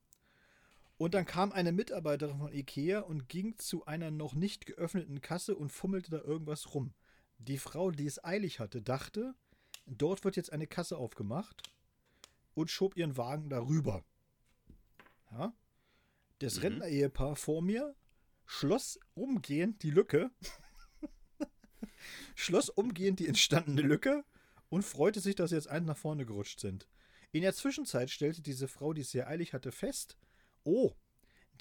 Und 0.98 1.14
dann 1.14 1.24
kam 1.24 1.50
eine 1.52 1.72
Mitarbeiterin 1.72 2.38
von 2.38 2.52
Ikea 2.52 3.00
und 3.00 3.28
ging 3.28 3.56
zu 3.58 3.86
einer 3.86 4.10
noch 4.10 4.34
nicht 4.34 4.66
geöffneten 4.66 5.20
Kasse 5.22 5.56
und 5.56 5.72
fummelte 5.72 6.10
da 6.10 6.18
irgendwas 6.20 6.74
rum. 6.74 6.92
Die 7.48 7.58
Frau, 7.58 7.90
die 7.90 8.06
es 8.06 8.22
eilig 8.24 8.60
hatte, 8.60 8.82
dachte, 8.82 9.34
dort 9.86 10.24
wird 10.24 10.36
jetzt 10.36 10.52
eine 10.52 10.66
Kasse 10.66 10.96
aufgemacht 10.96 11.62
und 12.54 12.70
schob 12.70 12.96
ihren 12.96 13.16
Wagen 13.16 13.50
darüber. 13.50 14.04
Ja? 15.32 15.52
Das 16.38 16.56
Mhm. 16.56 16.62
Rentner-Ehepaar 16.62 17.36
vor 17.36 17.62
mir 17.62 17.94
schloss 18.46 18.98
umgehend 19.14 19.82
die 19.82 19.90
Lücke 19.90 20.30
schloss 22.34 22.68
umgehend 22.68 23.20
die 23.20 23.28
entstandene 23.28 23.82
Lücke 23.82 24.24
und 24.68 24.84
freute 24.84 25.20
sich, 25.20 25.34
dass 25.34 25.50
sie 25.50 25.56
jetzt 25.56 25.68
eins 25.68 25.86
nach 25.86 25.96
vorne 25.96 26.26
gerutscht 26.26 26.60
sind. 26.60 26.88
In 27.30 27.42
der 27.42 27.54
Zwischenzeit 27.54 28.10
stellte 28.10 28.42
diese 28.42 28.68
Frau, 28.68 28.92
die 28.92 29.00
es 29.02 29.10
sehr 29.10 29.28
eilig 29.28 29.52
hatte, 29.52 29.72
fest, 29.72 30.16
oh, 30.64 30.92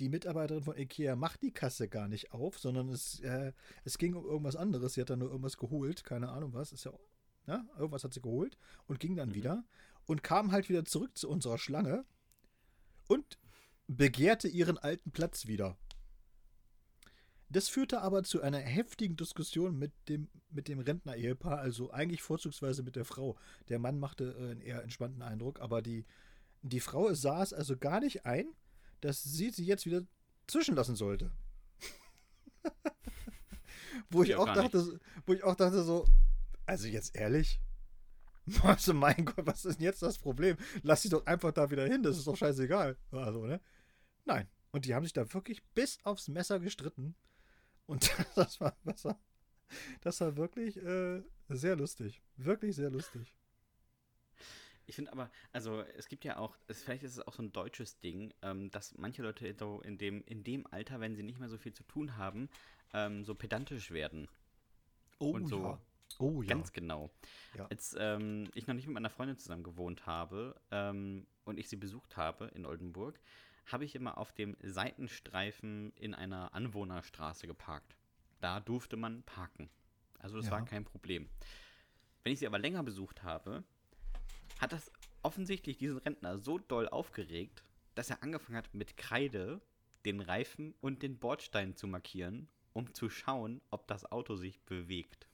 die 0.01 0.09
Mitarbeiterin 0.09 0.63
von 0.63 0.77
Ikea 0.77 1.15
macht 1.15 1.43
die 1.43 1.53
Kasse 1.53 1.87
gar 1.87 2.07
nicht 2.07 2.33
auf, 2.33 2.57
sondern 2.57 2.89
es, 2.89 3.19
äh, 3.19 3.53
es 3.85 3.99
ging 3.99 4.15
um 4.15 4.25
irgendwas 4.25 4.55
anderes. 4.55 4.95
Sie 4.95 5.01
hat 5.01 5.11
dann 5.11 5.19
nur 5.19 5.29
irgendwas 5.29 5.57
geholt, 5.57 6.03
keine 6.03 6.29
Ahnung 6.29 6.53
was, 6.53 6.71
ist 6.71 6.85
ja, 6.85 6.91
ja 7.45 7.63
irgendwas 7.77 8.03
hat 8.03 8.13
sie 8.13 8.21
geholt 8.21 8.57
und 8.87 8.99
ging 8.99 9.15
dann 9.15 9.29
mhm. 9.29 9.35
wieder 9.35 9.63
und 10.05 10.23
kam 10.23 10.51
halt 10.51 10.69
wieder 10.69 10.85
zurück 10.85 11.15
zu 11.17 11.29
unserer 11.29 11.59
Schlange 11.59 12.03
und 13.07 13.37
begehrte 13.87 14.47
ihren 14.47 14.79
alten 14.79 15.11
Platz 15.11 15.45
wieder. 15.45 15.77
Das 17.49 17.67
führte 17.67 18.01
aber 18.01 18.23
zu 18.23 18.41
einer 18.41 18.59
heftigen 18.59 19.17
Diskussion 19.17 19.77
mit 19.77 19.91
dem, 20.09 20.29
mit 20.49 20.67
dem 20.67 20.79
Rentner-Ehepaar, 20.79 21.59
also 21.59 21.91
eigentlich 21.91 22.23
vorzugsweise 22.23 22.81
mit 22.81 22.95
der 22.95 23.05
Frau. 23.05 23.37
Der 23.69 23.77
Mann 23.77 23.99
machte 23.99 24.35
äh, 24.39 24.51
einen 24.51 24.61
eher 24.61 24.81
entspannten 24.81 25.21
Eindruck, 25.21 25.59
aber 25.59 25.83
die, 25.83 26.05
die 26.63 26.79
Frau 26.79 27.09
es 27.09 27.23
also 27.25 27.77
gar 27.77 27.99
nicht 27.99 28.25
ein, 28.25 28.47
dass 29.01 29.23
sie 29.23 29.49
sie 29.49 29.65
jetzt 29.65 29.85
wieder 29.85 30.03
zwischenlassen 30.47 30.95
sollte. 30.95 31.31
wo, 34.09 34.23
ich 34.23 34.29
ja, 34.29 34.37
auch 34.37 34.53
dachte, 34.53 34.99
wo 35.25 35.33
ich 35.33 35.43
auch 35.43 35.55
dachte, 35.55 35.83
so, 35.83 36.05
also 36.65 36.87
jetzt 36.87 37.15
ehrlich, 37.15 37.59
also 38.63 38.93
mein 38.93 39.25
Gott, 39.25 39.45
was 39.45 39.65
ist 39.65 39.79
denn 39.79 39.85
jetzt 39.85 40.01
das 40.01 40.17
Problem? 40.17 40.57
Lass 40.83 41.01
sie 41.01 41.09
doch 41.09 41.25
einfach 41.25 41.51
da 41.51 41.69
wieder 41.69 41.85
hin, 41.85 42.03
das 42.03 42.17
ist 42.17 42.27
doch 42.27 42.37
scheißegal. 42.37 42.97
Also, 43.11 43.45
ne? 43.45 43.59
Nein. 44.25 44.47
Und 44.71 44.85
die 44.85 44.95
haben 44.95 45.03
sich 45.03 45.13
da 45.13 45.31
wirklich 45.33 45.63
bis 45.73 45.99
aufs 46.03 46.27
Messer 46.27 46.59
gestritten. 46.59 47.15
Und 47.85 48.11
das 48.35 48.61
war, 48.61 48.75
das 48.83 49.05
war, 49.05 49.19
das 50.01 50.21
war 50.21 50.37
wirklich 50.37 50.77
äh, 50.77 51.23
sehr 51.49 51.75
lustig. 51.75 52.21
Wirklich 52.37 52.75
sehr 52.75 52.89
lustig. 52.89 53.33
Ich 54.91 54.95
finde 54.95 55.13
aber, 55.13 55.31
also 55.53 55.85
es 55.95 56.09
gibt 56.09 56.25
ja 56.25 56.35
auch, 56.35 56.57
es, 56.67 56.83
vielleicht 56.83 57.03
ist 57.03 57.13
es 57.13 57.25
auch 57.25 57.31
so 57.31 57.41
ein 57.41 57.53
deutsches 57.53 58.01
Ding, 58.01 58.33
ähm, 58.41 58.69
dass 58.71 58.97
manche 58.97 59.21
Leute 59.21 59.55
so 59.57 59.79
in 59.79 59.97
dem, 59.97 60.21
in 60.25 60.43
dem 60.43 60.67
Alter, 60.67 60.99
wenn 60.99 61.15
sie 61.15 61.23
nicht 61.23 61.39
mehr 61.39 61.47
so 61.47 61.57
viel 61.57 61.71
zu 61.71 61.83
tun 61.83 62.17
haben, 62.17 62.49
ähm, 62.93 63.23
so 63.23 63.33
pedantisch 63.33 63.91
werden. 63.91 64.27
Oh 65.19 65.31
und 65.31 65.47
so. 65.47 65.61
Ja. 65.61 65.81
Oh 66.19 66.41
ja. 66.41 66.49
Ganz 66.49 66.73
genau. 66.73 67.09
Ja. 67.57 67.67
Als 67.67 67.95
ähm, 67.97 68.49
ich 68.53 68.67
noch 68.67 68.75
nicht 68.75 68.85
mit 68.85 68.93
meiner 68.93 69.09
Freundin 69.09 69.37
zusammen 69.37 69.63
gewohnt 69.63 70.05
habe 70.07 70.59
ähm, 70.71 71.25
und 71.45 71.57
ich 71.57 71.69
sie 71.69 71.77
besucht 71.77 72.17
habe 72.17 72.51
in 72.53 72.65
Oldenburg, 72.65 73.17
habe 73.67 73.85
ich 73.85 73.95
immer 73.95 74.17
auf 74.17 74.33
dem 74.33 74.57
Seitenstreifen 74.61 75.93
in 75.95 76.13
einer 76.13 76.53
Anwohnerstraße 76.53 77.47
geparkt. 77.47 77.95
Da 78.41 78.59
durfte 78.59 78.97
man 78.97 79.23
parken. 79.23 79.69
Also 80.19 80.35
das 80.35 80.47
ja. 80.47 80.51
war 80.51 80.65
kein 80.65 80.83
Problem. 80.83 81.29
Wenn 82.23 82.33
ich 82.33 82.39
sie 82.39 82.47
aber 82.47 82.59
länger 82.59 82.83
besucht 82.83 83.23
habe, 83.23 83.63
hat 84.61 84.71
das 84.71 84.91
offensichtlich 85.23 85.77
diesen 85.77 85.97
Rentner 85.97 86.37
so 86.37 86.59
doll 86.59 86.87
aufgeregt, 86.87 87.63
dass 87.95 88.09
er 88.09 88.23
angefangen 88.23 88.57
hat, 88.57 88.73
mit 88.73 88.95
Kreide 88.95 89.59
den 90.05 90.21
Reifen 90.21 90.73
und 90.81 91.01
den 91.01 91.17
Bordstein 91.17 91.75
zu 91.75 91.87
markieren, 91.87 92.47
um 92.73 92.93
zu 92.93 93.09
schauen, 93.09 93.61
ob 93.71 93.87
das 93.87 94.11
Auto 94.11 94.35
sich 94.35 94.61
bewegt. 94.61 95.27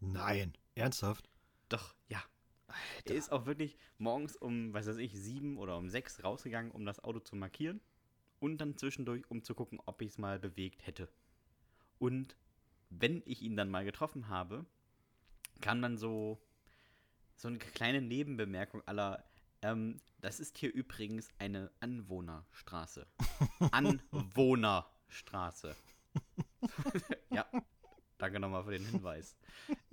Nein, 0.00 0.56
ernsthaft? 0.74 1.28
Doch, 1.68 1.94
ja. 2.08 2.22
Alter. 2.66 3.10
Er 3.10 3.16
ist 3.16 3.32
auch 3.32 3.46
wirklich 3.46 3.78
morgens 3.98 4.36
um, 4.36 4.72
was 4.74 4.86
weiß 4.86 4.98
ich, 4.98 5.18
sieben 5.18 5.56
oder 5.56 5.78
um 5.78 5.88
sechs 5.88 6.22
rausgegangen, 6.22 6.70
um 6.70 6.84
das 6.84 7.02
Auto 7.02 7.20
zu 7.20 7.34
markieren. 7.36 7.80
Und 8.40 8.58
dann 8.58 8.76
zwischendurch, 8.76 9.30
um 9.30 9.42
zu 9.42 9.54
gucken, 9.54 9.80
ob 9.86 10.02
ich 10.02 10.08
es 10.08 10.18
mal 10.18 10.38
bewegt 10.38 10.86
hätte. 10.86 11.08
Und 11.98 12.36
wenn 12.90 13.22
ich 13.24 13.40
ihn 13.40 13.56
dann 13.56 13.70
mal 13.70 13.84
getroffen 13.84 14.28
habe, 14.28 14.66
kam 15.60 15.80
dann 15.80 15.96
so, 15.96 16.38
so 17.36 17.48
eine 17.48 17.58
kleine 17.58 18.00
Nebenbemerkung 18.00 18.82
aller, 18.86 19.24
ähm, 19.62 20.00
das 20.20 20.40
ist 20.40 20.58
hier 20.58 20.72
übrigens 20.72 21.28
eine 21.38 21.70
Anwohnerstraße. 21.80 23.06
Anwohnerstraße. 23.70 25.76
ja, 27.30 27.46
danke 28.18 28.40
nochmal 28.40 28.64
für 28.64 28.72
den 28.72 28.86
Hinweis 28.86 29.36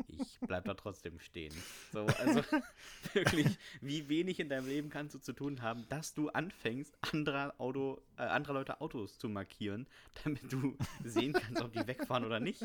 ich 0.07 0.39
bleib 0.41 0.65
da 0.65 0.73
trotzdem 0.73 1.19
stehen. 1.19 1.53
So, 1.91 2.05
also 2.05 2.41
wirklich, 3.13 3.57
wie 3.81 4.07
wenig 4.09 4.39
in 4.39 4.49
deinem 4.49 4.67
Leben 4.67 4.89
kannst 4.89 5.15
du 5.15 5.19
zu 5.19 5.33
tun 5.33 5.61
haben, 5.61 5.85
dass 5.89 6.13
du 6.13 6.29
anfängst, 6.29 6.95
anderer 7.01 7.55
Auto, 7.59 8.01
äh, 8.17 8.23
anderer 8.23 8.53
Leute 8.53 8.81
Autos 8.81 9.17
zu 9.17 9.29
markieren, 9.29 9.87
damit 10.23 10.51
du 10.51 10.77
sehen 11.03 11.33
kannst, 11.33 11.61
ob 11.61 11.73
die 11.73 11.87
wegfahren 11.87 12.25
oder 12.25 12.39
nicht. 12.39 12.61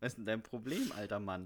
Was 0.00 0.12
ist 0.12 0.18
denn 0.18 0.26
dein 0.26 0.42
Problem, 0.42 0.92
alter 0.92 1.20
Mann? 1.20 1.44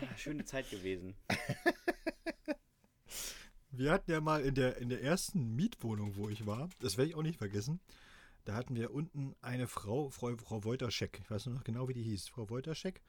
Ja, 0.00 0.16
schöne 0.16 0.44
Zeit 0.44 0.70
gewesen. 0.70 1.14
Wir 3.70 3.92
hatten 3.92 4.10
ja 4.10 4.20
mal 4.20 4.42
in 4.42 4.54
der, 4.54 4.78
in 4.78 4.88
der 4.88 5.02
ersten 5.02 5.54
Mietwohnung, 5.54 6.16
wo 6.16 6.28
ich 6.28 6.44
war, 6.44 6.68
das 6.80 6.98
werde 6.98 7.10
ich 7.10 7.16
auch 7.16 7.22
nicht 7.22 7.38
vergessen, 7.38 7.80
da 8.44 8.54
hatten 8.54 8.74
wir 8.74 8.92
unten 8.92 9.34
eine 9.42 9.66
Frau, 9.66 10.08
Frau, 10.08 10.34
Frau 10.36 10.64
Wojtaschek. 10.64 11.20
Ich 11.22 11.30
weiß 11.30 11.46
noch 11.46 11.62
genau, 11.62 11.88
wie 11.88 11.94
die 11.94 12.02
hieß. 12.02 12.28
Frau 12.28 12.48
Wojtaschek. 12.48 13.02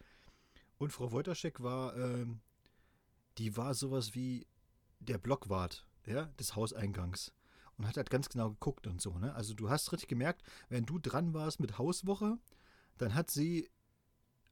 Und 0.77 0.91
Frau 0.91 1.11
Wojtaschek 1.11 1.61
war, 1.61 1.95
ähm, 1.95 2.41
die 3.37 3.55
war 3.55 3.73
sowas 3.73 4.13
wie 4.13 4.45
der 4.99 5.17
Blockwart 5.17 5.85
ja, 6.05 6.25
des 6.39 6.55
Hauseingangs. 6.55 7.33
Und 7.77 7.87
hat 7.87 7.97
halt 7.97 8.09
ganz 8.09 8.29
genau 8.29 8.51
geguckt 8.51 8.87
und 8.87 9.01
so. 9.01 9.17
Ne? 9.17 9.33
Also 9.33 9.53
du 9.53 9.69
hast 9.69 9.91
richtig 9.91 10.09
gemerkt, 10.09 10.43
wenn 10.69 10.85
du 10.85 10.99
dran 10.99 11.33
warst 11.33 11.59
mit 11.59 11.77
Hauswoche, 11.77 12.37
dann 12.97 13.15
hat 13.15 13.31
sie 13.31 13.69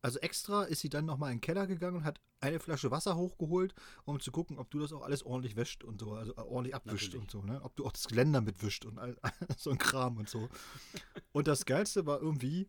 also 0.01 0.19
extra 0.19 0.63
ist 0.63 0.79
sie 0.79 0.89
dann 0.89 1.05
nochmal 1.05 1.31
in 1.31 1.37
den 1.37 1.41
Keller 1.41 1.67
gegangen 1.67 1.97
und 1.97 2.03
hat 2.05 2.21
eine 2.39 2.59
Flasche 2.59 2.89
Wasser 2.89 3.17
hochgeholt, 3.17 3.73
um 4.05 4.19
zu 4.19 4.31
gucken, 4.31 4.57
ob 4.57 4.69
du 4.71 4.79
das 4.79 4.93
auch 4.93 5.01
alles 5.01 5.23
ordentlich 5.23 5.55
wäscht 5.55 5.83
und 5.83 5.99
so, 5.99 6.13
also 6.13 6.33
äh, 6.35 6.41
ordentlich 6.41 6.75
abwischt 6.75 7.13
Natürlich. 7.13 7.21
und 7.21 7.31
so, 7.31 7.41
ne? 7.43 7.61
Ob 7.63 7.75
du 7.75 7.85
auch 7.85 7.91
das 7.91 8.07
Geländer 8.07 8.41
mitwischt 8.41 8.85
und 8.85 8.97
all, 8.99 9.17
so 9.57 9.71
ein 9.71 9.77
Kram 9.77 10.17
und 10.17 10.29
so. 10.29 10.49
Und 11.31 11.47
das 11.47 11.65
Geilste 11.65 12.05
war 12.05 12.21
irgendwie, 12.21 12.67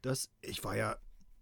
dass 0.00 0.30
ich 0.40 0.64
war 0.64 0.76
ja, 0.76 0.96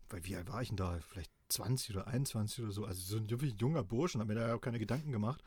weil 0.08 0.24
wie 0.24 0.36
alt 0.36 0.48
war 0.48 0.60
ich 0.60 0.68
denn 0.68 0.76
da? 0.76 0.98
Vielleicht 1.00 1.30
20 1.50 1.94
oder 1.94 2.08
21 2.08 2.64
oder 2.64 2.72
so, 2.72 2.84
also 2.84 3.00
so 3.00 3.16
ein 3.16 3.30
wirklich 3.30 3.60
junger 3.60 3.84
Bursch 3.84 4.14
und 4.14 4.20
habe 4.20 4.34
mir 4.34 4.40
da 4.40 4.48
ja 4.48 4.54
auch 4.54 4.60
keine 4.60 4.78
Gedanken 4.78 5.12
gemacht. 5.12 5.42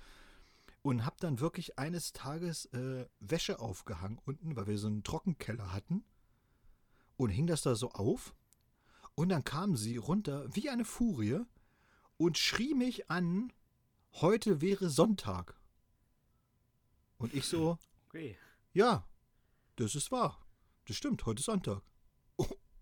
Und 0.84 1.06
habe 1.06 1.18
dann 1.20 1.40
wirklich 1.40 1.78
eines 1.78 2.12
Tages 2.12 2.66
äh, 2.74 3.06
Wäsche 3.20 3.60
aufgehangen 3.60 4.20
unten, 4.26 4.56
weil 4.56 4.66
wir 4.66 4.80
so 4.80 4.88
einen 4.88 5.04
Trockenkeller 5.04 5.74
hatten. 5.74 6.04
Und 7.18 7.30
hing 7.30 7.46
das 7.46 7.62
da 7.62 7.76
so 7.76 7.92
auf 7.92 8.34
und 9.16 9.30
dann 9.30 9.44
kam 9.44 9.76
sie 9.76 9.98
runter 9.98 10.46
wie 10.54 10.70
eine 10.70 10.86
Furie 10.86 11.42
und 12.18 12.38
schrie 12.38 12.74
mich 12.74 13.10
an, 13.10 13.52
heute 14.14 14.62
wäre 14.62 14.90
Sonntag. 14.90 15.56
Und 17.18 17.34
ich 17.34 17.46
so, 17.46 17.78
okay. 18.08 18.38
ja, 18.74 19.08
das 19.76 19.96
ist 19.96 20.12
wahr. 20.12 20.46
Das 20.86 20.98
stimmt, 20.98 21.26
heute 21.26 21.40
ist 21.40 21.46
Sonntag. 21.46 21.82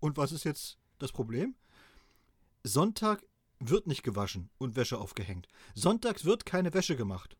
Und 0.00 0.16
was 0.16 0.32
ist 0.32 0.44
jetzt 0.44 0.78
das 0.98 1.12
Problem? 1.12 1.54
Sonntag 2.64 3.22
wird 3.58 3.86
nicht 3.86 4.02
gewaschen 4.02 4.50
und 4.58 4.76
Wäsche 4.76 4.98
aufgehängt. 4.98 5.46
Sonntags 5.74 6.24
wird 6.24 6.46
keine 6.46 6.72
Wäsche 6.72 6.96
gemacht. 6.96 7.36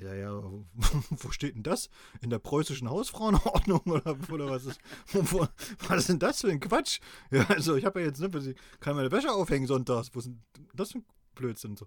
Ja, 0.00 0.14
ja, 0.14 0.32
wo 1.10 1.30
steht 1.30 1.54
denn 1.54 1.62
das? 1.62 1.90
In 2.20 2.30
der 2.30 2.38
preußischen 2.38 2.88
Hausfrauenordnung 2.88 3.80
oder, 3.80 4.16
oder 4.30 4.50
was 4.50 4.64
ist? 4.64 4.80
Wo, 5.12 5.46
was 5.88 5.98
ist 5.98 6.08
denn 6.08 6.18
das 6.18 6.40
für 6.40 6.50
ein 6.50 6.60
Quatsch? 6.60 7.00
Ja, 7.30 7.44
also 7.48 7.76
ich 7.76 7.84
habe 7.84 8.00
ja 8.00 8.06
jetzt, 8.06 8.20
ne, 8.20 8.54
kann 8.80 8.96
meine 8.96 9.10
Wäsche 9.10 9.30
aufhängen 9.30 9.66
sonntags. 9.66 10.10
Wo 10.14 10.20
ist 10.20 10.26
denn 10.26 10.42
das 10.74 10.92
für 10.92 10.98
ein 10.98 11.04
Blödsinn 11.34 11.76
so? 11.76 11.86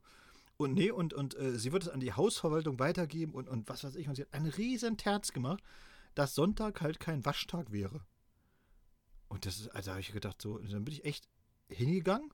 Und 0.58 0.74
nee, 0.74 0.91
und, 0.91 1.14
und 1.14 1.36
äh, 1.38 1.58
sie 1.58 1.72
wird 1.72 1.84
es 1.84 1.89
an 1.89 1.99
die 1.99 2.14
Hausverwaltung 2.14 2.80
weitergeben 2.80 3.34
und, 3.34 3.49
und 3.49 3.68
was 3.68 3.84
weiß 3.84 3.95
ich. 3.95 4.08
Und 4.08 4.16
sie 4.16 4.22
hat 4.22 4.34
einen 4.34 4.47
riesen 4.47 4.97
Terz 4.97 5.34
gemacht, 5.34 5.64
dass 6.14 6.36
Sonntag 6.36 6.82
halt 6.82 6.99
kein 6.99 7.26
Waschtag 7.26 7.72
wäre. 7.72 8.01
Und 9.28 9.45
das 9.45 9.60
ist, 9.60 9.70
also 9.70 9.91
habe 9.91 9.99
ich 9.99 10.14
gedacht, 10.14 10.41
so, 10.41 10.60
dann 10.60 10.86
bin 10.86 10.93
ich 10.93 11.03
echt 11.03 11.28
hingegangen, 11.68 12.32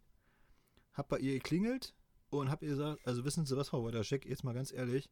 hab 0.93 1.07
bei 1.07 1.17
ihr 1.17 1.34
geklingelt 1.34 1.95
und 2.30 2.51
hab 2.51 2.61
ihr 2.61 2.69
gesagt, 2.69 3.05
also 3.07 3.26
wissen 3.26 3.45
Sie 3.45 3.57
was, 3.57 3.69
Frau 3.69 3.82
Wojdaschek, 3.82 4.26
jetzt 4.26 4.43
mal 4.43 4.53
ganz 4.53 4.72
ehrlich, 4.72 5.09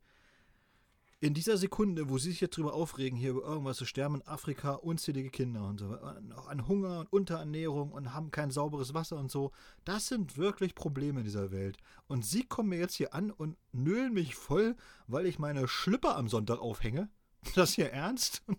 in 1.21 1.33
dieser 1.33 1.57
Sekunde, 1.57 2.09
wo 2.09 2.17
sie 2.17 2.29
sich 2.29 2.39
jetzt 2.39 2.55
drüber 2.55 2.73
aufregen, 2.73 3.17
hier 3.17 3.31
über 3.31 3.43
irgendwas 3.43 3.77
zu 3.77 3.85
sterben 3.85 4.15
in 4.15 4.27
Afrika, 4.27 4.75
unzählige 4.75 5.29
Kinder 5.29 5.67
und 5.67 5.79
so, 5.79 5.97
auch 6.35 6.47
an 6.47 6.67
Hunger 6.67 6.99
und 6.99 7.11
Unterernährung 7.11 7.91
und 7.91 8.13
haben 8.13 8.31
kein 8.31 8.51
sauberes 8.51 8.93
Wasser 8.93 9.17
und 9.17 9.29
so, 9.29 9.51
das 9.83 10.07
sind 10.07 10.37
wirklich 10.37 10.75
Probleme 10.75 11.19
in 11.19 11.25
dieser 11.25 11.51
Welt. 11.51 11.77
Und 12.07 12.25
sie 12.25 12.45
kommen 12.45 12.69
mir 12.69 12.79
jetzt 12.79 12.95
hier 12.95 13.13
an 13.13 13.31
und 13.31 13.57
nölen 13.73 14.13
mich 14.13 14.35
voll, 14.35 14.77
weil 15.07 15.25
ich 15.25 15.39
meine 15.39 15.67
Schlüpper 15.67 16.15
am 16.15 16.29
Sonntag 16.29 16.59
aufhänge. 16.59 17.09
Das 17.55 17.73
hier 17.73 17.91
ernst? 17.91 18.43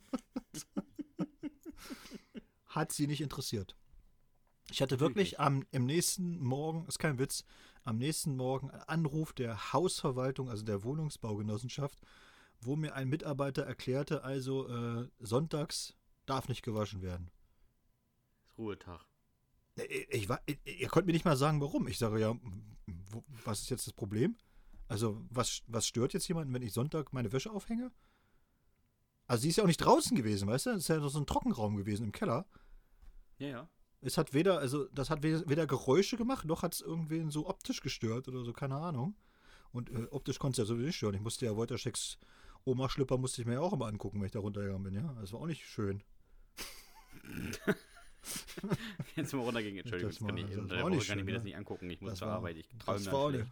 Hat 2.66 2.92
sie 2.92 3.06
nicht 3.06 3.20
interessiert. 3.20 3.76
Ich 4.70 4.80
hatte 4.80 5.00
wirklich 5.00 5.40
am, 5.40 5.66
im 5.70 5.84
nächsten 5.84 6.38
Morgen, 6.38 6.86
ist 6.86 6.98
kein 6.98 7.18
Witz, 7.18 7.44
am 7.84 7.98
nächsten 7.98 8.36
Morgen 8.36 8.70
einen 8.70 8.82
Anruf 8.82 9.32
der 9.32 9.72
Hausverwaltung, 9.72 10.48
also 10.48 10.64
der 10.64 10.84
Wohnungsbaugenossenschaft, 10.84 12.00
wo 12.60 12.76
mir 12.76 12.94
ein 12.94 13.08
Mitarbeiter 13.08 13.62
erklärte, 13.62 14.22
also 14.24 14.68
äh, 14.68 15.08
sonntags 15.18 15.94
darf 16.26 16.48
nicht 16.48 16.62
gewaschen 16.62 17.02
werden. 17.02 17.30
Ruhetag. 18.58 19.00
Ich, 19.76 20.08
ich, 20.10 20.28
war- 20.28 20.42
ich, 20.46 20.58
ihr 20.64 20.88
könnt 20.88 21.06
mir 21.06 21.12
nicht 21.12 21.24
mal 21.24 21.36
sagen, 21.36 21.60
warum. 21.60 21.88
Ich 21.88 21.98
sage 21.98 22.20
ja, 22.20 22.34
wo, 23.10 23.24
was 23.44 23.62
ist 23.62 23.70
jetzt 23.70 23.86
das 23.86 23.94
Problem? 23.94 24.36
Also, 24.88 25.24
was, 25.30 25.62
was 25.66 25.86
stört 25.86 26.12
jetzt 26.12 26.28
jemanden, 26.28 26.52
wenn 26.52 26.62
ich 26.62 26.72
Sonntag 26.72 27.12
meine 27.12 27.32
Wäsche 27.32 27.50
aufhänge? 27.50 27.90
Also, 29.26 29.42
sie 29.42 29.48
ist 29.50 29.56
ja 29.56 29.62
auch 29.64 29.68
nicht 29.68 29.78
draußen 29.78 30.16
gewesen, 30.16 30.48
weißt 30.48 30.66
du? 30.66 30.70
Es 30.70 30.78
ist 30.82 30.88
ja 30.88 31.00
so 31.08 31.18
ein 31.18 31.26
Trockenraum 31.26 31.76
gewesen 31.76 32.04
im 32.06 32.12
Keller. 32.12 32.46
Ja, 33.38 33.48
ja. 33.48 33.70
Es 34.02 34.18
hat 34.18 34.32
weder, 34.34 34.58
also, 34.58 34.86
das 34.88 35.10
hat 35.10 35.22
weder, 35.22 35.48
weder 35.48 35.66
Geräusche 35.66 36.16
gemacht, 36.16 36.44
noch 36.46 36.62
hat 36.62 36.74
es 36.74 36.80
irgendwen 36.80 37.30
so 37.30 37.48
optisch 37.48 37.80
gestört 37.80 38.28
oder 38.28 38.44
so, 38.44 38.52
keine 38.52 38.76
Ahnung. 38.76 39.14
Und 39.72 39.90
äh, 39.90 40.08
optisch 40.10 40.38
konnte 40.38 40.60
es 40.60 40.66
ja 40.68 40.74
sowieso 40.74 40.86
nicht 40.86 40.96
stören. 40.96 41.14
Ich 41.14 41.20
musste 41.20 41.46
ja 41.46 41.56
Wolterschecks 42.64 42.66
Oma-Schlipper 42.66 43.18
musste 43.18 43.40
ich 43.42 43.46
mir 43.46 43.54
ja 43.54 43.60
auch 43.60 43.72
immer 43.72 43.86
angucken, 43.86 44.18
wenn 44.20 44.26
ich 44.26 44.32
da 44.32 44.38
runtergegangen 44.40 44.82
bin, 44.82 44.94
ja. 44.94 45.14
Das 45.20 45.32
war 45.32 45.40
auch 45.40 45.46
nicht 45.46 45.64
schön. 45.64 46.02
Jetzt 49.16 49.32
mal 49.32 49.40
runtergehen, 49.42 49.78
Entschuldigung. 49.78 50.10
Das 50.10 50.18
Das 50.18 50.26
kann 50.26 50.36
war- 50.36 50.44
ich 50.44 50.56
das 50.56 50.68
war 50.70 50.84
auch 50.84 50.90
nicht 50.90 51.08
kann 51.08 51.18
ich 51.18 51.24
mir 51.24 51.30
schön, 51.30 51.34
das 51.36 51.44
nicht 51.44 51.56
angucken. 51.56 51.90
Ich 51.90 52.00
muss 52.00 52.14
zur 52.16 52.28
war- 52.28 52.36
Arbeit. 52.36 52.56
Ich 52.56 52.68
träume 52.78 52.98
das 52.98 53.12
war 53.12 53.20
auch 53.20 53.30
nicht- 53.30 53.46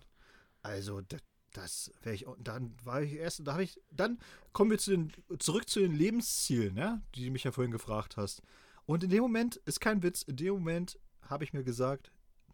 Also, 0.62 1.00
das, 1.00 1.20
das 1.52 1.92
wäre 2.02 2.14
ich. 2.14 2.26
auch- 2.26 2.36
Dann 2.38 2.74
war 2.84 3.02
ich 3.02 3.14
erst. 3.14 3.46
Da 3.46 3.52
habe 3.54 3.64
ich. 3.64 3.80
Dann 3.90 4.18
kommen 4.52 4.70
wir 4.70 4.78
zu 4.78 4.90
den, 4.90 5.12
zurück 5.38 5.68
zu 5.68 5.80
den 5.80 5.92
Lebenszielen, 5.94 6.74
ne? 6.74 7.02
Die 7.14 7.24
du 7.24 7.30
mich 7.30 7.44
ja 7.44 7.52
vorhin 7.52 7.70
gefragt 7.72 8.16
hast. 8.16 8.42
Und 8.84 9.04
in 9.04 9.11
dem 9.11 9.22
Moment, 9.22 9.56
ist 9.56 9.80
kein 9.80 10.02
Witz, 10.02 10.22
in 10.22 10.36
dem 10.36 10.54
Moment 10.54 10.98
habe 11.22 11.44
ich 11.44 11.52
mir 11.52 11.64
gesagt, 11.64 12.11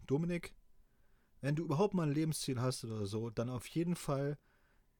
Dominik, 0.07 0.53
wenn 1.41 1.55
du 1.55 1.63
überhaupt 1.63 1.93
mal 1.93 2.07
ein 2.07 2.13
Lebensziel 2.13 2.59
hast 2.61 2.83
oder 2.85 3.05
so, 3.05 3.29
dann 3.29 3.49
auf 3.49 3.67
jeden 3.67 3.95
Fall 3.95 4.37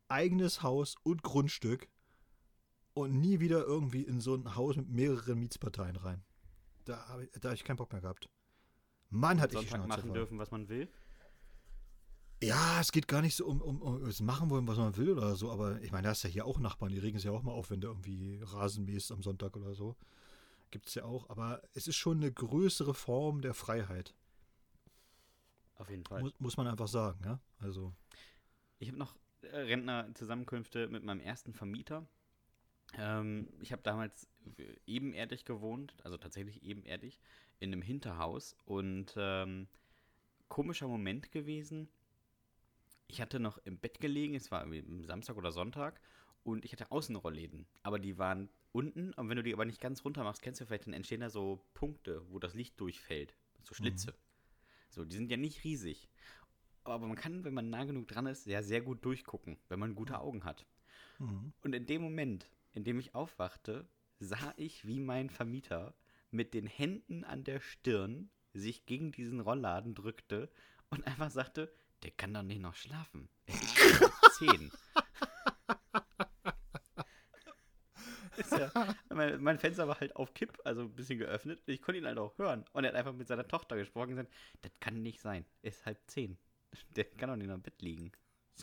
eigenes 0.08 0.64
Haus 0.64 0.96
und 1.04 1.24
Grundstück 1.24 1.90
und 2.94 3.20
nie 3.20 3.40
wieder 3.40 3.66
irgendwie 3.66 4.02
in 4.02 4.22
so 4.22 4.36
ein 4.36 4.56
Haus 4.56 4.76
mit 4.76 4.90
mehreren 4.90 5.40
Mietsparteien 5.40 5.96
rein. 5.96 6.24
Da 6.86 7.08
habe 7.08 7.26
ich, 7.26 7.32
da 7.40 7.50
hab 7.50 7.56
ich 7.56 7.64
keinen 7.64 7.78
Bock 7.78 7.92
mehr 7.92 8.02
gehabt. 8.02 8.30
Mann, 9.10 9.42
hatte 9.42 9.56
ich 9.56 9.62
die 9.62 9.68
Schnauze 9.68 9.88
machen 9.88 10.02
voll. 10.04 10.14
dürfen, 10.14 10.38
was 10.40 10.52
man 10.52 10.70
will. 10.70 10.90
Ja, 12.44 12.80
es 12.80 12.92
geht 12.92 13.08
gar 13.08 13.22
nicht 13.22 13.36
so 13.36 13.46
um, 13.46 13.62
um, 13.62 13.82
um 13.82 14.06
das 14.06 14.22
machen 14.22 14.50
wollen, 14.50 14.68
was 14.68 14.78
man 14.78 14.96
will 14.98 15.12
oder 15.12 15.36
so, 15.36 15.52
aber 15.52 15.82
ich 15.82 15.92
meine, 15.92 16.04
da 16.04 16.12
ist 16.12 16.24
ja 16.24 16.30
hier 16.30 16.46
auch 16.46 16.60
Nachbarn, 16.60 16.92
die 16.92 17.00
regen 17.00 17.18
sich 17.18 17.26
ja 17.26 17.32
auch 17.32 17.44
mal 17.44 17.54
auf, 17.54 17.70
wenn 17.72 17.82
du 17.82 17.88
irgendwie 17.88 18.40
Rasen 18.44 18.86
mähst 18.86 19.12
am 19.12 19.24
Sonntag 19.24 19.56
oder 19.56 19.74
so. 19.74 19.96
Gibt 20.70 20.88
es 20.88 20.96
ja 20.96 21.06
auch, 21.06 21.30
aber 21.30 21.62
es 21.74 21.88
ist 21.88 21.96
schon 21.96 22.18
eine 22.18 22.32
größere 22.32 22.94
Form 22.94 23.42
der 23.42 23.54
Freiheit, 23.54 24.14
Auf 25.76 25.90
jeden 25.90 26.04
Fall. 26.06 26.22
muss, 26.22 26.34
muss 26.40 26.58
man 26.58 26.68
einfach 26.68 26.88
sagen, 26.88 27.20
ja. 27.24 27.40
Also, 27.60 27.94
Ich 28.80 28.90
habe 28.90 28.98
noch 28.98 29.16
Rentnerzusammenkünfte 29.52 30.88
mit 30.88 31.04
meinem 31.04 31.20
ersten 31.20 31.54
Vermieter. 31.54 32.08
Ähm, 32.98 33.48
ich 33.62 33.72
habe 33.72 33.82
damals 33.82 34.28
ebenerdig 34.86 35.46
gewohnt, 35.46 35.96
also 36.04 36.18
tatsächlich 36.18 36.64
ebenerdig, 36.64 37.20
in 37.60 37.72
einem 37.72 37.82
Hinterhaus. 37.82 38.56
Und 38.66 39.14
ähm, 39.18 39.68
komischer 40.48 40.88
Moment 40.88 41.32
gewesen. 41.32 41.90
Ich 43.08 43.22
hatte 43.22 43.40
noch 43.40 43.58
im 43.60 43.78
Bett 43.78 44.00
gelegen, 44.00 44.36
es 44.36 44.52
war 44.52 44.66
Samstag 45.02 45.38
oder 45.38 45.52
Sonntag, 45.52 46.00
und 46.44 46.64
ich 46.64 46.72
hatte 46.72 46.92
Außenrollläden. 46.92 47.66
Aber 47.84 48.00
die 48.00 48.18
waren 48.18 48.50
unten, 48.72 49.14
und 49.14 49.30
wenn 49.30 49.38
du 49.38 49.44
die 49.44 49.54
aber 49.54 49.66
nicht 49.66 49.82
ganz 49.82 50.04
runter 50.06 50.24
machst, 50.24 50.42
kennst 50.42 50.62
du 50.62 50.66
vielleicht, 50.66 50.86
dann 50.86 50.94
entstehen 50.94 51.22
da 51.22 51.30
so 51.30 51.64
Punkte, 51.74 52.22
wo 52.30 52.40
das 52.40 52.54
Licht 52.54 52.80
durchfällt. 52.80 53.36
So 53.64 53.74
Schlitze. 53.74 54.14
So, 54.90 55.06
die 55.06 55.16
sind 55.16 55.32
ja 55.32 55.38
nicht 55.38 55.64
riesig. 55.64 56.08
Aber 56.86 57.08
man 57.08 57.18
kann, 57.18 57.44
wenn 57.44 57.54
man 57.54 57.70
nah 57.70 57.84
genug 57.84 58.08
dran 58.08 58.28
ist, 58.28 58.46
ja 58.46 58.62
sehr 58.62 58.82
gut 58.82 59.04
durchgucken, 59.04 59.58
wenn 59.70 59.80
man 59.80 59.96
gute 59.96 60.20
Augen 60.20 60.44
hat. 60.44 60.66
mhm. 61.20 61.54
Und 61.64 61.74
in 61.74 61.86
dem 61.86 62.02
Moment, 62.02 62.50
in 62.74 62.84
dem 62.84 63.00
ich 63.00 63.16
aufwachte, 63.16 63.88
sah 64.20 64.54
ich, 64.56 64.86
wie 64.86 65.00
mein 65.00 65.30
Vermieter 65.30 65.96
mit 66.32 66.54
den 66.54 66.68
Händen 66.68 67.24
an 67.24 67.44
der 67.44 67.60
Stirn 67.60 68.30
sich 68.54 68.86
gegen 68.86 69.12
diesen 69.12 69.40
Rollladen 69.40 69.96
drückte 69.96 70.50
und 70.90 71.06
einfach 71.08 71.32
sagte, 71.32 71.74
der 72.04 72.12
kann 72.12 72.34
doch 72.34 72.44
nicht 72.44 72.62
noch 72.62 72.76
schlafen. 72.76 73.30
Es 73.46 73.62
ist 73.62 74.06
zehn. 74.38 74.72
Ja, 78.52 78.96
mein, 79.10 79.42
mein 79.42 79.60
Fenster 79.60 79.88
war 79.88 80.00
halt 80.00 80.16
auf 80.16 80.34
Kipp, 80.34 80.60
also 80.64 80.82
ein 80.82 80.96
bisschen 80.96 81.20
geöffnet. 81.20 81.62
Ich 81.66 81.82
konnte 81.82 82.00
ihn 82.00 82.06
halt 82.06 82.18
auch 82.18 82.38
hören. 82.38 82.66
Und 82.74 82.84
er 82.84 82.90
hat 82.90 82.96
einfach 82.96 83.14
mit 83.14 83.28
seiner 83.28 83.48
Tochter 83.48 83.76
gesprochen 83.76 84.10
und 84.10 84.16
gesagt, 84.18 84.34
das 84.62 84.80
kann 84.80 85.02
nicht 85.02 85.20
sein. 85.20 85.46
Er 85.62 85.70
ist 85.70 85.86
halb 85.86 86.00
zehn. 86.08 86.38
Der 86.96 87.06
kann 87.06 87.30
doch 87.30 87.36
nicht 87.36 87.50
im 87.50 87.62
Bett 87.62 87.82
liegen. 87.82 88.12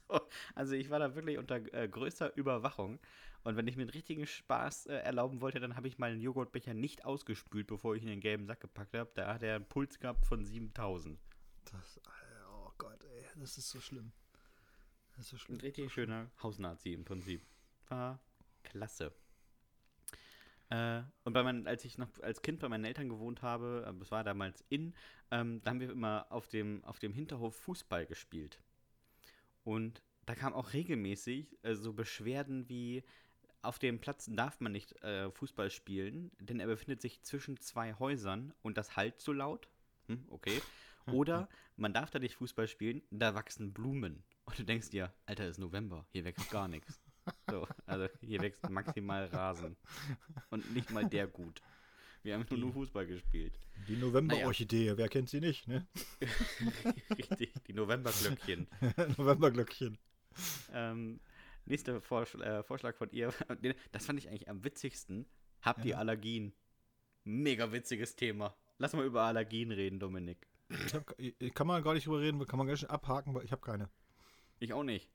So, 0.09 0.23
also 0.55 0.73
ich 0.73 0.89
war 0.89 1.01
da 1.01 1.15
wirklich 1.15 1.37
unter 1.37 1.57
äh, 1.75 1.87
größter 1.87 2.35
Überwachung. 2.35 2.99
Und 3.45 3.57
wenn 3.57 3.67
ich 3.67 3.77
mir 3.77 3.83
einen 3.83 3.91
richtigen 3.91 4.27
Spaß 4.27 4.87
äh, 4.87 4.95
erlauben 4.95 5.43
wollte, 5.43 5.61
dann 5.61 5.77
habe 5.77 5.87
ich 5.87 5.99
meinen 5.99 6.19
Joghurtbecher 6.19 6.73
nicht 6.73 7.05
ausgespült, 7.05 7.67
bevor 7.67 7.95
ich 7.95 8.03
ihn 8.03 8.09
in 8.09 8.15
den 8.15 8.21
gelben 8.21 8.47
Sack 8.47 8.61
gepackt 8.61 8.95
habe. 8.95 9.11
Da 9.13 9.35
hat 9.35 9.43
er 9.43 9.57
einen 9.57 9.69
Puls 9.69 9.99
gehabt 9.99 10.25
von 10.25 10.47
7000. 10.47 11.21
das, 11.71 12.01
oh 12.51 12.73
Gott, 12.79 13.05
ey, 13.05 13.25
das 13.37 13.59
ist 13.59 13.69
so 13.69 13.81
schlimm. 13.81 14.13
Das 15.11 15.27
ist 15.27 15.31
so 15.33 15.37
schlimm. 15.37 15.59
Ein 15.59 15.61
richtig 15.61 15.93
schöner 15.93 16.31
Hausnazi 16.43 16.95
im 16.95 17.05
Prinzip. 17.05 17.45
War 17.89 18.19
klasse. 18.63 19.13
Äh, 20.73 21.03
und 21.25 21.35
bei 21.35 21.43
meinen, 21.43 21.67
als 21.67 21.85
ich 21.85 21.99
noch 21.99 22.09
als 22.23 22.41
Kind 22.41 22.61
bei 22.61 22.69
meinen 22.69 22.87
Eltern 22.87 23.11
gewohnt 23.11 23.43
habe, 23.43 23.85
äh, 23.87 23.99
das 23.99 24.11
war 24.11 24.25
damals 24.25 24.65
in, 24.71 24.95
ähm, 25.31 25.61
da 25.63 25.71
haben 25.71 25.81
wir 25.81 25.91
immer 25.91 26.27
auf 26.31 26.49
dem, 26.49 26.83
auf 26.85 26.99
dem 26.99 27.13
Hinterhof 27.13 27.55
Fußball 27.57 28.07
gespielt. 28.07 28.59
Und 29.65 30.03
da 30.25 30.35
kam 30.35 30.55
auch 30.55 30.73
regelmäßig 30.73 31.59
äh, 31.63 31.75
so 31.75 31.93
Beschwerden 31.93 32.71
wie, 32.71 33.05
auf 33.61 33.79
dem 33.79 34.01
Platz 34.01 34.31
darf 34.33 34.61
man 34.61 34.73
nicht 34.73 34.93
äh, 35.03 35.31
Fußball 35.31 35.71
spielen, 35.71 36.31
denn 36.41 36.59
er 36.59 36.69
befindet 36.69 37.03
sich 37.03 37.23
zwischen 37.23 37.59
zwei 37.59 37.93
Häusern 37.99 38.55
und 38.63 38.79
das 38.79 38.97
halt 38.97 39.21
zu 39.21 39.35
laut. 39.35 39.69
Hm, 40.07 40.25
okay. 40.31 40.63
Oder 41.07 41.51
man 41.77 41.93
darf 41.93 42.11
da 42.11 42.19
nicht 42.19 42.37
Fußball 42.37 42.67
spielen, 42.67 43.03
da 43.11 43.35
wachsen 43.35 43.75
Blumen. 43.75 44.23
Und 44.47 44.59
du 44.59 44.65
denkst 44.65 44.89
dir, 44.89 45.13
Alter, 45.27 45.49
ist 45.49 45.59
November, 45.59 46.07
hier 46.13 46.25
wächst 46.25 46.51
gar 46.51 46.69
nichts. 46.69 46.99
So, 47.51 47.67
also 47.87 48.09
hier 48.21 48.41
wächst 48.41 48.69
maximal 48.71 49.27
Rasen. 49.27 49.77
Und 50.51 50.73
nicht 50.75 50.91
mal 50.91 51.05
der 51.09 51.27
gut. 51.27 51.61
Wir 52.23 52.35
haben 52.35 52.47
nur, 52.51 52.59
nur 52.59 52.73
Fußball 52.73 53.07
gespielt. 53.07 53.59
Die 53.89 53.97
November-Orchidee, 53.97 54.97
wer 54.97 55.09
kennt 55.09 55.29
sie 55.29 55.41
nicht, 55.41 55.67
ne? 55.67 55.87
Richtig, 57.19 57.53
die 57.67 57.73
Novemberglöckchen. 57.73 58.69
Novemberglöckchen. 59.19 59.99
Ähm, 60.73 61.21
nächster 61.67 62.01
Vorschl 62.01 62.41
äh, 62.43 62.63
Vorschlag 62.63 62.97
von 62.97 63.11
ihr. 63.11 63.33
Das 63.91 64.07
fand 64.07 64.19
ich 64.19 64.29
eigentlich 64.29 64.49
am 64.49 64.63
witzigsten. 64.65 65.27
Habt 65.63 65.85
ihr 65.85 65.93
Ja. 65.93 65.99
Allergien? 65.99 66.53
Mega 67.25 67.71
witziges 67.73 68.17
Thema. 68.17 68.57
Lass 68.79 68.93
mal 68.95 69.05
über 69.05 69.23
Allergien 69.23 69.71
reden, 69.73 69.99
Dominik. 70.01 70.47
Ich 70.87 70.95
hab, 70.95 71.15
ich- 71.19 71.55
kann 71.55 71.67
man 71.67 71.83
gar 71.83 71.95
nicht 71.95 72.07
drüber 72.07 72.21
reden, 72.21 72.45
kann 72.47 72.59
man 72.59 72.67
ganz 72.67 72.81
schön 72.81 72.91
abhaken, 72.91 73.35
weil 73.35 73.45
ich 73.45 73.53
habe 73.53 73.63
keine. 73.63 73.91
Ich 74.59 74.73
auch 74.73 74.85
nicht. 74.85 75.11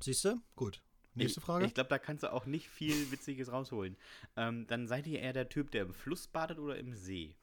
Siehst 0.00 0.24
du? 0.24 0.40
Gut. 0.56 0.82
Nächste 1.14 1.40
Frage. 1.40 1.66
Ich 1.66 1.74
glaube, 1.74 1.90
da 1.90 1.98
kannst 1.98 2.22
du 2.22 2.32
auch 2.32 2.46
nicht 2.46 2.68
viel 2.68 3.10
Witziges 3.10 3.50
rausholen. 3.50 3.96
Ähm, 4.36 4.66
dann 4.68 4.86
seid 4.86 5.06
ihr 5.06 5.20
eher 5.20 5.32
der 5.32 5.48
Typ, 5.48 5.70
der 5.70 5.82
im 5.82 5.92
Fluss 5.92 6.28
badet 6.28 6.58
oder 6.58 6.78
im 6.78 6.94
See? 6.94 7.36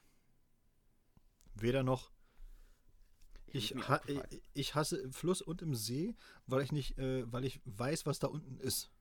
Weder 1.56 1.84
noch. 1.84 2.12
Ich, 3.48 3.76
ha 3.76 4.02
ich, 4.54 4.76
hasse 4.76 4.98
im 4.98 5.14
Fluss 5.14 5.42
und 5.42 5.62
im 5.62 5.74
See, 5.74 6.16
weil 6.48 6.62
ich 6.64 6.72
nicht, 6.72 6.98
äh, 6.98 7.32
weil 7.32 7.46
ich 7.46 7.62
weiß, 7.66 8.06
was 8.06 8.20
da 8.20 8.28
unten 8.28 8.60
ist. 8.60 8.92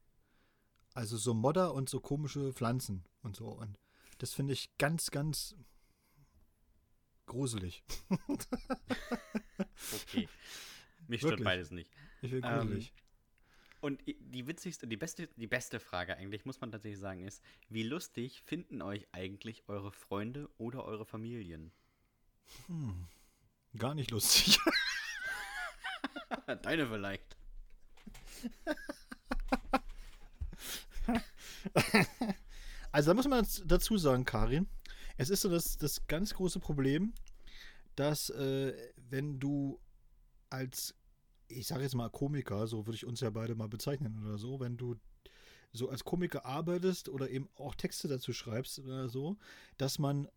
Also 0.94 1.16
so 1.16 1.34
Modder 1.34 1.74
und 1.74 1.88
so 1.88 2.00
komische 2.00 2.52
Pflanzen 2.52 3.04
und 3.22 3.36
so. 3.36 3.48
Und 3.48 3.78
das 4.18 4.32
finde 4.32 4.52
ich 4.52 4.76
ganz, 4.78 5.10
ganz 5.10 5.56
gruselig. 7.26 7.84
Okay. 10.08 10.26
Mich 11.06 11.20
stört 11.20 11.44
beides 11.44 11.70
nicht. 11.70 11.90
Ich 12.22 12.32
will 12.32 12.40
Ähm, 12.44 12.60
gruselig. 12.60 12.92
Und 13.80 14.00
die 14.06 14.46
witzigste, 14.46 14.86
die 14.86 14.96
beste, 14.96 15.28
die 15.36 15.46
beste 15.46 15.80
Frage 15.80 16.16
eigentlich, 16.16 16.44
muss 16.44 16.60
man 16.60 16.72
tatsächlich 16.72 17.00
sagen, 17.00 17.24
ist, 17.24 17.42
wie 17.68 17.82
lustig 17.82 18.42
finden 18.42 18.82
euch 18.82 19.06
eigentlich 19.12 19.68
eure 19.68 19.92
Freunde 19.92 20.48
oder 20.58 20.84
eure 20.84 21.04
Familien? 21.04 21.72
Hm. 22.66 23.06
Gar 23.76 23.94
nicht 23.94 24.10
lustig. 24.10 24.58
Deine 26.62 26.86
vielleicht. 26.86 27.36
Also 32.92 33.10
da 33.10 33.14
muss 33.14 33.28
man 33.28 33.46
dazu 33.66 33.98
sagen, 33.98 34.24
Karin, 34.24 34.66
es 35.18 35.28
ist 35.28 35.42
so 35.42 35.50
das, 35.50 35.76
das 35.76 36.06
ganz 36.06 36.32
große 36.32 36.60
Problem, 36.60 37.12
dass 37.94 38.30
äh, 38.30 38.74
wenn 39.10 39.38
du 39.38 39.78
als, 40.48 40.94
ich 41.48 41.66
sage 41.66 41.82
jetzt 41.82 41.94
mal 41.94 42.10
Komiker, 42.10 42.66
so 42.66 42.86
würde 42.86 42.96
ich 42.96 43.06
uns 43.06 43.20
ja 43.20 43.30
beide 43.30 43.54
mal 43.54 43.68
bezeichnen 43.68 44.22
oder 44.24 44.38
so, 44.38 44.60
wenn 44.60 44.76
du 44.76 44.96
so 45.72 45.88
als 45.88 46.04
Komiker 46.04 46.44
arbeitest 46.44 47.08
oder 47.08 47.30
eben 47.30 47.48
auch 47.56 47.74
Texte 47.74 48.08
dazu 48.08 48.32
schreibst 48.32 48.78
oder 48.78 49.08
so, 49.08 49.36
dass 49.76 49.98
man 49.98 50.28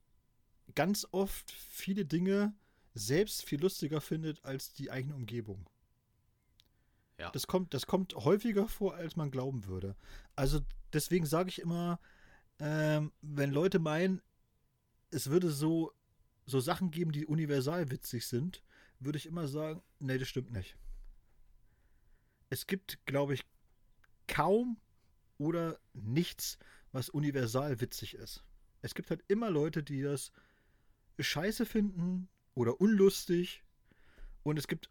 ganz 0.76 1.08
oft 1.12 1.52
viele 1.52 2.06
Dinge 2.06 2.54
selbst 2.94 3.44
viel 3.44 3.62
lustiger 3.62 4.02
findet 4.02 4.44
als 4.44 4.74
die 4.74 4.92
eigene 4.92 5.16
Umgebung. 5.16 5.66
Ja. 7.18 7.32
Das 7.32 7.48
kommt, 7.48 7.74
das 7.74 7.86
kommt 7.86 8.16
häufiger 8.16 8.68
vor, 8.68 8.96
als 8.96 9.16
man 9.16 9.32
glauben 9.32 9.66
würde. 9.66 9.96
Also 10.36 10.62
deswegen 10.94 11.26
sage 11.26 11.50
ich 11.50 11.60
immer, 11.60 12.00
ähm, 12.60 13.12
wenn 13.22 13.52
Leute 13.52 13.80
meinen, 13.80 14.22
es 15.12 15.30
würde 15.30 15.50
so, 15.50 15.92
so 16.46 16.60
Sachen 16.60 16.92
geben, 16.92 17.12
die 17.12 17.26
universal 17.26 17.92
witzig 17.92 18.28
sind, 18.28 18.64
würde 19.00 19.18
ich 19.18 19.26
immer 19.26 19.48
sagen, 19.48 19.82
nee, 20.00 20.18
das 20.18 20.28
stimmt 20.28 20.52
nicht. 20.52 20.78
Es 22.50 22.68
gibt, 22.68 23.06
glaube 23.06 23.34
ich, 23.34 23.46
kaum 24.28 24.78
oder 25.38 25.80
nichts, 25.94 26.58
was 26.92 27.10
universal 27.10 27.80
witzig 27.82 28.16
ist. 28.16 28.44
Es 28.82 28.96
gibt 28.96 29.10
halt 29.10 29.24
immer 29.28 29.50
Leute, 29.50 29.84
die 29.84 30.02
das 30.02 30.32
scheiße 31.20 31.66
finden 31.66 32.30
oder 32.56 32.80
unlustig. 32.80 33.64
Und 34.44 34.58
es 34.58 34.68
gibt 34.68 34.90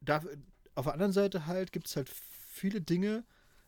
da, 0.00 0.22
auf 0.74 0.84
der 0.86 0.94
anderen 0.94 1.12
Seite 1.12 1.46
halt 1.46 1.72
gibt 1.72 1.86
es 1.86 1.96
halt 1.96 2.08
viele 2.08 2.80
Dinge, 2.80 3.24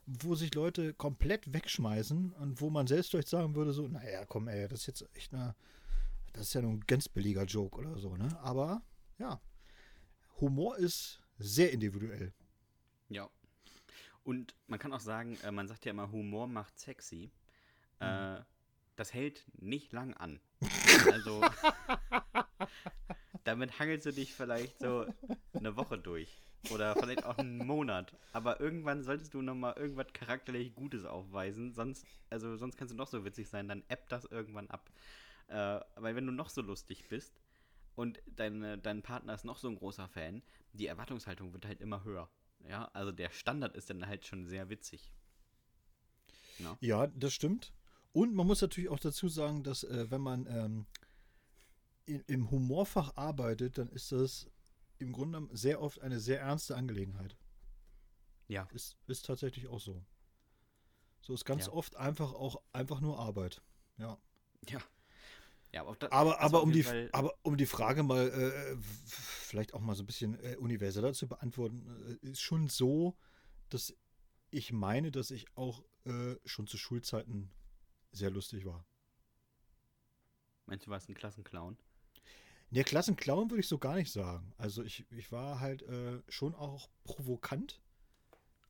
wo 0.07 0.35
sich 0.35 0.55
Leute 0.55 0.95
komplett 0.95 1.53
wegschmeißen 1.53 2.33
und 2.33 2.61
wo 2.61 2.71
man 2.71 2.87
selbst 2.87 3.11
vielleicht 3.11 3.29
sagen 3.29 3.55
würde, 3.55 3.73
so, 3.73 3.87
naja, 3.87 4.25
komm, 4.27 4.49
ey, 4.49 4.67
das 4.69 4.81
ist 4.81 4.87
jetzt 4.87 5.17
echt 5.17 5.33
eine, 5.33 5.55
das 6.33 6.49
ist 6.49 6.55
ja 6.55 6.63
nur 6.63 6.73
ein 6.73 6.85
ganz 6.87 7.09
billiger 7.09 7.45
Joke 7.45 7.79
oder 7.79 7.99
so, 7.99 8.17
ne? 8.17 8.37
Aber 8.41 8.83
ja, 9.19 9.41
Humor 10.41 10.77
ist 10.79 11.21
sehr 11.39 11.73
individuell. 11.73 12.33
Ja. 13.13 13.29
Und 14.25 14.55
man 14.67 14.79
kann 14.79 14.93
auch 14.93 15.01
sagen, 15.01 15.39
äh, 15.43 15.51
man 15.51 15.69
sagt 15.69 15.85
ja 15.85 15.91
immer, 15.91 16.11
Humor 16.11 16.47
macht 16.47 16.79
sexy. 16.79 17.31
Äh, 17.99 18.41
das 18.97 19.13
hält 19.15 19.45
nicht 19.55 19.93
lang 19.93 20.15
an. 20.15 20.41
Also, 21.11 21.41
damit 23.45 23.79
hangelst 23.79 24.07
du 24.07 24.13
dich 24.13 24.35
vielleicht 24.35 24.79
so 24.79 25.07
eine 25.55 25.77
Woche 25.77 25.99
durch. 25.99 26.43
Oder 26.71 26.95
vielleicht 26.95 27.25
auch 27.25 27.39
einen 27.39 27.59
Monat. 27.59 28.15
Aber 28.33 28.61
irgendwann 28.61 29.03
solltest 29.03 29.35
du 29.35 29.43
nochmal 29.43 29.75
irgendwas 29.77 30.13
charakterlich 30.13 30.75
Gutes 30.75 31.05
aufweisen. 31.05 31.73
Sonst, 31.73 32.07
also 32.31 32.57
sonst 32.57 32.77
kannst 32.77 32.93
du 32.93 32.97
noch 32.97 33.09
so 33.09 33.25
witzig 33.25 33.49
sein, 33.49 33.67
dann 33.67 33.83
ebbt 33.89 34.13
das 34.13 34.25
irgendwann 34.27 34.71
ab. 34.71 34.91
Äh, 35.49 35.81
weil 35.97 36.15
wenn 36.15 36.27
du 36.27 36.33
noch 36.33 36.49
so 36.49 36.63
lustig 36.63 37.09
bist 37.09 37.41
und 37.97 38.23
deine, 38.27 38.79
dein 38.79 39.03
Partner 39.03 39.35
ist 39.35 39.45
noch 39.45 39.59
so 39.59 39.69
ein 39.69 39.77
großer 39.77 40.09
Fan, 40.09 40.43
die 40.73 40.87
Erwartungshaltung 40.87 41.53
wird 41.53 41.67
halt 41.67 41.81
immer 41.81 42.05
höher. 42.05 42.29
Ja, 42.69 42.89
also 42.93 43.13
der 43.13 43.31
Standard 43.31 43.77
ist 43.77 43.91
dann 43.91 44.07
halt 44.07 44.27
schon 44.27 44.47
sehr 44.47 44.69
witzig. 44.69 45.13
Ja, 46.59 46.77
ja 46.81 47.07
das 47.09 47.33
stimmt. 47.33 47.73
Und 48.13 48.35
man 48.35 48.47
muss 48.47 48.61
natürlich 48.61 48.91
auch 48.91 49.01
dazu 49.01 49.29
sagen, 49.29 49.63
dass 49.63 49.85
äh, 49.85 50.11
wenn 50.11 50.21
man 50.21 50.47
ähm, 50.47 50.87
in, 52.07 52.21
im 52.27 52.51
Humorfach 52.51 53.17
arbeitet, 53.17 53.79
dann 53.79 53.89
ist 53.89 54.13
das 54.13 54.51
im 54.99 55.13
Grunde 55.13 55.49
sehr 55.53 55.81
oft 55.81 56.01
eine 56.01 56.21
sehr 56.21 56.41
ernste 56.41 56.77
Angelegenheit. 56.77 57.37
Ja. 58.49 58.69
Ist, 58.73 58.97
ist 59.07 59.27
tatsächlich 59.27 59.69
auch 59.69 59.81
so. 59.81 60.05
So 61.23 61.35
ist 61.35 61.45
ganz 61.45 61.67
ja. 61.67 61.73
oft 61.73 61.97
einfach 61.97 62.35
auch 62.35 62.61
einfach 62.73 63.01
nur 63.01 63.19
Arbeit. 63.19 63.63
Ja. 63.97 64.19
Ja. 64.69 64.81
Ja, 65.73 65.81
aber, 65.81 66.13
aber, 66.13 66.41
aber, 66.41 66.63
um 66.63 66.71
die, 66.71 66.85
aber 67.13 67.35
um 67.43 67.57
die 67.57 67.67
Frage 67.67 68.03
mal 68.03 68.29
äh, 68.29 68.77
vielleicht 69.07 69.73
auch 69.73 69.81
mal 69.81 69.95
so 69.95 70.03
ein 70.03 70.07
bisschen 70.07 70.39
äh, 70.45 70.57
universeller 70.57 71.15
zu 71.15 71.27
beantworten, 71.27 72.19
äh, 72.23 72.27
ist 72.27 72.43
schon 72.43 72.69
so, 72.69 73.17
dass 73.71 73.97
ich 74.51 74.71
meine, 74.71 75.11
dass 75.11 75.31
ich 75.31 75.47
auch 75.57 75.83
äh, 76.05 76.37
schon 76.45 76.67
zu 76.67 76.77
Schulzeiten 76.77 77.51
sehr 78.11 78.31
lustig 78.31 78.67
war. 78.67 78.87
Meinst 80.67 80.87
du, 80.87 80.91
warst 80.91 81.09
ein 81.09 81.15
Klassenclown? 81.15 81.79
Ne, 82.71 82.85
Klassenclown 82.85 83.51
würde 83.51 83.61
ich 83.61 83.69
so 83.69 83.79
gar 83.79 83.95
nicht 83.95 84.13
sagen. 84.13 84.53
Also 84.59 84.83
ich, 84.83 85.07
ich 85.11 85.33
war 85.33 85.61
halt 85.61 85.83
äh, 85.83 86.23
schon 86.29 86.55
auch 86.55 86.91
provokant, 87.05 87.81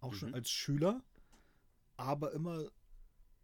auch 0.00 0.12
mhm. 0.12 0.16
schon 0.16 0.34
als 0.34 0.50
Schüler, 0.50 1.02
aber 1.96 2.32
immer, 2.32 2.68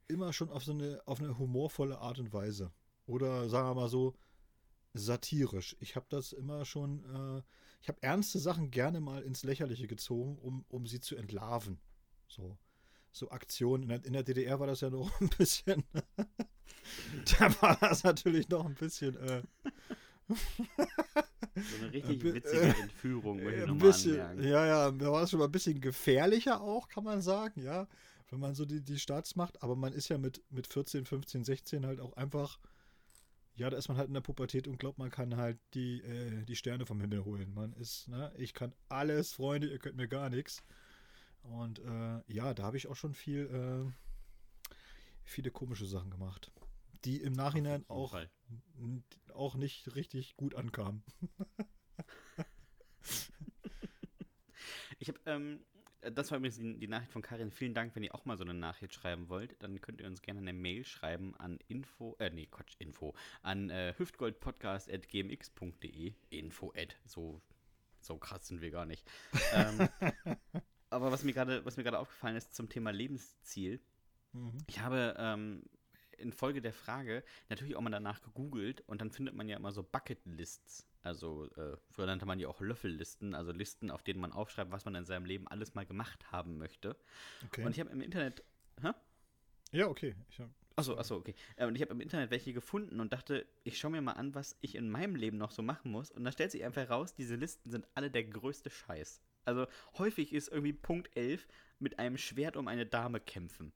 immer 0.07 0.33
schon 0.33 0.51
auf 0.51 0.63
so 0.65 0.73
eine, 0.73 1.03
auf 1.07 1.21
eine 1.21 1.39
humorvolle 1.39 1.99
Art 1.99 2.21
und 2.21 2.33
Weise. 2.33 2.73
Oder 3.09 3.49
sagen 3.49 3.69
wir 3.69 3.75
mal 3.75 3.89
so, 3.89 4.15
satirisch. 4.95 5.77
Ich 5.81 5.97
habe 5.97 6.07
das 6.09 6.33
immer 6.33 6.65
schon, 6.65 7.05
äh, 7.05 7.43
ich 7.83 7.89
habe 7.89 8.03
ernste 8.03 8.39
Sachen 8.39 8.71
gerne 8.71 9.01
mal 9.01 9.23
ins 9.23 9.43
Lächerliche 9.43 9.87
gezogen, 9.89 10.39
um, 10.39 10.65
um 10.69 10.87
sie 10.87 11.01
zu 11.01 11.17
entlarven. 11.17 11.81
So 12.29 12.57
so 13.19 13.31
Aktionen. 13.31 13.85
In 13.85 13.89
der, 13.89 14.05
in 14.05 14.13
der 14.13 14.23
DDR 14.23 14.61
war 14.61 14.67
das 14.67 14.81
ja 14.81 14.91
noch 14.91 15.11
ein 15.21 15.29
bisschen. 15.31 15.85
da 17.39 17.63
war 17.63 17.77
das 17.81 18.05
natürlich 18.05 18.49
noch 18.49 18.65
ein 18.65 18.75
bisschen. 18.75 19.17
Äh, 19.17 19.43
so 20.29 20.35
eine 21.77 21.93
richtig 21.93 22.23
witzige 22.35 22.75
Entführung, 22.81 23.43
möchte 23.43 23.65
ich 23.65 23.69
ein 23.69 23.79
bisschen, 23.79 24.21
anmerken. 24.21 24.49
Ja, 24.49 24.67
ja, 24.67 24.91
da 24.91 25.13
war 25.13 25.23
es 25.23 25.31
schon 25.31 25.41
mal 25.41 25.47
ein 25.47 25.53
bisschen 25.53 25.81
gefährlicher 25.81 26.61
auch, 26.61 26.89
kann 26.89 27.05
man 27.05 27.21
sagen, 27.23 27.63
ja. 27.63 27.87
Wenn 28.31 28.41
man 28.41 28.55
so 28.55 28.67
die, 28.67 28.83
die 28.83 28.99
Starts 28.99 29.37
macht. 29.37 29.63
Aber 29.63 29.75
man 29.75 29.95
ist 29.95 30.09
ja 30.09 30.19
mit, 30.19 30.43
mit 30.51 30.67
14, 30.67 31.07
15, 31.07 31.45
16 31.45 31.87
halt 31.87 31.99
auch 32.01 32.13
einfach. 32.13 32.59
Ja, 33.59 33.71
da 33.71 33.77
ist 33.77 33.89
man 33.89 33.97
halt 33.97 34.07
in 34.07 34.15
der 34.15 34.21
Pubertät 34.21 34.69
und 34.69 34.79
glaubt, 34.79 34.99
man 34.99 35.11
kann 35.11 35.37
halt 35.37 35.59
die, 35.75 36.01
äh, 36.01 36.45
die 36.45 36.55
Sterne 36.55 36.87
vom 36.87 37.01
Himmel 37.01 37.25
holen. 37.25 37.53
Man 37.55 37.73
ist, 37.73 38.07
ne, 38.07 38.33
ich 38.37 38.55
kann 38.55 38.73
alles, 38.89 39.33
Freunde, 39.33 39.69
ihr 39.69 39.81
könnt 39.81 39.97
mir 39.97 40.07
gar 40.07 40.31
nichts. 40.31 40.63
Und 41.43 41.81
äh, 41.81 42.21
ja, 42.33 42.55
da 42.55 42.63
habe 42.63 42.77
ich 42.77 42.87
auch 42.87 42.95
schon 42.95 43.15
viel, 43.15 43.47
äh, 43.47 44.73
viele 45.25 45.51
komische 45.51 45.87
Sachen 45.87 46.11
gemacht, 46.11 46.53
die 47.05 47.21
im 47.21 47.33
Nachhinein 47.33 47.85
auch, 47.89 48.17
auch 49.35 49.57
nicht 49.57 49.93
richtig 49.97 50.37
gut 50.37 50.55
ankamen. 50.55 51.03
ich 55.01 55.09
habe, 55.09 55.19
ähm, 55.27 55.65
das 56.01 56.31
war 56.31 56.39
übrigens 56.39 56.57
die, 56.59 56.89
Nachricht 56.89 57.13
von 57.13 57.21
Karin. 57.23 57.51
Vielen 57.51 57.75
Dank, 57.75 57.97
wenn 57.97 58.03
ihr 58.03 58.15
auch 58.15 58.25
mal 58.25 58.39
so 58.39 58.45
eine 58.45 58.55
Nachricht 58.55 58.95
schreiben 58.95 59.29
wollt, 59.29 59.63
dann 59.63 59.79
könnt 59.81 60.01
ihr 60.01 60.07
uns 60.07 60.23
gerne 60.23 60.41
eine 60.41 60.53
Mail 60.53 60.85
schreiben 60.85 61.35
an 61.37 61.59
info, 61.69 62.17
äh, 62.19 62.31
nee, 62.31 62.47
Quatsch, 62.47 62.75
info, 62.79 63.15
an 63.43 63.71
äh, 63.71 63.95
hüftgoldpodcast.gmx.de. 63.97 66.13
Info 66.31 66.73
at, 66.77 66.97
so, 67.05 67.41
so 68.01 68.17
krass 68.17 68.47
sind 68.47 68.61
wir 68.61 68.71
gar 68.71 68.87
nicht. 68.87 69.05
ähm, 69.53 69.89
aber 70.91 71.11
was 71.11 71.25
mir 71.25 71.33
gerade, 71.33 71.65
was 71.65 71.77
mir 71.77 71.83
gerade 71.83 71.99
aufgefallen 71.99 72.37
ist 72.37 72.55
zum 72.55 72.69
Thema 72.69 72.91
Lebensziel, 72.91 73.81
mhm. 74.33 74.53
ich 74.67 74.79
habe 74.81 75.17
ähm, 75.19 75.65
infolge 76.19 76.61
der 76.61 76.73
Frage 76.73 77.23
natürlich 77.49 77.77
auch 77.77 77.81
mal 77.81 77.91
danach 77.91 78.23
gegoogelt 78.23 78.83
und 78.87 79.01
dann 79.01 79.11
findet 79.11 79.35
man 79.35 79.49
ja 79.49 79.57
immer 79.57 79.73
so 79.73 79.83
Bucketlists. 79.83 80.87
Also 81.03 81.47
äh, 81.57 81.77
früher 81.91 82.07
nannte 82.07 82.27
man 82.27 82.39
ja 82.39 82.49
auch 82.49 82.61
Löffellisten, 82.61 83.35
also 83.35 83.53
Listen, 83.53 83.91
auf 83.91 84.03
denen 84.03 84.21
man 84.21 84.33
aufschreibt, 84.33 84.73
was 84.73 84.85
man 84.85 84.95
in 84.95 85.05
seinem 85.05 85.25
Leben 85.25 85.49
alles 85.49 85.75
mal 85.75 85.87
gemacht 85.87 86.31
haben 86.33 86.59
möchte. 86.59 86.97
Okay. 87.47 87.65
Und 87.65 87.73
ich 87.73 87.81
habe 87.81 87.91
im 87.91 88.01
Internet. 88.01 88.43
Hä? 88.83 88.91
Ja, 89.73 89.87
okay. 89.87 90.15
Ich 90.31 90.41
hab, 90.41 90.51
achso, 90.77 90.97
achso, 90.97 91.17
okay. 91.17 91.35
Äh, 91.57 91.67
und 91.67 91.77
ich 91.77 91.83
habe 91.83 91.93
im 91.93 92.01
Internet 92.01 92.31
welche 92.31 92.53
gefunden 92.53 93.01
und 93.01 93.13
dachte, 93.13 93.47
ich 93.65 93.79
schaue 93.79 93.93
mir 93.93 94.01
mal 94.01 94.13
an, 94.13 94.35
was 94.35 94.57
ich 94.61 94.75
in 94.75 94.91
meinem 94.91 95.15
Leben 95.15 95.39
noch 95.39 95.51
so 95.51 95.63
machen 95.63 95.91
muss. 95.91 96.11
Und 96.11 96.25
da 96.25 96.33
stellt 96.33 96.51
sich 96.51 96.65
einfach 96.65 96.91
raus, 96.91 97.15
diese 97.15 97.37
Listen 97.37 97.71
sind 97.71 97.87
alle 97.95 98.11
der 98.11 98.25
größte 98.25 98.71
Scheiß. 98.71 99.23
Also 99.45 99.67
häufig 99.97 100.33
ist 100.33 100.49
irgendwie 100.49 100.75
Punkt 100.75 101.17
11 101.17 101.47
mit 101.79 101.99
einem 101.99 102.19
Schwert 102.19 102.57
um 102.57 102.69
eine 102.69 102.87
Dame 102.87 103.21
kämpfen. 103.21 103.73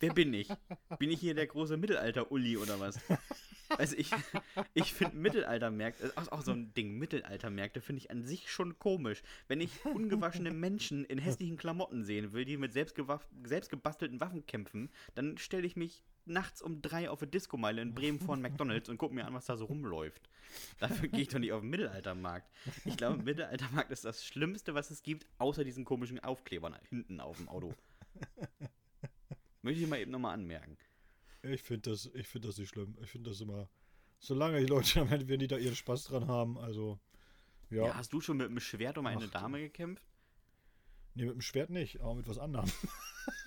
Wer 0.00 0.12
bin 0.12 0.34
ich? 0.34 0.48
Bin 0.98 1.10
ich 1.10 1.20
hier 1.20 1.34
der 1.34 1.46
große 1.46 1.76
Mittelalter-Uli 1.76 2.56
oder 2.56 2.78
was? 2.80 2.98
Also 3.78 3.96
ich, 3.96 4.10
ich 4.74 4.94
finde 4.94 5.16
Mittelaltermärkte, 5.16 6.12
auch, 6.16 6.28
auch 6.28 6.42
so 6.42 6.52
ein 6.52 6.72
Ding, 6.74 6.98
Mittelaltermärkte 6.98 7.80
finde 7.80 8.00
ich 8.00 8.10
an 8.10 8.24
sich 8.24 8.50
schon 8.50 8.78
komisch. 8.78 9.22
Wenn 9.48 9.60
ich 9.60 9.84
ungewaschene 9.84 10.52
Menschen 10.52 11.04
in 11.04 11.18
hässlichen 11.18 11.56
Klamotten 11.56 12.04
sehen 12.04 12.32
will, 12.32 12.44
die 12.44 12.56
mit 12.56 12.72
selbstgebastelten 12.72 14.20
Waffen 14.20 14.46
kämpfen, 14.46 14.90
dann 15.14 15.36
stelle 15.38 15.66
ich 15.66 15.76
mich 15.76 16.04
nachts 16.26 16.62
um 16.62 16.82
drei 16.82 17.08
auf 17.10 17.22
eine 17.22 17.30
Diskomeile 17.30 17.82
in 17.82 17.94
Bremen 17.94 18.20
vor 18.20 18.36
McDonalds 18.36 18.88
und 18.88 18.98
gucke 18.98 19.14
mir 19.14 19.26
an, 19.26 19.34
was 19.34 19.46
da 19.46 19.56
so 19.56 19.64
rumläuft. 19.64 20.28
Dafür 20.78 21.08
gehe 21.08 21.22
ich 21.22 21.28
doch 21.28 21.38
nicht 21.38 21.52
auf 21.52 21.60
den 21.60 21.70
Mittelaltermarkt. 21.70 22.48
Ich 22.84 22.96
glaube, 22.96 23.22
Mittelaltermarkt 23.22 23.90
ist 23.90 24.04
das 24.04 24.24
Schlimmste, 24.24 24.74
was 24.74 24.90
es 24.90 25.02
gibt, 25.02 25.26
außer 25.38 25.64
diesen 25.64 25.84
komischen 25.84 26.20
Aufklebern 26.20 26.76
hinten 26.88 27.20
auf 27.20 27.38
dem 27.38 27.48
Auto. 27.48 27.74
Möchte 29.66 29.82
ich 29.82 29.88
mal 29.88 29.98
eben 29.98 30.12
nochmal 30.12 30.34
anmerken. 30.34 30.78
Ich 31.42 31.60
finde 31.60 31.90
das, 31.90 32.08
find 32.22 32.44
das 32.44 32.56
nicht 32.56 32.68
schlimm. 32.68 32.96
Ich 33.02 33.10
finde 33.10 33.30
das 33.30 33.40
immer, 33.40 33.68
solange 34.20 34.60
die 34.60 34.66
Leute, 34.66 35.10
wenn 35.28 35.40
die 35.40 35.48
da 35.48 35.56
ihren 35.56 35.74
Spaß 35.74 36.04
dran 36.04 36.28
haben, 36.28 36.56
also, 36.56 37.00
ja. 37.70 37.86
ja 37.86 37.96
hast 37.96 38.12
du 38.12 38.20
schon 38.20 38.36
mit 38.36 38.46
einem 38.46 38.60
Schwert 38.60 38.96
um 38.96 39.06
eine 39.06 39.24
Ach, 39.24 39.30
Dame 39.32 39.58
gekämpft? 39.58 40.06
Nee, 41.14 41.24
mit 41.24 41.34
dem 41.34 41.40
Schwert 41.40 41.70
nicht, 41.70 42.00
aber 42.00 42.14
mit 42.14 42.28
was 42.28 42.38
anderem. 42.38 42.70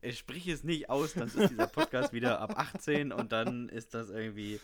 er 0.00 0.12
sprich 0.12 0.48
es 0.48 0.64
nicht 0.64 0.90
aus, 0.90 1.14
dann 1.14 1.28
ist 1.28 1.50
dieser 1.50 1.66
Podcast 1.66 2.12
wieder 2.12 2.40
ab 2.40 2.54
18 2.56 3.12
und 3.12 3.32
dann 3.32 3.68
ist 3.68 3.94
das 3.94 4.10
irgendwie. 4.10 4.60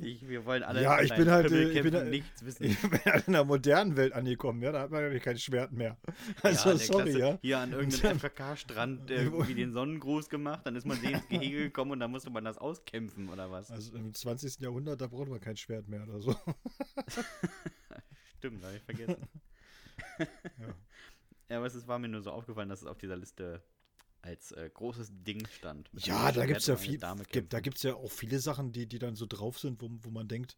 Ich, 0.00 0.28
wir 0.28 0.44
wollen 0.44 0.62
alle 0.62 0.82
ja, 0.82 1.00
ich 1.00 1.14
bin 1.14 1.30
halt, 1.30 1.50
äh, 1.50 1.70
ich 1.70 1.82
bin, 1.82 1.94
halt, 1.94 2.10
nichts 2.10 2.44
wissen. 2.44 2.64
Ich 2.66 2.80
bin 2.80 3.00
halt 3.04 3.26
in 3.26 3.32
der 3.32 3.44
modernen 3.44 3.96
Welt 3.96 4.12
angekommen, 4.12 4.62
ja, 4.62 4.72
da 4.72 4.80
hat 4.80 4.90
man 4.90 5.02
nämlich 5.02 5.22
kein 5.22 5.38
Schwert 5.38 5.72
mehr. 5.72 5.96
Also, 6.42 6.70
ja, 6.70 6.76
sorry, 6.78 7.04
Klasse, 7.04 7.18
ja. 7.18 7.38
Hier 7.40 7.58
an 7.58 7.72
irgendeinem 7.72 8.18
FKK-Strand 8.20 9.10
irgendwie 9.10 9.54
den 9.54 9.72
Sonnengruß 9.72 10.28
gemacht, 10.28 10.66
dann 10.66 10.76
ist 10.76 10.86
man 10.86 11.02
ins 11.02 11.26
Gehege 11.28 11.58
gekommen 11.58 11.92
und 11.92 12.00
dann 12.00 12.10
musste 12.10 12.30
man 12.30 12.44
das 12.44 12.58
auskämpfen, 12.58 13.28
oder 13.28 13.50
was? 13.50 13.70
Also 13.70 13.96
im 13.96 14.12
20. 14.12 14.60
Jahrhundert, 14.60 15.00
da 15.00 15.06
braucht 15.06 15.28
man 15.28 15.40
kein 15.40 15.56
Schwert 15.56 15.88
mehr 15.88 16.02
oder 16.02 16.20
so. 16.20 16.34
Stimmt, 18.38 18.64
habe 18.64 18.76
ich 18.76 18.82
vergessen. 18.82 19.28
ja. 20.18 20.26
ja, 21.50 21.56
aber 21.56 21.66
es 21.66 21.86
war 21.86 21.98
mir 21.98 22.08
nur 22.08 22.22
so 22.22 22.30
aufgefallen, 22.30 22.68
dass 22.68 22.82
es 22.82 22.86
auf 22.86 22.98
dieser 22.98 23.16
Liste 23.16 23.62
als 24.22 24.52
äh, 24.52 24.70
großes 24.72 25.10
Ding 25.26 25.46
stand. 25.46 25.90
Ja, 25.94 26.32
da 26.32 26.46
gibt 26.46 26.60
es 26.60 26.66
ja 26.66 26.76
viel, 26.76 26.98
gibt, 26.98 27.02
da 27.02 27.14
kämpfen. 27.14 27.62
gibt 27.62 27.76
es 27.76 27.82
ja 27.82 27.94
auch 27.94 28.10
viele 28.10 28.38
Sachen, 28.40 28.72
die, 28.72 28.86
die 28.86 28.98
dann 28.98 29.16
so 29.16 29.26
drauf 29.26 29.58
sind, 29.58 29.80
wo, 29.80 29.88
wo 30.02 30.10
man 30.10 30.28
denkt, 30.28 30.56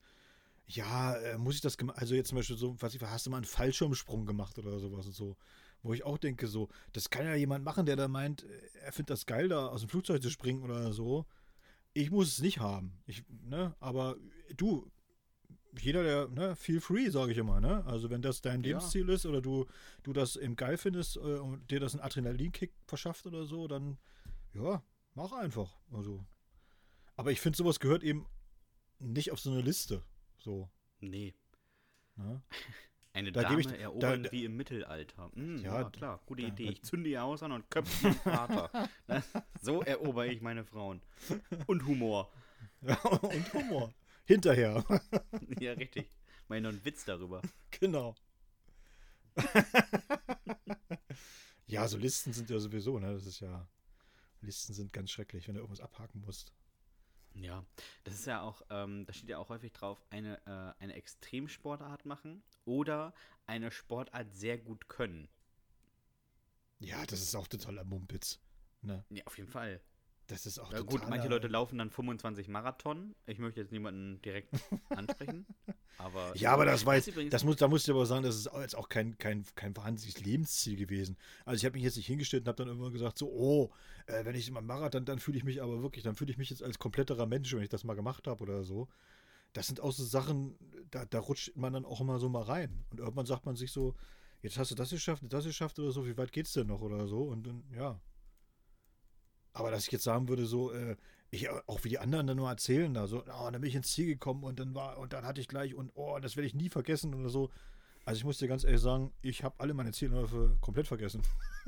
ja, 0.67 1.15
äh, 1.17 1.39
muss 1.39 1.57
ich 1.57 1.61
das 1.61 1.77
gemacht, 1.77 1.99
also 1.99 2.15
jetzt 2.15 2.29
zum 2.29 2.37
Beispiel 2.37 2.57
so, 2.57 2.77
was 2.81 2.95
ich, 2.95 3.03
hast 3.03 3.27
du 3.27 3.31
mal 3.31 3.39
einen 3.39 3.45
Fallschirmsprung 3.47 4.25
gemacht 4.27 4.59
oder 4.59 4.79
sowas 4.79 5.07
und 5.07 5.15
so, 5.15 5.37
wo 5.83 5.93
ich 5.93 6.05
auch 6.05 6.19
denke, 6.19 6.47
so, 6.47 6.69
das 6.93 7.11
kann 7.11 7.27
ja 7.27 7.35
jemand 7.35 7.65
machen, 7.65 7.87
der 7.87 7.97
da 7.97 8.09
meint, 8.09 8.45
äh, 8.45 8.61
er 8.85 8.93
findet 8.93 9.11
das 9.11 9.27
geil, 9.27 9.49
da 9.49 9.67
aus 9.67 9.81
dem 9.81 9.89
Flugzeug 9.89 10.23
zu 10.23 10.31
springen 10.31 10.63
oder 10.63 10.93
so. 10.93 11.27
Ich 11.93 12.11
muss 12.11 12.29
es 12.29 12.41
nicht 12.41 12.61
haben, 12.61 12.93
ich, 13.07 13.25
ne, 13.29 13.75
aber 13.81 14.17
du, 14.57 14.89
jeder, 15.79 16.03
der, 16.03 16.29
ne, 16.29 16.57
feel 16.57 16.81
free, 16.81 17.11
sage 17.11 17.33
ich 17.33 17.39
immer, 17.39 17.61
ne, 17.61 17.85
also 17.87 18.11
wenn 18.11 18.23
das 18.23 18.41
dein 18.41 18.63
Ja. 18.63 18.69
Lebensziel 18.69 19.09
ist 19.09 19.27
oder 19.27 19.41
du, 19.41 19.67
du 20.03 20.13
das 20.13 20.37
eben 20.37 20.57
geil 20.57 20.77
findest 20.77 21.17
äh, 21.17 21.21
und 21.21 21.71
dir 21.71 21.81
das 21.81 21.95
einen 21.95 22.03
Adrenalinkick 22.03 22.73
verschafft 22.87 23.27
oder 23.27 23.45
so, 23.45 23.69
dann, 23.69 23.99
ja, 24.55 24.83
mach 25.15 25.33
einfach, 25.33 25.77
also. 25.93 26.25
Aber 27.17 27.31
ich 27.33 27.41
finde, 27.41 27.57
sowas 27.59 27.81
gehört 27.81 28.03
eben 28.03 28.27
nicht 28.99 29.31
auf 29.33 29.41
so 29.41 29.51
eine 29.51 29.61
Liste. 29.61 30.03
So. 30.39 30.71
Nee. 31.01 31.35
Ne? 32.17 32.43
Eine 33.13 33.33
Da 33.33 33.43
Dame 33.43 33.57
gebe 33.57 33.75
ich- 33.75 33.81
erobern 33.81 34.23
da- 34.23 34.31
wie 34.31 34.45
im 34.45 34.57
Mittelalter. 34.57 35.33
Hm, 35.35 35.57
Ja, 35.65 35.81
ja, 35.81 35.91
klar, 35.91 36.21
gute 36.27 36.43
da- 36.43 36.49
Idee. 36.49 36.69
Ich 36.69 36.83
zünde 36.85 37.11
ihr 37.11 37.25
aus 37.25 37.43
an 37.43 37.51
und 37.51 37.69
köpfe 37.69 38.07
meinen 38.07 38.15
Vater. 38.71 38.89
Ne? 39.09 39.23
so 39.61 39.83
erober 39.83 40.27
ich 40.29 40.41
meine 40.41 40.65
Frauen. 40.65 41.03
Und 41.67 41.85
Humor. 41.87 42.31
Und 42.83 43.53
Humor. 43.53 43.93
Hinterher. 44.31 44.85
Ja, 45.59 45.73
richtig. 45.73 46.09
Meine 46.47 46.69
noch 46.69 46.71
einen 46.71 46.85
Witz 46.85 47.05
darüber. 47.05 47.43
genau. 47.73 48.15
ja, 51.67 51.89
so 51.89 51.99
Listen 51.99 52.33
sind 52.33 52.49
ja 52.49 52.61
sowieso, 52.61 53.01
ne? 53.01 53.13
Das 53.13 53.27
ist 53.27 53.41
ja. 53.41 53.69
Listen 54.41 54.73
sind 54.73 54.93
ganz 54.93 55.11
schrecklich, 55.11 55.49
wenn 55.49 55.57
du 55.57 55.61
irgendwas 55.61 55.81
abhaken 55.81 56.21
musst. 56.21 56.55
Ja, 57.35 57.65
das 58.05 58.15
ist 58.15 58.27
ja 58.27 58.41
auch, 58.43 58.63
ähm, 58.71 59.05
da 59.05 59.13
steht 59.13 59.29
ja 59.31 59.39
auch 59.39 59.49
häufig 59.49 59.73
drauf, 59.73 60.01
eine, 60.11 60.39
äh, 60.47 60.81
eine 60.83 60.95
Extremsportart 60.95 62.07
machen 62.07 62.45
oder 62.65 63.13
eine 63.47 63.73
Sportart 63.73 64.33
sehr 64.33 64.59
gut 64.59 64.89
können. 64.89 65.29
Ja, 66.79 67.05
das 67.05 67.21
ist 67.21 67.35
auch 67.35 67.49
totaler 67.49 67.85
Mumpitz. 67.85 68.39
Ne? 68.81 69.05
Ja, 69.11 69.25
auf 69.27 69.37
jeden 69.37 69.51
Fall. 69.51 69.81
Das 70.31 70.47
ist 70.47 70.59
auch 70.61 70.73
Ja, 70.73 70.81
gut, 70.81 71.09
manche 71.09 71.27
Leute 71.29 71.49
laufen 71.49 71.77
dann 71.79 71.91
25 71.91 72.47
Marathon. 72.49 73.17
Ich 73.27 73.39
möchte 73.39 73.61
jetzt 73.61 73.73
niemanden 73.73 74.23
direkt 74.23 74.49
ansprechen. 74.91 75.45
Aber 75.99 76.33
Ja, 76.37 76.53
aber 76.53 76.65
das 76.65 76.83
übrigens- 76.83 77.31
das 77.31 77.43
muss, 77.45 77.57
da 77.57 77.67
musst 77.67 77.89
du 77.89 77.93
aber 77.93 78.07
sagen, 78.07 78.23
das 78.23 78.37
ist 78.37 78.49
jetzt 78.61 78.77
auch 78.77 78.89
kein, 78.89 79.19
kein, 79.19 79.45
kein 79.57 79.77
wahnsinniges 79.77 80.21
Lebensziel 80.25 80.77
gewesen. 80.77 81.17
Also 81.45 81.57
ich 81.59 81.65
habe 81.65 81.75
mich 81.75 81.83
jetzt 81.83 81.97
nicht 81.97 82.07
hingestellt 82.07 82.45
und 82.45 82.49
habe 82.49 82.65
dann 82.65 82.73
immer 82.73 82.91
gesagt, 82.91 83.19
so, 83.19 83.29
oh, 83.29 83.71
äh, 84.07 84.25
wenn 84.25 84.37
ich 84.37 84.51
mal 84.53 84.63
mache, 84.63 84.89
dann, 84.89 85.05
dann 85.05 85.19
fühle 85.19 85.37
ich 85.37 85.45
mich 85.45 85.61
aber 85.63 85.83
wirklich, 85.83 86.05
dann 86.05 86.15
fühle 86.15 86.31
ich 86.31 86.39
mich 86.39 86.51
jetzt 86.51 86.63
als 86.63 86.79
kompletterer 86.79 87.27
Mensch, 87.27 87.53
wenn 87.53 87.63
ich 87.63 87.69
das 87.69 87.83
mal 87.85 87.95
gemacht 87.95 88.27
habe 88.29 88.43
oder 88.43 88.63
so. 88.63 88.89
Das 89.53 89.67
sind 89.67 89.81
auch 89.81 89.91
so 89.93 90.05
Sachen, 90.05 90.57
da, 90.93 91.05
da 91.07 91.19
rutscht 91.19 91.57
man 91.57 91.73
dann 91.73 91.85
auch 91.85 92.01
immer 92.01 92.21
so 92.21 92.29
mal 92.29 92.43
rein. 92.43 92.85
Und 92.91 93.01
irgendwann 93.01 93.27
sagt 93.27 93.47
man 93.47 93.57
sich 93.57 93.73
so, 93.73 93.97
jetzt 94.43 94.59
hast 94.59 94.71
du 94.71 94.77
das 94.77 94.91
geschafft, 94.91 95.25
das 95.29 95.45
geschafft 95.45 95.79
oder 95.81 95.91
so, 95.91 96.07
wie 96.07 96.17
weit 96.17 96.31
geht's 96.31 96.53
denn 96.53 96.69
noch 96.69 96.81
oder 96.83 97.09
so? 97.09 97.23
Und 97.25 97.47
dann, 97.49 97.65
ja. 97.75 98.01
Aber 99.53 99.71
dass 99.71 99.87
ich 99.87 99.93
jetzt 99.93 100.05
sagen 100.05 100.29
würde, 100.29 100.47
so, 100.47 100.73
äh, 100.73 100.97
ich, 101.31 101.49
auch 101.49 101.85
wie 101.85 101.89
die 101.89 101.99
anderen 101.99 102.27
dann 102.27 102.37
nur 102.37 102.49
erzählen, 102.49 102.93
da 102.93 103.07
so, 103.07 103.23
oh, 103.23 103.51
dann 103.51 103.61
bin 103.61 103.65
ich 103.65 103.75
ins 103.75 103.93
Ziel 103.93 104.07
gekommen 104.07 104.43
und 104.45 104.59
dann 104.59 104.75
war, 104.75 104.99
und 104.99 105.13
dann 105.13 105.25
hatte 105.25 105.41
ich 105.41 105.49
gleich 105.49 105.75
und 105.75 105.91
oh, 105.95 106.19
das 106.21 106.37
werde 106.37 106.47
ich 106.47 106.55
nie 106.55 106.69
vergessen 106.69 107.15
oder 107.15 107.29
so. 107.29 107.51
Also 108.05 108.19
ich 108.19 108.25
muss 108.25 108.39
dir 108.39 108.49
ganz 108.49 108.65
ehrlich 108.65 108.81
sagen, 108.81 109.13
ich 109.23 109.45
habe 109.45 109.55
alle 109.59 109.75
meine 109.75 109.93
Zielläufe 109.93 110.57
komplett 110.61 110.89
vergessen. 110.89 111.23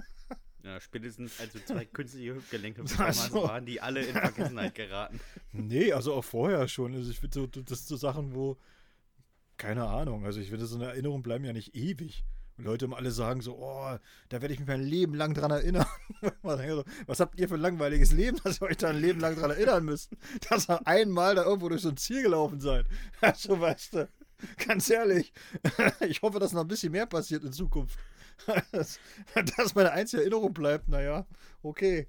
ja, 0.64 0.80
spätestens 0.80 1.38
als 1.40 1.52
du 1.52 1.64
zwei 1.64 1.84
künstliche 1.84 2.34
Hüftgelenke 2.34 2.82
Ach 2.84 2.88
bekommen 2.90 3.08
hast, 3.08 3.30
so. 3.30 3.42
waren 3.44 3.66
die 3.66 3.80
alle 3.80 4.04
in 4.04 4.12
Vergessenheit 4.12 4.74
geraten. 4.74 5.20
nee, 5.52 5.92
also 5.92 6.14
auch 6.14 6.24
vorher 6.24 6.66
schon. 6.66 6.94
Also 6.94 7.10
ich 7.10 7.20
finde 7.20 7.34
so, 7.34 7.46
das 7.46 7.78
sind 7.78 7.88
so 7.88 7.96
Sachen, 7.96 8.34
wo, 8.34 8.56
keine 9.56 9.86
Ahnung, 9.86 10.24
also 10.24 10.40
ich 10.40 10.50
finde, 10.50 10.66
so 10.66 10.76
eine 10.76 10.86
Erinnerung 10.86 11.22
bleiben 11.22 11.44
ja 11.44 11.52
nicht 11.52 11.76
ewig. 11.76 12.24
Und 12.58 12.64
Leute 12.64 12.84
immer 12.84 12.96
alle 12.96 13.10
sagen 13.10 13.40
so, 13.40 13.56
oh, 13.56 13.96
da 14.28 14.42
werde 14.42 14.52
ich 14.52 14.60
mich 14.60 14.68
mein 14.68 14.82
Leben 14.82 15.14
lang 15.14 15.34
dran 15.34 15.50
erinnern. 15.50 15.86
Was 16.42 17.20
habt 17.20 17.38
ihr 17.38 17.48
für 17.48 17.54
ein 17.54 17.60
langweiliges 17.60 18.12
Leben, 18.12 18.38
dass 18.44 18.60
ihr 18.60 18.66
euch 18.66 18.76
da 18.76 18.90
ein 18.90 19.00
Leben 19.00 19.20
lang 19.20 19.36
dran 19.36 19.50
erinnern 19.50 19.84
müsst? 19.84 20.10
Dass 20.48 20.68
ihr 20.68 20.86
einmal 20.86 21.34
da 21.34 21.44
irgendwo 21.44 21.68
durch 21.68 21.82
so 21.82 21.88
ein 21.88 21.96
Ziel 21.96 22.22
gelaufen 22.22 22.60
seid. 22.60 22.86
Also 23.20 23.60
weißt 23.60 23.94
du, 23.94 24.08
ganz 24.66 24.90
ehrlich, 24.90 25.32
ich 26.00 26.20
hoffe, 26.22 26.38
dass 26.38 26.52
noch 26.52 26.62
ein 26.62 26.68
bisschen 26.68 26.92
mehr 26.92 27.06
passiert 27.06 27.44
in 27.44 27.52
Zukunft. 27.52 27.98
Dass, 28.72 29.74
meine 29.74 29.92
einzige 29.92 30.22
Erinnerung 30.22 30.52
bleibt, 30.52 30.88
naja, 30.88 31.26
okay. 31.62 32.08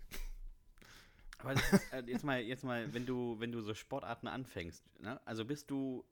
Aber 1.38 1.54
äh, 1.91 2.04
jetzt 2.08 2.24
mal, 2.24 2.41
jetzt 2.41 2.64
mal, 2.64 2.91
wenn 2.94 3.06
du, 3.06 3.39
wenn 3.39 3.52
du 3.52 3.62
so 3.62 3.74
Sportarten 3.74 4.28
anfängst, 4.28 4.84
ne? 5.00 5.20
also 5.26 5.46
bist 5.46 5.70
du, 5.70 6.04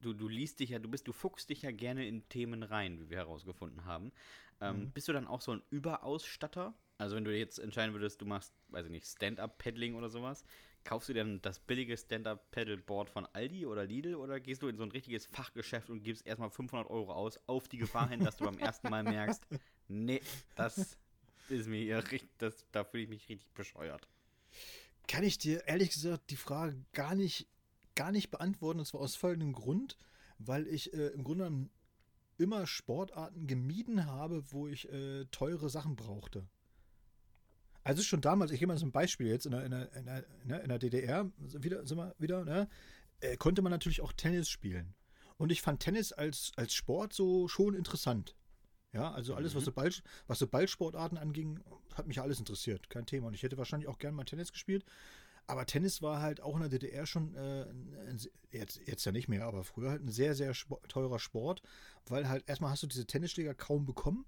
du, 0.00 0.12
du 0.12 0.28
liest 0.28 0.60
dich 0.60 0.70
ja, 0.70 0.78
du 0.78 0.88
bist, 0.88 1.06
du 1.08 1.12
fuchst 1.12 1.50
dich 1.50 1.62
ja 1.62 1.70
gerne 1.70 2.06
in 2.06 2.28
Themen 2.28 2.62
rein, 2.62 3.00
wie 3.00 3.10
wir 3.10 3.18
herausgefunden 3.18 3.84
haben. 3.84 4.12
Ähm, 4.60 4.86
Mhm. 4.86 4.90
Bist 4.92 5.08
du 5.08 5.12
dann 5.12 5.26
auch 5.26 5.40
so 5.40 5.52
ein 5.52 5.62
Überausstatter? 5.70 6.74
Also 6.98 7.14
wenn 7.16 7.24
du 7.24 7.36
jetzt 7.36 7.58
entscheiden 7.58 7.94
würdest, 7.94 8.20
du 8.20 8.26
machst, 8.26 8.52
weiß 8.68 8.86
ich 8.86 8.90
nicht, 8.90 9.06
Stand-Up-Paddling 9.06 9.94
oder 9.94 10.08
sowas, 10.10 10.44
kaufst 10.84 11.08
du 11.08 11.12
dir 11.12 11.20
dann 11.20 11.40
das 11.42 11.60
billige 11.60 11.96
Stand-Up-Paddleboard 11.96 13.08
von 13.10 13.26
Aldi 13.32 13.66
oder 13.66 13.84
Lidl 13.84 14.16
oder 14.16 14.40
gehst 14.40 14.62
du 14.62 14.68
in 14.68 14.76
so 14.76 14.82
ein 14.82 14.90
richtiges 14.90 15.26
Fachgeschäft 15.26 15.90
und 15.90 16.02
gibst 16.02 16.26
erstmal 16.26 16.50
500 16.50 16.90
Euro 16.90 17.12
aus, 17.12 17.38
auf 17.46 17.68
die 17.68 17.78
Gefahr 17.78 18.08
hin, 18.08 18.22
dass 18.24 18.36
du 18.36 18.44
beim 18.44 18.58
ersten 18.58 18.88
Mal 18.88 19.04
merkst, 19.04 19.46
nee, 19.88 20.20
das 20.56 20.98
ist 21.48 21.68
mir 21.68 21.80
hier 21.80 21.98
richtig, 22.10 22.30
das, 22.38 22.66
da 22.72 22.82
fühle 22.84 23.04
ich 23.04 23.08
mich 23.08 23.28
richtig 23.28 23.48
bescheuert. 23.54 24.08
kann 25.06 25.22
ich 25.22 25.38
dir 25.38 25.66
ehrlich 25.68 25.90
gesagt 25.90 26.30
die 26.30 26.36
Frage 26.36 26.84
gar 26.92 27.14
nicht, 27.14 27.46
gar 27.98 28.12
nicht 28.12 28.30
beantworten. 28.30 28.78
Und 28.78 28.86
zwar 28.86 29.00
aus 29.00 29.16
folgendem 29.16 29.52
Grund, 29.52 29.98
weil 30.38 30.66
ich 30.68 30.94
äh, 30.94 31.08
im 31.08 31.24
Grunde 31.24 31.44
genommen 31.44 31.70
immer 32.38 32.66
Sportarten 32.68 33.48
gemieden 33.48 34.06
habe, 34.06 34.44
wo 34.52 34.68
ich 34.68 34.88
äh, 34.92 35.24
teure 35.32 35.68
Sachen 35.68 35.96
brauchte. 35.96 36.46
Also 37.82 38.02
schon 38.02 38.20
damals, 38.20 38.52
ich 38.52 38.60
gebe 38.60 38.72
mal 38.72 38.78
so 38.78 38.86
ein 38.86 38.92
Beispiel 38.92 39.26
jetzt 39.26 39.46
in 39.46 39.52
der, 39.52 39.64
in 39.64 39.72
der, 39.72 39.92
in 39.94 40.04
der, 40.06 40.24
ne, 40.44 40.58
in 40.60 40.68
der 40.68 40.78
DDR, 40.78 41.30
wieder, 41.38 41.84
sind 41.84 41.98
wir 41.98 42.14
wieder, 42.18 42.44
ne, 42.44 42.68
äh, 43.20 43.36
konnte 43.36 43.62
man 43.62 43.72
natürlich 43.72 44.00
auch 44.00 44.12
Tennis 44.12 44.48
spielen. 44.48 44.94
Und 45.36 45.50
ich 45.50 45.62
fand 45.62 45.80
Tennis 45.80 46.12
als, 46.12 46.52
als 46.56 46.74
Sport 46.74 47.12
so 47.12 47.48
schon 47.48 47.74
interessant. 47.74 48.36
Ja, 48.92 49.10
also 49.12 49.34
alles, 49.34 49.54
was, 49.54 49.62
Mhm. 49.62 49.66
so 49.66 49.72
Ball, 49.72 49.90
was 50.28 50.38
so 50.38 50.46
Ballsportarten 50.46 51.18
anging, 51.18 51.60
hat 51.94 52.06
mich 52.06 52.20
alles 52.20 52.38
interessiert. 52.38 52.88
Kein 52.90 53.06
Thema. 53.06 53.26
Und 53.28 53.34
ich 53.34 53.42
hätte 53.42 53.58
wahrscheinlich 53.58 53.88
auch 53.88 53.98
gern 53.98 54.14
mal 54.14 54.24
Tennis 54.24 54.52
gespielt. 54.52 54.84
Aber 55.48 55.64
Tennis 55.66 56.02
war 56.02 56.20
halt 56.20 56.40
auch 56.42 56.54
in 56.54 56.60
der 56.60 56.68
DDR 56.68 57.06
schon, 57.06 57.34
äh, 57.34 57.66
jetzt, 58.50 58.80
jetzt 58.86 59.04
ja 59.06 59.12
nicht 59.12 59.28
mehr, 59.28 59.46
aber 59.46 59.64
früher 59.64 59.90
halt 59.90 60.02
ein 60.04 60.10
sehr, 60.10 60.34
sehr 60.34 60.54
spo- 60.54 60.86
teurer 60.88 61.18
Sport, 61.18 61.62
weil 62.06 62.28
halt 62.28 62.48
erstmal 62.48 62.70
hast 62.70 62.82
du 62.82 62.86
diese 62.86 63.06
Tennisschläger 63.06 63.54
kaum 63.54 63.86
bekommen 63.86 64.26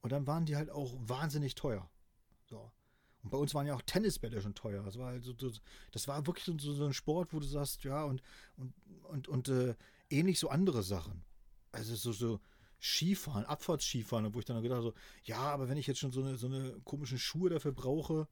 und 0.00 0.12
dann 0.12 0.28
waren 0.28 0.46
die 0.46 0.56
halt 0.56 0.70
auch 0.70 0.94
wahnsinnig 1.00 1.56
teuer. 1.56 1.90
So. 2.48 2.70
Und 3.22 3.30
bei 3.30 3.36
uns 3.36 3.52
waren 3.54 3.66
ja 3.66 3.74
auch 3.74 3.82
Tennisbälle 3.82 4.40
schon 4.40 4.54
teuer. 4.54 4.84
Das 4.84 4.96
war 4.96 5.08
halt 5.08 5.24
so, 5.24 5.34
so 5.36 5.50
das 5.90 6.08
war 6.08 6.26
wirklich 6.26 6.44
so, 6.46 6.56
so, 6.56 6.72
so 6.72 6.86
ein 6.86 6.94
Sport, 6.94 7.32
wo 7.34 7.40
du 7.40 7.46
sagst, 7.46 7.82
ja, 7.84 8.04
und, 8.04 8.22
und, 8.56 8.72
und, 9.04 9.28
und 9.28 9.48
äh, 9.48 9.74
ähnlich 10.08 10.38
so 10.38 10.48
andere 10.50 10.82
Sachen. 10.84 11.24
Also 11.72 11.96
so, 11.96 12.12
so 12.12 12.40
Skifahren, 12.80 13.44
Abfahrtsskifahren, 13.44 14.32
wo 14.34 14.38
ich 14.38 14.46
dann 14.46 14.62
gedacht 14.62 14.78
habe, 14.78 14.88
so, 14.88 14.94
ja, 15.24 15.38
aber 15.38 15.68
wenn 15.68 15.76
ich 15.78 15.86
jetzt 15.88 15.98
schon 16.00 16.12
so 16.12 16.22
eine, 16.22 16.36
so 16.36 16.46
eine 16.46 16.80
komischen 16.84 17.18
Schuhe 17.18 17.50
dafür 17.50 17.72
brauche, 17.72 18.28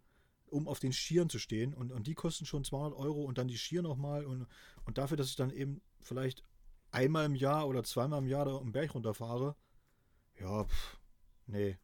um 0.50 0.68
auf 0.68 0.80
den 0.80 0.92
Skiern 0.92 1.28
zu 1.28 1.38
stehen 1.38 1.74
und, 1.74 1.92
und 1.92 2.06
die 2.06 2.14
kosten 2.14 2.46
schon 2.46 2.64
200 2.64 2.98
Euro 2.98 3.22
und 3.24 3.38
dann 3.38 3.48
die 3.48 3.58
Skier 3.58 3.82
nochmal 3.82 4.24
und, 4.24 4.46
und 4.84 4.98
dafür, 4.98 5.16
dass 5.16 5.28
ich 5.28 5.36
dann 5.36 5.50
eben 5.50 5.80
vielleicht 6.00 6.42
einmal 6.90 7.26
im 7.26 7.34
Jahr 7.34 7.68
oder 7.68 7.84
zweimal 7.84 8.20
im 8.20 8.26
Jahr 8.26 8.44
da 8.44 8.58
einen 8.58 8.72
Berg 8.72 8.94
runterfahre, 8.94 9.56
ja, 10.40 10.64
pff, 10.64 10.98
nee. 11.46 11.78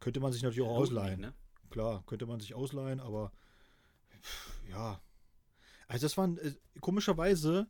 Könnte 0.00 0.20
man 0.20 0.32
sich 0.32 0.42
natürlich 0.42 0.68
auch 0.68 0.80
nicht, 0.80 0.90
ausleihen. 0.90 1.20
ne? 1.20 1.34
Klar, 1.70 2.02
könnte 2.06 2.26
man 2.26 2.40
sich 2.40 2.54
ausleihen, 2.54 3.00
aber 3.00 3.32
pff, 4.20 4.68
ja. 4.68 5.00
Also 5.88 6.06
das 6.06 6.16
waren, 6.16 6.38
äh, 6.38 6.54
komischerweise 6.80 7.68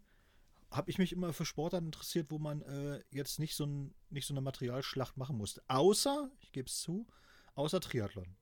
habe 0.70 0.90
ich 0.90 0.98
mich 0.98 1.12
immer 1.12 1.32
für 1.32 1.44
Sportarten 1.44 1.86
interessiert, 1.86 2.30
wo 2.30 2.38
man 2.38 2.62
äh, 2.62 3.02
jetzt 3.10 3.38
nicht 3.38 3.54
so, 3.54 3.64
ein, 3.64 3.94
nicht 4.10 4.26
so 4.26 4.34
eine 4.34 4.40
Materialschlacht 4.40 5.16
machen 5.16 5.36
musste. 5.36 5.62
Außer, 5.68 6.30
ich 6.40 6.52
gebe 6.52 6.68
es 6.68 6.80
zu, 6.80 7.06
außer 7.54 7.80
Triathlon. 7.80 8.36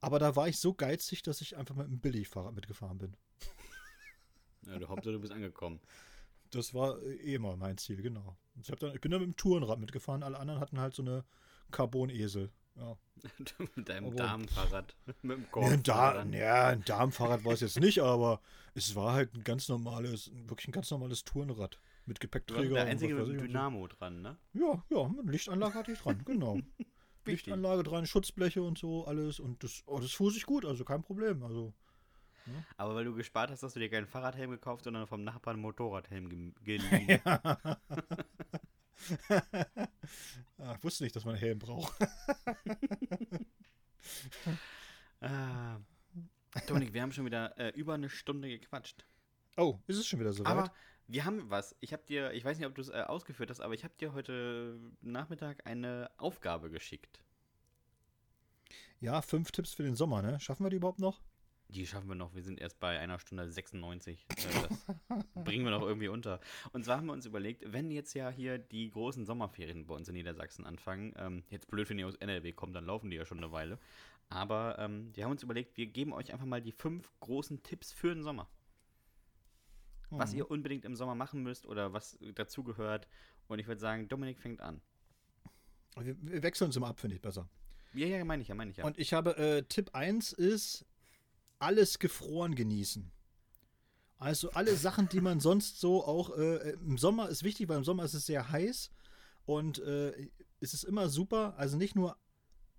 Aber 0.00 0.18
da 0.18 0.36
war 0.36 0.48
ich 0.48 0.58
so 0.58 0.74
geizig, 0.74 1.22
dass 1.22 1.40
ich 1.40 1.56
einfach 1.56 1.74
mit 1.74 1.86
einem 1.86 1.98
Billigfahrrad 2.00 2.54
mitgefahren 2.54 2.98
bin. 2.98 3.16
Ja, 4.66 4.78
du 4.78 4.88
Hauptsache, 4.88 5.12
du 5.12 5.20
bist 5.20 5.32
angekommen. 5.32 5.80
Das 6.50 6.72
war 6.74 7.00
äh, 7.02 7.14
eh 7.16 7.34
immer 7.34 7.56
mein 7.56 7.78
Ziel, 7.78 8.00
genau. 8.00 8.36
Ich, 8.60 8.68
dann, 8.68 8.94
ich 8.94 9.00
bin 9.00 9.10
dann 9.10 9.20
mit 9.20 9.28
dem 9.30 9.36
Tourenrad 9.36 9.78
mitgefahren, 9.78 10.22
alle 10.22 10.38
anderen 10.38 10.60
hatten 10.60 10.80
halt 10.80 10.94
so 10.94 11.02
eine 11.02 11.24
Carbon-Esel. 11.70 12.50
Ja. 12.76 12.96
Mit 13.74 13.88
deinem 13.88 14.06
Aber- 14.06 14.14
Damenfahrrad. 14.14 14.96
mit 15.22 15.36
dem 15.38 15.50
Korb. 15.50 15.64
Ja, 15.64 15.72
ein, 15.72 16.30
da 16.30 16.38
ja, 16.38 16.66
ein 16.68 16.84
Darmfahrrad 16.84 17.44
war 17.44 17.52
es 17.52 17.60
jetzt 17.60 17.80
nicht, 17.80 17.98
aber 18.00 18.40
es 18.74 18.94
war 18.94 19.14
halt 19.14 19.34
ein 19.34 19.42
ganz 19.42 19.68
normales, 19.68 20.30
wirklich 20.46 20.68
ein 20.68 20.72
ganz 20.72 20.90
normales 20.92 21.24
Tourenrad 21.24 21.80
mit 22.06 22.20
Gepäckträger. 22.20 22.74
der 22.74 22.84
Einzige 22.84 23.14
mit 23.14 23.40
Dynamo 23.40 23.88
dran, 23.88 24.22
ne? 24.22 24.36
Ja, 24.52 24.84
ja, 24.90 25.08
mit 25.08 25.28
Lichtanlage 25.28 25.74
hatte 25.74 25.92
ich 25.92 25.98
dran, 25.98 26.22
genau. 26.24 26.60
Lichtanlage 27.32 27.82
dran, 27.82 28.06
Schutzbleche 28.06 28.62
und 28.62 28.78
so, 28.78 29.06
alles. 29.06 29.40
Und 29.40 29.62
das, 29.62 29.82
oh, 29.86 29.98
das 29.98 30.12
fuhr 30.12 30.30
sich 30.30 30.46
gut, 30.46 30.64
also 30.64 30.84
kein 30.84 31.02
Problem. 31.02 31.42
Also. 31.42 31.72
Aber 32.76 32.94
weil 32.94 33.04
du 33.04 33.14
gespart 33.14 33.50
hast, 33.50 33.62
hast 33.62 33.76
du 33.76 33.80
dir 33.80 33.90
keinen 33.90 34.06
Fahrradhelm 34.06 34.50
gekauft, 34.50 34.84
sondern 34.84 35.06
vom 35.06 35.22
Nachbarn 35.22 35.56
einen 35.56 35.62
Motorradhelm 35.62 36.28
ge 36.28 36.52
geliehen. 36.64 37.20
ja. 37.24 37.40
ah, 40.58 40.74
ich 40.76 40.84
wusste 40.84 41.04
nicht, 41.04 41.14
dass 41.14 41.24
man 41.24 41.34
einen 41.34 41.42
Helm 41.42 41.58
braucht. 41.58 41.94
ah. 45.20 45.78
Dominik, 46.66 46.92
wir 46.92 47.02
haben 47.02 47.12
schon 47.12 47.26
wieder 47.26 47.56
äh, 47.58 47.68
über 47.70 47.94
eine 47.94 48.08
Stunde 48.08 48.48
gequatscht. 48.48 49.04
Oh, 49.56 49.78
ist 49.86 49.98
es 49.98 50.06
schon 50.06 50.20
wieder 50.20 50.32
so 50.32 50.44
weit? 50.44 50.52
Aber 50.52 50.72
wir 51.08 51.24
haben 51.24 51.50
was. 51.50 51.74
Ich 51.80 51.92
habe 51.92 52.02
dir, 52.06 52.32
ich 52.32 52.44
weiß 52.44 52.58
nicht, 52.58 52.66
ob 52.66 52.74
du 52.74 52.82
es 52.82 52.90
äh, 52.90 53.02
ausgeführt 53.06 53.50
hast, 53.50 53.60
aber 53.60 53.74
ich 53.74 53.82
habe 53.82 53.94
dir 53.98 54.12
heute 54.12 54.78
Nachmittag 55.00 55.66
eine 55.66 56.10
Aufgabe 56.18 56.70
geschickt. 56.70 57.20
Ja, 59.00 59.22
fünf 59.22 59.50
Tipps 59.50 59.72
für 59.72 59.82
den 59.82 59.96
Sommer, 59.96 60.22
ne? 60.22 60.38
Schaffen 60.38 60.64
wir 60.64 60.70
die 60.70 60.76
überhaupt 60.76 60.98
noch? 60.98 61.22
Die 61.70 61.86
schaffen 61.86 62.08
wir 62.08 62.14
noch. 62.14 62.34
Wir 62.34 62.42
sind 62.42 62.60
erst 62.60 62.80
bei 62.80 62.98
einer 62.98 63.18
Stunde 63.18 63.50
96. 63.50 64.26
Äh, 64.28 64.34
das 64.68 65.24
bringen 65.44 65.64
wir 65.64 65.70
noch 65.70 65.82
irgendwie 65.82 66.08
unter. 66.08 66.40
Und 66.72 66.84
zwar 66.84 66.98
haben 66.98 67.06
wir 67.06 67.12
uns 67.12 67.26
überlegt, 67.26 67.62
wenn 67.72 67.90
jetzt 67.90 68.14
ja 68.14 68.30
hier 68.30 68.58
die 68.58 68.90
großen 68.90 69.24
Sommerferien 69.24 69.86
bei 69.86 69.94
uns 69.94 70.08
in 70.08 70.14
Niedersachsen 70.14 70.64
anfangen, 70.64 71.14
ähm, 71.16 71.42
jetzt 71.50 71.68
blöd, 71.68 71.88
wenn 71.88 71.98
ihr 71.98 72.06
aus 72.06 72.16
NRW 72.16 72.52
kommt, 72.52 72.74
dann 72.74 72.84
laufen 72.86 73.10
die 73.10 73.16
ja 73.16 73.24
schon 73.24 73.38
eine 73.38 73.52
Weile. 73.52 73.78
Aber 74.30 74.78
ähm, 74.78 75.10
wir 75.14 75.24
haben 75.24 75.30
uns 75.30 75.42
überlegt, 75.42 75.76
wir 75.76 75.86
geben 75.86 76.12
euch 76.12 76.32
einfach 76.32 76.46
mal 76.46 76.60
die 76.60 76.72
fünf 76.72 77.10
großen 77.20 77.62
Tipps 77.62 77.92
für 77.92 78.14
den 78.14 78.22
Sommer. 78.22 78.48
Mhm. 80.10 80.18
Was 80.18 80.32
ihr 80.32 80.50
unbedingt 80.50 80.84
im 80.84 80.96
Sommer 80.96 81.14
machen 81.14 81.42
müsst 81.42 81.66
oder 81.66 81.92
was 81.92 82.18
dazugehört. 82.34 83.08
Und 83.46 83.58
ich 83.58 83.66
würde 83.66 83.80
sagen, 83.80 84.08
Dominik 84.08 84.38
fängt 84.38 84.60
an. 84.60 84.80
Wir, 85.96 86.16
wir 86.20 86.42
wechseln 86.42 86.66
uns 86.66 86.76
immer 86.76 86.88
ab, 86.88 87.00
finde 87.00 87.16
ich 87.16 87.22
besser. 87.22 87.48
Ja, 87.94 88.06
ja, 88.06 88.24
meine 88.24 88.42
ich 88.42 88.48
ja, 88.48 88.54
meine 88.54 88.70
ich 88.70 88.76
ja. 88.76 88.84
Und 88.84 88.98
ich 88.98 89.12
habe, 89.12 89.36
äh, 89.36 89.62
Tipp 89.64 89.90
1 89.94 90.32
ist, 90.32 90.86
alles 91.58 91.98
gefroren 91.98 92.54
genießen. 92.54 93.10
Also 94.18 94.50
alle 94.50 94.76
Sachen, 94.76 95.08
die 95.08 95.20
man 95.20 95.40
sonst 95.40 95.80
so 95.80 96.04
auch 96.04 96.36
äh, 96.36 96.72
im 96.72 96.98
Sommer 96.98 97.28
ist 97.28 97.44
wichtig, 97.44 97.68
weil 97.68 97.78
im 97.78 97.84
Sommer 97.84 98.04
ist 98.04 98.14
es 98.14 98.26
sehr 98.26 98.50
heiß 98.50 98.90
und 99.44 99.78
äh, 99.78 100.28
es 100.60 100.74
ist 100.74 100.84
immer 100.84 101.08
super. 101.08 101.54
Also 101.56 101.76
nicht 101.76 101.94
nur 101.94 102.16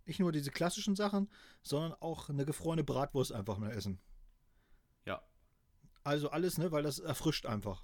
nicht 0.06 0.20
nur 0.20 0.32
diese 0.32 0.52
klassischen 0.52 0.96
Sachen, 0.96 1.30
sondern 1.62 1.94
auch 1.94 2.30
eine 2.30 2.44
gefrorene 2.44 2.84
Bratwurst 2.84 3.32
einfach 3.32 3.58
mal 3.60 3.72
essen. 3.72 4.00
Also 6.04 6.30
alles, 6.30 6.58
ne, 6.58 6.72
weil 6.72 6.84
das 6.84 7.00
erfrischt 7.00 7.46
einfach. 7.46 7.84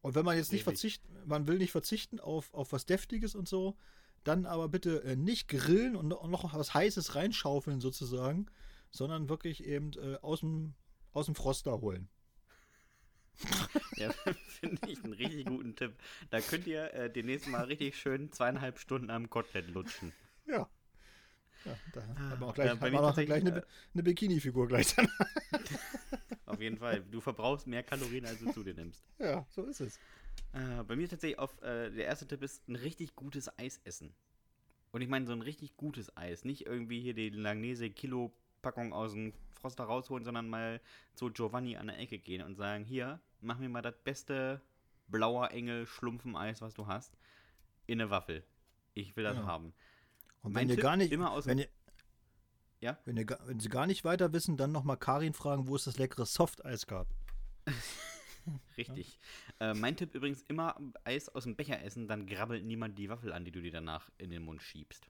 Und 0.00 0.14
wenn 0.14 0.24
man 0.24 0.36
jetzt 0.36 0.52
nicht 0.52 0.64
verzichten, 0.64 1.08
man 1.26 1.46
will 1.46 1.58
nicht 1.58 1.72
verzichten 1.72 2.18
auf, 2.20 2.52
auf 2.52 2.72
was 2.72 2.86
Deftiges 2.86 3.34
und 3.34 3.48
so, 3.48 3.76
dann 4.24 4.46
aber 4.46 4.68
bitte 4.68 5.02
äh, 5.04 5.16
nicht 5.16 5.48
grillen 5.48 5.96
und, 5.96 6.12
und 6.12 6.30
noch 6.30 6.52
was 6.54 6.74
Heißes 6.74 7.14
reinschaufeln 7.14 7.80
sozusagen, 7.80 8.46
sondern 8.90 9.28
wirklich 9.28 9.64
eben 9.64 9.92
äh, 9.94 10.18
aus, 10.22 10.40
dem, 10.40 10.74
aus 11.12 11.26
dem 11.26 11.34
Froster 11.34 11.80
holen. 11.80 12.08
ja, 13.96 14.12
finde 14.60 14.88
ich 14.88 15.02
einen 15.02 15.14
richtig 15.14 15.46
guten 15.46 15.74
Tipp. 15.74 15.94
Da 16.30 16.40
könnt 16.40 16.66
ihr 16.66 16.92
äh, 16.92 17.10
demnächst 17.10 17.48
mal 17.48 17.64
richtig 17.64 17.96
schön 17.98 18.30
zweieinhalb 18.30 18.78
Stunden 18.78 19.10
am 19.10 19.30
Kotelett 19.30 19.70
lutschen. 19.70 20.12
Ja. 20.46 20.68
Ja, 21.64 21.76
da 21.92 22.00
ah, 22.00 22.30
haben 22.30 22.40
wir 22.40 22.46
auch 22.46 22.54
gleich, 22.54 22.66
ja, 22.66 22.80
haben 22.80 22.92
wir 22.92 23.02
auch 23.02 23.14
gleich 23.14 23.30
eine, 23.30 23.58
äh, 23.58 23.62
eine 23.94 24.02
Bikini-Figur 24.02 24.68
gleich 24.68 24.94
dann. 24.94 25.08
auf 26.46 26.60
jeden 26.60 26.76
Fall. 26.76 27.02
Du 27.10 27.20
verbrauchst 27.20 27.66
mehr 27.66 27.82
Kalorien, 27.82 28.26
als 28.26 28.40
du 28.40 28.52
zu 28.52 28.62
dir 28.62 28.74
nimmst. 28.74 29.02
Ja, 29.18 29.46
so 29.50 29.64
ist 29.64 29.80
es. 29.80 29.98
Äh, 30.52 30.82
bei 30.86 30.96
mir 30.96 31.08
tatsächlich 31.08 31.38
auf, 31.38 31.60
äh, 31.62 31.90
der 31.90 32.06
erste 32.06 32.26
Tipp 32.26 32.42
ist 32.42 32.68
ein 32.68 32.76
richtig 32.76 33.14
gutes 33.16 33.58
Eis 33.58 33.80
essen. 33.84 34.14
Und 34.90 35.00
ich 35.00 35.08
meine 35.08 35.26
so 35.26 35.32
ein 35.32 35.40
richtig 35.40 35.76
gutes 35.76 36.16
Eis. 36.16 36.44
Nicht 36.44 36.66
irgendwie 36.66 37.00
hier 37.00 37.14
die 37.14 37.30
Langnese 37.30 37.90
Kilo 37.90 38.32
Packung 38.60 38.92
aus 38.92 39.12
dem 39.12 39.32
Froster 39.50 39.84
rausholen, 39.84 40.24
sondern 40.24 40.48
mal 40.48 40.80
zu 41.14 41.30
Giovanni 41.30 41.76
an 41.76 41.86
der 41.86 41.98
Ecke 41.98 42.18
gehen 42.18 42.42
und 42.42 42.56
sagen, 42.56 42.84
hier, 42.84 43.20
mach 43.40 43.58
mir 43.58 43.68
mal 43.68 43.82
das 43.82 43.96
beste 44.04 44.60
blauer 45.08 45.50
Engel 45.50 45.86
Schlumpfeneis, 45.86 46.60
was 46.60 46.74
du 46.74 46.86
hast, 46.86 47.16
in 47.86 48.00
eine 48.00 48.10
Waffel. 48.10 48.44
Ich 48.94 49.16
will 49.16 49.24
das 49.24 49.36
ja. 49.36 49.44
haben. 49.44 49.72
Und 50.42 50.54
wenn 50.54 50.68
ihr 50.68 50.76
gar 50.76 50.96
nicht, 50.96 51.12
immer 51.12 51.30
aus 51.30 51.46
wenn 51.46 51.58
ihr, 51.58 51.68
ja? 52.80 52.98
Wenn, 53.04 53.16
ihr, 53.16 53.26
wenn 53.44 53.60
Sie 53.60 53.68
gar 53.68 53.86
nicht 53.86 54.04
weiter 54.04 54.32
wissen, 54.32 54.56
dann 54.56 54.72
nochmal 54.72 54.96
Karin 54.96 55.34
fragen, 55.34 55.68
wo 55.68 55.76
es 55.76 55.84
das 55.84 55.98
leckere 55.98 56.26
Soft-Eis 56.26 56.86
gab. 56.88 57.06
Richtig. 58.76 59.20
Ja. 59.60 59.70
Äh, 59.70 59.74
mein 59.74 59.96
Tipp 59.96 60.14
übrigens, 60.16 60.42
immer 60.48 60.76
Eis 61.04 61.28
aus 61.28 61.44
dem 61.44 61.54
Becher 61.54 61.80
essen, 61.82 62.08
dann 62.08 62.26
grabbelt 62.26 62.64
niemand 62.64 62.98
die 62.98 63.08
Waffel 63.08 63.32
an, 63.32 63.44
die 63.44 63.52
du 63.52 63.62
dir 63.62 63.70
danach 63.70 64.10
in 64.18 64.30
den 64.30 64.42
Mund 64.42 64.62
schiebst. 64.62 65.08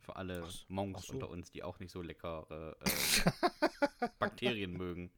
Für 0.00 0.16
alle 0.16 0.42
ach, 0.46 0.64
Monks 0.68 1.06
so. 1.06 1.12
unter 1.12 1.28
uns, 1.28 1.50
die 1.50 1.62
auch 1.62 1.78
nicht 1.78 1.92
so 1.92 2.00
leckere 2.00 2.76
äh, 2.80 4.08
Bakterien 4.18 4.72
mögen. 4.72 5.10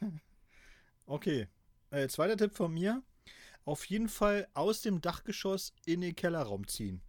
Okay. 1.06 1.48
Äh, 1.90 2.06
zweiter 2.06 2.36
Tipp 2.36 2.54
von 2.54 2.72
mir. 2.72 3.02
Auf 3.64 3.84
jeden 3.86 4.08
Fall 4.08 4.46
aus 4.54 4.80
dem 4.80 5.00
Dachgeschoss 5.00 5.72
in 5.84 6.02
den 6.02 6.14
Kellerraum 6.14 6.68
ziehen. 6.68 7.02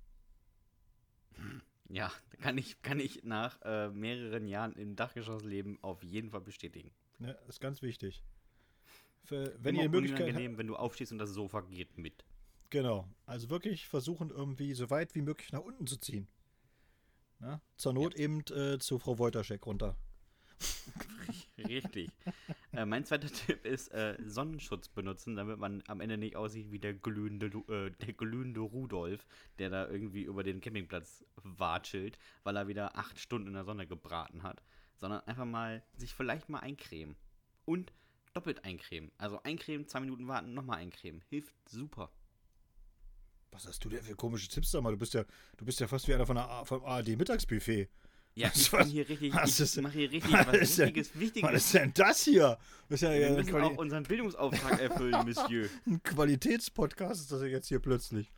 Ja, 1.90 2.12
kann 2.40 2.58
ich, 2.58 2.82
kann 2.82 3.00
ich 3.00 3.24
nach 3.24 3.62
äh, 3.64 3.90
mehreren 3.90 4.48
Jahren 4.48 4.74
im 4.74 4.96
Dachgeschoss 4.96 5.44
leben 5.44 5.78
auf 5.82 6.04
jeden 6.04 6.30
Fall 6.30 6.42
bestätigen. 6.42 6.92
Ja, 7.20 7.32
ist 7.48 7.60
ganz 7.60 7.82
wichtig. 7.82 8.24
Für, 9.24 9.54
wenn 9.60 9.76
Immer 9.76 9.84
ihr 9.84 9.90
Möglichkeit 9.90 10.34
habt, 10.34 10.58
wenn 10.58 10.68
du 10.68 10.76
aufstehst 10.76 11.12
und 11.12 11.18
das 11.18 11.32
Sofa 11.32 11.62
geht 11.62 11.98
mit. 11.98 12.24
Genau. 12.70 13.08
Also 13.26 13.50
wirklich 13.50 13.88
versuchen, 13.88 14.30
irgendwie 14.30 14.74
so 14.74 14.90
weit 14.90 15.14
wie 15.16 15.22
möglich 15.22 15.52
nach 15.52 15.62
unten 15.62 15.86
zu 15.86 15.98
ziehen. 15.98 16.28
Na? 17.40 17.62
Zur 17.76 17.94
Not 17.94 18.18
ja. 18.18 18.24
eben 18.24 18.40
äh, 18.52 18.80
zu 18.80 18.98
Frau 18.98 19.20
Wojtaschek 19.20 19.66
runter. 19.66 19.98
Richtig. 21.68 22.10
äh, 22.74 22.86
mein 22.86 23.06
zweiter 23.06 23.28
Tipp 23.32 23.66
ist 23.66 23.90
äh, 23.90 24.18
Sonnenschutz 24.26 24.88
benutzen, 24.88 25.36
damit 25.36 25.58
man 25.58 25.84
am 25.88 26.02
Ende 26.02 26.18
nicht 26.18 26.36
aussieht 26.36 26.72
wie 26.72 26.80
der 26.80 26.94
glühende, 26.94 27.48
äh, 27.48 27.92
der 27.92 28.14
glühende 28.14 28.62
Rudolf, 28.62 29.26
der 29.60 29.70
da 29.70 29.88
irgendwie 29.88 30.24
über 30.24 30.44
den 30.44 30.62
Campingplatz 30.62 31.26
watschelt, 31.44 32.18
weil 32.44 32.56
er 32.56 32.68
wieder 32.68 32.98
acht 32.98 33.20
Stunden 33.20 33.48
in 33.48 33.54
der 33.54 33.66
Sonne 33.66 33.88
gebraten 33.88 34.44
hat. 34.44 34.62
Sondern 34.96 35.22
einfach 35.22 35.46
mal 35.46 35.84
sich 35.96 36.14
vielleicht 36.14 36.50
mal 36.50 36.60
eincremen. 36.60 37.16
Und 37.66 37.94
doppelt 38.34 38.64
eincremen. 38.66 39.12
Also 39.18 39.42
eincremen, 39.44 39.88
zwei 39.88 40.00
Minuten 40.00 40.28
warten, 40.28 40.54
nochmal 40.54 40.80
eincremen. 40.80 41.22
Hilft 41.30 41.54
super. 41.70 42.12
Was 43.52 43.68
hast 43.68 43.84
du 43.84 43.90
denn 43.90 44.02
für 44.02 44.16
komische 44.16 44.48
Tipps 44.48 44.72
da 44.72 44.80
mal? 44.80 44.92
Du 44.92 44.98
bist 44.98 45.14
ja, 45.14 45.26
du 45.58 45.66
bist 45.66 45.80
ja 45.80 45.88
fast 45.88 46.08
wie 46.08 46.14
einer 46.14 46.26
von 46.26 46.38
der, 46.38 46.66
vom 46.66 46.86
ARD-Mittagsbuffet. 46.86 47.90
Ja, 48.34 48.50
ich 48.54 48.72
bin 48.72 48.88
hier 48.88 49.10
richtig, 49.10 49.34
ich 49.34 49.82
mache 49.82 49.94
hier 49.94 50.12
richtig 50.12 50.32
was, 50.32 50.48
was 50.48 50.78
Wichtiges, 50.78 51.12
denn, 51.12 51.22
Wichtiges. 51.22 51.50
Was 51.50 51.66
ist 51.66 51.74
denn 51.74 51.94
das 51.94 52.24
hier? 52.24 52.58
Das 52.88 53.02
ist 53.02 53.02
ja, 53.02 53.12
Wir 53.12 53.32
müssen 53.32 53.56
auch 53.56 53.78
unseren 53.78 54.04
Bildungsauftrag 54.04 54.80
erfüllen, 54.80 55.12
Monsieur. 55.26 55.70
Ein 55.86 56.02
Qualitätspodcast 56.02 57.22
ist 57.22 57.32
das 57.32 57.42
ja 57.42 57.48
jetzt 57.48 57.68
hier 57.68 57.80
plötzlich. 57.80 58.32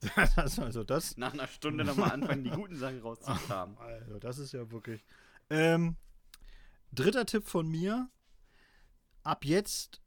Das, 0.36 0.58
also 0.60 0.84
das. 0.84 1.16
Nach 1.16 1.32
einer 1.32 1.48
Stunde 1.48 1.84
nochmal 1.84 2.12
anfangen, 2.12 2.44
die 2.44 2.50
guten 2.50 2.76
Sachen 2.76 3.00
rauszukramen. 3.00 3.76
Also, 3.78 4.20
das 4.20 4.38
ist 4.38 4.52
ja 4.52 4.70
wirklich. 4.70 5.04
Ähm, 5.50 5.96
dritter 6.92 7.26
Tipp 7.26 7.48
von 7.48 7.66
mir: 7.66 8.08
Ab 9.24 9.44
jetzt 9.44 10.00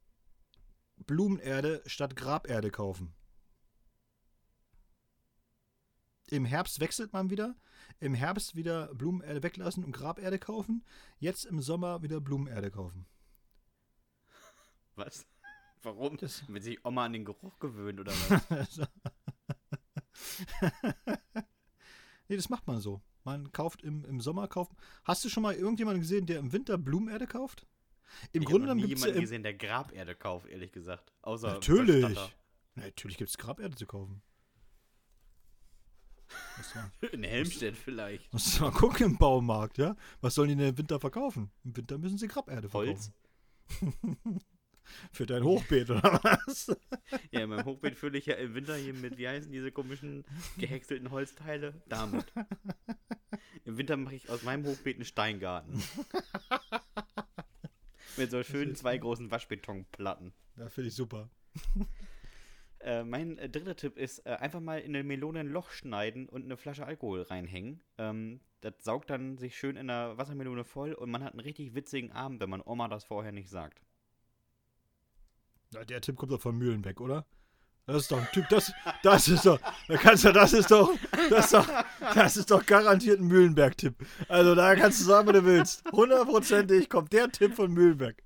Blumenerde 1.06 1.84
statt 1.86 2.16
Graberde 2.16 2.72
kaufen. 2.72 3.14
Im 6.30 6.46
Herbst 6.46 6.80
wechselt 6.80 7.12
man 7.12 7.30
wieder. 7.30 7.56
Im 8.02 8.16
Herbst 8.16 8.56
wieder 8.56 8.94
Blumenerde 8.96 9.44
weglassen 9.44 9.84
und 9.84 9.92
Graberde 9.92 10.40
kaufen. 10.40 10.84
Jetzt 11.20 11.46
im 11.46 11.62
Sommer 11.62 12.02
wieder 12.02 12.20
Blumenerde 12.20 12.72
kaufen. 12.72 13.06
Was? 14.96 15.28
Warum? 15.84 16.18
Das 16.18 16.44
Wenn 16.48 16.64
sich 16.64 16.84
Oma 16.84 17.06
an 17.06 17.14
den 17.14 17.26
Geruch 17.26 17.60
gewöhnt 17.60 18.00
oder 18.00 18.12
was? 18.12 18.82
nee, 22.28 22.36
das 22.36 22.50
macht 22.50 22.66
man 22.66 22.82
so. 22.82 23.04
Man 23.24 23.52
kauft 23.52 23.84
im, 23.84 24.04
im 24.06 24.20
Sommer 24.20 24.48
kauft. 24.48 24.72
Hast 25.04 25.24
du 25.24 25.30
schon 25.30 25.44
mal 25.44 25.54
irgendjemanden 25.54 26.02
gesehen, 26.02 26.26
der 26.26 26.40
im 26.40 26.52
Winter 26.52 26.80
Blumenerde 26.80 27.28
kauft? 27.28 27.68
Im 28.32 28.42
ich 28.42 28.48
Grunde 28.48 28.62
genommen 28.62 28.82
gibt 28.82 28.94
es 28.94 29.02
jemanden 29.02 29.22
gesehen, 29.22 29.44
der 29.44 29.54
Graberde 29.54 30.16
kauft, 30.16 30.48
ehrlich 30.48 30.72
gesagt. 30.72 31.14
Außer 31.22 31.54
Natürlich. 31.54 32.18
Natürlich 32.74 33.18
gibt 33.18 33.30
es 33.30 33.38
Graberde 33.38 33.76
zu 33.76 33.86
kaufen. 33.86 34.24
In 37.12 37.24
Helmstedt 37.24 37.78
vielleicht. 37.78 38.32
Musst 38.34 38.58
du 38.58 38.64
mal 38.64 38.72
gucken 38.72 39.08
im 39.08 39.18
Baumarkt, 39.18 39.78
ja? 39.78 39.96
Was 40.22 40.36
sollen 40.36 40.50
die 40.50 40.56
denn 40.56 40.70
im 40.70 40.78
Winter 40.78 41.00
verkaufen? 41.00 41.52
Im 41.64 41.76
Winter 41.76 41.98
müssen 41.98 42.18
sie 42.18 42.28
Graberde 42.28 42.70
verkaufen. 42.70 43.14
Holz? 43.80 44.02
Für 45.12 45.26
dein 45.26 45.44
Hochbeet 45.44 45.90
oder 45.90 46.20
was? 46.24 46.68
Ja, 47.32 47.42
in 47.42 47.50
meinem 47.50 47.66
Hochbeet 47.66 47.96
fülle 47.96 48.18
ich 48.18 48.26
ja 48.26 48.36
im 48.36 48.54
Winter 48.56 48.76
hier 48.76 48.94
mit, 48.94 49.18
wie 49.18 49.28
heißen 49.28 49.52
diese 49.52 49.72
komischen 49.72 50.26
gehäckselten 50.58 51.12
Holzteile? 51.12 51.82
Damit. 51.88 52.26
Im 53.64 53.78
Winter 53.78 53.96
mache 53.96 54.16
ich 54.16 54.30
aus 54.30 54.44
meinem 54.44 54.66
Hochbeet 54.66 54.98
einen 54.98 55.06
Steingarten. 55.06 55.82
mit 58.18 58.32
so 58.32 58.44
schönen 58.44 58.76
zwei 58.76 58.98
großen 58.98 59.32
Waschbetonplatten. 59.32 60.34
Das 60.56 60.74
finde 60.74 60.90
ich 60.90 60.96
super. 60.96 61.30
Äh, 62.84 63.04
mein 63.04 63.38
äh, 63.38 63.50
dritter 63.50 63.76
Tipp 63.76 63.98
ist, 63.98 64.26
äh, 64.26 64.32
einfach 64.32 64.60
mal 64.60 64.80
in 64.80 64.96
eine 64.96 65.04
Melone 65.04 65.42
ein 65.42 65.48
Loch 65.48 65.70
schneiden 65.70 66.28
und 66.28 66.46
eine 66.46 66.58
Flasche 66.58 66.86
Alkohol 66.86 67.22
reinhängen. 67.22 67.82
Ähm, 67.98 68.40
das 68.62 68.74
saugt 68.80 69.10
dann 69.10 69.38
sich 69.38 69.58
schön 69.58 69.76
in 69.76 69.88
der 69.88 70.18
Wassermelone 70.18 70.64
voll 70.64 70.94
und 70.94 71.12
man 71.12 71.24
hat 71.24 71.34
einen 71.34 71.42
richtig 71.42 71.76
witzigen 71.76 72.12
Abend, 72.12 72.40
wenn 72.42 72.50
man 72.50 72.62
Oma 72.62 72.88
das 72.88 73.04
vorher 73.04 73.32
nicht 73.32 73.50
sagt. 73.50 73.82
Ja, 75.74 75.86
der 75.86 76.02
Tipp 76.02 76.16
kommt 76.16 76.32
doch 76.32 76.42
von 76.42 76.58
Mühlenbeck, 76.58 77.00
oder? 77.02 77.26
Das 77.88 78.04
ist 78.04 78.12
doch 78.12 78.20
ein 78.20 78.28
Typ, 78.32 78.48
das, 78.50 78.72
das 79.02 79.28
ist 79.28 79.46
doch, 79.46 79.60
da 79.88 79.98
kannst 79.98 80.24
du, 80.24 80.32
das 80.32 80.54
ist 80.54 80.70
doch, 80.70 80.92
das 81.30 81.46
ist 81.46 81.54
doch, 81.54 81.68
das 82.14 82.38
ist 82.38 82.52
doch 82.52 82.66
garantiert 82.66 83.20
ein 83.20 83.28
Mühlenberg-Tipp. 83.28 83.96
Also 84.28 84.54
da 84.54 84.76
kannst 84.76 85.02
du 85.02 85.06
sagen, 85.06 85.28
was 85.28 85.36
du 85.36 85.46
willst. 85.46 85.84
Hundertprozentig 85.92 86.90
kommt 86.90 87.12
der 87.12 87.32
Tipp 87.32 87.56
von 87.56 87.72
Mühlenberg. 87.72 88.22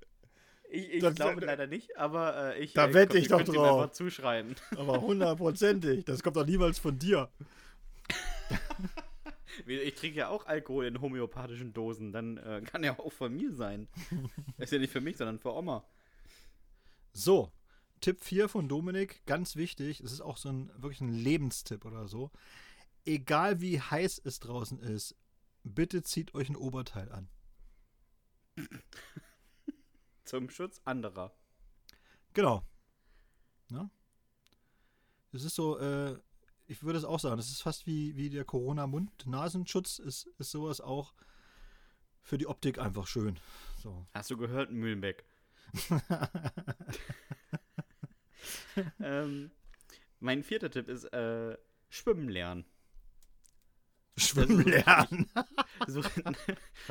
Ich, 0.70 0.94
ich 0.94 1.00
Das- 1.02 1.14
glaube 1.14 1.44
leider 1.44 1.66
nicht, 1.66 1.96
aber 1.96 2.54
äh, 2.54 2.62
ich. 2.62 2.72
Da 2.72 2.88
äh, 2.88 2.94
wette 2.94 3.16
ich 3.18 3.24
ich 3.24 3.28
doch 3.30 3.42
drauf. 3.42 3.82
einfach 3.82 3.92
zuschreiben. 3.94 4.54
Aber 4.76 5.00
hundertprozentig. 5.00 6.04
Das 6.04 6.22
kommt 6.22 6.36
doch 6.36 6.46
niemals 6.46 6.78
von 6.78 6.98
dir. 6.98 7.28
Ich 9.66 9.94
trinke 9.94 10.18
ja 10.18 10.28
auch 10.28 10.44
Alkohol 10.46 10.84
in 10.84 11.00
homöopathischen 11.00 11.72
Dosen, 11.72 12.12
dann 12.12 12.36
äh, 12.36 12.60
kann 12.62 12.84
er 12.84 13.00
auch 13.00 13.10
von 13.12 13.34
mir 13.34 13.54
sein. 13.54 13.88
ist 14.58 14.70
ja 14.70 14.78
nicht 14.78 14.92
für 14.92 15.00
mich, 15.00 15.16
sondern 15.16 15.38
für 15.38 15.54
Oma. 15.54 15.82
So, 17.14 17.50
Tipp 18.02 18.20
4 18.22 18.50
von 18.50 18.68
Dominik, 18.68 19.24
ganz 19.24 19.56
wichtig, 19.56 20.00
es 20.00 20.12
ist 20.12 20.20
auch 20.20 20.36
so 20.36 20.50
ein 20.50 20.70
wirklich 20.76 21.00
ein 21.00 21.08
Lebenstipp 21.14 21.86
oder 21.86 22.06
so. 22.06 22.30
Egal 23.06 23.62
wie 23.62 23.80
heiß 23.80 24.20
es 24.24 24.40
draußen 24.40 24.78
ist, 24.80 25.16
bitte 25.64 26.02
zieht 26.02 26.34
euch 26.34 26.50
ein 26.50 26.56
Oberteil 26.56 27.10
an. 27.10 27.28
Zum 30.26 30.50
Schutz 30.50 30.80
anderer. 30.84 31.32
Genau. 32.34 32.62
Ja? 33.70 33.88
Es 35.32 35.44
ist 35.44 35.54
so, 35.54 35.78
äh, 35.78 36.18
ich 36.66 36.82
würde 36.82 36.98
es 36.98 37.04
auch 37.04 37.20
sagen, 37.20 37.38
es 37.38 37.50
ist 37.50 37.62
fast 37.62 37.86
wie, 37.86 38.16
wie 38.16 38.28
der 38.28 38.44
Corona-Mund-Nasenschutz, 38.44 39.98
ist, 40.00 40.26
ist 40.38 40.50
sowas 40.50 40.80
auch 40.80 41.14
für 42.22 42.38
die 42.38 42.46
Optik 42.46 42.78
einfach 42.78 43.06
schön. 43.06 43.38
So. 43.80 44.06
Hast 44.14 44.30
du 44.30 44.36
gehört, 44.36 44.70
Mühlenbeck? 44.72 45.24
ähm, 49.00 49.50
mein 50.20 50.42
vierter 50.42 50.70
Tipp 50.70 50.88
ist 50.88 51.04
äh, 51.04 51.56
Schwimmen 51.88 52.28
lernen. 52.28 52.64
Schwimmen 54.18 54.64
lernen. 54.64 55.26
So, 55.88 56.02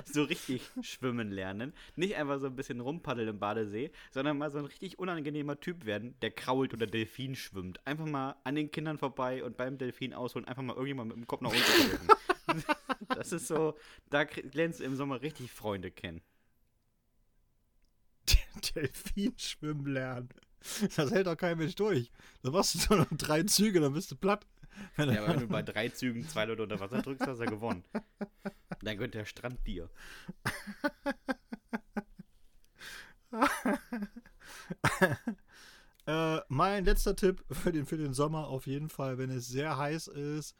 so 0.05 0.23
richtig 0.23 0.61
schwimmen 0.81 1.31
lernen. 1.31 1.73
Nicht 1.95 2.15
einfach 2.15 2.39
so 2.39 2.45
ein 2.45 2.55
bisschen 2.55 2.81
rumpaddeln 2.81 3.27
im 3.27 3.39
Badesee, 3.39 3.91
sondern 4.11 4.37
mal 4.37 4.51
so 4.51 4.59
ein 4.59 4.65
richtig 4.65 4.99
unangenehmer 4.99 5.59
Typ 5.59 5.85
werden, 5.85 6.15
der 6.21 6.29
krault 6.29 6.71
oder 6.73 6.85
Delfin 6.85 7.35
schwimmt. 7.35 7.85
Einfach 7.87 8.05
mal 8.05 8.35
an 8.43 8.53
den 8.53 8.69
Kindern 8.69 8.99
vorbei 8.99 9.43
und 9.43 9.57
beim 9.57 9.79
Delfin 9.79 10.13
ausholen, 10.13 10.47
einfach 10.47 10.61
mal 10.61 10.73
irgendjemand 10.73 11.09
mit 11.09 11.17
dem 11.17 11.27
Kopf 11.27 11.41
nach 11.41 11.51
unten 11.51 11.89
drücken. 11.89 12.07
Das 13.07 13.31
ist 13.31 13.47
so, 13.47 13.75
da 14.11 14.25
lernst 14.53 14.79
du 14.79 14.83
im 14.83 14.95
Sommer 14.95 15.21
richtig 15.21 15.51
Freunde 15.51 15.89
kennen. 15.89 16.21
Delfin 18.75 19.33
schwimmen 19.37 19.87
lernen. 19.87 20.29
Das 20.95 21.11
hält 21.11 21.27
doch 21.27 21.37
kein 21.37 21.57
Mensch 21.57 21.75
durch. 21.75 22.11
Dann 22.41 22.53
machst 22.53 22.75
du 22.75 22.79
so 22.79 22.95
noch 22.95 23.07
drei 23.11 23.43
Züge, 23.43 23.79
dann 23.79 23.93
bist 23.93 24.11
du 24.11 24.15
platt. 24.15 24.45
Wenn 24.95 25.11
Ja, 25.11 25.23
aber 25.23 25.33
wenn 25.33 25.39
du 25.41 25.47
bei 25.47 25.61
drei 25.63 25.89
Zügen 25.89 26.27
zwei 26.27 26.45
Leute 26.45 26.63
unter 26.63 26.79
Wasser 26.79 27.01
drückst, 27.01 27.27
hast 27.27 27.39
du 27.39 27.43
ja 27.43 27.49
gewonnen. 27.49 27.83
Dann 28.81 28.97
gehört 28.97 29.13
der 29.13 29.25
Strand 29.25 29.65
dir. 29.67 29.89
Äh, 36.07 36.41
mein 36.49 36.85
letzter 36.85 37.15
Tipp 37.15 37.43
für 37.49 37.71
den, 37.71 37.85
für 37.87 37.97
den 37.97 38.13
Sommer 38.13 38.47
auf 38.47 38.67
jeden 38.67 38.89
Fall, 38.89 39.17
wenn 39.17 39.31
es 39.31 39.47
sehr 39.47 39.75
heiß 39.77 40.07
ist, 40.07 40.55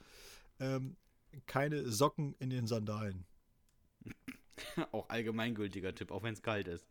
ähm, 0.59 0.97
keine 1.45 1.91
Socken 1.91 2.33
in 2.39 2.49
den 2.49 2.65
Sandalen. 2.65 3.27
Auch 4.91 5.09
allgemeingültiger 5.09 5.93
Tipp, 5.93 6.11
auch 6.11 6.23
wenn 6.23 6.33
es 6.33 6.41
kalt 6.41 6.67
ist. 6.67 6.87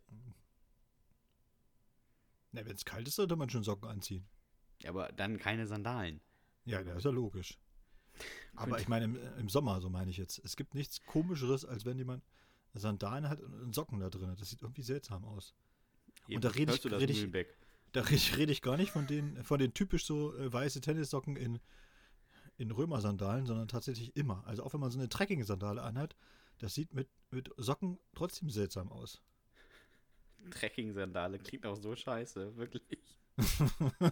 Na, 2.51 2.65
wenn 2.65 2.75
es 2.75 2.85
kalt 2.85 3.07
ist, 3.07 3.15
sollte 3.15 3.35
man 3.35 3.49
schon 3.49 3.63
Socken 3.63 3.89
anziehen. 3.89 4.25
Ja, 4.81 4.91
aber 4.91 5.11
dann 5.11 5.37
keine 5.37 5.67
Sandalen. 5.67 6.21
Ja, 6.65 6.83
das 6.83 6.97
ist 6.97 7.03
ja 7.05 7.11
logisch. 7.11 7.57
Aber 8.55 8.79
ich 8.79 8.87
meine, 8.87 9.05
im, 9.05 9.17
im 9.37 9.49
Sommer, 9.49 9.81
so 9.81 9.89
meine 9.89 10.09
ich 10.09 10.17
jetzt. 10.17 10.39
Es 10.43 10.55
gibt 10.55 10.73
nichts 10.73 11.03
Komischeres, 11.05 11.65
als 11.65 11.85
wenn 11.85 11.97
jemand 11.97 12.23
Sandalen 12.73 13.27
hat 13.29 13.41
und 13.41 13.73
Socken 13.75 13.99
da 13.99 14.09
drin 14.09 14.29
hat. 14.29 14.39
Das 14.41 14.49
sieht 14.49 14.61
irgendwie 14.61 14.81
seltsam 14.83 15.25
aus. 15.25 15.53
Eben, 16.27 16.37
Und 16.37 16.43
da 16.45 16.49
rede 16.49 16.73
ich- 16.73 16.85
rede 16.85 17.11
ich-? 17.13 17.29
Da 17.91 18.01
rede 18.01 18.37
rede 18.37 18.51
ich 18.51 18.61
gar 18.61 18.75
nicht 18.77 18.91
von 18.91 19.07
den, 19.07 19.41
von 19.43 19.57
den 19.59 19.73
typisch 19.73 20.05
so 20.05 20.35
äh, 20.35 20.51
weiße 20.51 20.81
Tennissocken 20.81 21.35
in, 21.37 21.59
in 22.57 22.71
Römersandalen, 22.71 23.45
sondern 23.45 23.67
tatsächlich 23.69 24.15
immer. 24.17 24.45
Also 24.47 24.63
auch 24.63 24.73
wenn 24.73 24.81
man 24.81 24.91
so 24.91 24.99
eine 24.99 25.07
Trekking-Sandale 25.07 25.81
anhat, 25.81 26.15
das 26.59 26.73
sieht 26.73 26.93
mit, 26.93 27.07
mit 27.31 27.49
Socken 27.57 27.97
trotzdem 28.13 28.49
seltsam 28.49 28.91
aus. 28.91 29.21
Trekking-Sandale 30.51 31.39
klingt 31.39 31.65
auch 31.65 31.75
so 31.77 31.95
scheiße, 31.95 32.55
wirklich. 32.57 32.83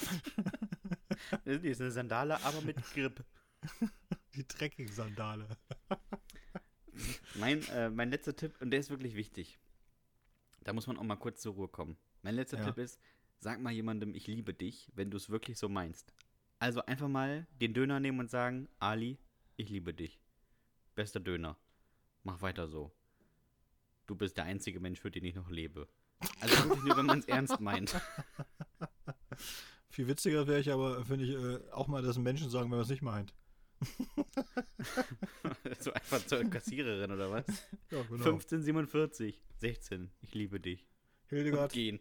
Das 1.44 1.62
ist 1.62 1.80
eine 1.80 1.90
Sandale, 1.90 2.42
aber 2.44 2.62
mit 2.62 2.76
Grip. 2.94 3.22
Die 4.34 4.44
Trekking-Sandale. 4.44 5.46
Mein, 7.34 7.62
äh, 7.68 7.90
mein 7.90 8.10
letzter 8.10 8.34
Tipp, 8.34 8.54
und 8.60 8.70
der 8.70 8.80
ist 8.80 8.90
wirklich 8.90 9.14
wichtig. 9.14 9.58
Da 10.64 10.72
muss 10.72 10.86
man 10.86 10.96
auch 10.96 11.02
mal 11.02 11.16
kurz 11.16 11.40
zur 11.42 11.54
Ruhe 11.54 11.68
kommen. 11.68 11.96
Mein 12.22 12.34
letzter 12.34 12.58
Ja. 12.58 12.64
Tipp 12.64 12.78
ist, 12.78 13.00
sag 13.38 13.60
mal 13.60 13.72
jemandem, 13.72 14.14
ich 14.14 14.26
liebe 14.26 14.54
dich, 14.54 14.90
wenn 14.94 15.10
du 15.10 15.16
es 15.16 15.30
wirklich 15.30 15.58
so 15.58 15.68
meinst. 15.68 16.12
Also 16.58 16.84
einfach 16.86 17.08
mal 17.08 17.46
den 17.60 17.74
Döner 17.74 18.00
nehmen 18.00 18.20
und 18.20 18.30
sagen, 18.30 18.68
Ali, 18.78 19.18
ich 19.56 19.68
liebe 19.68 19.94
dich. 19.94 20.20
Bester 20.94 21.20
Döner. 21.20 21.56
Mach 22.22 22.42
weiter 22.42 22.68
so. 22.68 22.92
Du 24.06 24.14
bist 24.14 24.36
der 24.36 24.44
einzige 24.44 24.80
Mensch, 24.80 25.00
für 25.00 25.10
den 25.10 25.24
ich 25.24 25.34
noch 25.34 25.50
lebe. 25.50 25.88
Also 26.40 26.64
wirklich 26.64 26.84
nur, 26.84 26.96
wenn 26.96 27.06
man 27.06 27.20
es 27.20 27.26
ernst 27.26 27.60
meint. 27.60 27.98
Viel 29.90 30.06
witziger 30.06 30.46
wäre 30.46 30.60
ich 30.60 30.70
aber, 30.70 31.04
finde 31.04 31.24
ich, 31.24 31.32
äh, 31.32 31.58
auch 31.72 31.88
mal, 31.88 32.00
dass 32.00 32.16
Menschen 32.16 32.48
sagen, 32.48 32.70
wenn 32.70 32.78
man 32.78 32.82
es 32.82 32.88
nicht 32.88 33.02
meint. 33.02 33.34
so 35.80 35.92
einfach 35.92 36.24
zur 36.26 36.44
Kassiererin 36.44 37.10
oder 37.10 37.30
was? 37.30 37.44
Ja, 37.90 38.02
genau. 38.02 38.24
1547, 38.24 39.42
16, 39.58 40.10
ich 40.20 40.34
liebe 40.34 40.60
dich. 40.60 40.86
Und 41.30 41.38
Hildegard, 41.38 41.72
gehen. 41.72 41.98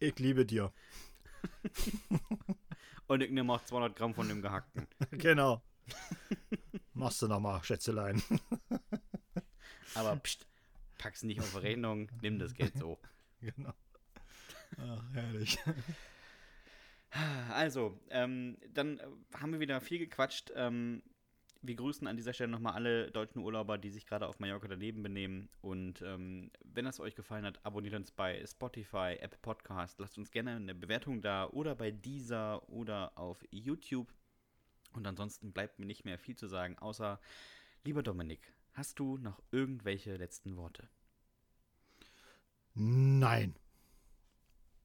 ich 0.00 0.18
liebe 0.18 0.44
dir. 0.44 0.72
Und 3.06 3.22
ich 3.22 3.30
nehme 3.30 3.52
auch 3.52 3.62
200 3.62 3.94
Gramm 3.94 4.14
von 4.14 4.28
dem 4.28 4.42
Gehackten. 4.42 4.88
genau. 5.12 5.62
Machst 6.94 7.22
du 7.22 7.28
nochmal, 7.28 7.62
Schätzelein. 7.62 8.22
Aber 9.94 10.16
pst, 10.16 10.48
pack's 10.98 11.22
nicht 11.22 11.40
auf 11.40 11.62
Rechnung, 11.62 12.10
nimm 12.22 12.38
das 12.38 12.54
Geld 12.54 12.76
so. 12.76 12.98
genau. 13.40 13.74
Ach, 14.78 15.04
herrlich. 15.12 15.58
Also, 17.50 17.98
ähm, 18.10 18.56
dann 18.72 18.98
äh, 18.98 19.06
haben 19.34 19.52
wir 19.52 19.60
wieder 19.60 19.80
viel 19.80 19.98
gequatscht. 19.98 20.52
Ähm, 20.56 21.02
wir 21.62 21.76
grüßen 21.76 22.06
an 22.06 22.16
dieser 22.16 22.32
Stelle 22.32 22.50
nochmal 22.50 22.74
alle 22.74 23.10
deutschen 23.10 23.40
Urlauber, 23.40 23.78
die 23.78 23.90
sich 23.90 24.06
gerade 24.06 24.26
auf 24.26 24.38
Mallorca 24.38 24.68
daneben 24.68 25.02
benehmen. 25.02 25.48
Und 25.62 26.02
ähm, 26.02 26.50
wenn 26.62 26.86
es 26.86 27.00
euch 27.00 27.14
gefallen 27.14 27.46
hat, 27.46 27.64
abonniert 27.64 27.94
uns 27.94 28.10
bei 28.10 28.44
Spotify, 28.44 29.16
App 29.20 29.40
Podcast. 29.40 29.98
Lasst 30.00 30.18
uns 30.18 30.30
gerne 30.30 30.56
eine 30.56 30.74
Bewertung 30.74 31.22
da 31.22 31.46
oder 31.46 31.74
bei 31.74 31.90
dieser 31.90 32.68
oder 32.68 33.16
auf 33.16 33.44
YouTube. 33.50 34.12
Und 34.92 35.06
ansonsten 35.06 35.52
bleibt 35.52 35.78
mir 35.78 35.86
nicht 35.86 36.04
mehr 36.04 36.18
viel 36.18 36.36
zu 36.36 36.48
sagen, 36.48 36.78
außer, 36.78 37.20
lieber 37.84 38.02
Dominik, 38.02 38.52
hast 38.74 38.98
du 38.98 39.16
noch 39.18 39.42
irgendwelche 39.50 40.16
letzten 40.16 40.56
Worte? 40.56 40.88
Nein. 42.74 43.56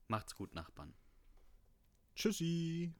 Macht's 0.08 0.36
gut, 0.36 0.56
Nachbarn. 0.56 0.94
Tschüssi. 2.20 2.92